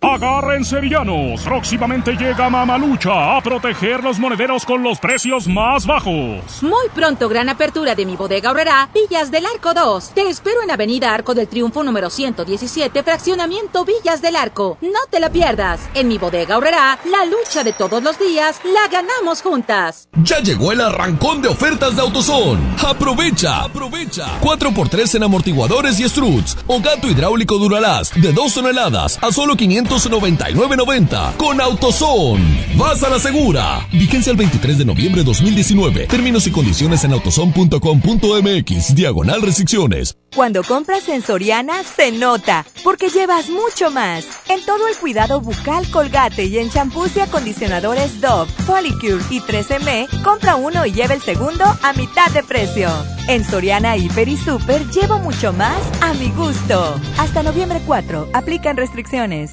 Agárrense 0.00 0.78
villanos, 0.80 1.40
próximamente 1.40 2.12
llega 2.12 2.50
Mamalucha 2.50 3.36
a 3.36 3.40
proteger 3.40 4.04
los 4.04 4.18
monederos 4.18 4.64
con 4.64 4.82
los 4.82 4.98
precios 4.98 5.48
más 5.48 5.86
bajos. 5.86 6.62
Muy 6.62 6.88
pronto, 6.94 7.28
gran 7.28 7.48
apertura 7.48 7.94
de 7.94 8.04
mi 8.04 8.14
bodega 8.14 8.50
ahorrará 8.50 8.90
Villas 8.92 9.30
del 9.30 9.46
Arco 9.46 9.72
2. 9.72 10.10
Te 10.10 10.28
espero 10.28 10.62
en 10.62 10.70
Avenida 10.70 11.14
Arco 11.14 11.34
del 11.34 11.48
Triunfo 11.48 11.82
número 11.82 12.10
117, 12.10 13.02
fraccionamiento 13.02 13.86
Villas 13.86 14.20
del 14.20 14.36
Arco. 14.36 14.76
No 14.82 15.00
te 15.10 15.18
la 15.18 15.30
pierdas. 15.30 15.80
En 15.94 16.08
mi 16.08 16.18
bodega 16.18 16.56
ahorrará 16.56 16.98
la 17.10 17.24
lucha 17.24 17.64
de 17.64 17.72
todos 17.72 18.02
los 18.02 18.18
días, 18.18 18.60
la 18.64 18.88
ganamos 18.88 19.40
juntas. 19.40 20.08
Ya 20.22 20.40
llegó 20.40 20.72
el 20.72 20.82
arrancón 20.82 21.40
de 21.40 21.48
ofertas 21.48 21.96
de 21.96 22.02
AutoZone. 22.02 22.60
Aprovecha, 22.86 23.62
aprovecha. 23.62 24.40
4x3 24.40 25.16
en 25.16 25.22
amortiguadores 25.22 25.98
y 25.98 26.08
struts 26.08 26.56
o 26.66 26.80
gato 26.80 27.08
hidráulico 27.08 27.58
Duralast 27.58 28.14
de 28.14 28.32
2 28.32 28.54
toneladas 28.54 29.18
a 29.22 29.32
solo 29.32 29.56
599.90 29.88 31.36
con 31.36 31.60
AutoZone. 31.60 32.74
Vas 32.76 33.02
a 33.02 33.08
la 33.08 33.18
segura. 33.18 33.86
Vigencia 33.92 34.30
el 34.30 34.36
23 34.36 34.78
de 34.78 34.84
noviembre 34.84 35.22
de 35.22 35.26
2019. 35.26 36.06
Términos 36.06 36.46
y 36.46 36.50
condiciones 36.50 37.04
en 37.04 37.12
autozone.com.mx. 37.12 38.94
Diagonal 38.94 39.42
restricciones. 39.42 40.16
Cuando 40.34 40.62
compras 40.62 41.08
en 41.08 41.22
Soriana 41.22 41.82
se 41.82 42.12
nota, 42.12 42.66
porque 42.84 43.08
llevas 43.08 43.48
mucho 43.48 43.90
más. 43.90 44.26
En 44.50 44.62
todo 44.66 44.86
el 44.86 44.96
cuidado 44.96 45.40
bucal 45.40 45.90
Colgate 45.90 46.44
y 46.44 46.58
en 46.58 46.68
champús 46.68 47.16
y 47.16 47.20
acondicionadores 47.20 48.20
Dove, 48.20 48.52
Polycure 48.66 49.24
y 49.30 49.40
13M, 49.40 50.22
compra 50.22 50.56
uno 50.56 50.84
y 50.84 50.92
lleva 50.92 51.14
el 51.14 51.22
segundo 51.22 51.64
a 51.82 51.92
mitad 51.94 52.30
de 52.32 52.42
precio. 52.42 52.90
En 53.28 53.44
Soriana 53.44 53.96
Hiper 53.96 54.28
y 54.28 54.36
Super 54.36 54.86
llevo 54.90 55.18
mucho 55.20 55.54
más 55.54 55.80
a 56.02 56.12
mi 56.14 56.30
gusto. 56.30 57.00
Hasta 57.18 57.42
noviembre 57.42 57.80
4, 57.86 58.28
aplican 58.34 58.76
restricciones. 58.76 59.52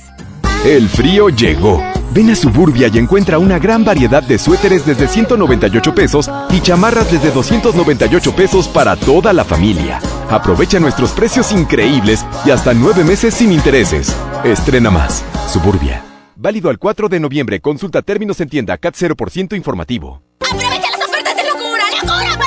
El 0.66 0.88
frío 0.88 1.28
llegó. 1.28 1.84
Ven 2.14 2.30
a 2.30 2.36
Suburbia 2.38 2.88
y 2.88 2.98
encuentra 2.98 3.38
una 3.38 3.60
gran 3.60 3.84
variedad 3.84 4.24
de 4.24 4.40
suéteres 4.40 4.86
desde 4.86 5.10
198 5.10 5.94
pesos 5.94 6.32
y 6.52 6.62
chamarras 6.62 7.12
desde 7.12 7.32
298 7.32 8.34
pesos 8.34 8.70
para 8.70 8.96
toda 8.96 9.34
la 9.34 9.44
familia. 9.44 10.00
Aprovecha 10.30 10.80
nuestros 10.80 11.12
precios 11.12 11.52
increíbles 11.52 12.26
y 12.46 12.52
hasta 12.52 12.74
nueve 12.74 13.04
meses 13.04 13.34
sin 13.34 13.52
intereses. 13.52 14.16
Estrena 14.46 14.90
más. 14.90 15.26
Suburbia. 15.52 16.02
Válido 16.38 16.70
al 16.70 16.80
4 16.80 17.10
de 17.10 17.20
noviembre. 17.20 17.60
Consulta 17.60 18.02
términos 18.02 18.40
en 18.40 18.48
tienda 18.48 18.78
CAT 18.78 18.96
0% 18.96 19.58
informativo. 19.58 20.22
¡Aprovecha 20.40 20.92
las 20.98 21.10
ofertas 21.10 21.36
de 21.36 21.44
locura! 21.44 21.84
¡Locura 22.04 22.38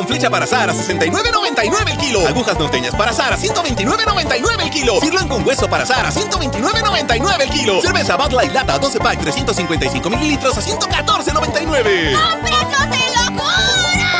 con 0.00 0.08
flecha 0.08 0.30
para 0.30 0.46
azar 0.46 0.70
a 0.70 0.72
69.99 0.72 1.90
el 1.90 1.98
kilo. 1.98 2.26
Agujas 2.26 2.58
norteñas 2.58 2.94
para 2.94 3.10
azar 3.10 3.34
a 3.34 3.36
129.99 3.36 4.62
el 4.62 4.70
kilo. 4.70 4.98
Sirloin 4.98 5.28
con 5.28 5.46
hueso 5.46 5.68
para 5.68 5.82
azar 5.82 6.06
a 6.06 6.10
129.99 6.10 7.40
el 7.42 7.50
kilo. 7.50 7.82
Cerveza 7.82 8.16
Bud 8.16 8.32
Light 8.32 8.52
Lata 8.52 8.78
12 8.78 8.98
pack 8.98 9.20
355 9.20 10.08
mililitros 10.08 10.56
a 10.56 10.62
114.99. 10.62 12.14
¡Cómpranos 12.14 12.90
de 12.90 13.02
locura! 13.14 14.12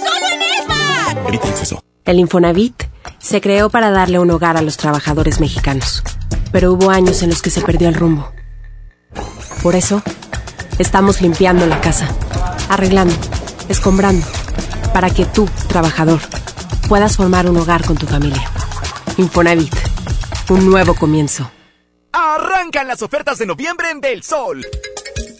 ¡Solo 0.00 0.26
en 0.26 0.42
Esmar! 0.42 1.28
Evita 1.28 1.46
el 1.46 1.50
exceso. 1.52 1.84
El 2.04 2.18
Infonavit 2.18 2.82
se 3.20 3.40
creó 3.40 3.70
para 3.70 3.92
darle 3.92 4.18
un 4.18 4.30
hogar 4.32 4.56
a 4.56 4.62
los 4.62 4.76
trabajadores 4.76 5.38
mexicanos, 5.38 6.02
pero 6.50 6.72
hubo 6.72 6.90
años 6.90 7.22
en 7.22 7.30
los 7.30 7.42
que 7.42 7.50
se 7.50 7.60
perdió 7.60 7.88
el 7.88 7.94
rumbo. 7.94 8.32
Por 9.62 9.76
eso, 9.76 10.02
estamos 10.80 11.20
limpiando 11.20 11.64
la 11.66 11.80
casa, 11.80 12.08
arreglando, 12.68 13.14
escombrando, 13.68 14.26
para 14.92 15.10
que 15.10 15.24
tú, 15.24 15.48
trabajador, 15.68 16.20
puedas 16.88 17.16
formar 17.16 17.48
un 17.48 17.56
hogar 17.56 17.84
con 17.84 17.96
tu 17.96 18.06
familia. 18.06 18.50
Infonavit, 19.16 19.74
un 20.50 20.70
nuevo 20.70 20.94
comienzo. 20.94 21.50
Arrancan 22.12 22.86
las 22.86 23.02
ofertas 23.02 23.38
de 23.38 23.46
noviembre 23.46 23.90
en 23.90 24.00
Del 24.00 24.22
Sol. 24.22 24.64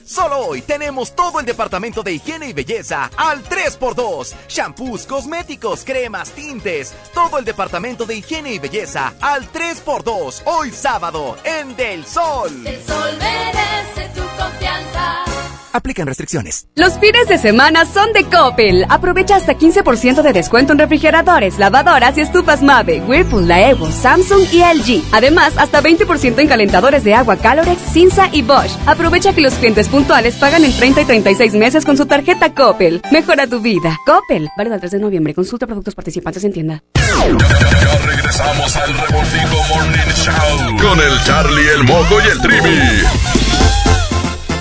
Solo 0.04 0.38
hoy 0.40 0.60
tenemos 0.60 1.14
todo 1.14 1.40
el 1.40 1.46
departamento 1.46 2.02
de 2.02 2.12
higiene 2.12 2.48
y 2.48 2.52
belleza 2.52 3.10
al 3.16 3.42
3x2. 3.44 4.34
Shampoos, 4.46 5.06
cosméticos, 5.06 5.84
cremas, 5.84 6.30
tintes. 6.32 6.92
Todo 7.14 7.38
el 7.38 7.46
departamento 7.46 8.04
de 8.04 8.16
higiene 8.16 8.52
y 8.52 8.58
belleza 8.58 9.14
al 9.20 9.50
3x2. 9.50 10.42
Hoy 10.44 10.70
sábado 10.70 11.38
en 11.44 11.74
Del 11.76 12.04
Sol. 12.04 12.66
El 12.66 12.82
sol 12.84 13.18
merece 13.18 14.10
tu 14.14 14.22
confianza. 14.36 15.31
Aplican 15.72 16.06
restricciones. 16.06 16.66
Los 16.74 16.98
fines 16.98 17.28
de 17.28 17.38
semana 17.38 17.84
son 17.84 18.12
de 18.12 18.24
Coppel. 18.24 18.84
Aprovecha 18.88 19.36
hasta 19.36 19.54
15% 19.54 20.22
de 20.22 20.32
descuento 20.32 20.72
en 20.72 20.78
refrigeradores, 20.78 21.58
lavadoras 21.58 22.16
y 22.18 22.20
estufas 22.20 22.62
Mave, 22.62 23.02
Whirlpool, 23.06 23.48
Laevo, 23.48 23.90
Samsung 23.90 24.46
y 24.52 24.60
LG. 24.60 25.02
Además, 25.12 25.54
hasta 25.56 25.82
20% 25.82 26.38
en 26.38 26.48
calentadores 26.48 27.04
de 27.04 27.14
agua 27.14 27.36
Calorex, 27.36 27.80
Cinza 27.92 28.28
y 28.32 28.42
Bosch. 28.42 28.72
Aprovecha 28.86 29.34
que 29.34 29.40
los 29.40 29.54
clientes 29.54 29.88
puntuales 29.88 30.34
pagan 30.36 30.64
en 30.64 30.72
30 30.72 31.02
y 31.02 31.04
36 31.04 31.54
meses 31.54 31.84
con 31.84 31.96
su 31.96 32.06
tarjeta 32.06 32.52
Coppel. 32.54 33.02
Mejora 33.10 33.46
tu 33.46 33.60
vida. 33.60 33.98
Coppel. 34.06 34.48
Válido 34.56 34.74
el 34.74 34.80
3 34.80 34.92
de 34.92 34.98
noviembre. 34.98 35.34
Consulta 35.34 35.66
productos 35.66 35.94
participantes 35.94 36.44
en 36.44 36.52
tienda. 36.52 36.82
Ya 37.02 37.98
regresamos 38.06 38.76
al 38.76 38.92
Revoltijo 38.98 39.74
Morning 39.74 40.12
Show 40.14 40.76
con 40.80 41.00
el 41.00 41.22
Charlie, 41.24 41.68
el 41.68 41.84
Moco 41.84 42.18
y 42.20 42.30
el 42.30 42.40
Trivi. 42.40 43.41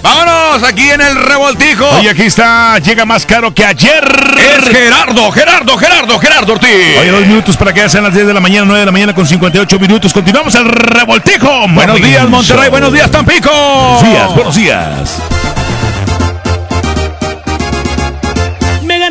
Vámonos 0.02 0.64
aquí 0.64 0.90
en 0.90 1.02
el 1.02 1.16
revoltijo. 1.16 1.86
Oye, 2.00 2.10
aquí 2.10 2.24
está, 2.24 2.80
llega 2.80 3.06
más 3.06 3.26
caro 3.26 3.54
que 3.54 3.64
ayer. 3.64 4.04
Es 4.58 4.70
Gerardo, 4.70 5.32
Gerardo, 5.32 5.78
Gerardo, 5.78 6.20
Gerardo 6.20 6.54
Ortiz. 6.54 6.98
Oye, 7.00 7.12
dos 7.12 7.22
minutos 7.22 7.58
para 7.58 7.74
que 7.74 7.88
sean 7.88 8.04
las 8.04 8.14
10 8.14 8.28
de 8.28 8.34
la 8.34 8.40
mañana, 8.40 8.66
9 8.66 8.80
de 8.80 8.86
la 8.86 8.92
mañana 8.92 9.14
con 9.14 9.26
58 9.28 9.80
minutos. 9.80 10.12
Continuamos 10.14 10.56
el 10.56 10.66
revoltijo. 10.66 11.68
Buenos 11.70 12.02
días, 12.02 12.28
Monterrey. 12.28 12.70
Buenos 12.70 12.92
días, 12.94 13.12
Tampico. 13.12 13.52
Buenos 13.52 14.04
días, 14.04 14.36
buenos 14.36 14.56
días. 14.56 15.41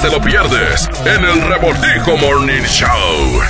Te 0.00 0.10
lo 0.10 0.20
pierdes 0.20 0.88
en 1.04 1.24
el 1.24 1.42
Revoltijo 1.42 2.16
Morning 2.16 2.62
Show. 2.62 3.40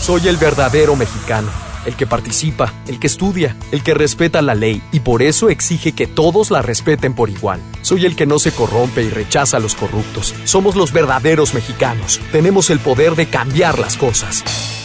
Soy 0.00 0.26
el 0.26 0.36
verdadero 0.36 0.96
mexicano, 0.96 1.48
el 1.84 1.94
que 1.94 2.06
participa, 2.06 2.72
el 2.88 2.98
que 2.98 3.06
estudia, 3.06 3.56
el 3.70 3.84
que 3.84 3.94
respeta 3.94 4.42
la 4.42 4.54
ley 4.54 4.82
y 4.92 5.00
por 5.00 5.22
eso 5.22 5.48
exige 5.48 5.92
que 5.92 6.08
todos 6.08 6.50
la 6.50 6.60
respeten 6.60 7.14
por 7.14 7.30
igual. 7.30 7.60
Soy 7.82 8.04
el 8.04 8.16
que 8.16 8.26
no 8.26 8.40
se 8.40 8.50
corrompe 8.50 9.02
y 9.02 9.10
rechaza 9.10 9.58
a 9.58 9.60
los 9.60 9.76
corruptos. 9.76 10.34
Somos 10.44 10.74
los 10.74 10.92
verdaderos 10.92 11.54
mexicanos. 11.54 12.20
Tenemos 12.32 12.70
el 12.70 12.80
poder 12.80 13.14
de 13.14 13.26
cambiar 13.26 13.78
las 13.78 13.96
cosas. 13.96 14.42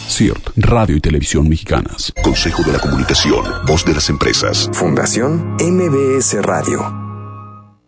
CIRT, 0.08 0.50
Radio 0.56 0.96
y 0.96 1.00
Televisión 1.00 1.48
Mexicanas. 1.48 2.12
Consejo 2.22 2.62
de 2.62 2.72
la 2.72 2.78
Comunicación, 2.78 3.44
voz 3.66 3.84
de 3.84 3.94
las 3.94 4.08
empresas. 4.08 4.70
Fundación 4.72 5.56
MBS 5.58 6.40
Radio. 6.42 7.01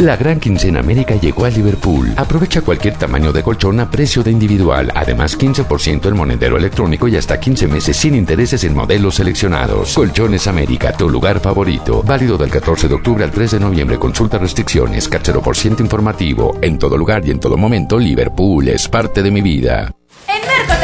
La 0.00 0.16
gran 0.16 0.40
quincena 0.40 0.80
América 0.80 1.14
llegó 1.16 1.44
a 1.44 1.50
Liverpool. 1.50 2.14
Aprovecha 2.16 2.62
cualquier 2.62 2.96
tamaño 2.96 3.34
de 3.34 3.42
colchón 3.42 3.80
a 3.80 3.90
precio 3.90 4.22
de 4.22 4.30
individual. 4.30 4.90
Además, 4.94 5.38
15% 5.38 6.08
en 6.08 6.16
monedero 6.16 6.56
electrónico 6.56 7.06
y 7.06 7.18
hasta 7.18 7.38
15 7.38 7.68
meses 7.68 7.98
sin 7.98 8.14
intereses 8.14 8.64
en 8.64 8.74
modelos 8.74 9.16
seleccionados. 9.16 9.92
Colchones 9.92 10.46
América, 10.46 10.94
tu 10.94 11.10
lugar 11.10 11.38
favorito. 11.40 12.02
Válido 12.02 12.38
del 12.38 12.50
14 12.50 12.88
de 12.88 12.94
octubre 12.94 13.24
al 13.24 13.30
3 13.30 13.50
de 13.50 13.60
noviembre. 13.60 13.98
Consulta 13.98 14.38
restricciones. 14.38 15.06
Cachero 15.06 15.42
por 15.42 15.54
ciento 15.54 15.82
informativo. 15.82 16.56
En 16.62 16.78
todo 16.78 16.96
lugar 16.96 17.22
y 17.26 17.32
en 17.32 17.38
todo 17.38 17.58
momento, 17.58 17.98
Liverpool 17.98 18.68
es 18.68 18.88
parte 18.88 19.22
de 19.22 19.30
mi 19.30 19.42
vida. 19.42 19.92
En 20.28 20.79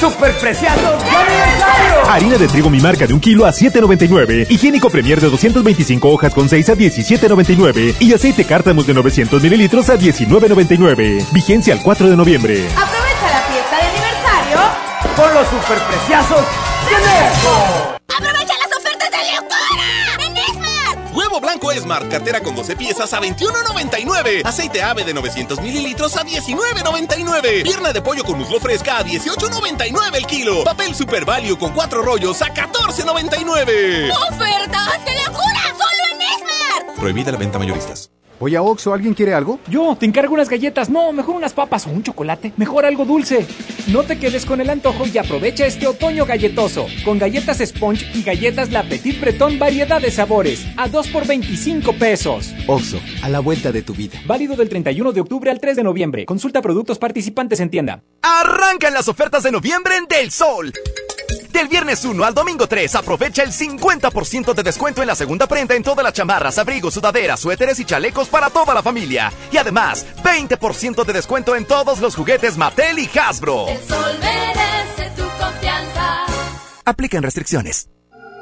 increíble 0.00 0.10
¡Superpreciados 0.20 1.02
de 1.02 1.10
aniversario! 1.10 2.10
Harina 2.10 2.38
de 2.38 2.48
trigo 2.48 2.70
mi 2.70 2.80
marca 2.80 3.06
de 3.06 3.12
un 3.12 3.20
kilo 3.20 3.44
a 3.46 3.50
7.99. 3.50 4.46
Higiénico 4.50 4.88
Premier 4.90 5.20
de 5.20 5.28
225 5.30 6.08
hojas 6.08 6.34
con 6.34 6.48
6 6.48 6.68
a 6.70 6.74
17.99. 6.74 7.96
Y 8.00 8.12
aceite 8.12 8.44
cártamos 8.44 8.86
de 8.86 8.94
900 8.94 9.42
mililitros 9.42 9.90
a 9.90 9.96
19.99. 9.96 11.24
Vigencia 11.32 11.74
al 11.74 11.82
4 11.82 12.08
de 12.08 12.16
noviembre. 12.16 12.66
Aprovecha 12.76 13.30
la 13.30 13.42
fiesta 13.42 13.76
de 13.76 13.82
aniversario 13.82 14.60
con 15.16 15.34
los 15.34 15.48
superpreciados 15.48 16.46
de 16.86 16.96
Merco. 16.96 17.96
¡Aprovecha 18.16 18.59
Huevo 21.40 21.52
blanco 21.52 21.72
Esmar, 21.72 22.06
cartera 22.08 22.40
con 22.40 22.54
12 22.54 22.76
piezas 22.76 23.12
a 23.14 23.20
21.99. 23.20 24.42
Aceite 24.44 24.82
ave 24.82 25.04
de 25.04 25.14
900 25.14 25.60
mililitros 25.60 26.16
a 26.16 26.24
19.99. 26.24 27.62
Pierna 27.62 27.92
de 27.92 28.02
pollo 28.02 28.24
con 28.24 28.38
muslo 28.38 28.60
fresca 28.60 28.98
a 28.98 29.04
18.99 29.04 30.16
el 30.16 30.26
kilo. 30.26 30.64
Papel 30.64 30.94
Super 30.94 31.24
Value 31.24 31.58
con 31.58 31.72
4 31.72 32.02
rollos 32.02 32.42
a 32.42 32.52
14.99. 32.52 34.10
¡Ofertas 34.30 35.04
de 35.04 35.14
locura! 35.24 35.62
¡Solo 35.78 36.04
en 36.12 36.22
Esmar! 36.22 36.94
Prohibida 36.96 37.32
la 37.32 37.38
venta 37.38 37.58
mayoristas. 37.58 38.10
Oye, 38.42 38.58
Oxo, 38.58 38.94
¿alguien 38.94 39.12
quiere 39.12 39.34
algo? 39.34 39.60
Yo, 39.68 39.94
te 40.00 40.06
encargo 40.06 40.32
unas 40.32 40.48
galletas. 40.48 40.88
No, 40.88 41.12
mejor 41.12 41.36
unas 41.36 41.52
papas 41.52 41.86
o 41.86 41.90
un 41.90 42.02
chocolate. 42.02 42.54
Mejor 42.56 42.86
algo 42.86 43.04
dulce. 43.04 43.46
No 43.88 44.02
te 44.02 44.18
quedes 44.18 44.46
con 44.46 44.62
el 44.62 44.70
antojo 44.70 45.06
y 45.06 45.18
aprovecha 45.18 45.66
este 45.66 45.86
otoño 45.86 46.24
galletoso. 46.24 46.86
Con 47.04 47.18
galletas 47.18 47.58
Sponge 47.58 48.06
y 48.14 48.22
galletas 48.22 48.70
La 48.70 48.82
Petit 48.82 49.20
Breton 49.20 49.58
variedad 49.58 50.00
de 50.00 50.10
sabores. 50.10 50.66
A 50.78 50.88
2 50.88 51.08
por 51.08 51.26
25 51.26 51.92
pesos. 51.98 52.54
Oxo, 52.66 52.98
a 53.22 53.28
la 53.28 53.40
vuelta 53.40 53.72
de 53.72 53.82
tu 53.82 53.92
vida. 53.92 54.18
Válido 54.24 54.56
del 54.56 54.70
31 54.70 55.12
de 55.12 55.20
octubre 55.20 55.50
al 55.50 55.60
3 55.60 55.76
de 55.76 55.82
noviembre. 55.82 56.24
Consulta 56.24 56.62
productos 56.62 56.98
participantes 56.98 57.60
en 57.60 57.68
tienda. 57.68 58.02
Arrancan 58.22 58.94
las 58.94 59.08
ofertas 59.08 59.42
de 59.42 59.52
noviembre 59.52 59.98
en 59.98 60.06
Del 60.06 60.30
Sol. 60.30 60.72
Del 61.52 61.68
viernes 61.68 62.04
1 62.04 62.24
al 62.24 62.34
domingo 62.34 62.66
3, 62.66 62.94
aprovecha 62.94 63.42
el 63.42 63.52
50% 63.52 64.54
de 64.54 64.62
descuento 64.62 65.02
en 65.02 65.08
la 65.08 65.14
segunda 65.14 65.46
prenda 65.46 65.74
en 65.74 65.82
todas 65.82 66.04
las 66.04 66.12
chamarras, 66.12 66.58
abrigos, 66.58 66.94
sudaderas, 66.94 67.40
suéteres 67.40 67.78
y 67.80 67.84
chalecos 67.84 68.28
para 68.28 68.50
toda 68.50 68.74
la 68.74 68.82
familia. 68.82 69.32
Y 69.52 69.56
además, 69.56 70.06
20% 70.22 71.04
de 71.04 71.12
descuento 71.12 71.56
en 71.56 71.66
todos 71.66 72.00
los 72.00 72.14
juguetes 72.14 72.56
Mattel 72.56 72.98
y 72.98 73.10
Hasbro. 73.18 73.68
El 73.68 73.78
sol 73.86 74.18
merece 74.20 75.10
tu 75.16 75.22
confianza. 75.38 76.26
Aplican 76.84 77.22
restricciones. 77.22 77.88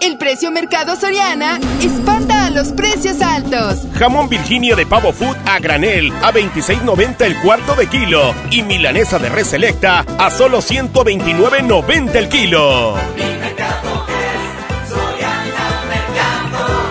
El 0.00 0.16
precio 0.16 0.50
Mercado 0.50 0.96
Soriana 0.96 1.58
espanta 1.82 2.46
a 2.46 2.50
los 2.50 2.68
precios 2.68 3.20
altos. 3.20 3.80
Jamón 3.94 4.28
Virginia 4.28 4.76
de 4.76 4.86
pavo 4.86 5.12
food 5.12 5.36
a 5.44 5.58
granel 5.58 6.12
a 6.22 6.32
26.90 6.32 7.22
el 7.22 7.40
cuarto 7.40 7.74
de 7.74 7.88
kilo 7.88 8.34
y 8.50 8.62
milanesa 8.62 9.18
de 9.18 9.28
res 9.28 9.48
selecta 9.48 10.06
a 10.18 10.30
solo 10.30 10.58
129.90 10.58 12.14
el 12.14 12.28
kilo. 12.28 12.94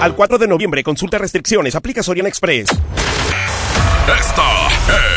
Al 0.01 0.13
4 0.13 0.37
de 0.37 0.47
noviembre 0.47 0.83
consulta 0.83 1.17
restricciones, 1.17 1.75
aplica 1.75 2.03
Soriana 2.03 2.29
Express. 2.29 2.69
Esta 4.19 4.67
es 4.67 5.16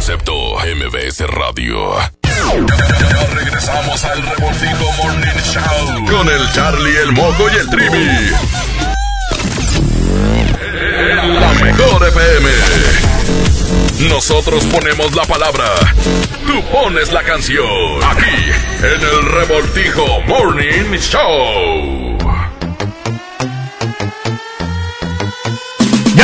Concepto 0.00 0.56
MBS 0.60 1.20
Radio. 1.28 1.94
Ya 1.94 3.26
regresamos 3.34 4.02
al 4.02 4.22
Revoltijo 4.22 4.92
Morning 4.96 5.42
Show 5.44 6.06
con 6.06 6.26
el 6.26 6.52
Charlie, 6.54 6.96
el 7.02 7.12
Mojo 7.12 7.50
y 7.50 7.56
el 7.56 7.68
Trivi. 7.68 8.08
En 10.96 11.34
la 11.38 11.52
mejor 11.52 12.08
FM. 12.08 12.48
Nosotros 14.08 14.64
ponemos 14.72 15.14
la 15.14 15.24
palabra. 15.24 15.66
Tú 16.46 16.64
pones 16.72 17.12
la 17.12 17.22
canción. 17.22 18.02
Aquí, 18.02 18.52
en 18.78 19.02
el 19.02 19.26
Revoltijo 19.26 20.22
Morning 20.22 20.96
Show. 20.98 22.19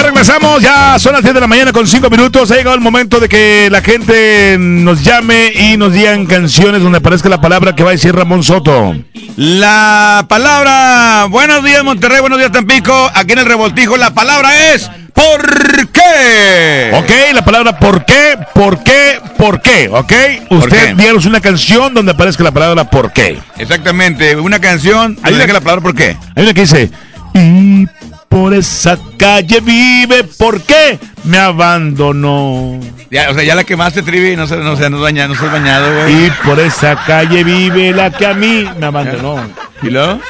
Regresamos, 0.06 0.62
ya 0.62 0.98
son 0.98 1.12
las 1.14 1.22
10 1.22 1.34
de 1.34 1.40
la 1.40 1.46
mañana 1.46 1.72
con 1.72 1.86
5 1.86 2.08
minutos. 2.10 2.50
Ha 2.50 2.56
llegado 2.56 2.74
el 2.74 2.80
momento 2.80 3.18
de 3.20 3.28
que 3.28 3.68
la 3.70 3.80
gente 3.82 4.56
nos 4.58 5.02
llame 5.02 5.52
y 5.54 5.76
nos 5.76 5.92
digan 5.92 6.26
canciones 6.26 6.82
donde 6.82 6.98
aparezca 6.98 7.28
la 7.28 7.40
palabra 7.40 7.74
que 7.74 7.82
va 7.82 7.90
a 7.90 7.92
decir 7.92 8.14
Ramón 8.14 8.42
Soto. 8.42 8.94
La 9.36 10.24
palabra, 10.28 11.26
buenos 11.28 11.62
días 11.64 11.82
Monterrey, 11.84 12.20
buenos 12.20 12.38
días 12.38 12.52
Tampico, 12.52 13.10
aquí 13.14 13.32
en 13.32 13.40
el 13.40 13.46
revoltijo 13.46 13.96
la 13.96 14.14
palabra 14.14 14.72
es 14.72 14.90
¿por 15.12 15.88
qué? 15.92 16.92
Ok, 16.94 17.10
la 17.34 17.44
palabra 17.44 17.78
¿por 17.78 18.04
qué? 18.04 18.38
¿Por 18.54 18.82
qué? 18.82 19.20
¿Por 19.36 19.60
qué? 19.60 19.88
Ok, 19.92 20.12
usted 20.50 20.94
díganos 20.94 21.26
una 21.26 21.40
canción 21.40 21.92
donde 21.92 22.12
aparezca 22.12 22.42
la 22.44 22.52
palabra 22.52 22.88
¿por 22.88 23.12
qué? 23.12 23.38
Exactamente, 23.58 24.36
una 24.36 24.58
canción, 24.60 25.18
Hay 25.22 25.34
una- 25.34 25.46
la 25.46 25.60
palabra 25.60 25.82
¿por 25.82 25.94
qué? 25.94 26.16
Hay 26.34 26.44
una 26.44 26.54
que 26.54 26.60
dice, 26.62 26.90
y 27.34 27.86
por 28.28 28.54
esa 28.54 28.98
calle 29.16 29.60
vive, 29.60 30.24
¿por 30.24 30.60
qué 30.62 30.98
me 31.24 31.38
abandonó? 31.38 32.78
Ya, 33.10 33.30
o 33.30 33.34
sea, 33.34 33.44
ya 33.44 33.54
la 33.54 33.64
quemaste, 33.64 34.02
Trivi, 34.02 34.36
no 34.36 34.46
se, 34.46 34.56
no 34.56 34.76
se, 34.76 34.90
no 34.90 35.00
baña, 35.00 35.28
no 35.28 35.34
se 35.34 35.46
has 35.46 35.52
bañado, 35.52 35.94
güey. 35.94 36.26
Y 36.26 36.30
por 36.44 36.58
esa 36.60 36.96
calle 37.04 37.44
vive 37.44 37.92
la 37.92 38.10
que 38.10 38.26
a 38.26 38.34
mí 38.34 38.66
me 38.78 38.86
abandonó. 38.86 39.36
¿Y 39.82 39.90
luego? 39.90 40.20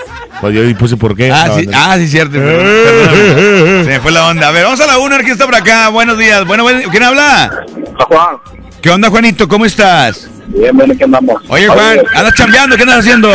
Pues 0.40 0.55
yo 0.55 0.78
puse 0.78 0.97
por 0.97 1.16
qué. 1.16 1.32
Ah, 1.32 1.48
sí, 1.56 1.68
ah, 1.73 1.97
sí, 1.98 2.09
cierto. 2.09 2.32
perdón, 2.35 2.66
perdóname. 2.85 3.85
Se 3.85 3.90
me 3.90 4.01
fue 4.01 4.12
la 4.12 4.27
onda. 4.27 4.48
A 4.48 4.51
ver, 4.51 4.64
vamos 4.64 4.81
a 4.81 4.86
la 4.86 4.98
una, 4.98 5.18
¿quién 5.18 5.32
está 5.32 5.47
por 5.47 5.55
acá? 5.55 5.89
Buenos 5.89 6.18
días. 6.18 6.44
Bueno, 6.47 6.62
bueno, 6.62 6.81
¿quién 6.90 7.02
habla? 7.02 7.64
Juan. 8.09 8.36
¿Qué 8.82 8.90
onda, 8.90 9.09
Juanito? 9.09 9.48
¿Cómo 9.48 9.64
estás? 9.64 10.28
Bien, 10.48 10.77
bien, 10.77 10.97
¿qué 10.97 11.05
andamos? 11.05 11.43
Oye, 11.48 11.66
Juan, 11.68 11.98
¿andas 12.14 12.35
chambeando? 12.35 12.77
¿Qué 12.77 12.82
andas 12.82 12.98
haciendo? 13.01 13.28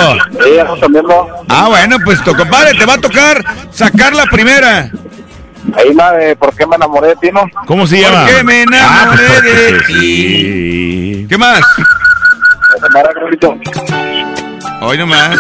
Sí, 0.43 0.49
estamos 0.51 0.79
chambeando. 0.79 1.27
Ah, 1.49 1.67
bueno, 1.69 1.97
pues, 2.03 2.23
to- 2.23 2.35
compadre, 2.35 2.73
te 2.77 2.85
va 2.85 2.93
a 2.95 2.97
tocar 2.97 3.43
sacar 3.71 4.13
la 4.15 4.25
primera. 4.25 4.89
Ahí 5.75 5.93
la 5.93 6.11
de 6.13 6.35
¿Por 6.35 6.55
qué 6.55 6.65
me 6.65 6.75
enamoré 6.75 7.09
de 7.09 7.15
ti, 7.17 7.29
no? 7.31 7.43
¿Cómo 7.67 7.85
se 7.85 7.97
¿Por 8.01 8.05
llama? 8.11 8.25
qué 8.25 8.43
me 8.43 8.61
Ah, 8.79 9.03
enamoré 9.03 9.23
pues, 9.27 9.43
de 9.43 9.49
porque 9.71 9.83
ti? 9.88 9.93
sí. 9.93 11.25
¿Qué 11.29 11.38
más? 11.38 11.61
Hoy 14.81 14.97
nomás. 14.97 15.38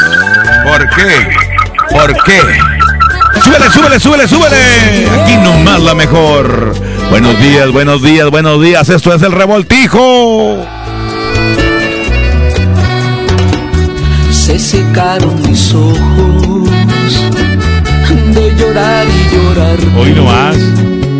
¿Por 0.63 0.89
qué? 0.89 1.29
¿Por 1.89 2.23
qué? 2.23 2.39
Súbele, 3.43 3.69
súbele, 3.71 3.99
súbele, 3.99 4.27
súbele. 4.27 5.09
Aquí 5.21 5.37
nomás 5.37 5.81
la 5.81 5.95
mejor. 5.95 6.73
Buenos 7.09 7.37
días, 7.39 7.71
buenos 7.71 8.01
días, 8.03 8.29
buenos 8.29 8.61
días. 8.61 8.87
Esto 8.89 9.13
es 9.13 9.21
el 9.23 9.31
revoltijo. 9.31 10.65
Se 14.51 14.59
secaron 14.59 15.41
mis 15.49 15.73
ojos 15.73 16.69
de 18.35 18.55
llorar 18.57 19.05
y 19.07 19.33
llorar. 19.33 19.77
Hoy 19.97 20.11
nomás. 20.11 20.57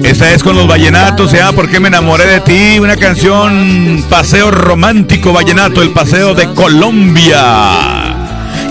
Esta 0.03 0.33
es 0.33 0.43
con 0.43 0.57
los 0.57 0.67
vallenatos, 0.67 1.31
¿Por 1.55 1.69
qué 1.69 1.79
me 1.79 1.87
enamoré 1.87 2.25
de 2.25 2.41
ti? 2.41 2.79
Una 2.79 2.97
canción 2.97 4.03
paseo 4.09 4.51
romántico 4.51 5.31
vallenato, 5.31 5.81
el 5.81 5.91
paseo 5.91 6.35
de 6.35 6.53
Colombia. 6.53 8.17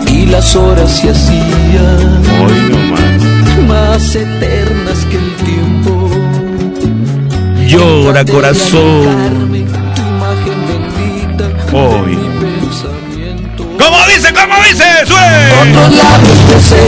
Y 0.07 0.27
las 0.27 0.55
horas 0.55 0.95
se 0.95 1.09
hacían 1.09 2.23
Hoy 2.43 2.71
nomás. 2.71 3.67
más 3.67 4.15
eternas 4.15 5.07
que 5.07 5.17
el 5.17 5.37
tiempo. 5.37 6.11
Llora 7.67 8.27
corazón. 8.27 9.49
Hoy. 11.73 12.20
¿Cómo 14.35 14.55
dice? 14.63 14.63
¿Cómo 14.63 14.63
dice? 14.65 15.07
¡Sue! 15.07 15.71
Otros 15.71 15.91
labios 15.97 16.39
besé, 16.49 16.85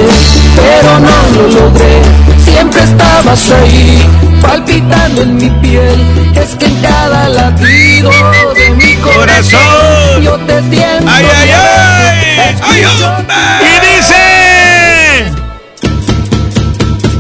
pero 0.57 0.99
no 1.01 1.17
lo 1.37 1.49
logré. 1.49 2.03
Siempre 2.45 2.83
estabas 2.83 3.51
ahí, 3.51 4.07
palpitando 4.41 5.23
en 5.23 5.37
mi 5.37 5.51
piel. 5.61 6.01
Es 6.37 6.55
que 6.57 6.67
en 6.67 6.77
cada 6.81 7.29
latido 7.29 8.11
de 8.55 8.71
mi 8.71 8.95
corazón 8.97 10.23
yo 10.23 10.39
te 10.41 10.61
siento. 10.71 11.07
¡Ay, 11.11 11.27
ay, 11.37 11.51
ay! 11.53 12.55
Escucho- 12.55 13.25
Y 13.61 13.75
dice, 13.97 15.33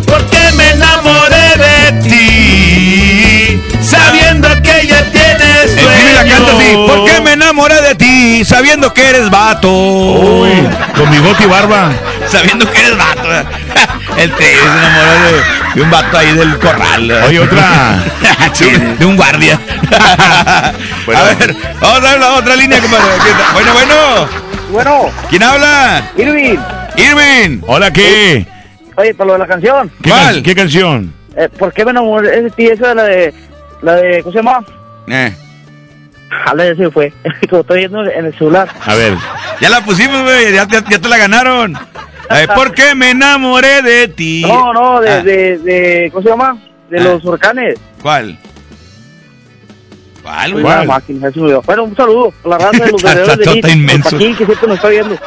¿por 0.07 0.25
qué 0.27 0.53
me 0.57 0.71
enamoré 0.71 1.57
de 1.57 2.03
ti? 2.09 3.63
Sabiendo 3.83 4.49
que 4.63 4.87
ya 4.87 5.03
tienes 5.11 5.77
El 5.77 5.87
Trivi 5.87 6.13
la 6.15 6.25
canta 6.25 6.53
así. 6.57 6.65
dueño. 6.73 6.87
¿Por 6.87 7.05
qué 7.11 7.21
me 7.21 7.33
enamoré 7.33 7.81
de 7.83 7.92
ti 8.13 8.45
sabiendo 8.45 8.93
que 8.93 9.09
eres 9.09 9.31
vato? 9.31 9.71
Uy, 9.71 10.51
con 10.97 11.11
bigote 11.11 11.45
y 11.45 11.47
barba. 11.47 11.91
Sabiendo 12.29 12.71
que 12.71 12.79
eres 12.79 12.97
vato. 12.97 13.23
El 14.19 14.31
Trivi 14.33 14.51
se 14.51 14.65
enamoró 14.67 15.13
de, 15.25 15.75
de 15.75 15.81
un 15.83 15.91
vato 15.91 16.19
ahí 16.19 16.33
del 16.37 16.59
corral. 16.59 17.11
Oye, 17.27 17.41
otra. 17.41 18.03
Sí, 18.53 18.67
de 18.71 19.07
un 19.07 19.17
guardia. 19.17 19.59
A 19.93 20.73
ver, 21.39 21.57
vamos 21.81 21.99
a 21.99 22.11
ver 22.11 22.21
la 22.21 22.33
otra 22.35 22.55
línea, 22.57 22.79
compadre. 22.81 23.05
Bueno, 23.55 23.73
bueno. 23.73 23.95
Bueno, 24.71 25.11
¿Quién 25.31 25.43
habla? 25.43 26.03
Irving. 26.17 26.59
Irving. 26.97 27.63
Hola, 27.67 27.91
¿qué? 27.93 28.47
Oye, 28.97 29.15
para 29.15 29.27
lo 29.29 29.33
de 29.35 29.39
la 29.41 29.47
canción. 29.47 29.91
¿Qué, 30.03 30.11
¿Cuál? 30.11 30.35
can- 30.35 30.43
¿Qué 30.43 30.55
canción? 30.55 31.15
Eh, 31.37 31.49
¿Por 31.59 31.73
qué 31.73 31.85
me 31.85 31.93
enamoré 31.93 32.43
de 32.43 32.51
ti? 32.51 32.67
Esa 32.67 32.91
es 32.91 32.97
la 32.97 33.03
de. 33.05 33.35
La 33.81 33.95
de. 33.97 34.23
¿Cómo 34.23 34.33
se 34.33 34.39
llama? 34.39 34.65
Eh, 35.09 35.35
Jala, 36.45 36.65
ya 36.67 36.75
se 36.75 36.91
fue. 36.91 37.13
Como 37.51 37.61
estoy 37.63 37.79
viendo 37.81 38.03
en 38.05 38.27
el 38.27 38.33
celular. 38.39 38.69
A 38.85 38.95
ver. 38.95 39.15
ya 39.61 39.69
la 39.69 39.81
pusimos, 39.85 40.23
güey. 40.23 40.53
Ya, 40.53 40.67
ya- 40.67 40.85
ya 40.89 40.99
te 40.99 41.09
la 41.09 41.19
ganaron. 41.19 41.77
Eh, 42.31 42.47
¿Por 42.55 42.73
qué 42.73 42.95
me 42.95 43.11
enamoré 43.11 43.83
de 43.83 44.09
ti? 44.09 44.43
No, 44.47 44.73
no, 44.73 45.01
de. 45.01 45.11
Ah, 45.11 45.23
de, 45.23 45.59
de 45.59 46.09
¿Cómo 46.13 46.23
se 46.23 46.29
llama? 46.31 46.57
De 46.89 46.99
Ah. 46.99 47.03
los 47.05 47.25
huracanes. 47.25 47.79
¿Cuál? 48.01 48.39
¿Cuál, 50.23 50.53
güey? 50.53 50.87
Máquina. 50.87 51.31
Bueno, 51.65 51.83
un 51.85 51.97
saludo 51.97 52.33
a 52.45 52.49
la 52.49 52.59
raza 52.59 52.85
de 52.85 52.93
los 52.93 53.03
vendedores 53.03 53.37
de 53.39 53.43
Está 53.45 53.53
Lit, 53.69 53.69
inmenso. 53.77 54.11
Paquín, 54.11 54.37
que 54.37 54.47
siempre 54.47 54.69
nos 54.69 54.77
está 54.77 54.89
viendo. 54.89 55.19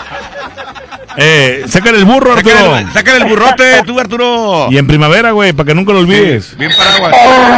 Eh, 1.17 1.63
sácale 1.67 1.97
el 1.97 2.05
burro, 2.05 2.33
Arturo. 2.33 2.55
Sácale, 2.55 2.87
sácale 2.93 3.17
el 3.17 3.25
burrote, 3.25 3.83
tú, 3.85 3.99
Arturo. 3.99 4.67
Y 4.69 4.77
en 4.77 4.87
primavera, 4.87 5.31
güey, 5.31 5.53
para 5.53 5.67
que 5.67 5.75
nunca 5.75 5.93
lo 5.93 5.99
olvides. 5.99 6.57
Bien 6.57 6.71
paraguas. 6.75 7.13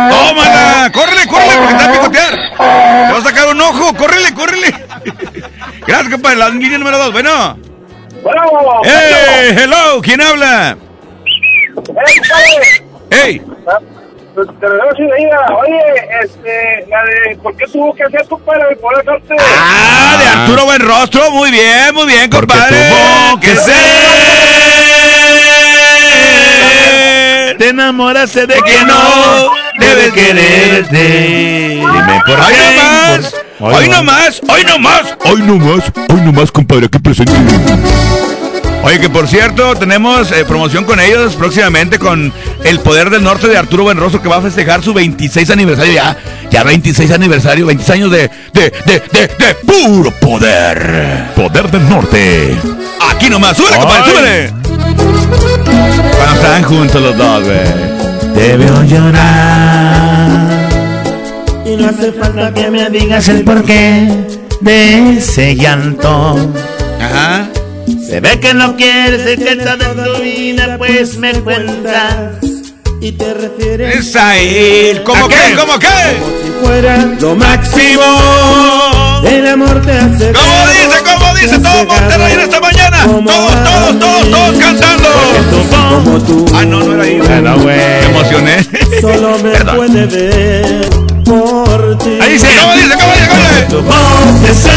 ¡Tómala! 0.10 0.92
¡Córrele, 1.28 1.56
córrele! 1.56 1.68
Porque 1.68 1.76
te 1.76 1.84
va 1.84 1.90
a 1.90 1.92
picotear. 1.94 2.34
Te 3.08 3.14
va 3.14 3.18
a 3.18 3.22
sacar 3.24 3.48
un 3.50 3.62
ojo. 3.62 3.94
¡Córrele, 3.96 4.34
córrele! 4.34 4.74
Gracias, 5.86 6.10
compadre. 6.12 6.38
La 6.38 6.50
línea 6.50 6.78
número 6.78 6.98
dos. 6.98 7.12
Bueno. 7.14 7.58
Bueno, 8.24 8.42
¡Eh! 8.84 9.56
¡Hello! 9.60 10.02
¿Quién 10.02 10.22
habla? 10.22 10.78
¡Ey! 13.12 13.40
Te 13.40 14.68
lo 14.70 14.74
digo 14.76 14.96
sin 14.96 15.10
leída. 15.10 15.40
Oye, 15.56 15.80
este, 16.24 16.86
la 16.90 17.04
de. 17.04 17.36
¿Por 17.42 17.56
qué 17.58 17.66
tuvo 17.68 17.94
que 17.96 18.04
hacer 18.04 18.28
tu 18.28 18.40
padre 18.42 18.66
el 18.72 18.78
poder 18.78 19.04
norte? 19.06 19.36
¡Ah! 19.40 20.18
De 20.20 20.28
Arturo 20.28 20.66
Buenrostro. 20.66 21.32
Muy 21.32 21.50
bien, 21.52 21.94
muy 21.94 22.06
bien, 22.06 22.30
Porque 22.30 22.48
compadre. 22.54 22.90
tuvo 22.90 23.40
que 23.40 23.48
¿Qué 23.48 23.56
ser. 23.56 23.74
Te 27.58 27.70
enamoraste 27.70 28.46
de 28.46 28.62
que 28.62 28.84
no 28.86 29.52
debes 29.80 30.14
quererte. 30.14 31.76
Dime 31.80 32.22
por 32.26 32.40
¡Hoy 32.40 32.54
qué. 32.54 32.76
no 32.76 32.84
más! 32.84 33.34
Hoy 33.60 33.74
¡Hoy 33.76 33.90
no 33.90 34.04
más! 34.04 34.42
¡Hoy 34.50 34.64
no 34.68 34.80
más! 34.80 35.02
¡Hoy 35.26 35.42
no 35.42 35.56
más! 35.58 35.84
¡Hoy 36.10 36.22
no 36.22 36.32
más, 36.32 36.52
compadre! 36.52 36.86
Aquí 36.86 37.00
presente. 37.00 37.32
Oye, 38.84 39.00
que 39.00 39.10
por 39.10 39.28
cierto, 39.28 39.76
tenemos 39.76 40.32
eh, 40.32 40.46
promoción 40.46 40.86
con 40.86 41.00
ellos 41.00 41.34
próximamente 41.36 41.98
con 42.00 42.32
El 42.64 42.80
Poder 42.80 43.10
del 43.10 43.24
Norte 43.24 43.48
de 43.48 43.58
Arturo 43.58 43.84
Buenrostro 43.84 44.22
que 44.22 44.30
va 44.30 44.38
a 44.38 44.42
festejar 44.42 44.82
su 44.84 44.94
26 44.94 45.50
aniversario 45.50 45.94
ya. 45.94 46.16
Ya 46.52 46.64
26 46.64 47.12
aniversario, 47.12 47.66
26 47.66 48.00
años 48.00 48.12
de, 48.12 48.30
de, 48.54 48.72
de, 48.86 49.04
de, 49.12 49.28
de 49.28 49.56
puro 49.66 50.12
poder. 50.12 51.26
Poder 51.36 51.70
del 51.70 51.90
norte. 51.90 52.56
Aquí 53.10 53.30
nomás, 53.30 53.58
súbele, 53.58 53.78
compadre, 53.78 54.12
súbele. 54.12 54.54
Cuando 56.16 56.36
están 56.36 56.64
juntos 56.64 57.02
los 57.02 57.18
dos, 57.18 57.44
güey. 57.44 57.97
Te 58.38 58.56
veo 58.56 58.84
llorar. 58.84 60.30
Y 61.66 61.76
no 61.76 61.90
hace 61.90 62.12
falta 62.12 62.54
que 62.54 62.70
me 62.70 62.88
digas 62.92 63.28
el 63.30 63.44
porqué 63.44 64.08
de 64.62 65.18
ese 65.18 65.56
llanto. 65.56 66.38
Ajá. 67.02 67.50
Se 68.08 68.20
ve 68.20 68.40
que 68.40 68.54
no 68.54 68.76
quieres 68.76 69.38
que 69.38 69.54
está 69.54 69.76
de 69.76 69.86
tu 69.86 70.22
vida, 70.22 70.78
pues 70.78 71.18
me 71.18 71.34
cuentas. 71.34 72.57
Y 73.00 73.12
te 73.12 73.34
refieres 73.34 73.96
Es 74.08 74.16
a 74.16 74.38
él. 74.38 75.04
¿Cómo 75.04 75.26
¿A 75.26 75.30
qué? 75.30 75.36
qué? 75.36 75.56
¿Cómo 75.56 75.80
qué? 75.80 75.88
si 76.44 76.66
fuera 76.66 76.98
lo 77.20 77.36
máximo. 77.36 78.02
El 79.24 79.48
amor 79.48 79.82
te 79.82 79.92
hace. 79.92 80.32
¿Cómo 80.34 80.68
dice? 80.72 81.04
¿Cómo 81.04 81.36
dice? 81.36 81.60
Todo 81.60 81.86
Monterrey 81.86 82.34
en 82.34 82.40
esta 82.42 82.60
mañana. 82.60 83.04
Todos, 83.06 83.24
todos, 83.26 84.00
todos, 84.00 84.32
todos 84.32 84.58
cantando. 84.60 85.10
Como 86.04 86.20
tú. 86.24 86.46
Ah, 86.56 86.66
no, 86.66 86.80
no 86.80 86.94
era 86.96 87.04
ahí. 87.04 87.20
Bueno, 87.20 87.58
güey. 87.60 87.78
Me 87.78 88.06
emocioné. 88.06 88.64
Solo 89.02 89.38
me 89.40 89.52
Perdón. 89.52 89.76
puede 89.78 90.06
ver 90.08 90.90
por 91.24 91.98
ti. 92.00 92.18
Ahí 92.22 92.34
dice. 92.34 92.48
¿Cómo 92.60 92.74
dice? 92.74 92.90
¿Cómo 93.00 93.14
dice? 93.14 93.28
¿Cómo 93.70 94.48
dice? 94.48 94.70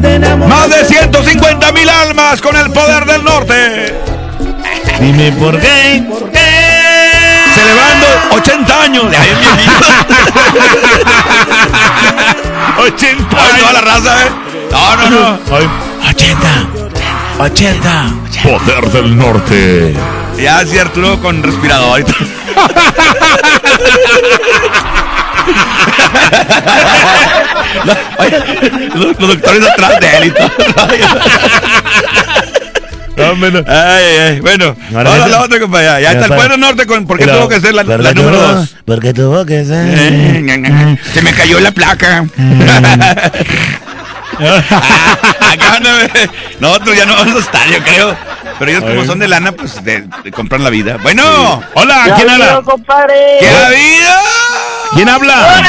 Más 0.00 0.70
de 0.70 0.82
150 0.84 1.72
mil 1.72 1.88
almas 1.88 2.40
con 2.40 2.54
el 2.56 2.70
poder 2.72 3.04
del 3.04 3.22
norte. 3.22 3.94
Dime 4.98 5.30
por 5.32 5.60
qué, 5.60 6.02
por 6.08 6.30
qué. 6.30 6.40
Celebrando 7.54 8.06
80 8.30 8.82
años. 8.82 9.04
Ay, 9.10 9.28
es 9.30 9.38
viejito. 9.38 9.72
80 12.78 13.36
Ay, 13.36 13.60
toda 13.60 13.72
la 13.74 13.80
raza, 13.82 14.24
¿eh? 14.24 14.30
No, 14.70 14.96
no, 14.96 15.10
no. 15.10 15.38
Ay, 15.54 15.68
80. 16.08 16.48
80. 17.40 18.04
Poder 18.42 18.90
del 18.90 19.18
norte. 19.18 19.94
Ya, 20.38 20.64
sí, 20.64 20.78
Arturo 20.78 21.20
con 21.20 21.42
respirador 21.42 22.00
todo. 25.44 25.54
Los, 27.84 27.96
oye, 28.18 28.38
los- 28.94 29.18
los 29.20 29.28
doctores 29.28 29.68
atrás 29.68 30.00
de 30.00 30.16
él 30.18 30.24
y 30.26 30.30
todo. 30.30 30.50
No, 33.16 33.36
menos. 33.36 33.64
Ay, 33.68 33.74
ay, 34.04 34.16
ay. 34.18 34.40
Bueno, 34.40 34.74
Ahora 34.94 35.26
la 35.28 35.40
otra, 35.42 35.60
compañía. 35.60 36.00
Ya 36.00 36.12
Ya 36.12 36.20
está 36.20 36.26
el 36.26 36.34
pueblo 36.34 36.56
norte 36.56 36.86
con. 36.86 37.06
¿Por 37.06 37.18
qué 37.18 37.26
tuvo 37.26 37.48
que 37.48 37.60
ser 37.60 37.74
la, 37.74 37.84
¿por 37.84 38.00
la 38.02 38.10
qué 38.14 38.14
número 38.22 38.38
tuvo- 38.38 38.54
dos? 38.54 38.76
Porque 38.86 39.12
tuvo 39.12 39.44
que 39.44 39.60
Eh, 39.60 39.64
ser. 39.66 40.42
ña. 40.42 40.96
Se 41.12 41.20
me 41.22 41.32
cayó 41.32 41.60
la 41.60 41.70
placa. 41.72 42.24
Acá 44.40 45.80
no, 45.80 45.90
nosotros 46.60 46.96
ya 46.96 47.04
no 47.04 47.14
vamos 47.14 47.36
a 47.36 47.40
estar, 47.40 47.68
yo 47.68 47.82
creo. 47.82 48.16
Pero 48.58 48.70
ellos, 48.70 48.84
como 48.84 49.04
son 49.04 49.18
de 49.18 49.28
lana, 49.28 49.52
pues 49.52 49.82
de, 49.84 50.06
de 50.24 50.32
comprar 50.32 50.62
la 50.62 50.70
vida. 50.70 50.96
Bueno, 51.02 51.62
Hola, 51.74 52.14
¿quién 52.16 52.30
habla? 52.30 52.62
compadre? 52.64 53.36
¿qué 53.40 53.48
ha 53.48 53.66
habido? 53.66 54.12
¿Quién 54.94 55.08
habla? 55.08 55.62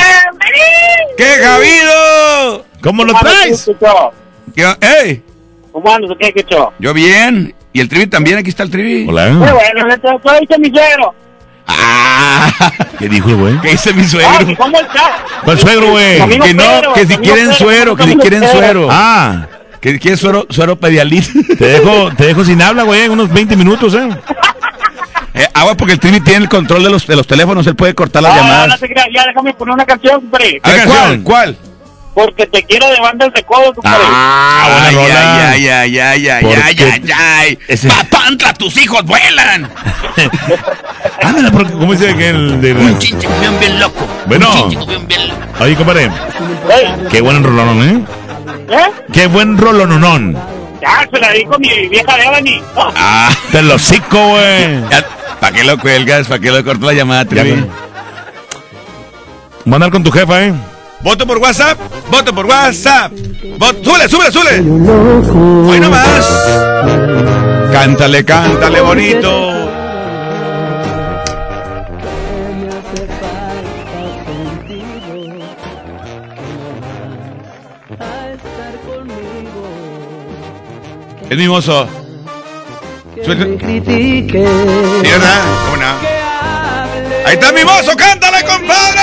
¿Qué 1.18 1.46
ha 1.46 1.56
habido? 1.56 2.66
¿Cómo 2.82 3.04
lo 3.06 3.14
traes? 3.14 3.70
¿Qué- 4.56 4.76
¡Ey! 5.06 5.24
¿Cómo 5.72 5.94
andas? 5.94 6.12
¿Qué? 6.20 6.46
Yo 6.80 6.94
bien. 6.94 7.54
¿Y 7.74 7.80
el 7.80 7.88
trivi 7.88 8.08
también? 8.08 8.38
Aquí 8.38 8.50
está 8.50 8.64
el 8.64 8.72
trivi. 8.72 9.06
Muy 9.06 9.14
Hola. 9.14 9.30
bueno, 9.54 9.88
le 9.88 9.96
soy 10.02 10.60
mi 10.60 10.70
suegro. 10.70 11.14
Ah, 11.68 12.52
¿Qué 13.00 13.08
dijo 13.08 13.30
el 13.30 13.36
güey? 13.38 13.62
¿Qué 13.62 13.70
dice 13.72 13.94
mi 13.94 14.04
Ah, 14.04 14.08
suegro? 14.08 14.56
¿Cómo 14.58 14.78
está? 14.80 15.24
¿Cuál 15.46 15.60
suegro, 15.60 15.92
güey? 15.92 16.18
Que 16.40 16.54
no, 16.54 16.94
que 16.94 17.06
si 17.06 17.18
quieren 17.18 17.54
suero, 17.54 17.96
que 17.96 18.04
si 18.04 18.16
quieren 18.18 18.46
suero. 18.50 18.88
Ah, 18.92 19.48
Que 19.80 19.98
quiere 20.00 20.18
suero, 20.18 20.46
suero 20.50 20.76
pedialit. 20.76 21.26
te 21.58 21.66
dejo, 21.66 22.12
te 22.16 22.26
dejo 22.26 22.44
sin 22.44 22.62
habla, 22.62 22.84
güey, 22.84 23.08
unos 23.08 23.32
20 23.32 23.56
minutos, 23.56 23.94
¿eh? 23.94 24.10
Eh, 25.34 25.48
agua 25.54 25.76
porque 25.76 25.94
el 25.94 26.00
trivi 26.00 26.20
tiene 26.20 26.44
el 26.44 26.50
control 26.50 26.84
de 26.84 26.90
los, 26.90 27.08
de 27.08 27.16
los 27.16 27.26
teléfonos, 27.26 27.66
él 27.68 27.76
puede 27.76 27.94
cortar 27.96 28.22
las 28.24 28.36
No, 28.36 28.42
no 28.42 28.48
llamadas. 28.50 28.80
te 28.80 28.88
creas, 28.90 29.08
ya 29.14 29.26
déjame 29.26 29.54
poner 29.54 29.74
una 29.76 29.86
canción, 29.86 30.20
compadre. 30.22 30.60
A 30.64 30.70
ver, 30.70 30.80
¿Qué 30.82 30.86
¿cuál? 30.88 30.98
canción? 31.00 31.24
¿Cuál? 31.24 31.58
Porque 32.14 32.46
te 32.46 32.62
quiero 32.64 32.90
de 32.92 33.00
bandas 33.00 33.32
de 33.34 33.42
codo, 33.44 33.74
compadre. 33.74 34.04
Ah, 34.06 34.68
buena 34.70 34.88
ay, 34.88 34.96
ay, 34.98 35.68
ay, 35.70 36.00
ay, 36.00 36.28
ay, 36.28 36.46
ay, 36.46 37.02
ay, 37.16 37.58
ay. 37.70 37.78
Papantla, 37.88 38.54
tus 38.54 38.76
hijos 38.76 39.02
vuelan. 39.06 39.72
Ándale, 41.24 41.52
porque 41.52 41.72
¿cómo 41.72 41.94
dice 41.94 42.14
que 42.16 42.30
el 42.30 42.60
de... 42.60 42.74
Un 42.74 43.00
chinche 43.00 43.28
comión 43.28 43.58
bien 43.60 43.80
loco. 43.80 44.06
Bueno. 44.26 44.50
Un 44.66 44.72
chinche 44.72 44.98
bien 45.08 45.28
loco. 45.30 45.42
Oye, 45.62 45.76
compadre, 45.76 46.12
qué 47.10 47.22
buen 47.22 47.42
rolonón, 47.44 47.82
¿eh? 47.90 48.06
¿Eh? 48.70 48.92
Qué 49.14 49.28
buen 49.28 49.58
rolononón. 49.58 50.38
Ya, 50.82 51.08
se 51.12 51.20
la 51.20 51.30
dedico 51.30 51.56
a 51.56 51.60
mi 51.60 51.88
vieja 51.90 52.18
Devani. 52.18 52.62
Ah, 52.76 53.30
te 53.52 53.62
lo 53.62 53.78
cico, 53.78 54.18
güey. 54.30 54.82
¿Para 55.40 55.54
qué 55.56 55.64
lo 55.64 55.78
cuelgas? 55.78 56.28
¿Para 56.28 56.40
qué 56.40 56.50
lo 56.52 56.64
corto 56.64 56.86
la 56.88 56.94
llamada, 56.94 57.26
Trivi? 57.26 57.66
Mandar 59.66 59.92
con 59.92 60.04
tu 60.04 60.12
jefa, 60.12 60.44
¿eh? 60.44 60.54
Voto 61.02 61.26
por 61.26 61.38
WhatsApp, 61.40 61.80
voto 62.12 62.34
por 62.34 62.46
WhatsApp. 62.46 63.12
Vot- 63.58 63.84
súbele, 63.84 64.08
súbele, 64.10 64.32
súbele. 64.32 65.70
Hoy 65.72 65.80
nomás. 65.80 66.26
Cántale, 67.72 68.24
cántale 68.26 68.82
bonito. 68.82 69.61
Es 81.32 81.38
mimoso. 81.38 81.88
Suelta. 83.24 83.46
Sí, 83.46 84.28
¿verdad? 84.34 85.42
¿Cómo 85.64 85.78
no? 85.78 85.94
Ahí 87.26 87.36
está 87.36 87.54
mimoso, 87.54 87.96
cántale, 87.96 88.44
compadre. 88.44 89.02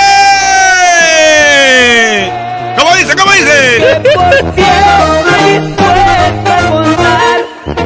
¿Cómo 2.77 2.95
dice? 2.97 3.17
¿Cómo 3.17 3.33
dice? 3.33 4.03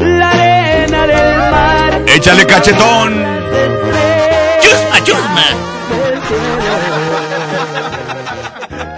La 0.01 0.31
arena 0.31 1.06
del 1.06 1.51
mar. 1.52 2.02
Échale 2.09 2.44
cachetón. 2.44 3.24
Chusma, 4.60 5.05
chusma. 5.05 5.44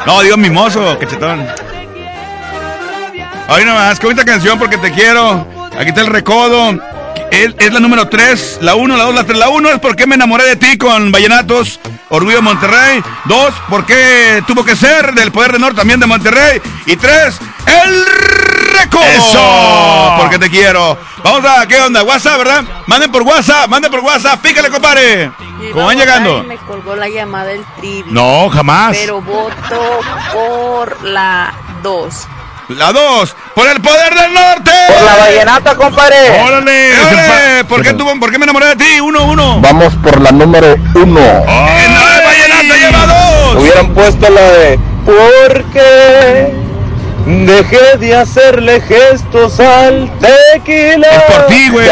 No, 0.06 0.22
digo 0.22 0.38
mimoso, 0.38 0.98
cachetón. 0.98 1.46
Hoy 3.48 3.64
nomás, 3.64 4.00
qué 4.00 4.06
bonita 4.06 4.24
canción 4.24 4.58
porque 4.58 4.78
te 4.78 4.90
quiero. 4.92 5.46
Aquí 5.78 5.90
está 5.90 6.00
el 6.00 6.06
recodo. 6.06 6.78
Es, 7.30 7.54
es 7.58 7.72
la 7.72 7.80
número 7.80 8.08
3, 8.08 8.58
la 8.62 8.74
1, 8.74 8.96
la 8.96 9.04
2, 9.04 9.14
la 9.14 9.24
3. 9.24 9.38
La 9.38 9.48
1 9.50 9.68
es 9.70 9.80
porque 9.80 10.06
me 10.06 10.14
enamoré 10.14 10.44
de 10.44 10.56
ti 10.56 10.78
con 10.78 11.12
Vallenatos, 11.12 11.78
Orgullo 12.08 12.36
de 12.36 12.42
Monterrey. 12.42 13.02
2, 13.26 13.54
porque 13.68 14.42
tuvo 14.46 14.64
que 14.64 14.74
ser 14.76 15.14
del 15.14 15.30
Poder 15.30 15.52
del 15.52 15.60
Norte 15.60 15.76
también 15.76 16.00
de 16.00 16.06
Monterrey. 16.06 16.60
Y 16.86 16.96
3, 16.96 17.38
el 17.66 18.06
recodo. 18.78 19.04
¡Eso! 19.04 20.16
Porque 20.20 20.38
te 20.38 20.48
quiero. 20.48 20.96
Vamos 21.22 21.44
a, 21.44 21.66
¿qué 21.66 21.80
onda? 21.80 22.02
WhatsApp, 22.02 22.38
¿verdad? 22.38 22.64
Manden 22.86 23.12
por 23.12 23.22
WhatsApp, 23.22 23.68
manden 23.68 23.90
por 23.90 24.00
WhatsApp. 24.00 24.40
Pícale, 24.40 24.70
compadre. 24.70 25.30
¿Cómo 25.72 25.86
van 25.86 25.98
llegando? 25.98 26.44
Me 26.44 26.56
colgó 26.56 26.96
la 26.96 27.08
llamada 27.08 27.52
el 27.52 27.64
trivi. 27.76 28.10
No, 28.10 28.48
jamás. 28.48 28.96
Pero 28.96 29.20
voto 29.20 30.00
por 30.32 31.02
la 31.04 31.52
2. 31.82 32.26
La 32.68 32.92
2, 32.92 33.36
por 33.54 33.68
el 33.68 33.80
Poder 33.82 34.14
del 34.14 34.32
Norte. 34.32 34.70
Por 34.88 35.02
la 35.02 35.16
vallenata, 35.16 35.74
compadre. 35.74 36.40
¡Órale! 36.40 36.92
órale. 37.12 37.64
¿Por, 37.64 37.82
qué 37.82 37.92
tuvo- 37.92 38.18
¿Por 38.18 38.30
qué 38.30 38.38
me 38.38 38.44
enamoré 38.44 38.68
de 38.68 38.76
ti? 38.76 38.84
1-1. 39.00 39.02
Uno, 39.02 39.24
uno. 39.26 39.60
Vamos 39.60 39.94
por 40.02 40.20
la 40.20 40.30
número 40.32 40.74
uno. 40.94 41.20
Vallenata 41.44 42.76
lleva 42.76 43.06
dos. 43.06 43.56
Hubieran 43.62 43.94
puesto 43.94 44.30
la 44.30 44.40
de 44.40 44.78
porque 45.04 46.54
dejé 47.26 47.98
de 47.98 48.16
hacerle 48.16 48.80
gestos 48.80 49.60
al 49.60 50.10
tequila. 50.18 51.08
Es 51.08 51.22
por 51.24 51.46
ti, 51.46 51.68
güey. 51.70 51.86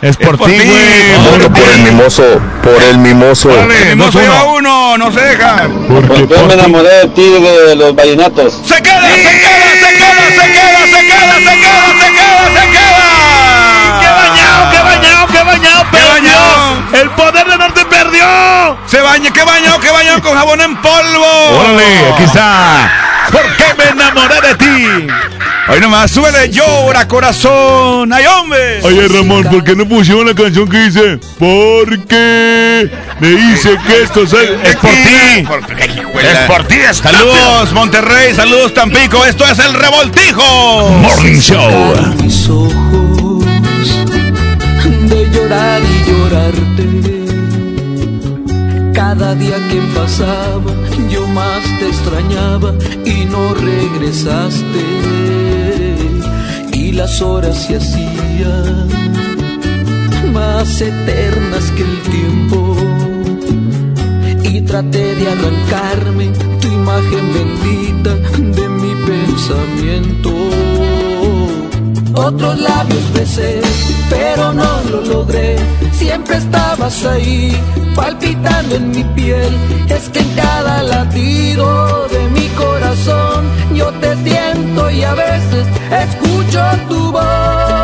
Es 0.00 0.16
por 0.16 0.36
ti, 0.38 0.42
güey. 0.44 1.48
Por 1.48 1.68
el 1.74 1.78
mimoso, 1.82 2.40
por 2.62 2.82
el 2.82 2.98
mimoso. 2.98 3.50
El 3.50 3.96
mimoso 3.96 4.20
lleva 4.20 4.44
uno, 4.44 4.96
no 4.96 5.10
se 5.10 5.20
deja. 5.20 5.68
Porque 5.88 6.26
yo 6.28 6.46
me 6.46 6.54
enamoré 6.54 6.88
de 6.88 7.08
ti 7.08 7.22
de 7.22 7.74
los 7.74 7.94
vallenatos. 7.96 8.54
¡Se 8.64 8.80
queda, 8.80 9.02
se 9.02 9.22
queda, 9.22 9.32
se 9.74 9.90
queda, 9.96 10.14
se 10.28 10.52
queda, 10.52 10.86
se 10.86 11.00
queda, 11.02 11.34
se 11.34 11.50
queda, 11.58 11.86
se 11.98 12.08
queda, 12.14 12.44
se 12.54 12.70
queda! 12.70 13.08
¡Qué 14.00 14.08
bañado, 14.08 14.70
qué 14.70 14.78
bañado, 14.78 15.26
qué 15.26 15.42
bañado! 15.42 15.84
¡Qué 15.90 16.04
bañado! 16.08 16.82
¡El 16.92 17.10
poder 17.10 17.46
del 17.48 17.58
norte 17.58 17.84
perdió! 17.86 18.78
Se 18.86 19.00
baña, 19.00 19.32
qué 19.32 19.42
bañado, 19.42 19.80
qué 19.80 19.90
bañado 19.90 20.22
con 20.22 20.36
jabón 20.36 20.60
en 20.60 20.76
polvo. 20.76 21.58
¡Órale! 21.58 22.12
Aquí 22.14 22.22
está. 22.22 23.07
¿Por 23.30 23.56
qué 23.56 23.64
me 23.76 23.90
enamoré 23.90 24.40
de 24.40 24.54
ti? 24.54 25.06
Hoy 25.70 25.80
nomás, 25.80 26.10
súbele, 26.10 26.48
llora, 26.50 27.06
corazón. 27.06 28.10
¡Ay, 28.12 28.24
hombre! 28.24 28.80
Oye, 28.82 29.06
Ramón, 29.08 29.44
¿por 29.44 29.62
qué 29.62 29.76
no 29.76 29.86
pusieron 29.86 30.26
la 30.26 30.34
canción 30.34 30.66
que 30.66 30.78
dice? 30.84 31.18
Porque 31.38 32.90
me 33.20 33.28
dice 33.28 33.76
que 33.86 34.02
esto 34.02 34.22
es, 34.22 34.32
es 34.32 34.76
por 34.76 34.90
ti. 34.90 35.46
Es 36.22 36.38
por 36.46 36.64
ti, 36.64 36.76
Saludos, 36.92 37.72
Monterrey, 37.74 38.34
saludos, 38.34 38.72
Tampico. 38.72 39.24
Esto 39.26 39.44
es 39.44 39.58
el 39.58 39.74
Revoltijo. 39.74 40.88
Morning 41.02 41.38
Show. 41.38 42.14
Mis 42.22 42.48
ojos 42.48 43.44
de 45.08 45.30
llorar 45.30 45.82
y 45.82 46.10
llorarte. 46.10 47.17
Cada 48.98 49.32
día 49.36 49.56
que 49.68 49.80
pasaba, 49.94 50.72
yo 51.08 51.24
más 51.28 51.62
te 51.78 51.86
extrañaba 51.86 52.74
y 53.04 53.26
no 53.26 53.54
regresaste. 53.54 54.84
Y 56.72 56.90
las 56.90 57.22
horas 57.22 57.56
se 57.64 57.76
hacían 57.76 58.88
más 60.32 60.80
eternas 60.80 61.70
que 61.76 61.82
el 61.84 62.00
tiempo. 62.10 62.76
Y 64.42 64.62
traté 64.62 65.14
de 65.14 65.30
arrancarme 65.30 66.32
tu 66.60 66.66
imagen 66.66 67.32
bendita 67.32 68.16
de 68.16 68.68
mi 68.68 68.94
pensamiento. 69.06 70.47
Otros 72.18 72.58
labios 72.58 73.12
besé, 73.12 73.60
pero 74.10 74.52
no 74.52 74.80
lo 74.90 75.00
logré. 75.02 75.56
Siempre 75.92 76.38
estabas 76.38 77.04
ahí, 77.06 77.56
palpitando 77.94 78.74
en 78.74 78.90
mi 78.90 79.04
piel. 79.04 79.54
Es 79.88 80.08
que 80.08 80.18
en 80.18 80.34
cada 80.34 80.82
latido 80.82 82.08
de 82.08 82.28
mi 82.30 82.48
corazón 82.48 83.44
yo 83.72 83.86
te 84.00 84.16
siento 84.24 84.90
y 84.90 85.04
a 85.04 85.14
veces 85.14 85.64
escucho 85.90 86.60
tu 86.88 87.12
voz. 87.12 87.77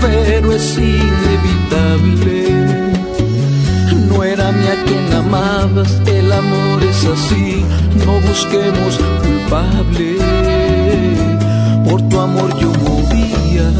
Pero 0.00 0.52
es 0.52 0.78
inevitable. 0.78 2.36
No 4.08 4.22
era 4.22 4.52
ni 4.52 4.66
a 4.68 4.84
quien 4.84 5.12
amabas, 5.12 6.00
el 6.06 6.32
amor 6.32 6.84
es 6.84 7.04
así, 7.04 7.64
no 8.06 8.20
busquemos 8.20 8.98
culpable. 9.22 10.18
Por 11.88 12.00
tu 12.08 12.20
amor 12.20 12.56
yo 12.60 12.72
movía, 12.88 13.70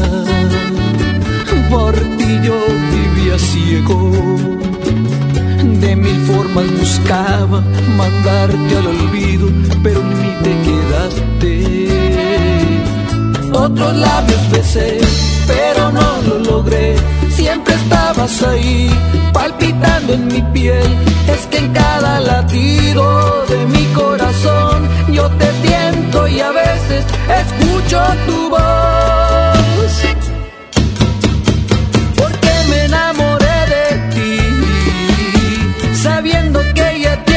por 1.69 1.93
ti 2.17 2.39
yo 2.43 2.57
vivía 2.91 3.39
ciego. 3.39 4.11
De 5.79 5.95
mil 5.95 6.19
formas 6.25 6.65
buscaba 6.77 7.63
mandarte 7.95 8.77
al 8.77 8.87
olvido, 8.87 9.47
pero 9.81 10.01
en 10.01 10.09
mí 10.09 10.33
te 10.43 10.51
quedaste 10.65 11.58
otros 13.59 13.95
labios 13.95 14.51
besé, 14.51 14.99
pero 15.47 15.91
no 15.91 16.21
lo 16.27 16.39
logré. 16.39 16.95
Siempre 17.35 17.73
estabas 17.75 18.41
ahí, 18.43 18.89
palpitando 19.33 20.13
en 20.13 20.27
mi 20.27 20.41
piel. 20.53 20.87
Es 21.27 21.45
que 21.47 21.57
en 21.57 21.73
cada 21.73 22.19
latido 22.19 23.45
de 23.47 23.65
mi 23.67 23.85
corazón 23.93 24.87
yo 25.11 25.29
te 25.31 25.47
siento 25.61 26.27
y 26.27 26.39
a 26.39 26.51
veces 26.51 27.05
escucho 27.41 28.01
tu 28.25 28.49
voz. 28.49 28.59
Porque 32.15 32.51
me 32.69 32.85
enamoré 32.85 33.59
de 33.75 33.85
ti, 34.13 34.37
sabiendo 36.03 36.59
que 36.73 36.95
ella 36.95 37.23
te 37.25 37.28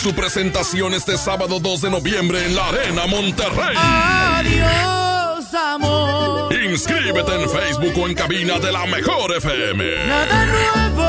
su 0.00 0.14
presentación 0.14 0.94
este 0.94 1.18
sábado 1.18 1.60
2 1.60 1.82
de 1.82 1.90
noviembre 1.90 2.46
en 2.46 2.56
la 2.56 2.68
Arena 2.68 3.06
Monterrey. 3.06 3.76
Adiós, 3.76 5.52
amor. 5.52 6.54
Inscríbete 6.54 7.34
en 7.34 7.50
Facebook 7.50 7.92
o 8.02 8.08
en 8.08 8.14
cabina 8.14 8.58
de 8.58 8.72
la 8.72 8.86
Mejor 8.86 9.36
FM. 9.36 9.84
Nada 10.06 10.46
nuevo. 10.46 11.04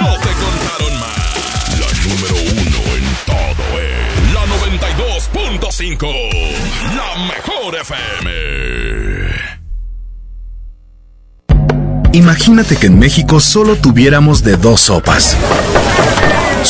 No 0.00 0.14
te 0.18 0.30
contaron 0.32 0.98
más. 0.98 1.78
La 1.78 1.88
número 2.08 2.36
uno 2.62 2.80
en 2.96 3.04
todo 3.26 3.64
es 3.82 4.32
la 4.32 4.46
92.5. 5.66 6.08
La 6.96 7.10
Mejor 7.26 7.74
FM. 7.74 8.30
Imagínate 12.12 12.76
que 12.78 12.86
en 12.86 12.98
México 12.98 13.40
solo 13.40 13.76
tuviéramos 13.76 14.42
de 14.42 14.56
dos 14.56 14.80
sopas 14.80 15.36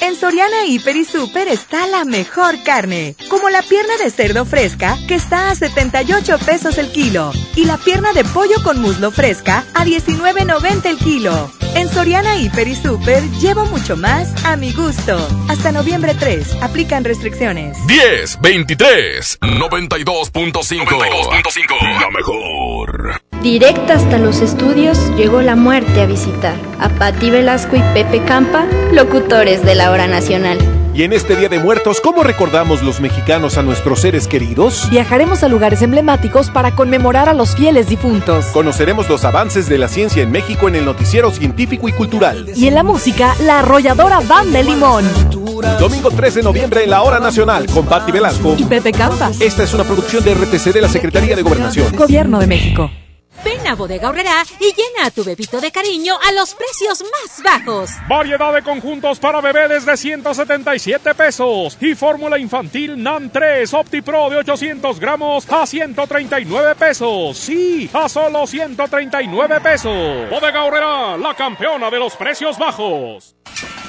En 0.00 0.14
Soriana 0.14 0.64
Hiper 0.66 0.96
y 0.96 1.04
Super 1.04 1.48
está 1.48 1.86
la 1.88 2.04
mejor 2.04 2.62
carne, 2.62 3.16
como 3.28 3.50
la 3.50 3.62
pierna 3.62 3.96
de 3.96 4.10
cerdo 4.10 4.44
fresca 4.44 4.96
que 5.08 5.14
está 5.14 5.50
a 5.50 5.54
78 5.54 6.38
pesos 6.38 6.78
el 6.78 6.92
kilo 6.92 7.32
y 7.56 7.64
la 7.64 7.78
pierna 7.78 8.12
de 8.12 8.24
pollo 8.24 8.62
con 8.62 8.80
muslo 8.80 9.10
fresca 9.10 9.64
a 9.74 9.84
19.90 9.84 10.86
el 10.86 10.98
kilo. 10.98 11.50
En 11.74 11.88
Soriana 11.88 12.36
Hiper 12.36 12.68
y 12.68 12.76
Super 12.76 13.22
llevo 13.40 13.66
mucho 13.66 13.96
más 13.96 14.44
a 14.44 14.56
mi 14.56 14.72
gusto. 14.72 15.16
Hasta 15.48 15.72
noviembre 15.72 16.14
3, 16.14 16.62
aplican 16.62 17.04
restricciones. 17.04 17.76
10, 17.86 18.40
23, 18.40 19.40
92.5. 19.40 20.84
92.5. 20.86 22.00
La 22.00 22.10
mejor. 22.10 23.27
Directa 23.42 23.94
hasta 23.94 24.18
los 24.18 24.40
estudios 24.40 24.98
llegó 25.16 25.42
la 25.42 25.54
muerte 25.54 26.00
a 26.00 26.06
visitar 26.06 26.56
a 26.80 26.88
Patti 26.88 27.30
Velasco 27.30 27.76
y 27.76 27.80
Pepe 27.94 28.20
Campa, 28.24 28.66
locutores 28.92 29.64
de 29.64 29.76
la 29.76 29.92
hora 29.92 30.08
nacional. 30.08 30.58
Y 30.92 31.04
en 31.04 31.12
este 31.12 31.36
Día 31.36 31.48
de 31.48 31.60
Muertos, 31.60 32.00
¿cómo 32.00 32.24
recordamos 32.24 32.82
los 32.82 33.00
mexicanos 33.00 33.56
a 33.56 33.62
nuestros 33.62 34.00
seres 34.00 34.26
queridos? 34.26 34.90
Viajaremos 34.90 35.44
a 35.44 35.48
lugares 35.48 35.82
emblemáticos 35.82 36.50
para 36.50 36.74
conmemorar 36.74 37.28
a 37.28 37.34
los 37.34 37.54
fieles 37.54 37.88
difuntos. 37.88 38.46
Conoceremos 38.46 39.08
los 39.08 39.24
avances 39.24 39.68
de 39.68 39.78
la 39.78 39.86
ciencia 39.86 40.24
en 40.24 40.32
México 40.32 40.66
en 40.66 40.74
el 40.74 40.84
noticiero 40.84 41.30
científico 41.30 41.88
y 41.88 41.92
cultural. 41.92 42.46
Y 42.56 42.66
en 42.66 42.74
la 42.74 42.82
música, 42.82 43.36
la 43.44 43.60
arrolladora 43.60 44.18
Banda 44.18 44.60
Limón. 44.60 45.04
Domingo 45.78 46.10
3 46.10 46.34
de 46.34 46.42
noviembre 46.42 46.82
en 46.82 46.90
la 46.90 47.02
Hora 47.02 47.20
Nacional 47.20 47.66
con 47.66 47.86
Patti 47.86 48.10
Velasco 48.10 48.56
y 48.58 48.64
Pepe 48.64 48.90
Campa. 48.90 49.30
Esta 49.38 49.62
es 49.62 49.72
una 49.74 49.84
producción 49.84 50.24
de 50.24 50.34
RTC 50.34 50.72
de 50.72 50.80
la 50.80 50.88
Secretaría 50.88 51.36
de 51.36 51.42
Gobernación. 51.42 51.94
Gobierno 51.94 52.40
de 52.40 52.48
México. 52.48 52.90
Ven 53.44 53.66
a 53.66 53.74
Bodega 53.74 54.08
Horrera 54.08 54.44
y 54.58 54.64
llena 54.74 55.06
a 55.06 55.10
tu 55.10 55.24
bebito 55.24 55.60
de 55.60 55.70
cariño 55.70 56.14
a 56.26 56.32
los 56.32 56.54
precios 56.54 57.02
más 57.02 57.42
bajos. 57.42 57.90
Variedad 58.08 58.52
de 58.52 58.62
conjuntos 58.62 59.18
para 59.18 59.40
bebé 59.40 59.68
desde 59.68 59.96
177 59.96 61.14
pesos. 61.14 61.76
Y 61.80 61.94
fórmula 61.94 62.38
infantil 62.38 63.00
NAN 63.02 63.30
3 63.30 63.72
OptiPro 63.72 64.30
de 64.30 64.36
800 64.38 64.98
gramos 64.98 65.50
a 65.50 65.66
139 65.66 66.74
pesos. 66.74 67.38
Sí, 67.38 67.88
a 67.92 68.08
solo 68.08 68.46
139 68.46 69.60
pesos. 69.60 70.30
Bodega 70.30 70.64
Horrera, 70.64 71.16
la 71.16 71.34
campeona 71.34 71.90
de 71.90 71.98
los 71.98 72.16
precios 72.16 72.58
bajos. 72.58 73.36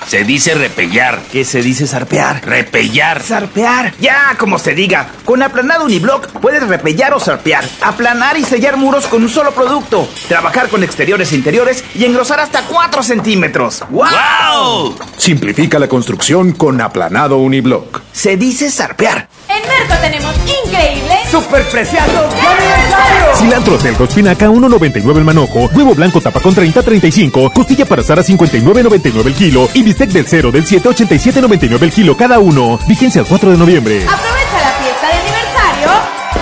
Se 0.09 0.23
dice 0.23 0.55
repellar. 0.55 1.19
¿Qué 1.31 1.45
se 1.45 1.61
dice 1.61 1.85
zarpear? 1.85 2.43
Repellar. 2.43 3.21
Zarpear. 3.21 3.93
Ya, 3.99 4.35
como 4.39 4.57
se 4.57 4.73
diga. 4.73 5.07
Con 5.23 5.43
aplanado 5.43 5.85
uniblock 5.85 6.31
puedes 6.39 6.67
repellar 6.67 7.13
o 7.13 7.19
zarpear. 7.19 7.63
Aplanar 7.81 8.35
y 8.35 8.43
sellar 8.43 8.75
muros 8.75 9.05
con 9.05 9.21
un 9.21 9.29
solo 9.39 9.51
producto. 9.53 10.05
Trabajar 10.27 10.67
con 10.67 10.83
exteriores 10.83 11.31
e 11.31 11.35
interiores 11.35 11.85
y 11.95 12.03
engrosar 12.03 12.41
hasta 12.41 12.63
4 12.63 13.01
centímetros. 13.01 13.81
¡Wow! 13.89 14.97
Simplifica 15.15 15.79
la 15.79 15.87
construcción 15.87 16.51
con 16.51 16.81
aplanado 16.81 17.37
uniblock. 17.37 18.01
Se 18.11 18.35
dice 18.35 18.69
zarpear. 18.69 19.29
En 19.47 19.65
Merco 19.65 19.95
tenemos 20.01 20.35
increíble 20.65 21.15
super 21.31 21.63
preciado 21.69 22.11
de 22.11 22.41
aniversario. 22.41 23.35
Cilantro 23.37 23.77
telco 23.77 24.03
espinaca 24.03 24.49
1.99 24.49 25.17
el 25.17 25.23
manojo, 25.23 25.69
huevo 25.73 25.95
blanco 25.95 26.19
tapa 26.19 26.41
con 26.41 26.53
30 26.53 26.83
35, 26.83 27.53
costilla 27.53 27.85
para 27.85 28.01
asar 28.01 28.19
a 28.19 28.23
59.99 28.23 29.25
el 29.25 29.33
kilo 29.33 29.69
y 29.73 29.83
bistec 29.83 30.09
del 30.09 30.25
0 30.27 30.51
del 30.51 30.65
7 30.65 30.89
87.99 30.89 31.81
el 31.83 31.93
kilo 31.93 32.17
cada 32.17 32.39
uno. 32.39 32.77
Vigencia 32.87 33.21
el 33.21 33.27
4 33.27 33.51
de 33.51 33.57
noviembre. 33.57 34.05
Aprovecha 34.05 34.61
la 34.61 34.71
fiesta 34.83 35.07
de 35.07 35.13
aniversario 35.13 35.91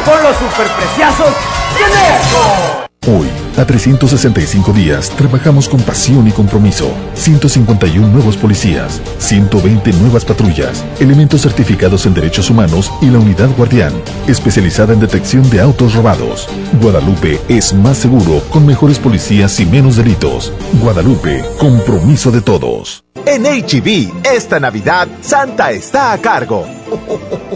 con 0.03 0.23
los 0.23 0.35
superpreciazos 0.37 1.33
de 1.75 1.81
Merco. 1.95 2.86
Hoy, 3.09 3.27
a 3.55 3.63
365 3.63 4.73
días, 4.73 5.09
trabajamos 5.11 5.69
con 5.69 5.79
pasión 5.79 6.27
y 6.27 6.31
compromiso. 6.31 6.91
151 7.13 8.05
nuevos 8.05 8.35
policías, 8.35 9.01
120 9.19 9.93
nuevas 9.93 10.25
patrullas, 10.25 10.83
elementos 10.99 11.43
certificados 11.43 12.05
en 12.05 12.13
derechos 12.13 12.49
humanos 12.49 12.91
y 13.01 13.05
la 13.09 13.19
unidad 13.19 13.47
guardián, 13.55 13.93
especializada 14.27 14.91
en 14.91 14.99
detección 14.99 15.49
de 15.49 15.61
autos 15.61 15.95
robados. 15.95 16.49
Guadalupe 16.81 17.39
es 17.47 17.73
más 17.73 17.97
seguro 17.97 18.43
con 18.51 18.65
mejores 18.65 18.99
policías 18.99 19.57
y 19.61 19.65
menos 19.65 19.95
delitos. 19.95 20.51
Guadalupe, 20.81 21.45
compromiso 21.57 22.29
de 22.29 22.41
todos. 22.41 23.05
En 23.25 23.43
HB, 23.43 24.25
esta 24.35 24.59
Navidad, 24.59 25.07
Santa 25.21 25.71
está 25.71 26.11
a 26.11 26.17
cargo. 26.17 26.67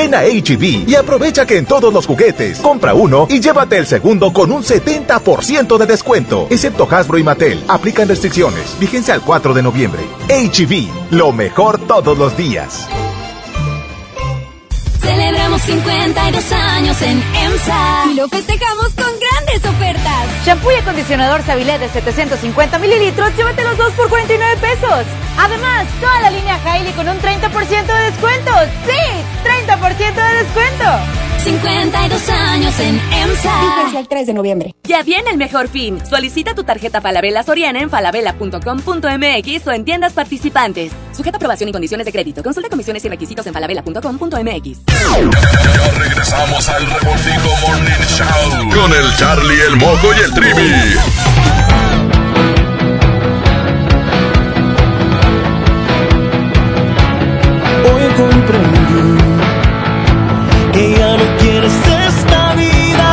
Ven 0.00 0.14
a 0.14 0.22
HB 0.22 0.88
y 0.88 0.94
aprovecha 0.94 1.44
que 1.44 1.58
en 1.58 1.66
todos 1.66 1.92
los 1.92 2.06
juguetes 2.06 2.60
compra 2.60 2.94
uno 2.94 3.26
y 3.28 3.38
llévate 3.38 3.76
el 3.76 3.84
segundo 3.84 4.32
con 4.32 4.50
un 4.50 4.62
70% 4.62 5.76
de 5.76 5.84
descuento, 5.84 6.46
excepto 6.48 6.88
Hasbro 6.90 7.18
y 7.18 7.22
Mattel. 7.22 7.62
Aplican 7.68 8.08
restricciones. 8.08 8.78
Vigencia 8.80 9.12
al 9.12 9.20
4 9.20 9.52
de 9.52 9.62
noviembre. 9.62 10.00
HB, 10.30 11.12
lo 11.14 11.32
mejor 11.32 11.78
todos 11.86 12.16
los 12.16 12.34
días. 12.34 12.88
Celebramos 15.60 15.62
52 15.62 16.52
años 16.52 17.02
en 17.02 17.22
EMSA 17.34 18.04
y 18.10 18.14
lo 18.14 18.28
festejamos 18.28 18.88
con 18.94 19.12
grandes 19.18 19.64
ofertas. 19.68 20.44
Shampoo 20.44 20.70
y 20.72 20.76
acondicionador 20.76 21.42
Sabilé 21.42 21.78
de 21.78 21.88
750 21.88 22.78
mililitros, 22.78 23.34
llévate 23.36 23.62
los 23.64 23.76
dos 23.76 23.92
por 23.92 24.08
49 24.08 24.56
pesos. 24.60 25.04
Además, 25.38 25.86
toda 26.00 26.20
la 26.20 26.30
línea 26.30 26.58
Hailey 26.64 26.92
con 26.92 27.08
un 27.08 27.18
30% 27.18 27.86
de 27.86 28.10
descuento. 28.10 28.52
¡Sí! 28.86 29.66
¡30% 29.66 30.14
de 30.14 30.44
descuento! 30.44 31.29
52 31.44 32.28
años 32.28 32.78
en 32.80 33.00
EMSA. 33.12 33.52
Fíjense 33.76 33.98
el 33.98 34.08
3 34.08 34.26
de 34.26 34.34
noviembre. 34.34 34.74
Ya 34.84 35.02
viene 35.02 35.30
el 35.30 35.38
mejor 35.38 35.68
fin. 35.68 35.98
Solicita 36.04 36.54
tu 36.54 36.64
tarjeta 36.64 37.00
Falabella 37.00 37.42
Soriana 37.42 37.80
en 37.80 37.88
falabella.com.mx 37.88 39.66
o 39.66 39.72
en 39.72 39.84
tiendas 39.84 40.12
participantes. 40.12 40.92
Sujeta 41.16 41.36
aprobación 41.38 41.68
y 41.68 41.72
condiciones 41.72 42.04
de 42.04 42.12
crédito. 42.12 42.42
Consulta 42.42 42.68
comisiones 42.68 43.04
y 43.04 43.08
requisitos 43.08 43.46
en 43.46 43.54
falabella.com.mx. 43.54 44.78
Ya 44.86 45.90
regresamos 45.98 46.68
al 46.68 46.86
Revoltijo 46.86 47.68
Morning 47.68 48.04
Show 48.06 48.70
con 48.74 48.92
el 48.92 49.16
Charlie, 49.16 49.60
el 49.62 49.76
Moco 49.76 50.08
y 50.14 50.20
el 50.22 50.34
Trivi. 50.34 50.70
Hoy 57.84 58.02
comprendí 58.16 59.20
que 60.72 60.90
ya 60.98 61.16
no 61.16 61.19
quieres 61.60 61.76
esta 62.08 62.54
vida 62.54 63.12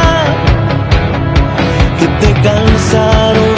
que 2.00 2.08
te 2.08 2.34
cansaron 2.42 3.56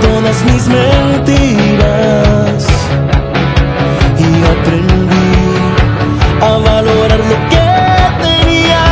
todas 0.00 0.44
mis 0.44 0.68
mentiras. 0.68 2.66
Y 4.18 4.44
aprendí 4.54 5.34
a 6.40 6.58
valorar 6.58 7.18
lo 7.18 7.36
que 7.50 7.66
tenía 8.22 8.84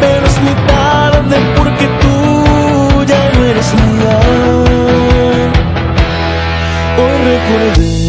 pero 0.00 0.26
es 0.26 0.40
muy 0.42 0.54
tarde 0.66 1.36
porque 1.56 1.86
tú 2.02 3.04
ya 3.06 3.30
no 3.34 3.44
eres 3.44 3.74
mía. 3.74 4.18
Hoy 6.98 7.16
recordé 7.30 8.08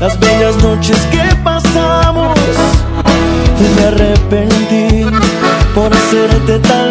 las 0.00 0.18
bellas 0.20 0.56
noches 0.62 0.98
que 1.10 1.34
pasamos 1.42 2.35
me 3.62 3.84
arrepentí 3.84 5.04
por 5.74 5.92
hacerte 5.92 6.58
tanto 6.60 6.85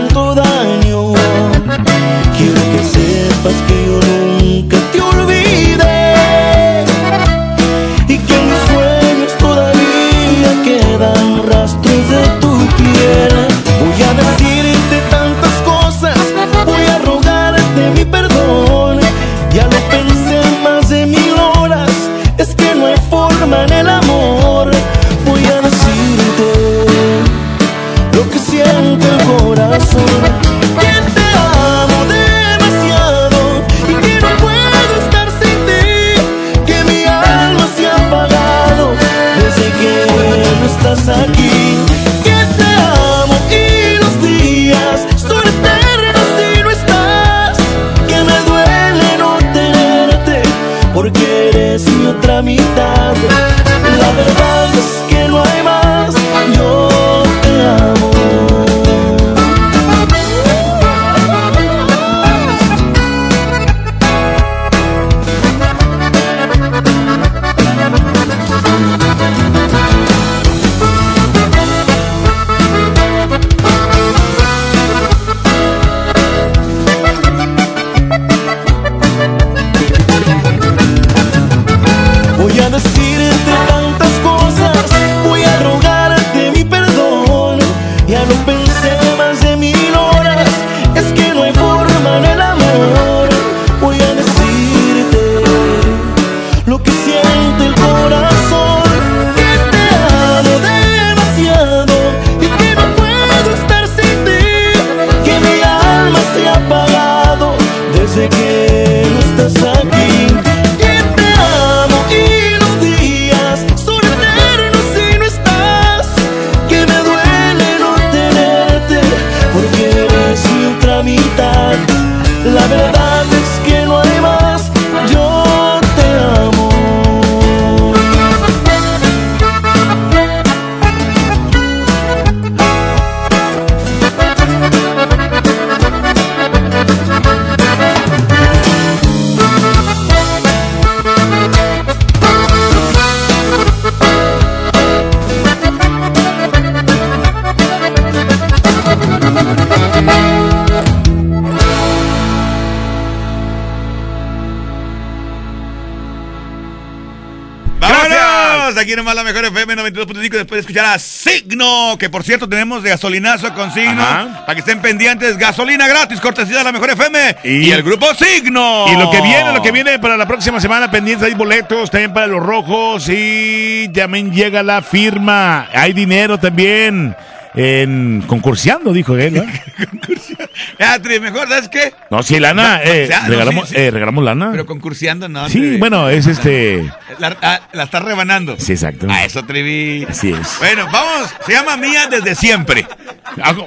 92.5 160.35 160.37
después 160.37 160.57
de 160.57 160.59
escuchar 160.59 160.85
a 160.85 160.99
Signo, 160.99 161.97
que 161.97 162.09
por 162.09 162.23
cierto 162.23 162.47
tenemos 162.47 162.83
de 162.83 162.89
gasolinazo 162.89 163.53
con 163.53 163.71
Signo, 163.71 164.01
Ajá. 164.01 164.45
para 164.45 164.53
que 164.55 164.59
estén 164.59 164.81
pendientes, 164.81 165.37
gasolina 165.37 165.87
gratis, 165.87 166.19
cortesía 166.19 166.59
de 166.59 166.63
la 166.63 166.71
mejor 166.71 166.91
FM 166.91 167.37
y, 167.43 167.71
el 167.71 167.83
grupo 167.83 168.07
Signo. 168.13 168.85
Y 168.91 168.97
lo 168.97 169.09
que 169.11 169.21
viene, 169.21 169.53
lo 169.53 169.61
que 169.61 169.71
viene 169.71 169.99
para 169.99 170.17
la 170.17 170.27
próxima 170.27 170.59
semana, 170.59 170.91
pendientes, 170.91 171.25
hay 171.27 171.33
boletos 171.33 171.89
también 171.89 172.13
para 172.13 172.27
los 172.27 172.43
rojos 172.43 173.07
y 173.09 173.89
también 173.89 174.31
llega 174.31 174.63
la 174.63 174.81
firma. 174.81 175.67
Hay 175.73 175.93
dinero 175.93 176.37
también 176.37 177.15
en 177.55 178.23
concurseando, 178.27 178.91
dijo 178.91 179.15
él. 179.17 179.35
¿no? 179.35 179.43
Ya, 180.79 180.99
Tri, 181.01 181.19
mejor, 181.19 181.47
¿sabes 181.47 181.69
qué? 181.69 181.93
No, 182.09 182.23
sí, 182.23 182.39
lana, 182.39 182.77
No, 182.77 182.83
eh, 182.83 183.09
regalamos, 183.27 183.69
sí, 183.69 183.75
sí. 183.75 183.81
eh, 183.81 183.91
regalamos 183.91 184.23
lana. 184.23 184.49
Pero 184.51 184.65
concurseando, 184.65 185.27
no. 185.29 185.49
sí, 185.49 185.77
bueno, 185.77 186.09
es 186.09 186.27
este. 186.27 186.89
La, 187.19 187.35
ah, 187.41 187.59
la 187.73 187.83
estás 187.83 188.03
rebanando. 188.03 188.55
Sí, 188.57 188.73
exacto. 188.73 189.07
A 189.09 189.25
eso, 189.25 189.43
Trivi. 189.45 190.05
Así 190.09 190.31
es. 190.31 190.57
Bueno, 190.59 190.87
vamos. 190.91 191.29
Se 191.45 191.51
llama 191.53 191.77
Mía 191.77 192.07
desde 192.07 192.35
siempre. 192.35 192.87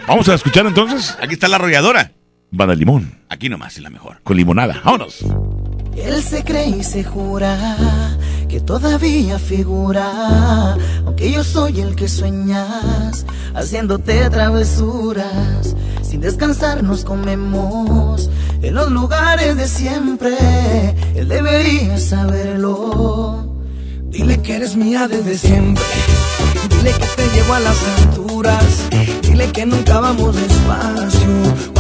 Vamos 0.06 0.28
a 0.28 0.34
escuchar 0.34 0.66
entonces. 0.66 1.16
Aquí 1.20 1.34
está 1.34 1.48
la 1.48 1.56
arrolladora. 1.56 2.12
Banda 2.50 2.74
Limón, 2.74 3.18
Aquí 3.28 3.50
nomás 3.50 3.76
es 3.76 3.82
la 3.82 3.90
mejor. 3.90 4.20
con 4.24 4.36
limonada. 4.36 4.80
Vámonos. 4.82 5.22
Él 6.02 6.22
se 6.22 6.44
cree 6.44 6.68
y 6.68 6.84
se 6.84 7.04
jura 7.04 7.56
que 8.48 8.60
todavía 8.60 9.38
figura, 9.38 10.76
aunque 11.04 11.30
yo 11.30 11.44
soy 11.44 11.80
el 11.80 11.94
que 11.94 12.08
sueñas, 12.08 13.26
haciéndote 13.54 14.30
travesuras. 14.30 15.76
Sin 16.02 16.22
descansar 16.22 16.82
nos 16.82 17.04
comemos 17.04 18.30
en 18.62 18.74
los 18.74 18.90
lugares 18.90 19.56
de 19.56 19.68
siempre. 19.68 20.34
Él 21.14 21.28
debería 21.28 21.98
saberlo. 21.98 23.54
Dile 24.04 24.40
que 24.40 24.56
eres 24.56 24.76
mía 24.76 25.06
desde 25.06 25.36
siempre. 25.36 25.84
Dile 26.70 26.92
que 26.92 27.06
te 27.16 27.28
llevo 27.34 27.52
a 27.52 27.60
las 27.60 27.76
alturas. 27.98 28.64
Dile 29.22 29.52
que 29.52 29.66
nunca 29.66 30.00
vamos 30.00 30.34
despacio. 30.34 31.77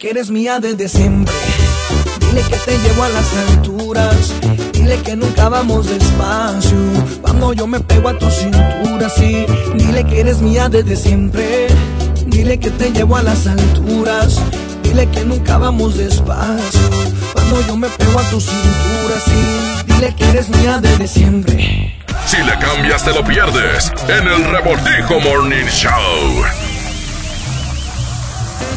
que 0.00 0.08
eres 0.08 0.30
mía 0.30 0.60
desde 0.60 0.88
siempre. 0.88 1.34
Dile 2.20 2.40
que 2.48 2.56
te 2.56 2.78
llevo 2.78 3.04
a 3.04 3.08
las 3.10 3.36
alturas. 3.36 4.32
Dile 4.72 4.96
que 5.02 5.14
nunca 5.14 5.50
vamos 5.50 5.88
despacio. 5.88 6.78
Cuando 7.20 7.52
yo 7.52 7.66
me 7.66 7.80
pego 7.80 8.08
a 8.08 8.18
tu 8.18 8.30
cintura, 8.30 9.10
sí. 9.10 9.44
Dile 9.74 10.04
que 10.04 10.20
eres 10.20 10.40
mía 10.40 10.70
desde 10.70 10.96
siempre. 10.96 11.66
Dile 12.24 12.58
que 12.58 12.70
te 12.70 12.90
llevo 12.92 13.16
a 13.16 13.22
las 13.22 13.46
alturas. 13.46 14.40
Dile 14.82 15.06
que 15.10 15.22
nunca 15.22 15.58
vamos 15.58 15.98
despacio. 15.98 16.80
Cuando 17.34 17.60
yo 17.66 17.76
me 17.76 17.88
pego 17.90 18.20
a 18.20 18.30
tu 18.30 18.40
cintura, 18.40 19.20
sí. 19.22 19.84
Dile 19.86 20.14
que 20.16 20.24
eres 20.30 20.48
mía 20.48 20.78
desde 20.80 21.06
siempre. 21.06 21.94
Si 22.24 22.38
le 22.38 22.58
cambias 22.58 23.04
te 23.04 23.12
lo 23.12 23.22
pierdes 23.22 23.92
en 24.08 24.26
el 24.26 24.44
Revoltijo 24.50 25.20
Morning 25.20 25.66
Show. 25.66 26.69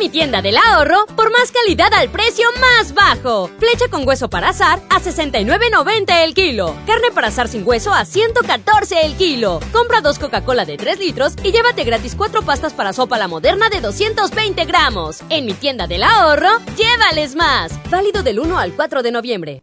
Mi 0.00 0.08
tienda 0.08 0.40
del 0.40 0.56
ahorro 0.56 1.04
por 1.14 1.30
más 1.30 1.52
calidad 1.52 1.92
al 1.92 2.08
precio 2.08 2.48
más 2.58 2.94
bajo. 2.94 3.50
Flecha 3.58 3.88
con 3.90 4.08
hueso 4.08 4.30
para 4.30 4.48
azar 4.48 4.80
a 4.88 4.98
69.90 4.98 6.24
el 6.24 6.32
kilo. 6.32 6.74
Carne 6.86 7.10
para 7.14 7.28
azar 7.28 7.48
sin 7.48 7.68
hueso 7.68 7.92
a 7.92 8.06
114 8.06 9.04
el 9.04 9.14
kilo. 9.16 9.60
Compra 9.74 10.00
dos 10.00 10.18
Coca-Cola 10.18 10.64
de 10.64 10.78
3 10.78 10.98
litros 10.98 11.34
y 11.42 11.52
llévate 11.52 11.84
gratis 11.84 12.14
cuatro 12.16 12.40
pastas 12.40 12.72
para 12.72 12.94
sopa 12.94 13.18
la 13.18 13.28
moderna 13.28 13.68
de 13.68 13.82
220 13.82 14.64
gramos. 14.64 15.20
En 15.28 15.44
mi 15.44 15.52
tienda 15.52 15.86
del 15.86 16.02
ahorro, 16.02 16.48
llévales 16.78 17.34
más. 17.34 17.78
Válido 17.90 18.22
del 18.22 18.40
1 18.40 18.58
al 18.58 18.72
4 18.72 19.02
de 19.02 19.12
noviembre. 19.12 19.62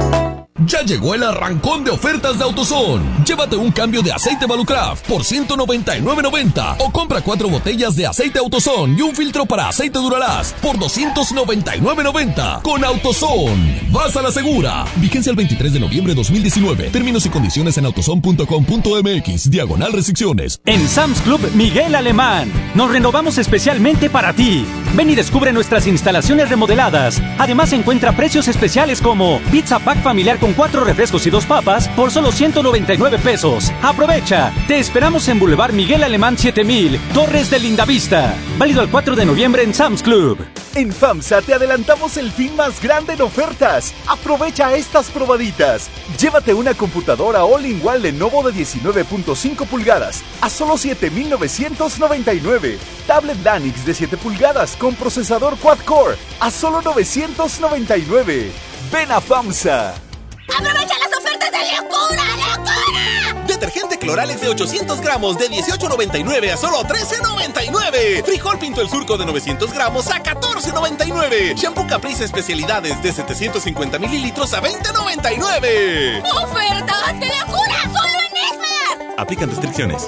Ya 0.65 0.81
llegó 0.83 1.15
el 1.15 1.23
arrancón 1.23 1.83
de 1.83 1.89
ofertas 1.89 2.37
de 2.37 2.43
AutoZone. 2.43 3.03
Llévate 3.25 3.55
un 3.55 3.71
cambio 3.71 4.03
de 4.03 4.11
aceite 4.11 4.45
Valucraft 4.45 5.07
por 5.07 5.23
199.90 5.23 6.75
o 6.79 6.91
compra 6.91 7.21
cuatro 7.21 7.49
botellas 7.49 7.95
de 7.95 8.05
aceite 8.05 8.37
AutoZone 8.37 8.95
y 8.97 9.01
un 9.01 9.15
filtro 9.15 9.45
para 9.47 9.69
aceite 9.69 9.97
Duralast 9.97 10.55
por 10.59 10.77
299.90 10.77 12.61
con 12.61 12.83
AutoZone. 12.83 13.89
Vas 13.91 14.15
a 14.15 14.21
la 14.21 14.31
segura. 14.31 14.85
Vigencia 14.97 15.31
el 15.31 15.35
23 15.35 15.73
de 15.73 15.79
noviembre 15.79 16.13
de 16.13 16.17
2019. 16.17 16.89
Términos 16.91 17.25
y 17.25 17.29
condiciones 17.29 17.77
en 17.77 17.85
autozone.com.mx. 17.85 19.49
Diagonal 19.49 19.93
restricciones. 19.93 20.61
En 20.65 20.87
Sam's 20.87 21.21
Club 21.21 21.41
Miguel 21.55 21.95
Alemán 21.95 22.51
nos 22.75 22.91
renovamos 22.91 23.39
especialmente 23.39 24.09
para 24.11 24.33
ti. 24.33 24.63
Ven 24.95 25.09
y 25.09 25.15
descubre 25.15 25.53
nuestras 25.53 25.87
instalaciones 25.87 26.49
remodeladas. 26.49 27.21
Además 27.39 27.73
encuentra 27.73 28.15
precios 28.15 28.47
especiales 28.47 29.01
como 29.01 29.39
pizza 29.51 29.79
pack 29.79 30.03
familiar 30.03 30.37
con 30.37 30.50
cuatro 30.53 30.83
refrescos 30.83 31.25
y 31.27 31.29
dos 31.29 31.45
papas 31.45 31.87
por 31.89 32.11
solo 32.11 32.31
199 32.31 33.19
pesos. 33.19 33.71
Aprovecha. 33.81 34.53
Te 34.67 34.79
esperamos 34.79 35.27
en 35.27 35.39
Boulevard 35.39 35.73
Miguel 35.73 36.03
Alemán 36.03 36.37
7000, 36.37 36.99
Torres 37.13 37.49
de 37.49 37.59
Lindavista. 37.59 38.35
Válido 38.57 38.81
el 38.81 38.89
4 38.89 39.15
de 39.15 39.25
noviembre 39.25 39.63
en 39.63 39.73
Sam's 39.73 40.03
Club. 40.03 40.37
En 40.73 40.93
FAMSA 40.93 41.41
te 41.41 41.53
adelantamos 41.53 42.15
el 42.15 42.31
fin 42.31 42.55
más 42.55 42.81
grande 42.81 43.11
en 43.13 43.21
ofertas. 43.21 43.93
Aprovecha 44.07 44.73
estas 44.73 45.09
probaditas. 45.09 45.89
Llévate 46.17 46.53
una 46.53 46.73
computadora 46.73 47.43
all-in-one 47.43 47.99
Lenovo 47.99 48.49
de 48.49 48.53
19.5 48.53 49.67
pulgadas 49.67 50.23
a 50.39 50.49
solo 50.49 50.75
7.999. 50.75 52.77
Tablet 53.05 53.43
Lanix 53.43 53.85
de 53.85 53.93
7 53.93 54.15
pulgadas 54.17 54.77
con 54.77 54.95
procesador 54.95 55.57
quad-core 55.57 56.15
a 56.39 56.49
solo 56.49 56.81
999. 56.81 58.51
Ven 58.91 59.11
a 59.11 59.19
FAMSA. 59.19 60.10
¡Aprovecha 60.57 60.95
las 60.99 61.17
ofertas 61.17 61.51
de 61.51 61.59
locura, 61.75 62.23
locura! 62.35 63.43
Detergente 63.47 63.97
Cloralex 63.97 64.41
de 64.41 64.49
800 64.49 65.01
gramos 65.01 65.37
de 65.37 65.49
18.99 65.49 66.51
a 66.51 66.57
solo 66.57 66.83
13.99. 66.83 68.23
Frijol 68.25 68.57
Pinto 68.59 68.81
el 68.81 68.89
Surco 68.89 69.17
de 69.17 69.25
900 69.25 69.71
gramos 69.73 70.07
a 70.07 70.21
14.99. 70.21 71.55
Shampoo 71.55 71.87
Caprice 71.87 72.25
Especialidades 72.25 73.01
de 73.01 73.11
750 73.11 73.99
mililitros 73.99 74.53
a 74.53 74.61
20.99. 74.61 76.23
¡Ofertas 76.43 77.19
de 77.19 77.27
locura! 77.27 77.81
¡Solo 77.83 78.19
en 78.19 78.37
Esmar! 78.37 79.15
Aplican 79.17 79.49
restricciones. 79.49 80.07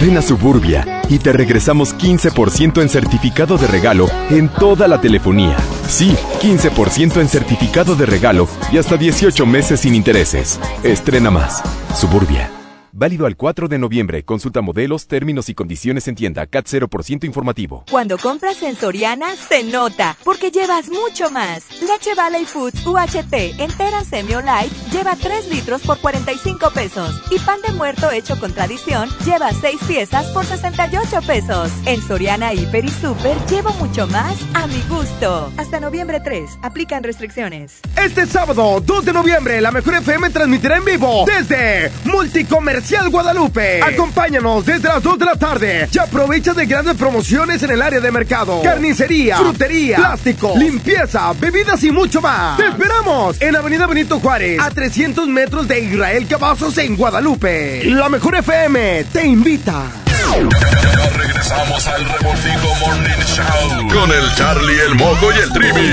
Ven 0.00 0.16
a 0.16 0.22
Suburbia 0.22 1.02
y 1.10 1.18
te 1.18 1.30
regresamos 1.30 1.94
15% 1.94 2.80
en 2.80 2.88
certificado 2.88 3.58
de 3.58 3.66
regalo 3.66 4.08
en 4.30 4.48
toda 4.48 4.88
la 4.88 4.98
telefonía. 4.98 5.56
Sí, 5.88 6.16
15% 6.40 7.20
en 7.20 7.28
certificado 7.28 7.94
de 7.94 8.06
regalo 8.06 8.48
y 8.72 8.78
hasta 8.78 8.96
18 8.96 9.44
meses 9.44 9.80
sin 9.80 9.94
intereses. 9.94 10.58
Estrena 10.82 11.30
más. 11.30 11.62
Suburbia. 11.94 12.59
Válido 13.00 13.24
al 13.24 13.34
4 13.34 13.66
de 13.66 13.78
noviembre. 13.78 14.26
Consulta 14.26 14.60
modelos, 14.60 15.06
términos 15.06 15.48
y 15.48 15.54
condiciones 15.54 16.06
en 16.06 16.16
tienda. 16.16 16.46
CAT 16.46 16.66
0% 16.66 17.24
informativo. 17.24 17.82
Cuando 17.90 18.18
compras 18.18 18.62
en 18.62 18.76
Soriana, 18.76 19.36
se 19.36 19.64
nota, 19.64 20.18
porque 20.22 20.50
llevas 20.50 20.90
mucho 20.90 21.30
más. 21.30 21.64
Leche 21.80 22.14
Valley 22.14 22.44
Foods 22.44 22.86
UHT 22.86 23.58
entera 23.58 24.04
semi 24.04 24.32
light 24.44 24.70
lleva 24.92 25.16
3 25.16 25.48
litros 25.48 25.80
por 25.80 25.98
45 25.98 26.72
pesos. 26.72 27.22
Y 27.30 27.38
pan 27.38 27.62
de 27.66 27.72
muerto 27.72 28.10
hecho 28.10 28.38
con 28.38 28.52
tradición 28.52 29.08
lleva 29.24 29.50
6 29.50 29.80
piezas 29.88 30.26
por 30.34 30.44
68 30.44 31.22
pesos. 31.26 31.72
En 31.86 32.02
Soriana 32.02 32.52
Hiper 32.52 32.84
y 32.84 32.90
Super 32.90 33.38
llevo 33.48 33.72
mucho 33.78 34.06
más 34.08 34.36
a 34.52 34.66
mi 34.66 34.82
gusto. 34.90 35.50
Hasta 35.56 35.80
noviembre 35.80 36.20
3. 36.20 36.58
Aplican 36.60 37.02
restricciones. 37.02 37.80
Este 37.96 38.26
sábado, 38.26 38.82
2 38.84 39.04
de 39.06 39.12
noviembre, 39.14 39.58
la 39.62 39.70
Mejor 39.70 39.94
FM 39.94 40.28
transmitirá 40.28 40.76
en 40.76 40.84
vivo 40.84 41.24
desde 41.24 41.90
Multicomercial 42.04 42.89
Guadalupe. 42.98 43.80
Acompáñanos 43.82 44.66
desde 44.66 44.88
las 44.88 45.02
2 45.02 45.18
de 45.18 45.24
la 45.24 45.36
tarde 45.36 45.88
y 45.92 45.98
aprovecha 45.98 46.52
de 46.54 46.66
grandes 46.66 46.96
promociones 46.96 47.62
en 47.62 47.70
el 47.70 47.82
área 47.82 48.00
de 48.00 48.10
mercado, 48.10 48.60
carnicería, 48.62 49.36
frutería, 49.36 49.96
plástico, 49.96 50.54
limpieza, 50.56 51.32
bebidas 51.34 51.82
y 51.84 51.92
mucho 51.92 52.20
más. 52.20 52.56
Te 52.56 52.66
esperamos 52.66 53.40
en 53.40 53.54
Avenida 53.54 53.86
Benito 53.86 54.18
Juárez, 54.18 54.58
a 54.60 54.70
300 54.70 55.28
metros 55.28 55.68
de 55.68 55.80
Israel 55.80 56.26
Cavazos 56.26 56.76
en 56.78 56.96
Guadalupe. 56.96 57.84
La 57.84 58.08
Mejor 58.08 58.36
FM 58.36 59.04
te 59.12 59.26
invita. 59.26 59.84
Ya 60.12 61.10
regresamos 61.10 61.86
al 61.86 62.04
Revoltijo 62.04 62.86
Morning 62.86 63.24
Show 63.24 63.88
con 63.88 64.10
el 64.10 64.34
Charlie, 64.34 64.80
el 64.88 64.94
Mojo 64.96 65.28
y 65.32 65.38
el 65.38 65.52
Trivi. 65.52 65.90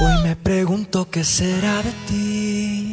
Hoy 0.00 0.22
me 0.24 0.36
pregunto 0.36 1.08
qué 1.10 1.22
será 1.22 1.82
de 1.82 1.92
ti. 2.08 2.91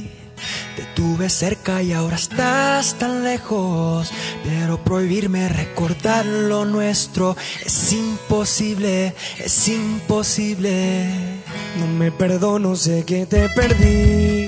Te 0.80 0.86
tuve 0.96 1.30
cerca 1.30 1.84
y 1.84 1.92
ahora 1.92 2.16
estás 2.16 2.98
tan 2.98 3.26
lejos. 3.26 4.10
Pero 4.46 4.82
prohibirme 4.82 5.50
recordar 5.50 6.26
lo 6.26 6.64
nuestro 6.64 7.36
es 7.66 7.92
imposible, 7.92 9.14
es 9.40 9.68
imposible. 9.68 11.42
No 11.78 11.86
me 11.86 12.14
perdono, 12.14 12.78
sé 12.78 13.04
que 13.04 13.26
te 13.26 13.50
perdí. 13.50 14.48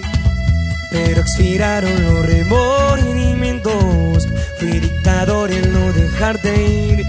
Pero 0.90 1.20
expiraron 1.20 2.02
los 2.02 2.26
remordimientos. 2.26 4.26
Fui 4.58 4.80
dictador 4.80 5.52
en 5.52 5.74
no 5.74 5.92
dejarte 5.92 6.64
ir. 6.64 7.06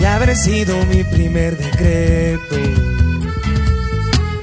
Y 0.00 0.04
haber 0.04 0.34
sido 0.34 0.84
mi 0.86 1.04
primer 1.04 1.56
decreto. 1.56 2.56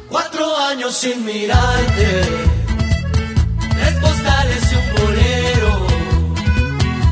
Cuatro 0.08 0.56
años 0.56 0.96
sin 0.96 1.26
mirarte. 1.26 2.62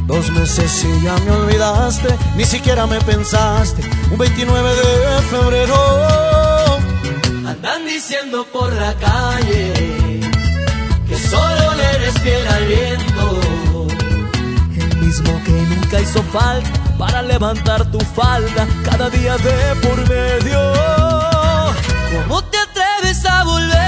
Dos 0.10 0.28
meses 0.32 0.84
y 0.84 1.04
ya 1.04 1.16
me 1.20 1.32
olvidaste. 1.32 2.10
Ni 2.36 2.44
siquiera 2.44 2.88
me 2.88 3.00
pensaste. 3.02 3.84
Un 4.10 4.18
29 4.18 4.70
de 4.76 5.22
febrero. 5.34 6.78
Andan 7.48 7.86
diciendo 7.86 8.44
por 8.52 8.74
la 8.74 8.96
calle 8.96 10.20
que 11.08 11.16
solo 11.16 11.76
le 11.76 11.84
eres 11.98 12.20
fiel 12.24 12.48
al 12.48 12.66
viento. 12.66 13.88
El 14.80 14.98
mismo 14.98 15.44
que 15.46 15.52
nunca 15.52 16.02
hizo 16.02 16.24
falta 16.24 16.70
para 16.98 17.22
levantar 17.22 17.86
tu 17.92 18.00
falda 18.00 18.68
cada 18.84 19.12
día 19.12 19.38
de 19.38 19.76
por 19.84 19.98
medio. 20.10 20.60
¿Cómo 22.14 22.44
te 22.46 22.58
atreves 22.58 23.24
a 23.28 23.44
volver? 23.44 23.79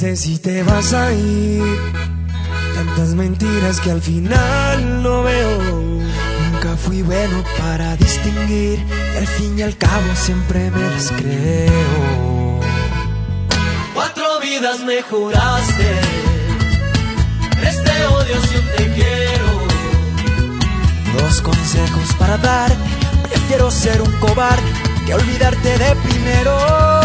Volviste 0.00 0.16
si 0.16 0.38
te 0.38 0.62
vas 0.62 0.92
a 0.92 1.12
ir. 1.12 1.64
Tantas 2.76 3.14
mentiras 3.14 3.80
que 3.80 3.90
al 3.90 4.00
final 4.00 5.02
no 5.02 5.24
veo. 5.24 5.58
Nunca 6.52 6.76
fui 6.76 7.02
bueno 7.02 7.42
para 7.58 7.96
distinguir. 7.96 8.78
Y 9.14 9.16
al 9.16 9.26
fin 9.26 9.58
y 9.58 9.62
al 9.62 9.76
cabo 9.76 10.14
siempre 10.14 10.70
me 10.70 10.88
las 10.88 11.10
creo. 11.10 12.60
Cuatro 13.92 14.38
vidas 14.40 14.84
me 14.84 15.02
juraste. 15.02 15.90
Tres 17.58 17.82
te 17.82 18.06
odio 18.06 18.36
si 18.46 18.56
un 18.56 18.66
te 18.76 18.94
quiero. 18.94 19.50
Dos 21.18 21.40
consejos 21.40 22.14
para 22.20 22.36
dar. 22.36 22.70
Prefiero 23.28 23.68
ser 23.72 24.00
un 24.00 24.12
cobarde 24.20 24.62
que 25.06 25.14
olvidarte 25.14 25.76
de 25.76 25.96
primero. 25.96 26.97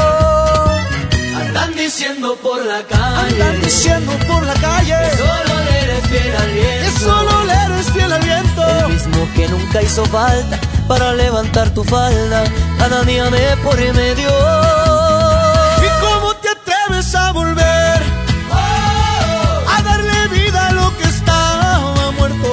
Andan 1.53 1.75
diciendo 1.75 2.35
por 2.41 2.65
la 2.65 2.81
calle. 2.81 3.43
Andan 3.43 3.61
diciendo 3.61 4.11
por 4.27 4.43
la 4.43 4.55
calle. 4.55 4.95
Que 5.11 5.17
solo 5.17 5.63
le 5.65 5.79
eres 5.83 6.07
fiel 6.07 6.35
al 6.35 6.51
viento. 6.51 6.83
Que 6.83 6.99
solo 6.99 7.43
le 7.45 7.53
eres 7.53 7.91
fiel 7.91 8.11
al 8.11 8.23
viento. 8.23 8.61
El 8.79 8.87
mismo 8.93 9.27
que 9.35 9.47
nunca 9.49 9.81
hizo 9.83 10.03
falta 10.05 10.59
para 10.87 11.13
levantar 11.13 11.69
tu 11.75 11.83
falda. 11.83 12.43
Cada 12.79 13.03
día 13.03 13.29
me 13.29 13.55
por 13.57 13.77
medio. 13.77 14.29
¿Y 15.85 15.89
cómo 16.01 16.33
te 16.41 16.49
atreves 16.49 17.13
a 17.13 17.31
volver? 17.33 18.01
A 19.75 19.81
darle 19.83 20.27
vida 20.29 20.69
a 20.69 20.71
lo 20.71 20.97
que 20.97 21.03
estaba 21.03 22.11
muerto. 22.17 22.51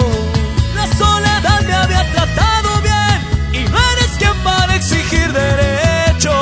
La 0.77 0.87
soledad 0.99 1.61
me 1.63 1.73
había 1.73 2.13
tratado 2.13 2.83
bien. 2.83 3.65
Y 3.65 3.69
no 3.71 3.79
eres 3.93 4.11
quien 4.19 4.37
para 4.45 4.77
exigir 4.77 5.33
derecho. 5.33 6.35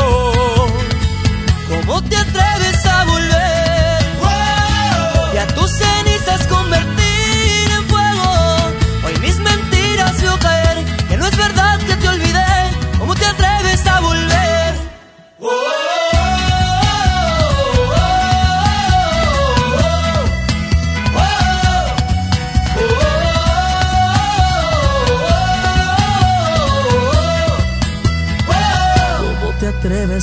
¿Cómo 1.68 2.02
te 2.02 2.16
atreves 2.16 2.47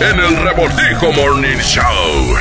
En 0.00 0.18
el 0.18 0.36
Revoltijo 0.36 1.12
Morning 1.12 1.58
Show. 1.58 2.36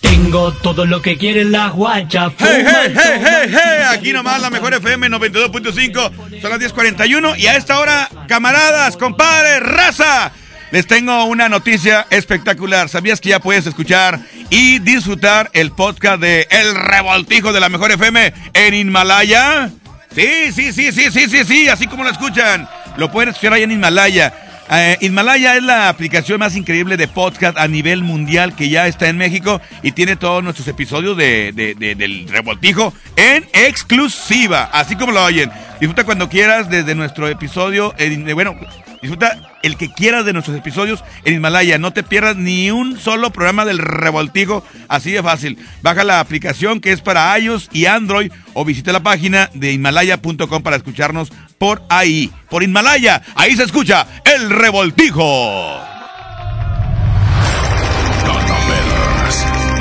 tengo 0.00 0.52
todo 0.52 0.86
lo 0.86 1.02
que 1.02 1.18
quiere 1.18 1.44
la 1.44 1.68
guacha. 1.68 2.32
Hey, 2.38 2.64
hey, 2.64 2.94
hey, 2.94 3.20
hey, 3.20 3.50
hey. 3.50 3.82
Aquí 3.92 4.12
nomás 4.12 4.40
la 4.40 4.48
mejor 4.48 4.72
FM 4.72 5.08
92.5. 5.08 6.40
Son 6.40 6.50
las 6.50 6.60
10.41 6.60 7.38
y 7.38 7.48
a 7.48 7.56
esta 7.56 7.78
hora, 7.80 8.08
camaradas, 8.28 8.96
compadres, 8.96 9.60
raza. 9.60 10.32
Les 10.70 10.86
tengo 10.86 11.24
una 11.24 11.50
noticia 11.50 12.06
espectacular. 12.08 12.88
¿Sabías 12.88 13.20
que 13.20 13.28
ya 13.28 13.40
puedes 13.40 13.66
escuchar 13.66 14.20
y 14.52 14.78
disfrutar 14.80 15.48
el 15.54 15.70
podcast 15.72 16.20
de 16.20 16.46
El 16.50 16.74
Revoltijo 16.74 17.54
de 17.54 17.60
la 17.60 17.70
Mejor 17.70 17.90
FM 17.90 18.34
en 18.52 18.74
Himalaya? 18.74 19.70
Sí, 20.14 20.52
sí, 20.52 20.74
sí, 20.74 20.92
sí, 20.92 21.10
sí, 21.10 21.26
sí, 21.30 21.44
sí, 21.44 21.68
así 21.70 21.86
como 21.86 22.04
lo 22.04 22.10
escuchan. 22.10 22.68
Lo 22.98 23.10
pueden 23.10 23.30
escuchar 23.30 23.54
ahí 23.54 23.62
en 23.62 23.70
Himalaya. 23.72 24.34
Eh, 24.70 24.98
Himalaya 25.00 25.56
es 25.56 25.62
la 25.62 25.88
aplicación 25.88 26.38
más 26.38 26.54
increíble 26.54 26.98
de 26.98 27.08
podcast 27.08 27.56
a 27.56 27.66
nivel 27.66 28.02
mundial 28.02 28.54
que 28.54 28.68
ya 28.68 28.86
está 28.86 29.08
en 29.08 29.16
México 29.16 29.60
y 29.82 29.92
tiene 29.92 30.16
todos 30.16 30.44
nuestros 30.44 30.68
episodios 30.68 31.16
de, 31.16 31.52
de- 31.52 31.74
de- 31.74 31.94
del 31.94 32.28
revoltijo 32.28 32.92
en 33.16 33.46
exclusiva, 33.54 34.68
así 34.72 34.96
como 34.96 35.12
lo 35.12 35.24
oyen. 35.24 35.50
Disfruta 35.80 36.04
cuando 36.04 36.28
quieras 36.28 36.68
desde 36.68 36.94
nuestro 36.94 37.26
episodio, 37.28 37.94
eh, 37.98 38.14
bueno, 38.34 38.54
disfruta 39.02 39.58
el 39.62 39.76
que 39.76 39.92
quieras 39.92 40.24
de 40.24 40.32
nuestros 40.32 40.56
episodios 40.56 41.04
en 41.24 41.34
Himalaya. 41.34 41.76
No 41.76 41.92
te 41.92 42.02
pierdas 42.02 42.36
ni 42.36 42.70
un 42.70 42.98
solo 42.98 43.30
programa 43.30 43.64
del 43.64 43.78
revoltijo, 43.78 44.64
así 44.88 45.10
de 45.10 45.22
fácil. 45.22 45.58
Baja 45.82 46.04
la 46.04 46.20
aplicación 46.20 46.80
que 46.80 46.92
es 46.92 47.02
para 47.02 47.38
iOS 47.38 47.68
y 47.72 47.86
Android 47.86 48.32
o 48.54 48.64
visita 48.64 48.92
la 48.92 49.02
página 49.02 49.50
de 49.52 49.72
himalaya.com 49.72 50.62
para 50.62 50.76
escucharnos 50.76 51.32
por 51.58 51.82
ahí. 51.88 52.30
Por 52.48 52.62
Himalaya, 52.62 53.22
ahí 53.34 53.56
se 53.56 53.64
escucha 53.64 54.06
el 54.24 54.50
revoltijo. 54.50 55.80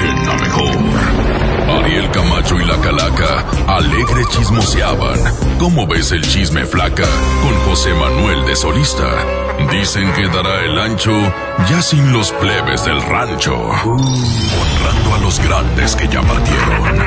En 0.02 0.28
la 0.28 0.36
mejor. 0.36 0.81
Ariel 1.84 2.12
Camacho 2.12 2.60
y 2.60 2.66
la 2.66 2.80
Calaca 2.80 3.44
alegre 3.68 4.24
chismoseaban. 4.30 5.20
¿Cómo 5.58 5.88
ves 5.88 6.12
el 6.12 6.22
chisme 6.22 6.64
flaca? 6.66 7.08
Con 7.42 7.56
José 7.66 7.94
Manuel 7.96 8.46
de 8.46 8.56
Solista. 8.56 9.10
Dicen 9.72 10.14
que 10.14 10.28
dará 10.28 10.64
el 10.64 10.78
ancho 10.80 11.12
ya 11.70 11.82
sin 11.82 12.14
los 12.14 12.32
plebes 12.34 12.86
del 12.86 13.02
rancho. 13.02 13.56
Honrando 13.56 15.16
a 15.16 15.18
los 15.22 15.40
grandes 15.40 15.96
que 15.96 16.08
ya 16.08 16.22
partieron. 16.22 17.00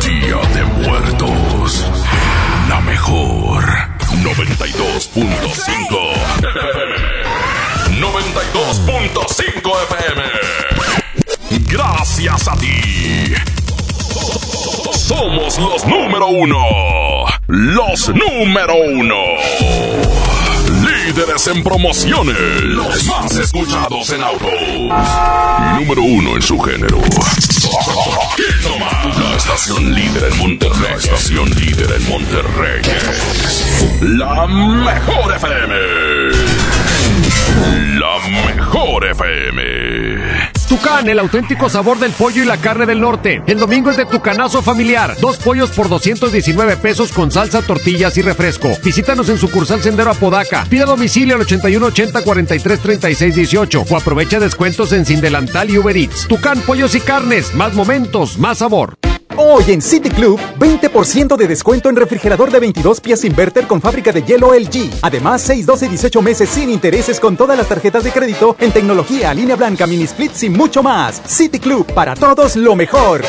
Día 0.00 0.36
de 0.54 0.64
muertos. 0.86 1.84
La 2.68 2.80
mejor. 2.82 3.64
92.5 4.22 5.20
92.5 8.00 9.82
FM. 9.88 10.22
Gracias 11.68 12.48
a 12.48 12.56
ti. 12.56 13.34
Somos 15.10 15.58
los 15.58 15.84
número 15.88 16.28
uno. 16.28 16.64
Los 17.48 18.10
número 18.10 18.74
uno. 18.76 19.16
Líderes 20.86 21.48
en 21.48 21.64
promociones. 21.64 22.36
Los 22.62 23.06
más 23.06 23.36
escuchados 23.36 24.08
en 24.10 24.22
autos. 24.22 24.52
Número 25.80 26.02
uno 26.02 26.36
en 26.36 26.42
su 26.42 26.60
género. 26.60 27.00
La 29.18 29.36
estación 29.36 29.92
líder 29.92 30.30
en 30.32 30.38
Monterrey. 30.38 30.80
La 30.88 30.96
estación 30.96 31.50
líder 31.56 31.90
en 31.90 32.08
Monterrey. 32.08 32.82
La 34.02 34.46
mejor 34.46 35.34
FM. 35.34 35.74
La 37.98 38.54
mejor 38.54 39.06
FM. 39.06 40.59
Tucán, 40.70 41.08
el 41.08 41.18
auténtico 41.18 41.68
sabor 41.68 41.98
del 41.98 42.12
pollo 42.12 42.44
y 42.44 42.46
la 42.46 42.56
carne 42.56 42.86
del 42.86 43.00
norte. 43.00 43.42
El 43.48 43.58
domingo 43.58 43.90
es 43.90 43.96
de 43.96 44.06
Tucanazo 44.06 44.62
familiar. 44.62 45.16
Dos 45.20 45.36
pollos 45.38 45.70
por 45.70 45.88
219 45.88 46.76
pesos 46.76 47.10
con 47.10 47.32
salsa, 47.32 47.60
tortillas 47.60 48.16
y 48.18 48.22
refresco. 48.22 48.68
Visítanos 48.84 49.28
en 49.30 49.38
sucursal 49.38 49.82
Sendero 49.82 50.12
Apodaca. 50.12 50.64
Pida 50.70 50.84
domicilio 50.84 51.34
al 51.34 51.40
8180 51.40 52.22
43 52.22 52.78
36 52.78 53.34
18 53.34 53.84
o 53.90 53.96
aprovecha 53.96 54.38
descuentos 54.38 54.92
en 54.92 55.04
Sin 55.04 55.20
Delantal 55.20 55.70
y 55.70 55.78
Uber 55.78 55.96
Eats. 55.96 56.28
Tucán, 56.28 56.60
pollos 56.60 56.94
y 56.94 57.00
carnes. 57.00 57.52
Más 57.52 57.74
momentos, 57.74 58.38
más 58.38 58.58
sabor. 58.58 58.96
Hoy 59.36 59.64
en 59.68 59.80
City 59.80 60.10
Club, 60.10 60.38
20% 60.58 61.36
de 61.36 61.46
descuento 61.46 61.88
en 61.88 61.96
refrigerador 61.96 62.50
de 62.50 62.60
22 62.60 63.00
pies 63.00 63.24
inverter 63.24 63.66
con 63.66 63.80
fábrica 63.80 64.12
de 64.12 64.22
hielo 64.22 64.52
LG. 64.54 64.90
Además, 65.02 65.42
6, 65.42 65.66
12 65.66 65.86
y 65.86 65.88
18 65.90 66.22
meses 66.22 66.48
sin 66.48 66.70
intereses 66.70 67.20
con 67.20 67.36
todas 67.36 67.56
las 67.56 67.68
tarjetas 67.68 68.04
de 68.04 68.10
crédito 68.10 68.56
en 68.58 68.72
tecnología, 68.72 69.32
línea 69.32 69.56
blanca, 69.56 69.86
mini 69.86 70.06
splits 70.06 70.42
y 70.42 70.50
mucho 70.50 70.82
más. 70.82 71.22
City 71.26 71.58
Club, 71.58 71.86
para 71.92 72.14
todos 72.14 72.56
lo 72.56 72.74
mejor. 72.74 73.22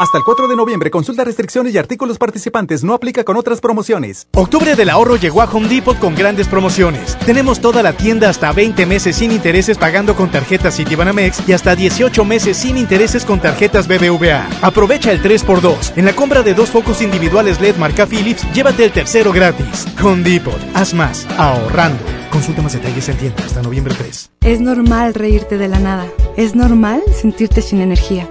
Hasta 0.00 0.16
el 0.16 0.24
4 0.24 0.48
de 0.48 0.56
noviembre, 0.56 0.90
consulta 0.90 1.24
restricciones 1.24 1.74
y 1.74 1.78
artículos 1.78 2.16
participantes. 2.16 2.82
No 2.82 2.94
aplica 2.94 3.22
con 3.22 3.36
otras 3.36 3.60
promociones. 3.60 4.28
Octubre 4.34 4.74
del 4.74 4.88
ahorro 4.88 5.16
llegó 5.16 5.42
a 5.42 5.44
Home 5.44 5.68
Depot 5.68 5.98
con 5.98 6.14
grandes 6.14 6.48
promociones. 6.48 7.18
Tenemos 7.26 7.60
toda 7.60 7.82
la 7.82 7.92
tienda 7.92 8.30
hasta 8.30 8.50
20 8.50 8.86
meses 8.86 9.16
sin 9.16 9.30
intereses 9.30 9.76
pagando 9.76 10.16
con 10.16 10.30
tarjetas 10.30 10.78
Citibanamex 10.78 11.46
y 11.46 11.52
hasta 11.52 11.76
18 11.76 12.24
meses 12.24 12.56
sin 12.56 12.78
intereses 12.78 13.26
con 13.26 13.40
tarjetas 13.40 13.88
BBVA. 13.88 14.48
Aprovecha 14.62 15.12
el 15.12 15.22
3x2. 15.22 15.92
En 15.96 16.06
la 16.06 16.14
compra 16.14 16.42
de 16.42 16.54
dos 16.54 16.70
focos 16.70 17.02
individuales 17.02 17.60
LED 17.60 17.76
marca 17.76 18.06
Philips, 18.06 18.50
llévate 18.54 18.86
el 18.86 18.92
tercero 18.92 19.32
gratis. 19.32 19.86
Home 20.02 20.22
Depot, 20.22 20.58
haz 20.72 20.94
más, 20.94 21.26
ahorrando. 21.36 22.02
Consulta 22.30 22.62
más 22.62 22.72
detalles 22.72 23.06
en 23.10 23.18
tienda 23.18 23.44
hasta 23.44 23.60
noviembre 23.60 23.94
3. 23.98 24.30
Es 24.44 24.62
normal 24.62 25.12
reírte 25.12 25.58
de 25.58 25.68
la 25.68 25.78
nada. 25.78 26.06
Es 26.38 26.54
normal 26.54 27.02
sentirte 27.14 27.60
sin 27.60 27.82
energía. 27.82 28.30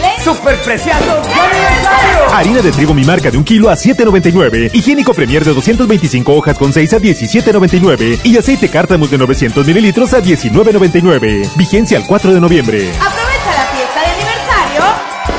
¡Super 0.23 0.55
preciados 0.57 1.27
de 1.27 1.33
aniversario! 1.33 2.35
Harina 2.35 2.61
de 2.61 2.71
trigo 2.71 2.93
mi 2.93 3.03
marca 3.03 3.31
de 3.31 3.37
un 3.37 3.43
kilo 3.43 3.69
a 3.69 3.73
7.99. 3.73 4.69
Higiénico 4.73 5.13
Premier 5.13 5.43
de 5.43 5.53
225 5.53 6.33
hojas 6.33 6.57
con 6.57 6.71
6 6.71 6.93
a 6.93 6.99
17.99. 6.99 8.19
Y 8.23 8.37
aceite 8.37 8.69
cártamos 8.69 9.09
de 9.09 9.17
900 9.17 9.65
mililitros 9.65 10.13
a 10.13 10.21
19.99. 10.21 11.49
Vigencia 11.55 11.97
al 11.97 12.05
4 12.05 12.33
de 12.33 12.39
noviembre. 12.39 12.91
Aprovecha 12.99 13.51
la 13.55 13.65
fiesta 13.73 13.99
de 13.99 14.07
aniversario. 14.07 14.83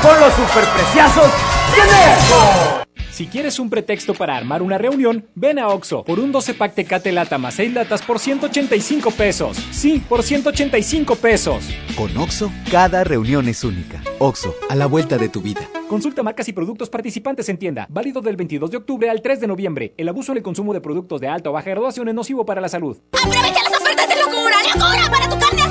Con 0.01 0.19
los 0.19 0.33
superpreciosos 0.33 1.31
de 1.71 1.81
Merco. 1.81 2.82
Si 3.13 3.27
quieres 3.27 3.59
un 3.59 3.69
pretexto 3.69 4.15
para 4.15 4.35
armar 4.35 4.63
una 4.63 4.79
reunión, 4.79 5.27
ven 5.35 5.59
a 5.59 5.67
Oxo 5.67 6.03
por 6.03 6.19
un 6.19 6.31
12 6.31 6.55
pack 6.55 6.73
Tecate 6.73 7.11
Lata 7.11 7.37
más 7.37 7.53
6 7.53 7.71
latas 7.71 8.01
por 8.01 8.17
185 8.17 9.11
pesos. 9.11 9.55
Sí, 9.69 10.03
por 10.09 10.23
185 10.23 11.15
pesos. 11.17 11.63
Con 11.95 12.17
Oxo, 12.17 12.51
cada 12.71 13.03
reunión 13.03 13.47
es 13.47 13.63
única. 13.63 14.01
Oxo, 14.17 14.55
a 14.67 14.75
la 14.75 14.87
vuelta 14.87 15.19
de 15.19 15.29
tu 15.29 15.41
vida. 15.43 15.61
Consulta 15.87 16.23
marcas 16.23 16.47
y 16.47 16.53
productos 16.53 16.89
participantes 16.89 17.47
en 17.49 17.59
tienda. 17.59 17.85
Válido 17.87 18.19
del 18.19 18.35
22 18.35 18.71
de 18.71 18.77
octubre 18.77 19.07
al 19.11 19.21
3 19.21 19.41
de 19.41 19.47
noviembre. 19.47 19.93
El 19.95 20.09
abuso 20.09 20.31
en 20.31 20.39
el 20.39 20.43
consumo 20.43 20.73
de 20.73 20.81
productos 20.81 21.21
de 21.21 21.27
alta 21.27 21.51
o 21.51 21.53
baja 21.53 21.69
graduación 21.69 22.07
es 22.07 22.15
nocivo 22.15 22.47
para 22.47 22.61
la 22.61 22.69
salud. 22.69 22.97
¡Aprovecha 23.11 23.61
las 23.69 23.79
ofertas 23.79 24.09
de 24.09 24.15
locura! 24.15 24.55
¡Locura 24.73 25.11
para 25.11 25.29
tu 25.29 25.37
carne! 25.37 25.62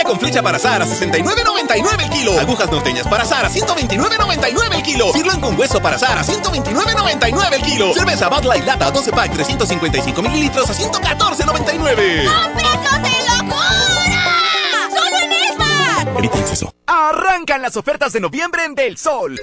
Costilla 0.00 0.04
con 0.04 0.20
flecha 0.20 0.42
para 0.42 0.56
asar 0.56 0.82
a 0.82 0.86
69.99 0.86 2.02
el 2.02 2.10
kilo. 2.10 2.38
Agujas 2.38 2.70
norteñas 2.70 3.06
para 3.06 3.22
asar 3.22 3.44
a 3.44 3.50
129.99 3.50 4.74
el 4.74 4.82
kilo. 4.82 5.12
Sirloin 5.12 5.40
con 5.40 5.58
hueso 5.58 5.80
para 5.80 5.96
asar 5.96 6.18
a 6.18 6.24
129.99 6.24 7.52
el 7.52 7.62
kilo. 7.62 7.94
Cerveza 7.94 8.28
Bud 8.28 8.44
Light 8.44 8.64
Lata 8.64 8.90
12 8.90 9.10
pack 9.10 9.32
355 9.32 10.22
mililitros 10.22 10.70
a 10.70 10.74
114.99. 10.74 12.24
¡Compresos 12.24 13.02
de 13.02 13.10
locura! 13.36 14.24
¡Solo 14.90 15.16
en 15.22 15.32
Esmar! 15.32 16.08
Evita 16.18 16.36
el 16.36 16.42
exceso. 16.42 16.74
Arrancan 16.86 17.62
las 17.62 17.76
ofertas 17.76 18.12
de 18.12 18.20
noviembre 18.20 18.64
en 18.64 18.74
Del 18.74 18.96
Sol. 18.96 19.38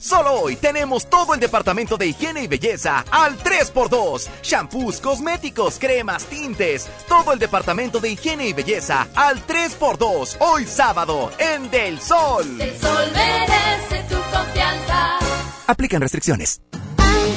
Solo 0.00 0.32
hoy 0.32 0.56
tenemos 0.56 1.10
todo 1.10 1.34
el 1.34 1.40
departamento 1.40 1.98
de 1.98 2.06
higiene 2.06 2.42
y 2.42 2.46
belleza 2.46 3.04
al 3.10 3.36
3x2. 3.36 4.28
Shampoos, 4.42 4.98
cosméticos, 4.98 5.78
cremas, 5.78 6.24
tintes. 6.24 6.88
Todo 7.06 7.34
el 7.34 7.38
departamento 7.38 8.00
de 8.00 8.12
higiene 8.12 8.48
y 8.48 8.54
belleza 8.54 9.08
al 9.14 9.46
3x2. 9.46 10.38
Hoy 10.40 10.64
sábado 10.64 11.30
en 11.38 11.70
Del 11.70 12.00
Sol. 12.00 12.46
El 12.58 12.80
sol 12.80 13.12
merece 13.12 14.02
tu 14.08 14.16
confianza. 14.34 15.18
Aplican 15.66 16.00
restricciones. 16.00 16.62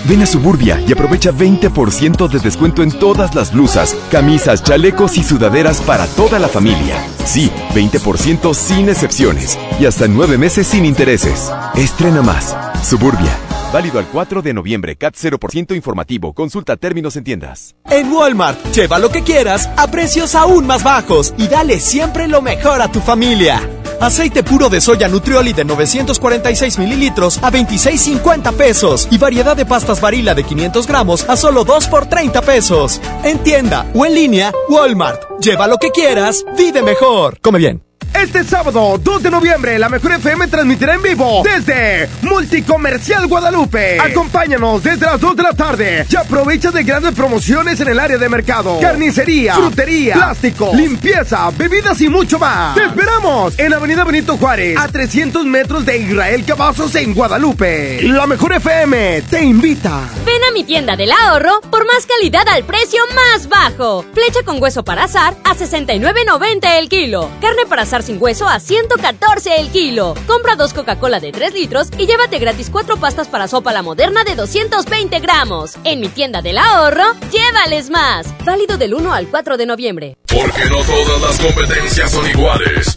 Ven 0.06 0.22
a 0.22 0.25
Suburbia 0.25 0.83
y 0.85 0.91
aprovecha 0.91 1.32
20% 1.32 2.27
de 2.27 2.40
descuento 2.40 2.83
en 2.83 2.91
todas 2.91 3.33
las 3.35 3.53
blusas, 3.53 3.95
camisas, 4.11 4.61
chalecos 4.61 5.17
y 5.17 5.23
sudaderas 5.23 5.80
para 5.82 6.07
toda 6.07 6.40
la 6.40 6.49
familia. 6.49 7.01
Sí, 7.25 7.49
20% 7.73 8.53
sin 8.53 8.90
excepciones 8.90 9.57
y 9.80 9.85
hasta 9.85 10.07
nueve 10.07 10.38
meses 10.38 10.67
sin 10.67 10.83
intereses. 10.83 11.51
Estrena 11.75 12.22
más. 12.22 12.56
Suburbia. 12.83 13.32
Válido 13.72 13.98
al 13.98 14.06
4 14.06 14.41
de 14.41 14.53
noviembre. 14.53 14.98
CAT 14.98 15.15
0% 15.15 15.73
informativo. 15.75 16.33
Consulta 16.33 16.75
términos 16.75 17.15
en 17.15 17.23
tiendas. 17.23 17.75
En 17.90 18.11
Walmart, 18.11 18.59
lleva 18.73 18.99
lo 18.99 19.09
que 19.09 19.23
quieras 19.23 19.69
a 19.77 19.90
precios 19.90 20.35
aún 20.35 20.67
más 20.67 20.83
bajos 20.83 21.33
y 21.38 21.48
dale 21.48 21.80
siempre 21.80 22.27
lo 22.27 22.41
mejor 22.41 22.82
a 22.82 22.91
tu 22.91 22.99
familia. 22.99 23.61
Aceite 23.99 24.43
puro 24.43 24.69
de 24.69 24.81
soya 24.81 25.07
Nutrioli 25.07 25.53
de 25.53 25.65
946 25.65 26.80
mililitros 26.80 27.39
a 27.41 27.51
26.50 27.51 28.53
pesos. 28.53 29.07
Y 29.11 29.17
variedad 29.17 29.55
de 29.55 29.65
pastas 29.65 30.01
varila 30.01 30.35
de 30.35 30.43
500 30.43 30.88
gramos 30.88 31.30
a 31.30 31.35
solo 31.35 31.63
2 31.63 31.88
por 31.88 32.05
30 32.05 32.41
pesos. 32.41 33.01
En 33.23 33.39
tienda 33.39 33.85
o 33.93 34.05
en 34.05 34.15
línea, 34.15 34.53
Walmart. 34.69 35.39
Lleva 35.39 35.67
lo 35.67 35.77
que 35.77 35.91
quieras, 35.91 36.45
vive 36.57 36.81
mejor. 36.81 37.39
Come 37.41 37.59
bien. 37.59 37.92
Este 38.14 38.43
sábado, 38.43 39.00
2 39.01 39.24
de 39.24 39.32
noviembre, 39.32 39.80
la 39.80 39.90
Mejor 39.90 40.14
FM 40.14 40.48
transmitirá 40.48 40.93
en 40.93 41.01
vivo 41.01 41.42
desde 41.43 42.08
Multicomercial 42.22 43.27
Guadalupe. 43.27 44.00
Acompáñanos 44.00 44.83
desde 44.83 45.06
las 45.06 45.19
2 45.19 45.35
de 45.35 45.43
la 45.43 45.53
tarde 45.53 46.06
y 46.09 46.16
aprovecha 46.16 46.72
de 46.72 46.83
grandes 46.83 47.14
promociones 47.16 47.80
en 47.82 47.88
el 47.88 48.00
área 48.00 48.17
de 48.17 48.30
mercado, 48.30 48.80
carnicería, 48.80 49.56
frutería, 49.56 50.14
plástico, 50.14 50.72
limpieza, 50.74 51.50
bebidas 51.58 52.00
y 52.01 52.09
mucho 52.09 52.38
más. 52.38 52.75
Te 52.75 52.85
esperamos 52.85 53.58
en 53.58 53.74
Avenida 53.74 54.03
Benito 54.03 54.38
Juárez, 54.38 54.77
a 54.77 54.88
300 54.88 55.45
metros 55.45 55.85
de 55.85 55.98
Israel 55.98 56.45
Cavazos 56.45 56.95
en 56.95 57.14
Guadalupe. 57.14 58.00
La 58.03 58.27
Mejor 58.27 58.53
FM 58.53 59.24
te 59.24 59.43
invita. 59.43 60.01
Ven 60.25 60.43
a 60.50 60.51
mi 60.53 60.64
tienda 60.64 60.95
del 60.95 61.11
ahorro 61.11 61.61
por 61.72 61.85
más 61.85 62.06
calidad 62.06 62.48
al 62.48 62.64
precio 62.64 63.01
más 63.16 63.50
bajo. 63.50 64.06
Flecha 64.14 64.43
con 64.45 64.61
hueso 64.61 64.83
para 64.83 65.06
azar 65.06 65.35
a 65.43 65.56
69.90 65.56 66.80
el 66.80 66.90
kilo. 66.90 67.30
Carne 67.42 67.66
para 67.67 67.82
azar 67.82 68.02
sin 68.03 68.22
hueso 68.22 68.48
a 68.48 68.59
114 68.59 69.59
el 69.59 69.69
kilo. 69.69 70.14
Compra 70.27 70.56
dos 70.56 70.73
Coca-Cola 70.73 71.19
de 71.19 71.32
3 71.32 71.53
litros 71.53 71.90
y 71.98 72.06
llévate 72.06 72.38
gratis 72.38 72.69
cuatro 72.69 72.98
pastas 72.98 73.27
para 73.27 73.48
sopa 73.48 73.72
la 73.72 73.82
moderna 73.82 74.23
de 74.23 74.35
220 74.35 75.19
gramos. 75.19 75.75
En 75.83 75.99
mi 75.99 76.09
tienda 76.09 76.41
del 76.41 76.57
ahorro, 76.57 77.14
llévales 77.32 77.90
más. 77.90 78.27
Válido 78.45 78.77
del 78.77 78.93
1 78.93 79.14
al 79.14 79.27
4 79.27 79.57
de 79.57 79.65
noviembre. 79.65 80.17
Porque 80.27 80.65
no 80.65 80.77
todas 80.83 81.22
las 81.22 81.40
competencias 81.40 82.11
son 82.11 82.30
iguales. 82.30 82.93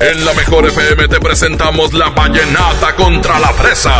En 0.00 0.24
la 0.24 0.32
mejor 0.34 0.64
FM 0.66 1.08
te 1.08 1.18
presentamos 1.18 1.92
la 1.92 2.10
vallenata 2.10 2.94
contra 2.94 3.40
la 3.40 3.52
fresa. 3.52 3.92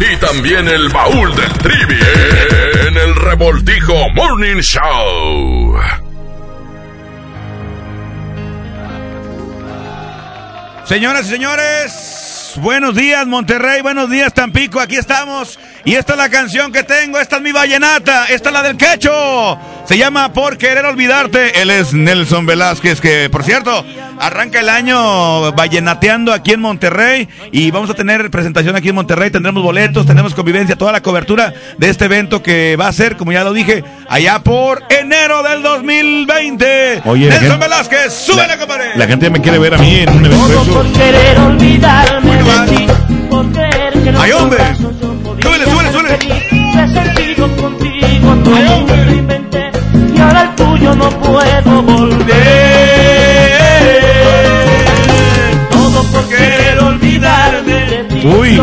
y 0.00 0.16
también 0.16 0.66
el 0.66 0.88
baúl 0.88 1.34
del 1.36 1.52
trivi 1.58 2.00
en 2.86 2.96
el 2.96 3.14
revoltijo 3.16 4.08
Morning 4.14 4.60
Show. 4.60 6.09
Señoras 10.90 11.28
y 11.28 11.30
señores, 11.30 12.54
buenos 12.56 12.96
días 12.96 13.24
Monterrey, 13.24 13.80
buenos 13.80 14.10
días 14.10 14.34
Tampico, 14.34 14.80
aquí 14.80 14.96
estamos. 14.96 15.56
Y 15.84 15.94
esta 15.94 16.14
es 16.14 16.18
la 16.18 16.28
canción 16.28 16.72
que 16.72 16.82
tengo, 16.82 17.20
esta 17.20 17.36
es 17.36 17.42
mi 17.42 17.52
vallenata, 17.52 18.26
esta 18.26 18.48
es 18.48 18.52
la 18.52 18.60
del 18.64 18.76
quecho. 18.76 19.56
Se 19.90 19.98
llama 19.98 20.32
Por 20.32 20.56
querer 20.56 20.84
olvidarte. 20.84 21.60
Él 21.60 21.68
es 21.68 21.92
Nelson 21.92 22.46
Velázquez, 22.46 23.00
que 23.00 23.28
por 23.28 23.42
cierto, 23.42 23.84
arranca 24.20 24.60
el 24.60 24.68
año 24.68 25.50
vallenateando 25.50 26.32
aquí 26.32 26.52
en 26.52 26.60
Monterrey. 26.60 27.28
Y 27.50 27.72
vamos 27.72 27.90
a 27.90 27.94
tener 27.94 28.30
presentación 28.30 28.76
aquí 28.76 28.90
en 28.90 28.94
Monterrey, 28.94 29.32
tendremos 29.32 29.64
boletos, 29.64 30.06
tendremos 30.06 30.32
convivencia, 30.32 30.76
toda 30.76 30.92
la 30.92 31.02
cobertura 31.02 31.52
de 31.76 31.88
este 31.90 32.04
evento 32.04 32.40
que 32.40 32.76
va 32.76 32.86
a 32.86 32.92
ser, 32.92 33.16
como 33.16 33.32
ya 33.32 33.42
lo 33.42 33.52
dije, 33.52 33.82
allá 34.08 34.38
por 34.44 34.80
enero 34.90 35.42
del 35.42 35.60
2020. 35.60 37.02
Oye, 37.06 37.26
la 37.26 37.34
Nelson 37.40 37.50
gente- 37.50 37.64
Velázquez, 37.66 38.12
súbele, 38.12 38.58
compadre. 38.58 38.90
La 38.94 39.08
gente 39.08 39.28
me 39.28 39.40
quiere 39.40 39.58
ver 39.58 39.74
a 39.74 39.78
mí 39.78 39.96
en 39.96 40.08
un 40.08 40.24
evento. 40.24 40.64
Por 40.72 40.92
querer 40.92 41.36
olvidarme 41.40 42.36
de 42.36 42.76
ti, 42.76 42.86
por 43.28 43.50
creer 43.50 43.92
que 44.04 44.12
no 44.12 44.22
¡Ay, 44.22 44.30
hombre! 44.30 44.60
Súbele, 44.76 45.64
súbele, 45.64 45.90
súbele. 45.90 46.18
He 46.52 46.88
sentido 46.88 47.56
contigo 47.56 48.34
todo 48.44 49.39
tuyo 50.80 50.94
no 50.96 51.10
puedo 51.20 51.82
volver. 51.82 52.30
Todo 55.70 56.02
por 56.04 56.28
querer 56.28 56.78
olvidarme 56.80 57.72
de 57.72 58.04
ti. 58.04 58.26
Uy. 58.26 58.58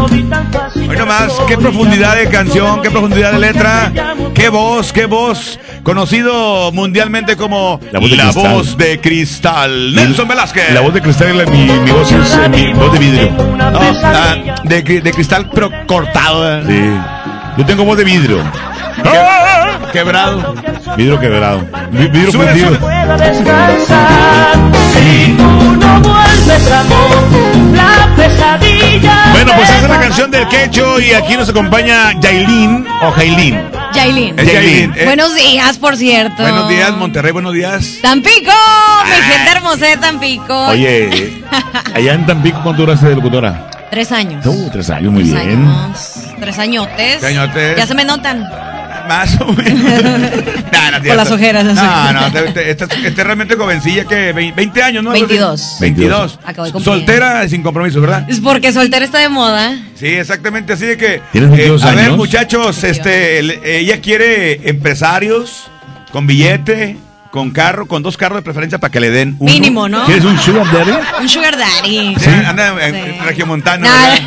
Hoy 0.90 0.96
nomás, 0.98 1.34
qué 1.48 1.58
profundidad 1.58 2.16
de 2.16 2.28
canción, 2.30 2.82
qué 2.82 2.90
profundidad 2.90 3.34
de 3.34 3.40
letra, 3.40 3.92
qué 4.34 4.48
voz, 4.50 4.94
qué 4.94 5.06
voz, 5.06 5.60
conocido 5.84 6.72
mundialmente 6.72 7.36
como 7.36 7.80
La 7.92 8.00
voz 8.00 8.10
de 8.10 8.18
cristal. 8.18 8.54
voz 8.54 8.78
de 8.78 9.00
cristal. 9.02 9.94
Nelson 9.94 10.28
Velázquez. 10.28 10.72
La 10.74 10.82
voz 10.82 10.94
de 10.94 11.02
cristal, 11.02 11.38
la- 11.38 11.46
mi, 11.46 11.66
mi 11.66 11.92
voz 11.92 12.12
es 12.12 12.34
eh, 12.34 12.50
mi 12.50 12.74
voz 12.74 12.94
de 12.94 13.00
vidrio. 13.00 13.32
No, 13.58 13.80
ah, 14.04 14.36
de, 14.64 14.84
cri- 14.84 15.02
de 15.02 15.12
cristal, 15.12 15.50
pero 15.54 15.70
cortado. 15.86 16.62
Sí. 16.66 16.90
Yo 17.58 17.66
tengo 17.66 17.84
voz 17.84 17.98
de 17.98 18.04
vidrio. 18.06 18.40
Quebrado. 20.04 20.54
Vidrio 20.96 21.20
quebrado. 21.20 21.62
Vi- 21.92 22.08
Vidrio 22.08 22.32
Súbele, 22.32 22.52
fundido. 22.52 22.68
súbele. 22.68 22.80
pueda 22.80 23.18
descansar. 23.18 24.54
Si 24.94 25.36
tú 25.38 25.44
no 25.78 26.02
vuelves, 26.02 26.72
amor, 26.72 27.76
la 27.76 28.16
pesadilla. 28.16 29.26
Bueno, 29.32 29.52
pues 29.56 29.70
esa 29.70 29.84
es 29.84 29.90
la 29.90 30.00
canción 30.00 30.32
del 30.32 30.48
quecho 30.48 31.00
y 31.00 31.14
aquí 31.14 31.36
nos 31.36 31.50
acompaña 31.50 32.14
Yailin 32.20 32.86
o 33.02 33.12
Jailin. 33.12 33.60
Yailin. 33.94 34.36
Yailin, 34.38 34.94
eh. 34.96 35.06
Buenos 35.06 35.34
días, 35.36 35.78
por 35.78 35.96
cierto. 35.98 36.42
Buenos 36.44 36.70
días, 36.70 36.92
Monterrey, 36.92 37.32
buenos 37.32 37.54
días. 37.54 37.98
Tampico, 38.02 38.52
mi 39.06 39.34
gente 39.34 39.52
hermosa 39.52 39.86
de 39.88 39.98
Tampico. 39.98 40.68
Oye, 40.68 41.42
allá 41.96 42.14
en 42.14 42.26
Tampico, 42.26 42.60
¿cuánto 42.62 42.84
duraste 42.84 43.08
de 43.10 43.16
locutora? 43.16 43.70
Tres 43.90 44.12
años. 44.12 44.46
Uh, 44.46 44.70
tres 44.72 44.90
años, 44.90 45.12
muy 45.14 45.24
Tres 45.30 45.46
bien. 45.46 45.66
años. 45.66 46.14
Tres 46.40 46.60
añotes. 46.60 47.20
Tres 47.20 47.24
añotes. 47.24 47.78
Ya 47.78 47.88
se 47.88 47.96
me 47.96 48.04
notan. 48.04 48.48
Más 49.08 49.40
o 49.42 49.52
menos. 49.54 49.82
No, 50.78 50.92
no, 50.92 51.04
Por 51.04 51.16
las 51.16 51.32
ojeras, 51.32 51.64
no. 51.66 51.74
No, 51.74 52.14
no, 52.14 52.32
te, 52.32 52.42
te- 52.52 52.70
estás- 52.72 52.90
estás 53.04 53.26
realmente 53.26 53.56
jovencilla 53.56 54.06
que 54.06 54.32
ve- 54.34 54.54
20 54.56 54.84
años, 54.84 55.04
¿no? 55.04 55.12
22. 55.12 55.78
22. 55.80 56.40
Acabo 56.46 56.66
de 56.66 56.72
cumplir. 56.72 56.94
Soltera 56.96 57.46
y 57.46 57.50
sin 57.50 57.64
compromiso, 57.64 58.02
¿verdad? 58.02 58.26
Es 58.30 58.40
porque 58.40 58.72
soltera 58.74 59.04
está 59.06 59.20
de 59.20 59.30
moda. 59.30 59.76
Sí, 59.96 60.08
exactamente. 60.08 60.74
Así 60.74 60.86
de 60.86 60.98
que. 60.98 61.22
¿Tienes 61.32 61.50
22 61.52 61.84
a 61.84 61.92
ver, 61.96 62.12
muchachos, 62.12 62.84
este, 62.84 63.40
el- 63.40 63.52
ella 63.64 64.02
quiere 64.02 64.70
empresarios 64.70 65.68
con 66.12 66.28
billete, 66.28 66.98
con 67.32 67.52
carro, 67.52 67.88
con 67.88 68.04
dos 68.04 68.18
carros 68.18 68.38
de 68.38 68.42
preferencia 68.42 68.78
para 68.80 68.92
que 68.92 69.00
le 69.00 69.10
den 69.10 69.36
uno. 69.40 69.52
Mínimo, 69.52 69.88
¿no? 69.90 70.06
¿Quieres 70.06 70.24
un 70.26 70.38
sugar 70.40 70.66
daddy? 70.72 70.92
Un 71.22 71.30
sugar 71.30 71.58
daddy. 71.58 72.16
Sí, 72.20 72.30
anda 72.46 72.88
en, 72.88 72.96
en 72.96 73.24
regiomontano. 73.26 73.88
¿verdad? 73.88 74.20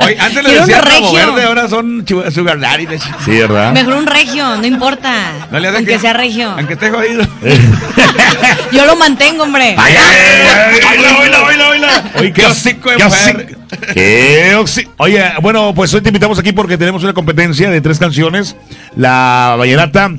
Oye, 0.00 0.16
antes 0.20 0.42
le 0.44 0.50
un 0.60 0.66
decían 0.66 0.82
regio. 0.84 1.12
Verde, 1.12 1.44
ahora 1.44 1.68
son 1.68 2.04
sugar 2.32 2.58
daddy. 2.60 2.86
de 2.86 2.98
Sí, 2.98 3.30
¿verdad? 3.30 3.72
Mejor 3.72 3.94
un 3.94 4.06
regio, 4.06 4.56
no 4.56 4.66
importa. 4.66 5.32
No 5.50 5.58
le 5.58 5.68
hace 5.68 5.76
aunque 5.78 5.92
que- 5.94 5.98
sea 5.98 6.12
regio. 6.12 6.50
Aunque 6.50 6.74
esté 6.74 6.90
jodido. 6.90 7.26
Yo 8.72 8.84
lo 8.86 8.96
mantengo, 8.96 9.44
hombre. 9.44 9.74
Ay, 9.78 9.94
ay, 9.96 10.80
ay. 10.80 12.00
Oye, 12.18 12.32
qué 12.32 12.46
hocico 12.46 12.90
de 12.90 12.96
qué 12.96 13.04
mujer. 13.04 13.36
hocico- 13.36 13.92
qué 13.94 14.56
oxi- 14.56 14.88
Oye, 14.98 15.24
bueno, 15.42 15.72
pues 15.74 15.92
hoy 15.94 16.00
te 16.00 16.08
invitamos 16.08 16.38
aquí 16.38 16.52
porque 16.52 16.78
tenemos 16.78 17.02
una 17.02 17.12
competencia 17.12 17.70
de 17.70 17.80
tres 17.80 17.98
canciones. 17.98 18.56
La 18.96 19.54
vallenata, 19.58 20.10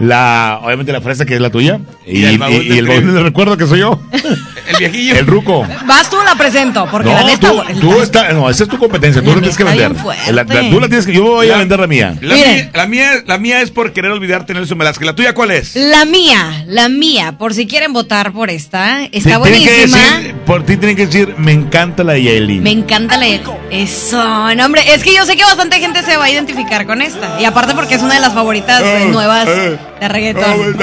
la, 0.00 0.60
obviamente 0.62 0.92
la 0.92 1.00
fresa 1.00 1.26
que 1.26 1.34
es 1.34 1.40
la 1.40 1.50
tuya. 1.50 1.80
Y, 2.06 2.20
Y 2.20 2.24
el 2.24 2.38
baúl 2.38 2.66
del 3.14 3.22
recuerdo 3.22 3.56
que 3.56 3.66
soy 3.66 3.80
yo. 3.80 4.00
El 4.68 4.76
viejillo. 4.78 5.14
El 5.16 5.26
ruco. 5.26 5.66
Vas 5.86 6.08
tú, 6.10 6.16
la 6.24 6.34
presento. 6.34 6.86
Porque 6.90 7.08
la 7.10 7.24
neta. 7.24 7.50
tú, 7.50 7.62
tú 7.80 8.00
está, 8.02 8.32
no, 8.32 8.48
esa 8.50 8.64
es 8.64 8.68
tu 8.70 8.78
competencia, 8.78 9.20
tú 9.22 9.28
La 9.28 9.34
la 9.36 9.40
tienes 9.40 9.56
que 9.56 9.62
está 9.64 9.74
vender. 9.76 10.04
La- 10.34 10.44
la- 10.44 10.70
tú 10.70 10.80
la 10.80 10.88
tienes 10.88 11.06
que, 11.06 11.12
yo 11.12 11.24
voy 11.24 11.50
a 11.50 11.56
vender 11.58 11.80
la 11.80 11.86
mía. 11.86 12.14
La 12.20 12.34
Miren. 12.34 12.54
mía, 12.56 12.70
la, 12.74 12.86
mía, 12.86 13.10
la 13.26 13.38
mía 13.38 13.60
es 13.62 13.70
por 13.70 13.92
querer 13.92 14.10
olvidarte, 14.10 14.52
Nelson 14.54 14.78
Velázquez. 14.78 15.06
¿La 15.06 15.14
tuya 15.14 15.32
cuál 15.34 15.50
es? 15.52 15.74
La 15.76 16.04
mía, 16.04 16.64
la 16.66 16.88
mía, 16.88 17.32
por 17.38 17.54
si 17.54 17.66
quieren 17.66 17.92
votar 17.92 18.32
por 18.32 18.50
esta, 18.50 19.04
está 19.06 19.38
buenísima. 19.38 19.96
decir, 19.98 20.34
por 20.46 20.64
ti 20.64 20.76
tienen 20.76 20.96
que 20.96 21.06
decir, 21.06 21.34
me 21.38 21.52
encanta 21.52 22.04
la 22.04 22.12
de 22.14 22.22
Yaelin. 22.24 22.62
Me 22.62 22.70
encanta 22.70 23.16
la 23.16 23.26
Eso, 23.70 24.54
no, 24.54 24.64
hombre, 24.64 24.82
es 24.94 25.02
que 25.02 25.14
yo 25.14 25.24
sé 25.26 25.36
que 25.36 25.44
bastante 25.44 25.78
gente 25.80 26.02
se 26.02 26.16
va 26.16 26.24
a 26.24 26.30
identificar 26.30 26.86
con 26.86 27.02
esta. 27.02 27.40
Y 27.40 27.44
aparte 27.44 27.74
porque 27.74 27.94
es 27.94 28.02
una 28.02 28.14
de 28.14 28.20
las 28.20 28.32
favoritas 28.34 28.80
eh, 28.82 29.02
Eh, 29.02 29.06
nuevas 29.06 29.46
eh. 29.48 29.78
de 30.00 30.08
reggaetón. 30.08 30.42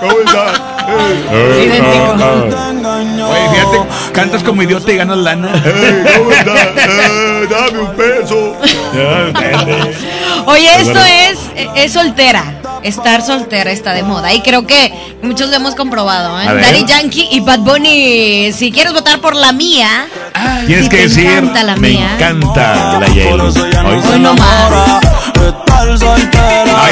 ¿Cómo 0.00 0.20
estás? 0.20 0.60
Eh, 1.30 1.64
Idéntico. 1.66 2.77
Ah, 2.84 3.00
ah. 3.02 3.28
Oye, 3.28 3.48
fíjate, 3.54 4.12
cantas 4.12 4.42
como 4.42 4.62
idiota 4.62 4.92
y 4.92 4.96
ganas 4.96 5.18
lana. 5.18 5.52
dame 7.50 7.78
un 7.78 7.96
peso. 7.96 8.56
Oye, 10.46 10.68
esto 10.80 11.00
es, 11.00 11.38
es 11.74 11.92
soltera. 11.92 12.57
Estar 12.82 13.22
soltera 13.22 13.70
está 13.70 13.92
de 13.92 14.02
moda. 14.02 14.32
Y 14.32 14.40
creo 14.42 14.66
que 14.66 14.92
muchos 15.22 15.48
lo 15.50 15.56
hemos 15.56 15.74
comprobado. 15.74 16.40
¿eh? 16.40 16.44
Daddy 16.46 16.84
Yankee 16.86 17.28
y 17.32 17.40
Bad 17.40 17.60
Bunny. 17.60 18.52
Si 18.52 18.70
quieres 18.72 18.92
votar 18.92 19.18
por 19.20 19.34
la 19.36 19.52
mía, 19.52 20.06
Tienes 20.66 20.84
si 20.84 20.90
que 20.90 20.96
te 20.98 21.02
decir, 21.08 21.26
encanta 21.30 21.62
la 21.64 21.76
me 21.76 21.88
mía. 21.90 22.10
encanta 22.14 23.00
la 23.00 23.06
Yailin. 23.08 23.40
Hoy 23.40 24.20
no 24.20 24.34
más. 24.34 25.00
Ah, 25.70 26.88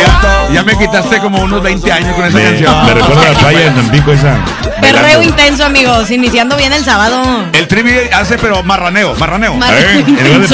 ya, 0.48 0.54
ya 0.54 0.62
me 0.62 0.76
quitaste 0.78 1.18
como 1.20 1.40
unos 1.42 1.62
20 1.62 1.90
años 1.92 2.14
con 2.14 2.24
esa 2.24 2.36
Me, 2.38 2.44
canción. 2.44 2.86
me 2.86 2.94
recuerda 2.94 3.22
a 3.22 3.32
la 3.32 3.38
playa 3.38 3.58
de 3.58 3.70
Tampico 3.70 4.12
esa. 4.12 4.36
Perreo 4.80 5.02
bailando. 5.02 5.22
intenso, 5.28 5.64
amigos. 5.64 6.10
Iniciando 6.10 6.56
bien 6.56 6.72
el 6.72 6.84
sábado. 6.84 7.22
El 7.52 7.66
trivi 7.68 7.92
hace, 8.12 8.38
pero 8.38 8.62
marraneo, 8.62 9.14
marraneo. 9.16 9.54
Marraneo 9.54 10.00
Eh, 10.18 10.46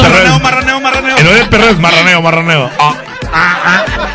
marraneo, 0.43 0.81
marraneo. 0.81 1.17
en 1.19 1.25
lugar 1.25 1.39
de 1.41 1.47
perreo 1.47 1.71
es 1.71 1.79
marraneo, 1.79 2.23
marraneo. 2.23 2.71
Ah, 2.79 3.85
Súbela, 3.85 4.12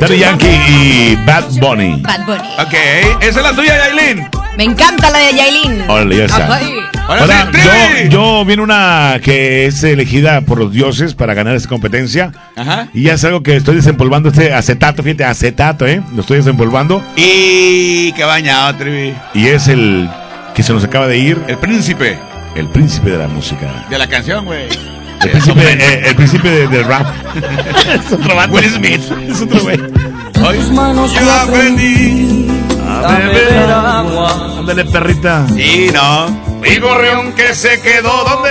Daddy 0.00 0.18
Yankee 0.18 0.46
y 0.68 1.16
Bad 1.24 1.44
Bunny. 1.60 2.00
Bad 2.02 2.26
Bunny. 2.26 2.48
Ok, 2.58 2.74
esa 3.20 3.40
es 3.40 3.42
la 3.44 3.52
tuya, 3.52 3.76
Yailin. 3.76 4.28
Me 4.56 4.64
encanta 4.64 5.10
la 5.10 5.18
de 5.18 5.32
Yailin. 5.34 5.82
Órale, 5.88 6.16
ya 6.16 6.24
está. 6.24 6.60
Ahora 7.06 7.50
yo, 7.52 8.08
yo 8.08 8.44
viene 8.44 8.62
una 8.62 9.20
que 9.22 9.66
es 9.66 9.82
elegida 9.84 10.40
por 10.40 10.58
los 10.58 10.72
dioses 10.72 11.14
para 11.14 11.34
ganar 11.34 11.54
esta 11.54 11.68
competencia. 11.68 12.32
Ajá. 12.56 12.88
Y 12.94 13.02
ya 13.02 13.14
es 13.14 13.24
algo 13.24 13.42
que 13.42 13.56
estoy 13.56 13.76
desempolvando 13.76 14.30
este 14.30 14.54
acetato, 14.54 15.02
fíjate, 15.02 15.24
acetato, 15.24 15.86
¿eh? 15.86 16.02
Lo 16.14 16.22
estoy 16.22 16.38
desempolvando. 16.38 17.02
Y 17.16 18.12
qué 18.12 18.24
bañado, 18.24 18.74
Trivi. 18.76 19.14
Y 19.34 19.46
es 19.48 19.68
el 19.68 20.08
que 20.54 20.62
se 20.62 20.72
nos 20.72 20.84
acaba 20.84 21.06
de 21.08 21.18
ir, 21.18 21.38
El 21.48 21.58
príncipe 21.58 22.18
el 22.54 22.68
príncipe 22.68 23.10
de 23.10 23.18
la 23.18 23.26
música. 23.26 23.84
de 23.90 23.98
la 23.98 24.06
canción, 24.06 24.44
güey. 24.44 24.68
El 25.24 25.30
príncipe, 25.30 25.72
eh, 25.72 26.02
el 26.06 26.14
príncipe 26.16 26.48
de- 26.50 26.68
del 26.68 26.84
rap. 26.84 27.06
es 28.06 28.12
otro 28.12 28.34
vato. 28.36 28.52
Will 28.52 28.70
Smith. 28.70 29.02
Es 29.28 29.40
otro 29.40 29.60
güey. 29.60 29.78
Yo 29.78 31.32
aprendí. 31.42 32.46
A 32.86 33.08
beber 33.18 33.70
agua. 33.70 34.56
Ándale, 34.58 34.84
perrita. 34.84 35.46
Y 35.56 35.90
no. 35.92 36.44
Y 36.64 36.78
gorrión 36.78 37.32
que 37.32 37.54
se 37.54 37.80
quedó, 37.82 38.24
¿dónde? 38.24 38.50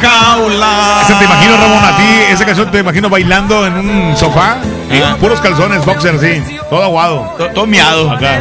Jaula. 0.00 1.00
Esa 1.04 1.18
te 1.18 1.24
imagino, 1.24 1.56
Ramón, 1.56 1.84
a 1.84 1.96
ti, 1.96 2.04
esa 2.32 2.44
canción 2.44 2.70
te 2.70 2.78
imagino 2.78 3.08
bailando 3.08 3.66
en 3.66 3.74
un 3.74 4.16
sofá, 4.16 4.56
y 4.90 4.98
Ah. 4.98 5.16
puros 5.20 5.40
calzones, 5.40 5.84
boxer, 5.84 6.18
sí, 6.20 6.58
todo 6.70 6.82
aguado. 6.84 7.34
To- 7.38 7.48
Todo 7.50 7.66
miado. 7.66 8.10
Acá. 8.10 8.40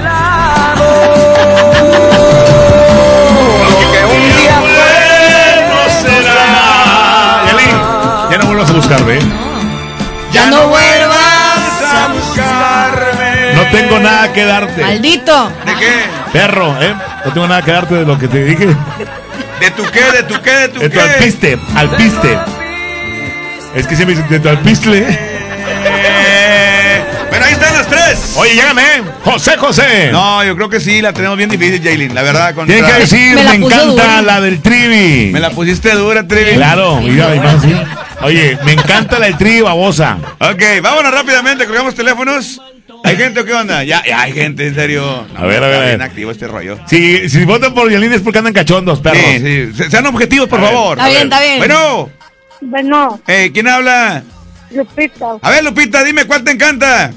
Buscarme, 8.82 9.16
¿eh? 9.18 9.22
Ya 10.34 10.46
no 10.48 10.68
vuelvas 10.68 11.84
a 11.94 12.08
buscarme. 12.14 13.54
No 13.54 13.64
tengo 13.72 14.00
nada 14.00 14.32
que 14.34 14.44
darte. 14.46 14.82
Maldito. 14.82 15.50
¿De 15.66 15.74
qué? 15.76 15.92
Perro, 16.34 16.76
¿eh? 16.82 16.96
No 17.26 17.34
tengo 17.34 17.48
nada 17.48 17.62
que 17.62 17.72
darte 17.72 17.96
de 17.96 18.06
lo 18.06 18.18
que 18.18 18.28
te 18.28 18.44
dije. 18.44 18.68
¿De 19.60 19.72
tu 19.76 19.84
qué? 19.92 20.04
¿De 20.12 20.24
tu 20.24 20.42
qué? 20.42 20.52
¿De 20.52 20.70
tu 20.70 20.80
De 20.80 20.90
tu 20.90 20.96
qué? 20.96 21.02
alpiste, 21.02 21.60
alpiste. 21.76 22.40
Es 23.76 23.86
que 23.88 23.96
siempre 23.96 24.16
dicen 24.16 24.30
de 24.32 24.40
tu 24.40 24.50
alpistle. 24.50 25.06
Eh, 25.84 27.04
Pero 27.30 27.46
ahí 27.46 27.54
están 27.54 27.74
las 27.74 27.88
tres. 27.88 28.34
Oye, 28.38 28.56
llégame, 28.56 28.84
José 29.24 29.58
José. 29.58 30.10
No, 30.12 30.44
yo 30.44 30.56
creo 30.56 30.70
que 30.70 30.80
sí, 30.80 31.02
la 31.02 31.14
tenemos 31.14 31.38
bien 31.38 31.50
difícil, 31.50 31.82
Jaylin. 31.84 32.14
La 32.16 32.22
verdad, 32.24 32.56
contra... 32.56 32.74
Tienes 32.76 32.92
que 32.94 33.00
decir, 33.02 33.36
Me 33.36 33.56
encanta 33.56 33.86
dura. 33.86 34.22
la 34.22 34.42
del 34.42 34.62
trivi. 34.62 35.30
Me 35.32 35.40
la 35.40 35.52
pusiste 35.52 35.92
dura, 35.92 36.26
Trivi. 36.28 36.54
Claro, 36.56 37.00
mira, 37.02 37.36
y 37.36 37.40
más 37.40 37.56
así. 37.56 37.74
Oye, 38.24 38.58
me 38.66 38.74
encanta 38.74 39.18
la 39.20 39.36
trivi 39.38 39.62
babosa. 39.62 40.18
Ok, 40.40 40.62
vámonos 40.82 41.12
rápidamente, 41.14 41.66
colgamos 41.66 41.96
teléfonos. 41.96 42.62
¿Hay 43.04 43.16
gente 43.18 43.40
o 43.40 43.46
qué 43.46 43.54
onda? 43.54 43.84
Ya, 43.84 44.04
ya 44.06 44.22
hay 44.22 44.32
gente, 44.34 44.68
en 44.68 44.76
serio. 44.76 45.26
A 45.36 45.46
ver, 45.46 45.64
a 45.64 45.68
ver, 45.68 45.74
Está 45.74 45.84
a 45.84 45.88
bien 45.88 45.98
ver. 46.00 46.02
activo 46.04 46.32
este 46.32 46.48
rollo. 46.48 46.78
Si, 46.88 47.28
si 47.30 47.46
votan 47.46 47.74
por 47.74 47.90
Yelín 47.90 48.14
es 48.14 48.22
porque 48.22 48.38
andan 48.40 48.54
cachondos, 48.54 49.00
perros. 49.00 49.20
Sí, 49.24 49.40
sí. 49.40 49.74
Se- 49.76 49.90
Sean 49.90 50.06
objetivos, 50.06 50.48
por 50.48 50.60
A 50.60 50.64
favor. 50.64 50.98
Está 51.00 51.10
bien, 51.10 51.24
está 51.24 51.42
bien. 51.42 51.58
Bueno, 51.58 52.10
Bueno, 52.62 53.20
eh, 53.28 53.50
¿quién 53.52 53.68
habla? 53.68 54.22
Lupita, 54.70 55.26
A 55.42 55.50
ver, 55.50 55.64
Lupita, 55.64 56.04
dime, 56.04 56.26
¿cuál 56.26 56.44
te 56.44 56.52
encanta? 56.52 57.12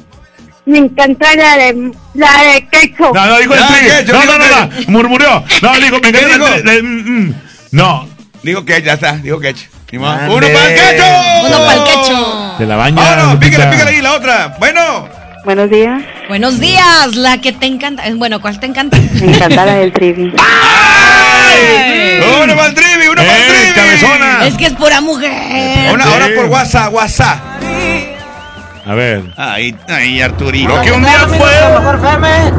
me 0.66 0.78
encanta 0.78 1.36
la 1.36 1.56
de, 1.58 1.92
la 2.14 2.42
de 2.42 2.66
queso. 2.70 3.12
No, 3.14 3.26
no, 3.26 3.38
dijo 3.38 3.52
el 3.54 3.60
trivi. 3.66 3.90
¿qué? 3.90 4.04
Yo 4.06 4.12
No, 4.14 4.24
no, 4.24 4.38
no, 4.38 4.48
no, 4.48 4.70
murmuró. 4.88 5.44
No, 5.60 5.74
dijo, 5.78 5.96
me 6.00 6.10
¿Qué 6.12 6.18
encanta 6.20 6.54
el 6.56 6.64
tri- 6.64 6.70
el- 6.70 6.82
mm, 6.82 7.18
mm. 7.28 7.34
No, 7.72 8.08
Digo 8.42 8.64
que 8.64 8.80
ya 8.82 8.94
está, 8.94 9.16
digo 9.18 9.38
que. 9.40 9.54
¡Uno 9.92 10.02
para 10.02 10.26
el 10.68 10.74
quecho! 10.74 11.04
Uno 11.46 11.58
para 11.66 11.74
el 11.74 11.84
quecho. 11.84 12.54
de 12.58 12.66
la 12.66 12.76
baña. 12.76 12.96
Vámonos, 13.02 13.32
Lupita. 13.34 13.50
pícale, 13.56 13.70
pícale 13.72 13.90
ahí 13.96 14.02
la 14.02 14.12
otra. 14.14 14.56
Bueno. 14.58 15.08
Buenos 15.44 15.68
días. 15.70 16.02
Buenos 16.28 16.58
días, 16.58 17.14
la 17.16 17.38
que 17.38 17.52
te 17.52 17.66
encanta. 17.66 18.06
Eh, 18.06 18.14
Bueno, 18.14 18.40
¿cuál 18.40 18.58
te 18.58 18.66
encanta? 18.66 18.96
Me 19.20 19.36
encanta 19.36 19.66
la 19.66 19.74
del 19.74 19.92
trivi. 19.92 20.32
Uno 22.42 22.54
para 22.56 22.66
el 22.68 22.74
trivi, 22.74 23.06
uno 23.08 23.22
para 23.22 23.36
el 23.36 23.42
¡Eh, 23.42 23.46
trivi. 23.48 23.74
cabezona! 23.74 24.46
Es 24.46 24.54
que 24.54 24.66
es 24.66 24.72
pura 24.72 25.00
mujer. 25.00 25.92
Una, 25.92 26.04
ahora 26.04 26.28
por 26.34 26.46
WhatsApp, 26.46 26.92
WhatsApp. 26.92 27.38
A 28.86 28.94
ver. 28.94 29.22
Ahí, 29.36 29.74
ahí, 29.88 30.20
Arturito. 30.20 30.68
Lo 30.76 30.82
que 30.82 30.92
un 30.92 31.02
día 31.02 31.26
fue. 31.28 32.52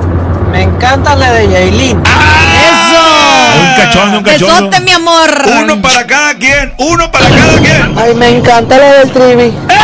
Me 0.51 0.61
encanta 0.63 1.15
la 1.15 1.33
de 1.33 1.49
Yailin. 1.49 2.01
¡Eso! 2.01 3.24
Un 3.59 3.75
cachondo, 3.75 4.17
un 4.19 4.23
cachondo. 4.23 4.69
Besote, 4.69 4.79
mi 4.81 4.91
amor. 4.91 5.29
Uno 5.63 5.81
para 5.81 6.05
cada 6.07 6.35
quien, 6.35 6.73
uno 6.77 7.11
para 7.11 7.29
cada 7.29 7.59
quien. 7.59 7.93
Ay, 7.97 8.15
me 8.15 8.29
encanta 8.37 8.77
la 8.77 8.93
del 8.93 9.11
Trivi. 9.11 9.53
¡Ay, 9.69 9.77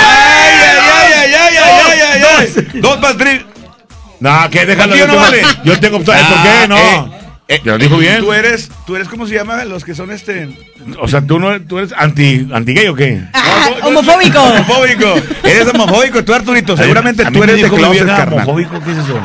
ay, 0.64 0.78
ay, 0.94 1.34
ay, 1.34 1.34
ay, 1.34 1.58
ay, 1.58 2.00
ay, 2.14 2.24
ay! 2.74 2.80
Dos 2.82 2.98
para 2.98 3.12
el 3.12 3.18
trivi. 3.18 3.46
No, 4.20 4.50
que 4.50 4.66
déjalo. 4.66 4.94
¿Aquí 4.94 5.00
Yo 5.00 5.08
no 5.08 5.14
tengo, 5.14 5.24
vale? 5.26 5.42
yo 5.64 5.80
tengo 5.80 5.98
¿Por 6.04 6.16
qué? 6.16 6.68
No. 6.68 6.78
eh, 6.78 7.06
eh, 7.48 7.62
Ya 7.66 7.72
lo 7.74 7.78
dijo 7.80 7.98
bien. 7.98 8.20
Tú 8.20 8.34
eres, 8.34 8.70
tú 8.86 8.96
eres, 8.96 9.08
¿cómo 9.08 9.26
se 9.26 9.34
llama? 9.34 9.66
Los 9.66 9.84
que 9.84 9.96
son 9.96 10.12
este. 10.12 10.56
O 11.00 11.08
sea, 11.08 11.22
¿tú, 11.22 11.40
no, 11.40 11.60
tú 11.62 11.80
eres 11.80 11.92
anti, 11.98 12.48
anti 12.54 12.74
gay 12.74 12.88
o 12.88 12.96
qué? 12.96 13.22
Ah, 13.34 13.70
No, 13.82 13.88
homofóbico. 13.88 14.40
Homofóbico. 14.42 15.16
Eres 15.44 15.68
homofóbico, 15.74 16.24
tú 16.24 16.34
Arturito. 16.34 16.78
Seguramente 16.78 17.24
A 17.26 17.30
mí 17.32 17.38
tú 17.38 17.44
eres 17.44 17.62
de 17.62 17.70
closet, 17.70 18.06
carnal. 18.08 18.34
homofóbico, 18.40 18.80
¿qué 18.84 18.92
es 18.92 18.98
eso? 19.00 19.20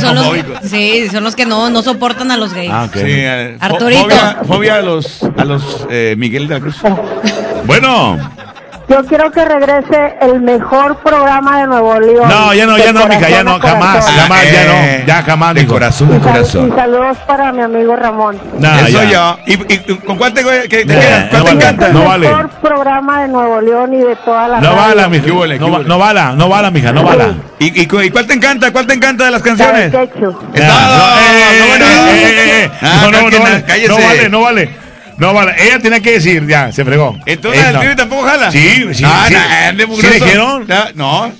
Son 0.00 0.14
los, 0.16 0.26
sí, 0.68 1.08
son 1.10 1.22
los 1.24 1.36
que 1.36 1.46
no, 1.46 1.70
no 1.70 1.82
soportan 1.82 2.30
a 2.30 2.36
los 2.36 2.52
gays. 2.52 2.70
Ah, 2.72 2.84
ok. 2.88 2.94
Sí, 2.96 3.02
eh, 3.06 3.56
fo- 3.60 3.64
Arturito. 3.64 4.02
Fobia, 4.02 4.38
fobia 4.46 4.74
a 4.76 4.82
los, 4.82 5.22
a 5.36 5.44
los 5.44 5.86
eh, 5.90 6.14
Miguel 6.18 6.48
de 6.48 6.54
la 6.54 6.60
Cruz. 6.60 6.76
Bueno. 7.64 8.18
Yo 8.86 9.02
quiero 9.06 9.30
que 9.30 9.42
regrese 9.46 10.14
el 10.20 10.40
mejor 10.42 10.98
programa 10.98 11.60
de 11.60 11.66
Nuevo 11.68 11.98
León. 12.00 12.28
No, 12.28 12.52
ya 12.52 12.66
no, 12.66 12.74
De 12.74 12.82
ya 12.84 12.92
no, 12.92 13.06
mija, 13.06 13.28
ya 13.30 13.42
no, 13.42 13.58
jamás, 13.58 14.04
jamás, 14.04 14.42
ya 14.44 14.62
Eh, 14.62 14.98
no, 15.00 15.06
ya 15.06 15.22
jamás, 15.22 15.54
De 15.54 15.60
mijo. 15.62 15.72
corazón 15.72 16.08
sal- 16.10 16.20
corazón. 16.20 16.68
y 16.68 16.76
saludos 16.78 17.16
para 17.26 17.50
mi 17.52 17.62
amigo 17.62 17.96
Ramón. 17.96 18.38
No, 18.58 18.74
Eso 18.80 19.02
ya. 19.04 19.10
yo. 19.10 19.38
¿Y, 19.46 19.52
y- 19.72 19.96
con 20.04 20.18
cuál 20.18 20.34
te, 20.34 20.42
que, 20.68 20.80
Eh, 20.82 20.84
te 20.86 21.36
vale. 21.40 21.50
encanta? 21.52 21.88
No 21.88 22.00
el 22.02 22.06
vale. 22.08 22.28
mejor 22.28 22.48
programa 22.60 23.22
de 23.22 23.28
Nuevo 23.28 23.60
León 23.62 23.94
y 23.94 23.98
de 24.02 24.16
toda 24.16 24.48
la 24.48 24.60
No 24.60 24.76
bala, 24.76 25.08
mija. 25.08 25.24
¿Qué 25.24 25.30
huele, 25.32 25.58
No, 25.58 25.78
no 25.78 25.98
bala, 25.98 26.32
no 26.32 26.48
bala, 26.50 26.70
mija, 26.70 26.92
no 26.92 27.02
bala. 27.04 27.34
¿Y, 27.58 27.80
y, 27.82 27.86
cu- 27.86 28.02
y 28.02 28.10
cuál 28.10 28.26
te 28.26 28.34
encanta? 28.34 28.70
¿Cuál 28.70 28.86
te 28.86 28.94
encanta 28.94 29.24
de 29.24 29.30
las 29.30 29.40
La 29.40 29.44
de 29.44 29.56
canciones? 29.56 29.92
Todo. 29.92 30.32
no, 30.32 30.38
eh, 30.54 30.66
No, 30.66 30.66
eh, 30.66 31.80
eh, 31.80 32.64
eh, 32.64 32.70
Ah, 32.82 32.98
no, 33.04 33.10
no, 33.12 33.30
no, 33.30 33.38
no 33.38 33.96
vale, 34.06 34.28
no 34.28 34.40
vale. 34.42 34.66
No 34.66 34.83
vale, 35.32 35.54
ella 35.62 35.78
tenía 35.78 36.00
que 36.00 36.12
decir, 36.12 36.46
ya, 36.46 36.72
se 36.72 36.84
fregó. 36.84 37.16
Entonces 37.26 37.64
el 37.64 37.72
no. 37.74 37.80
trivi 37.80 37.96
tampoco 37.96 38.22
jala. 38.24 38.50
Sí, 38.50 38.86
sí, 38.94 39.04
Ah, 39.06 39.24
sí. 39.28 39.34
no, 39.34 39.40
ande 39.68 39.84
¿Sí 39.84 39.90
mugroso. 39.90 40.14
dijeron? 40.14 40.66
Ya, 40.66 40.90
No. 40.94 41.32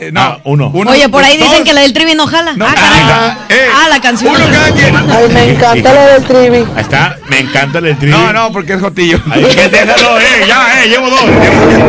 Eh, 0.00 0.10
no. 0.12 0.20
Ah, 0.20 0.38
uno. 0.44 0.70
Oye, 0.74 1.08
por 1.08 1.24
ahí 1.24 1.36
dos. 1.38 1.48
dicen 1.50 1.64
que 1.64 1.72
la 1.72 1.80
del 1.80 1.92
trivi 1.92 2.14
no 2.14 2.26
jala. 2.26 2.52
No, 2.54 2.66
ah, 2.66 2.74
caray. 2.74 3.00
ah, 3.02 3.38
eh, 3.48 3.66
ah, 3.74 3.88
la 3.88 4.00
canción. 4.00 4.34
Uno 4.34 4.44
cada 4.50 4.70
quien. 4.70 4.96
Ay, 4.96 5.28
me 5.32 5.50
encanta 5.50 5.92
la 5.92 6.06
del 6.06 6.24
Trivi. 6.24 6.56
Ahí 6.76 6.82
está, 6.82 7.16
me 7.26 7.40
encanta 7.40 7.78
el 7.78 7.98
tri. 7.98 8.10
No, 8.10 8.32
no, 8.32 8.52
porque 8.52 8.74
es 8.74 8.80
Jotillo. 8.80 9.20
Ahí 9.30 9.44
que 9.44 9.68
déjalo, 9.68 10.20
eh, 10.20 10.44
ya, 10.46 10.84
eh, 10.84 10.88
llevo 10.88 11.10
dos. 11.10 11.24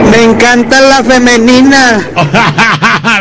Me 0.09 0.23
encanta 0.23 0.81
la 0.81 1.03
femenina. 1.03 2.01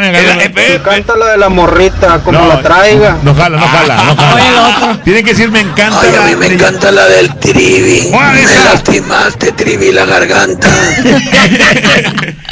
Me 0.01 0.09
encanta. 0.09 0.63
Encanta 0.75 1.17
la 1.17 1.27
de 1.27 1.39
la 1.39 1.49
morrita, 1.49 2.21
como 2.25 2.47
la 2.47 2.61
traiga. 2.63 3.17
No 3.23 3.35
jala, 3.35 3.59
no 3.59 3.67
jala, 3.69 3.97
no 4.05 4.17
jala. 4.17 4.69
otro. 4.69 4.99
Tiene 5.05 5.23
que 5.23 5.31
decir 5.31 5.51
me 5.51 5.61
encanta. 5.61 6.01
Ay, 6.03 6.15
a 6.17 6.23
mí 6.23 6.31
la- 6.33 6.37
me 6.37 6.47
encanta 6.47 6.91
la 6.93 7.07
del 7.07 7.35
Trivi. 7.37 8.11
Me 8.11 8.65
lastimaste, 8.65 9.53
Trivi, 9.53 9.93
la 9.93 10.05
garganta. 10.07 10.69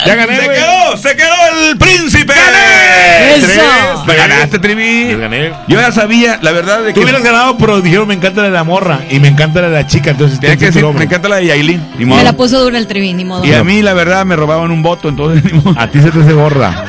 Ya 0.06 0.15
gané, 0.15 0.36
Se 0.36 0.48
quedó, 0.48 0.97
se 0.98 1.16
quedó 1.16 1.34
el 1.70 1.78
príncipe. 1.78 2.25
Eso. 2.34 3.46
Tres. 3.46 4.06
Me 4.06 4.14
ganaste, 4.16 4.58
Trivi. 4.58 5.10
Yo 5.10 5.18
gané. 5.18 5.52
Yo 5.68 5.80
ya 5.80 5.92
sabía, 5.92 6.38
la 6.42 6.52
verdad, 6.52 6.82
de 6.82 6.92
Tú 6.92 7.00
que. 7.00 7.05
hubieras 7.05 7.22
ganado, 7.22 7.56
pero 7.56 7.80
dijeron 7.80 8.06
me 8.08 8.14
encanta 8.14 8.40
la 8.42 8.48
de 8.48 8.52
la 8.55 8.64
morra 8.64 9.00
y 9.10 9.18
me 9.20 9.28
encanta 9.28 9.60
la 9.62 9.68
de 9.68 9.74
la 9.74 9.86
chica, 9.86 10.10
entonces 10.10 10.38
Tenía 10.40 10.56
que 10.56 10.66
decir, 10.66 10.84
me 10.84 11.05
encanta 11.05 11.28
la 11.28 11.36
de 11.36 11.46
Yailin. 11.46 11.82
Ni 11.98 12.05
modo. 12.05 12.18
Me 12.18 12.24
la 12.24 12.32
puso 12.34 12.62
dura 12.62 12.78
el 12.78 12.86
trivi, 12.86 13.12
ni 13.12 13.24
modo. 13.24 13.44
Y 13.44 13.52
a 13.52 13.64
mí, 13.64 13.82
la 13.82 13.94
verdad, 13.94 14.24
me 14.24 14.36
robaban 14.36 14.70
un 14.70 14.82
voto, 14.82 15.08
entonces. 15.08 15.44
ni 15.52 15.58
modo. 15.58 15.74
A 15.78 15.86
ti 15.88 16.00
se 16.00 16.10
te 16.10 16.20
hace 16.20 16.32
gorda. 16.32 16.84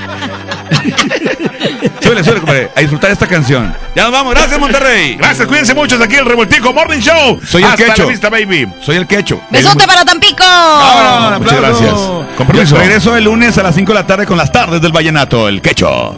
Súbele, 2.01 2.24
súbele, 2.24 2.40
compadre. 2.41 2.72
A 2.75 2.80
disfrutar 2.82 3.11
esta 3.11 3.27
canción. 3.27 3.74
Ya 3.95 4.03
nos 4.03 4.11
vamos. 4.11 4.33
Gracias, 4.33 4.59
Monterrey. 4.59 5.16
Gracias, 5.16 5.48
cuídense 5.48 5.74
mucho. 5.74 5.95
Hasta 5.95 6.06
aquí 6.06 6.16
el 6.16 6.25
Revoltijo 6.25 6.74
Morning 6.74 6.99
Show. 6.99 7.40
Soy 7.45 7.64
el 7.64 7.69
Hasta 7.69 7.85
quecho. 7.85 8.03
la 8.03 8.09
vista, 8.09 8.30
baby. 8.30 8.67
Soy 8.82 8.95
el 8.98 9.07
quecho. 9.07 9.40
Besote 9.49 9.85
para 9.88 10.03
Tampico. 10.06 10.43
Muchas 11.40 11.57
gracias. 11.61 11.93
Con 12.38 12.48
permiso. 12.48 12.75
Yo 12.75 12.82
Regreso 12.82 13.16
el 13.17 13.24
lunes 13.24 13.57
a 13.57 13.64
las 13.64 13.75
5 13.75 13.91
de 13.91 13.99
la 13.99 14.07
tarde 14.07 14.25
con 14.25 14.38
las 14.38 14.51
tardes 14.51 14.82
del 14.82 14.91
Vallenato, 14.91 15.48
el 15.48 15.61
quecho. 15.61 16.16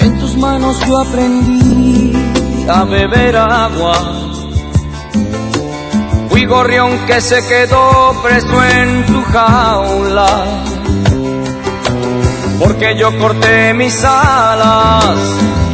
En 0.00 0.18
tus 0.20 0.36
manos 0.36 0.76
yo 0.86 1.00
aprendí 1.00 2.12
a 2.68 2.84
beber 2.84 3.36
agua. 3.36 4.22
Fui 6.28 6.44
gorrión 6.44 6.98
que 7.06 7.20
se 7.20 7.36
quedó 7.48 8.14
preso 8.22 8.64
en 8.64 9.06
tu 9.06 9.22
jaula. 9.22 10.44
Porque 12.58 12.96
yo 12.96 13.16
corté 13.18 13.74
mis 13.74 14.02
alas 14.02 15.04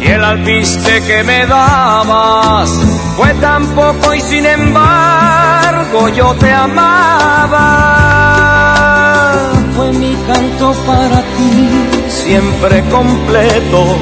y 0.00 0.06
el 0.08 0.24
alpiste 0.24 1.02
que 1.02 1.22
me 1.22 1.46
dabas 1.46 2.70
fue 3.16 3.32
tan 3.34 3.66
poco 3.68 4.14
y 4.14 4.20
sin 4.20 4.44
embargo 4.46 6.08
yo 6.08 6.34
te 6.34 6.52
amaba. 6.52 7.58
Fue 9.76 9.92
mi 9.92 10.14
canto 10.26 10.72
para 10.86 11.20
ti, 11.20 11.70
siempre 12.08 12.82
completo. 12.90 13.96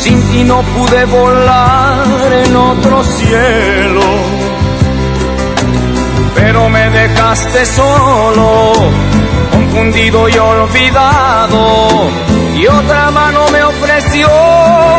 Sin 0.00 0.20
ti 0.30 0.44
no 0.44 0.62
pude 0.62 1.04
volar 1.06 2.32
en 2.44 2.56
otro 2.56 3.02
cielo, 3.02 4.02
pero 6.34 6.68
me 6.68 6.90
dejaste 6.90 7.66
solo, 7.66 8.72
confundido 9.76 10.26
y 10.28 10.38
olvidado, 10.38 12.10
y 12.54 12.66
otra 12.66 13.10
mano 13.10 13.46
me 13.52 13.62
ofreció 13.62 14.26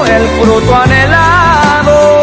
el 0.05 0.27
fruto 0.39 0.75
anhelado. 0.75 2.21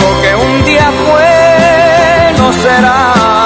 Lo 0.00 0.22
que 0.22 0.34
un 0.36 0.64
día 0.64 0.90
fue 1.04 2.32
no 2.38 2.52
será. 2.54 3.39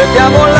Vete 0.00 0.18
a 0.18 0.30
volar 0.30 0.59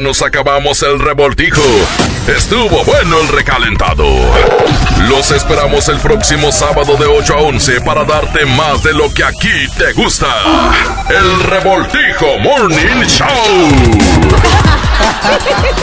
Nos 0.00 0.22
acabamos 0.22 0.82
el 0.82 0.98
revoltijo. 0.98 1.62
Estuvo 2.26 2.84
bueno 2.84 3.20
el 3.20 3.28
recalentado. 3.28 4.04
Los 5.08 5.30
esperamos 5.30 5.88
el 5.88 5.98
próximo 5.98 6.50
sábado 6.50 6.96
de 6.96 7.06
8 7.06 7.34
a 7.34 7.40
11 7.42 7.80
para 7.82 8.04
darte 8.04 8.44
más 8.44 8.82
de 8.82 8.92
lo 8.92 9.12
que 9.12 9.22
aquí 9.24 9.68
te 9.78 9.92
gusta. 9.92 10.26
El 11.08 11.44
revoltijo 11.44 12.38
Morning 12.40 13.04
Show. 13.06 13.28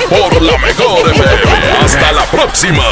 Por 0.10 0.42
la 0.42 0.58
mejor 0.58 1.10
FM. 1.10 1.72
Hasta 1.84 2.12
la 2.12 2.26
próxima. 2.26 2.84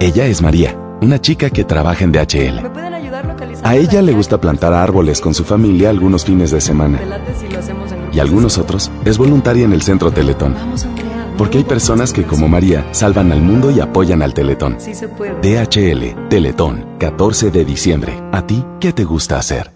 Ella 0.00 0.26
es 0.26 0.42
María, 0.42 0.76
una 1.00 1.20
chica 1.20 1.50
que 1.50 1.64
trabaja 1.64 2.04
en 2.04 2.12
DHL. 2.12 2.85
A 3.66 3.74
ella 3.74 4.00
le 4.00 4.12
gusta 4.12 4.40
plantar 4.40 4.72
árboles 4.72 5.20
con 5.20 5.34
su 5.34 5.42
familia 5.42 5.90
algunos 5.90 6.24
fines 6.24 6.52
de 6.52 6.60
semana. 6.60 7.00
Y 8.12 8.20
algunos 8.20 8.58
otros 8.58 8.92
es 9.04 9.18
voluntaria 9.18 9.64
en 9.64 9.72
el 9.72 9.82
centro 9.82 10.12
Teletón. 10.12 10.54
Porque 11.36 11.58
hay 11.58 11.64
personas 11.64 12.12
que, 12.12 12.22
como 12.22 12.46
María, 12.46 12.86
salvan 12.92 13.32
al 13.32 13.42
mundo 13.42 13.72
y 13.72 13.80
apoyan 13.80 14.22
al 14.22 14.34
Teletón. 14.34 14.76
DHL, 15.42 16.28
Teletón, 16.28 16.86
14 17.00 17.50
de 17.50 17.64
diciembre. 17.64 18.22
¿A 18.30 18.46
ti 18.46 18.64
qué 18.78 18.92
te 18.92 19.02
gusta 19.02 19.36
hacer? 19.36 19.75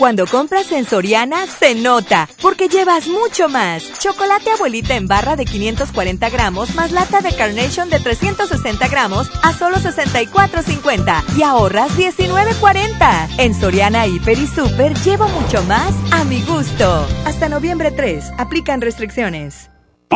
Cuando 0.00 0.26
compras 0.26 0.72
en 0.72 0.86
Soriana, 0.86 1.46
se 1.46 1.74
nota, 1.74 2.26
porque 2.40 2.68
llevas 2.68 3.06
mucho 3.06 3.50
más. 3.50 3.84
Chocolate 3.98 4.50
abuelita 4.50 4.96
en 4.96 5.06
barra 5.06 5.36
de 5.36 5.44
540 5.44 6.30
gramos, 6.30 6.74
más 6.74 6.90
lata 6.90 7.20
de 7.20 7.34
Carnation 7.34 7.90
de 7.90 8.00
360 8.00 8.88
gramos 8.88 9.30
a 9.42 9.52
solo 9.52 9.76
64.50 9.76 11.36
y 11.36 11.42
ahorras 11.42 11.98
19.40. 11.98 13.28
En 13.36 13.54
Soriana, 13.54 14.06
Hiper 14.06 14.38
y 14.38 14.46
Super 14.46 14.94
llevo 15.00 15.28
mucho 15.28 15.62
más 15.64 15.92
a 16.12 16.24
mi 16.24 16.40
gusto. 16.44 17.06
Hasta 17.26 17.50
noviembre 17.50 17.90
3, 17.90 18.24
aplican 18.38 18.80
restricciones. 18.80 19.69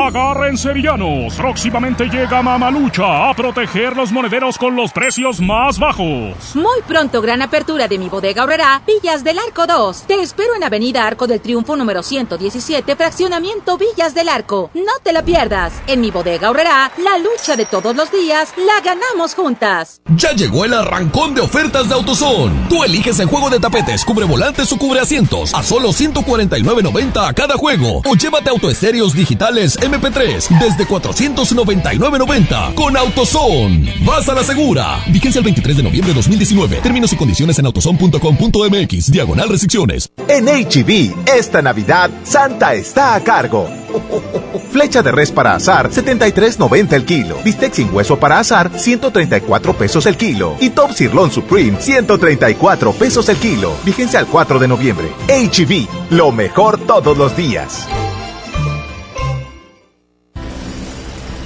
Agárrense 0.04 0.74
villanos, 0.74 1.34
próximamente 1.34 2.04
llega 2.04 2.42
Mamalucha 2.42 3.30
a 3.30 3.34
proteger 3.34 3.96
los 3.96 4.12
monederos 4.12 4.58
con 4.58 4.76
los 4.76 4.92
precios 4.92 5.40
más 5.40 5.78
bajos. 5.78 6.54
Muy 6.54 6.82
pronto, 6.86 7.22
gran 7.22 7.40
apertura 7.40 7.88
de 7.88 7.98
mi 7.98 8.10
bodega 8.10 8.42
ahorrará 8.42 8.82
Villas 8.86 9.24
del 9.24 9.38
Arco 9.38 9.66
2. 9.66 10.02
Te 10.02 10.20
espero 10.20 10.54
en 10.56 10.62
Avenida 10.62 11.06
Arco 11.06 11.26
del 11.26 11.40
Triunfo 11.40 11.74
número 11.74 12.02
117, 12.02 12.96
fraccionamiento 12.96 13.78
Villas 13.78 14.14
del 14.14 14.28
Arco. 14.28 14.70
No 14.74 14.92
te 15.02 15.14
la 15.14 15.22
pierdas. 15.22 15.72
En 15.86 16.02
mi 16.02 16.10
bodega 16.10 16.48
ahorrará 16.48 16.92
la 16.98 17.16
lucha 17.16 17.56
de 17.56 17.64
todos 17.64 17.96
los 17.96 18.12
días, 18.12 18.52
la 18.58 18.82
ganamos 18.84 19.34
juntas. 19.34 20.02
Ya 20.16 20.32
llegó 20.32 20.66
el 20.66 20.74
arrancón 20.74 21.34
de 21.34 21.40
ofertas 21.40 21.88
de 21.88 21.94
AutoZone. 21.94 22.66
Tú 22.68 22.84
eliges 22.84 23.18
el 23.20 23.26
juego 23.28 23.48
de 23.48 23.58
tapetes, 23.58 24.04
cubre 24.04 24.26
volantes 24.26 24.70
o 24.70 24.76
cubre 24.76 25.00
asientos 25.00 25.54
a 25.54 25.62
solo 25.62 25.88
149.90 25.88 27.26
a 27.26 27.32
cada 27.32 27.56
juego. 27.56 28.02
O 28.04 28.14
llévate 28.14 28.50
autoestéreos 28.50 29.14
digitales 29.14 29.78
MP3 29.94 30.58
desde 30.58 30.86
499.90 30.86 32.74
con 32.74 32.96
AutoZone. 32.96 33.94
Vas 34.04 34.28
a 34.28 34.34
la 34.34 34.44
segura. 34.44 34.98
Vigencia 35.08 35.38
el 35.38 35.44
23 35.44 35.76
de 35.76 35.82
noviembre 35.82 36.12
de 36.12 36.16
2019. 36.16 36.76
Términos 36.82 37.12
y 37.12 37.16
condiciones 37.16 37.58
en 37.58 37.66
autozone.com.mx. 37.66 39.10
Diagonal 39.10 39.48
restricciones. 39.48 40.10
En 40.28 40.46
HB, 40.46 41.28
esta 41.36 41.62
Navidad, 41.62 42.10
Santa 42.24 42.74
está 42.74 43.14
a 43.14 43.20
cargo. 43.22 43.68
Flecha 44.72 45.02
de 45.02 45.12
res 45.12 45.30
para 45.30 45.54
azar, 45.54 45.90
73.90 45.90 46.92
el 46.92 47.04
kilo. 47.04 47.38
Bistec 47.44 47.74
sin 47.74 47.94
hueso 47.94 48.18
para 48.18 48.38
azar, 48.38 48.70
134 48.74 49.74
pesos 49.74 50.06
el 50.06 50.16
kilo. 50.16 50.56
Y 50.60 50.70
Top 50.70 50.92
Sirloin 50.92 51.30
Supreme, 51.30 51.80
134 51.80 52.92
pesos 52.92 53.28
el 53.28 53.36
kilo. 53.36 53.72
Vigencia 53.84 54.18
al 54.18 54.26
4 54.26 54.58
de 54.58 54.68
noviembre. 54.68 55.08
HB, 55.28 55.86
lo 56.10 56.32
mejor 56.32 56.78
todos 56.78 57.16
los 57.16 57.36
días. 57.36 57.86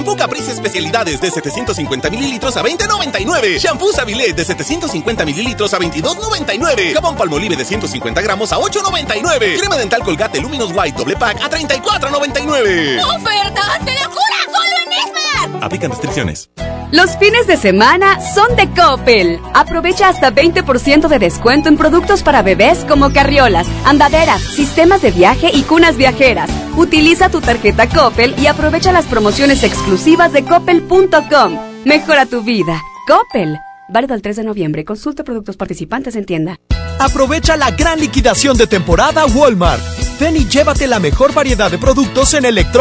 Shampoo 0.00 0.16
Caprice 0.16 0.50
especialidades 0.50 1.20
de 1.20 1.30
750 1.30 2.08
mililitros 2.08 2.56
a 2.56 2.62
20.99. 2.62 3.58
Shampoo 3.58 3.92
Savilé 3.92 4.32
de 4.32 4.46
750 4.46 5.26
mililitros 5.26 5.74
a 5.74 5.78
22.99. 5.78 6.94
Jabón 6.94 7.16
Palmolive 7.16 7.54
de 7.54 7.66
150 7.66 8.22
gramos 8.22 8.50
a 8.50 8.56
8.99. 8.56 9.58
Crema 9.58 9.76
dental 9.76 10.02
Colgate 10.02 10.40
Luminous 10.40 10.72
White 10.74 10.96
doble 10.96 11.16
pack 11.16 11.42
a 11.42 11.50
34.99. 11.50 13.04
¡Ofertas 13.14 13.84
de 13.84 13.92
locura! 13.92 14.38
¡Solo 14.46 14.74
en 14.86 14.92
Esmar! 14.92 15.64
Aplican 15.64 15.90
restricciones. 15.90 16.48
Los 16.92 17.16
fines 17.18 17.46
de 17.46 17.56
semana 17.56 18.18
son 18.34 18.56
de 18.56 18.68
Coppel. 18.70 19.38
Aprovecha 19.54 20.08
hasta 20.08 20.34
20% 20.34 21.06
de 21.06 21.18
descuento 21.20 21.68
en 21.68 21.76
productos 21.76 22.24
para 22.24 22.42
bebés 22.42 22.84
como 22.84 23.12
carriolas, 23.12 23.68
andaderas, 23.84 24.42
sistemas 24.42 25.00
de 25.00 25.12
viaje 25.12 25.50
y 25.52 25.62
cunas 25.62 25.96
viajeras. 25.96 26.50
Utiliza 26.76 27.28
tu 27.28 27.40
tarjeta 27.40 27.88
Coppel 27.88 28.34
y 28.36 28.48
aprovecha 28.48 28.90
las 28.90 29.06
promociones 29.06 29.62
exclusivas 29.62 30.32
de 30.32 30.44
coppel.com. 30.44 31.58
Mejora 31.84 32.26
tu 32.26 32.42
vida. 32.42 32.82
Coppel. 33.06 33.56
Válido 33.88 34.14
el 34.14 34.22
3 34.22 34.36
de 34.36 34.44
noviembre. 34.44 34.84
Consulta 34.84 35.22
productos 35.22 35.56
participantes 35.56 36.16
en 36.16 36.24
tienda. 36.24 36.58
Aprovecha 36.98 37.56
la 37.56 37.70
gran 37.70 38.00
liquidación 38.00 38.56
de 38.56 38.66
temporada 38.66 39.26
Walmart. 39.26 39.80
Ven 40.20 40.36
y 40.36 40.44
llévate 40.44 40.86
la 40.86 40.98
mejor 40.98 41.32
variedad 41.32 41.70
de 41.70 41.78
productos 41.78 42.34
en 42.34 42.44
electro 42.44 42.78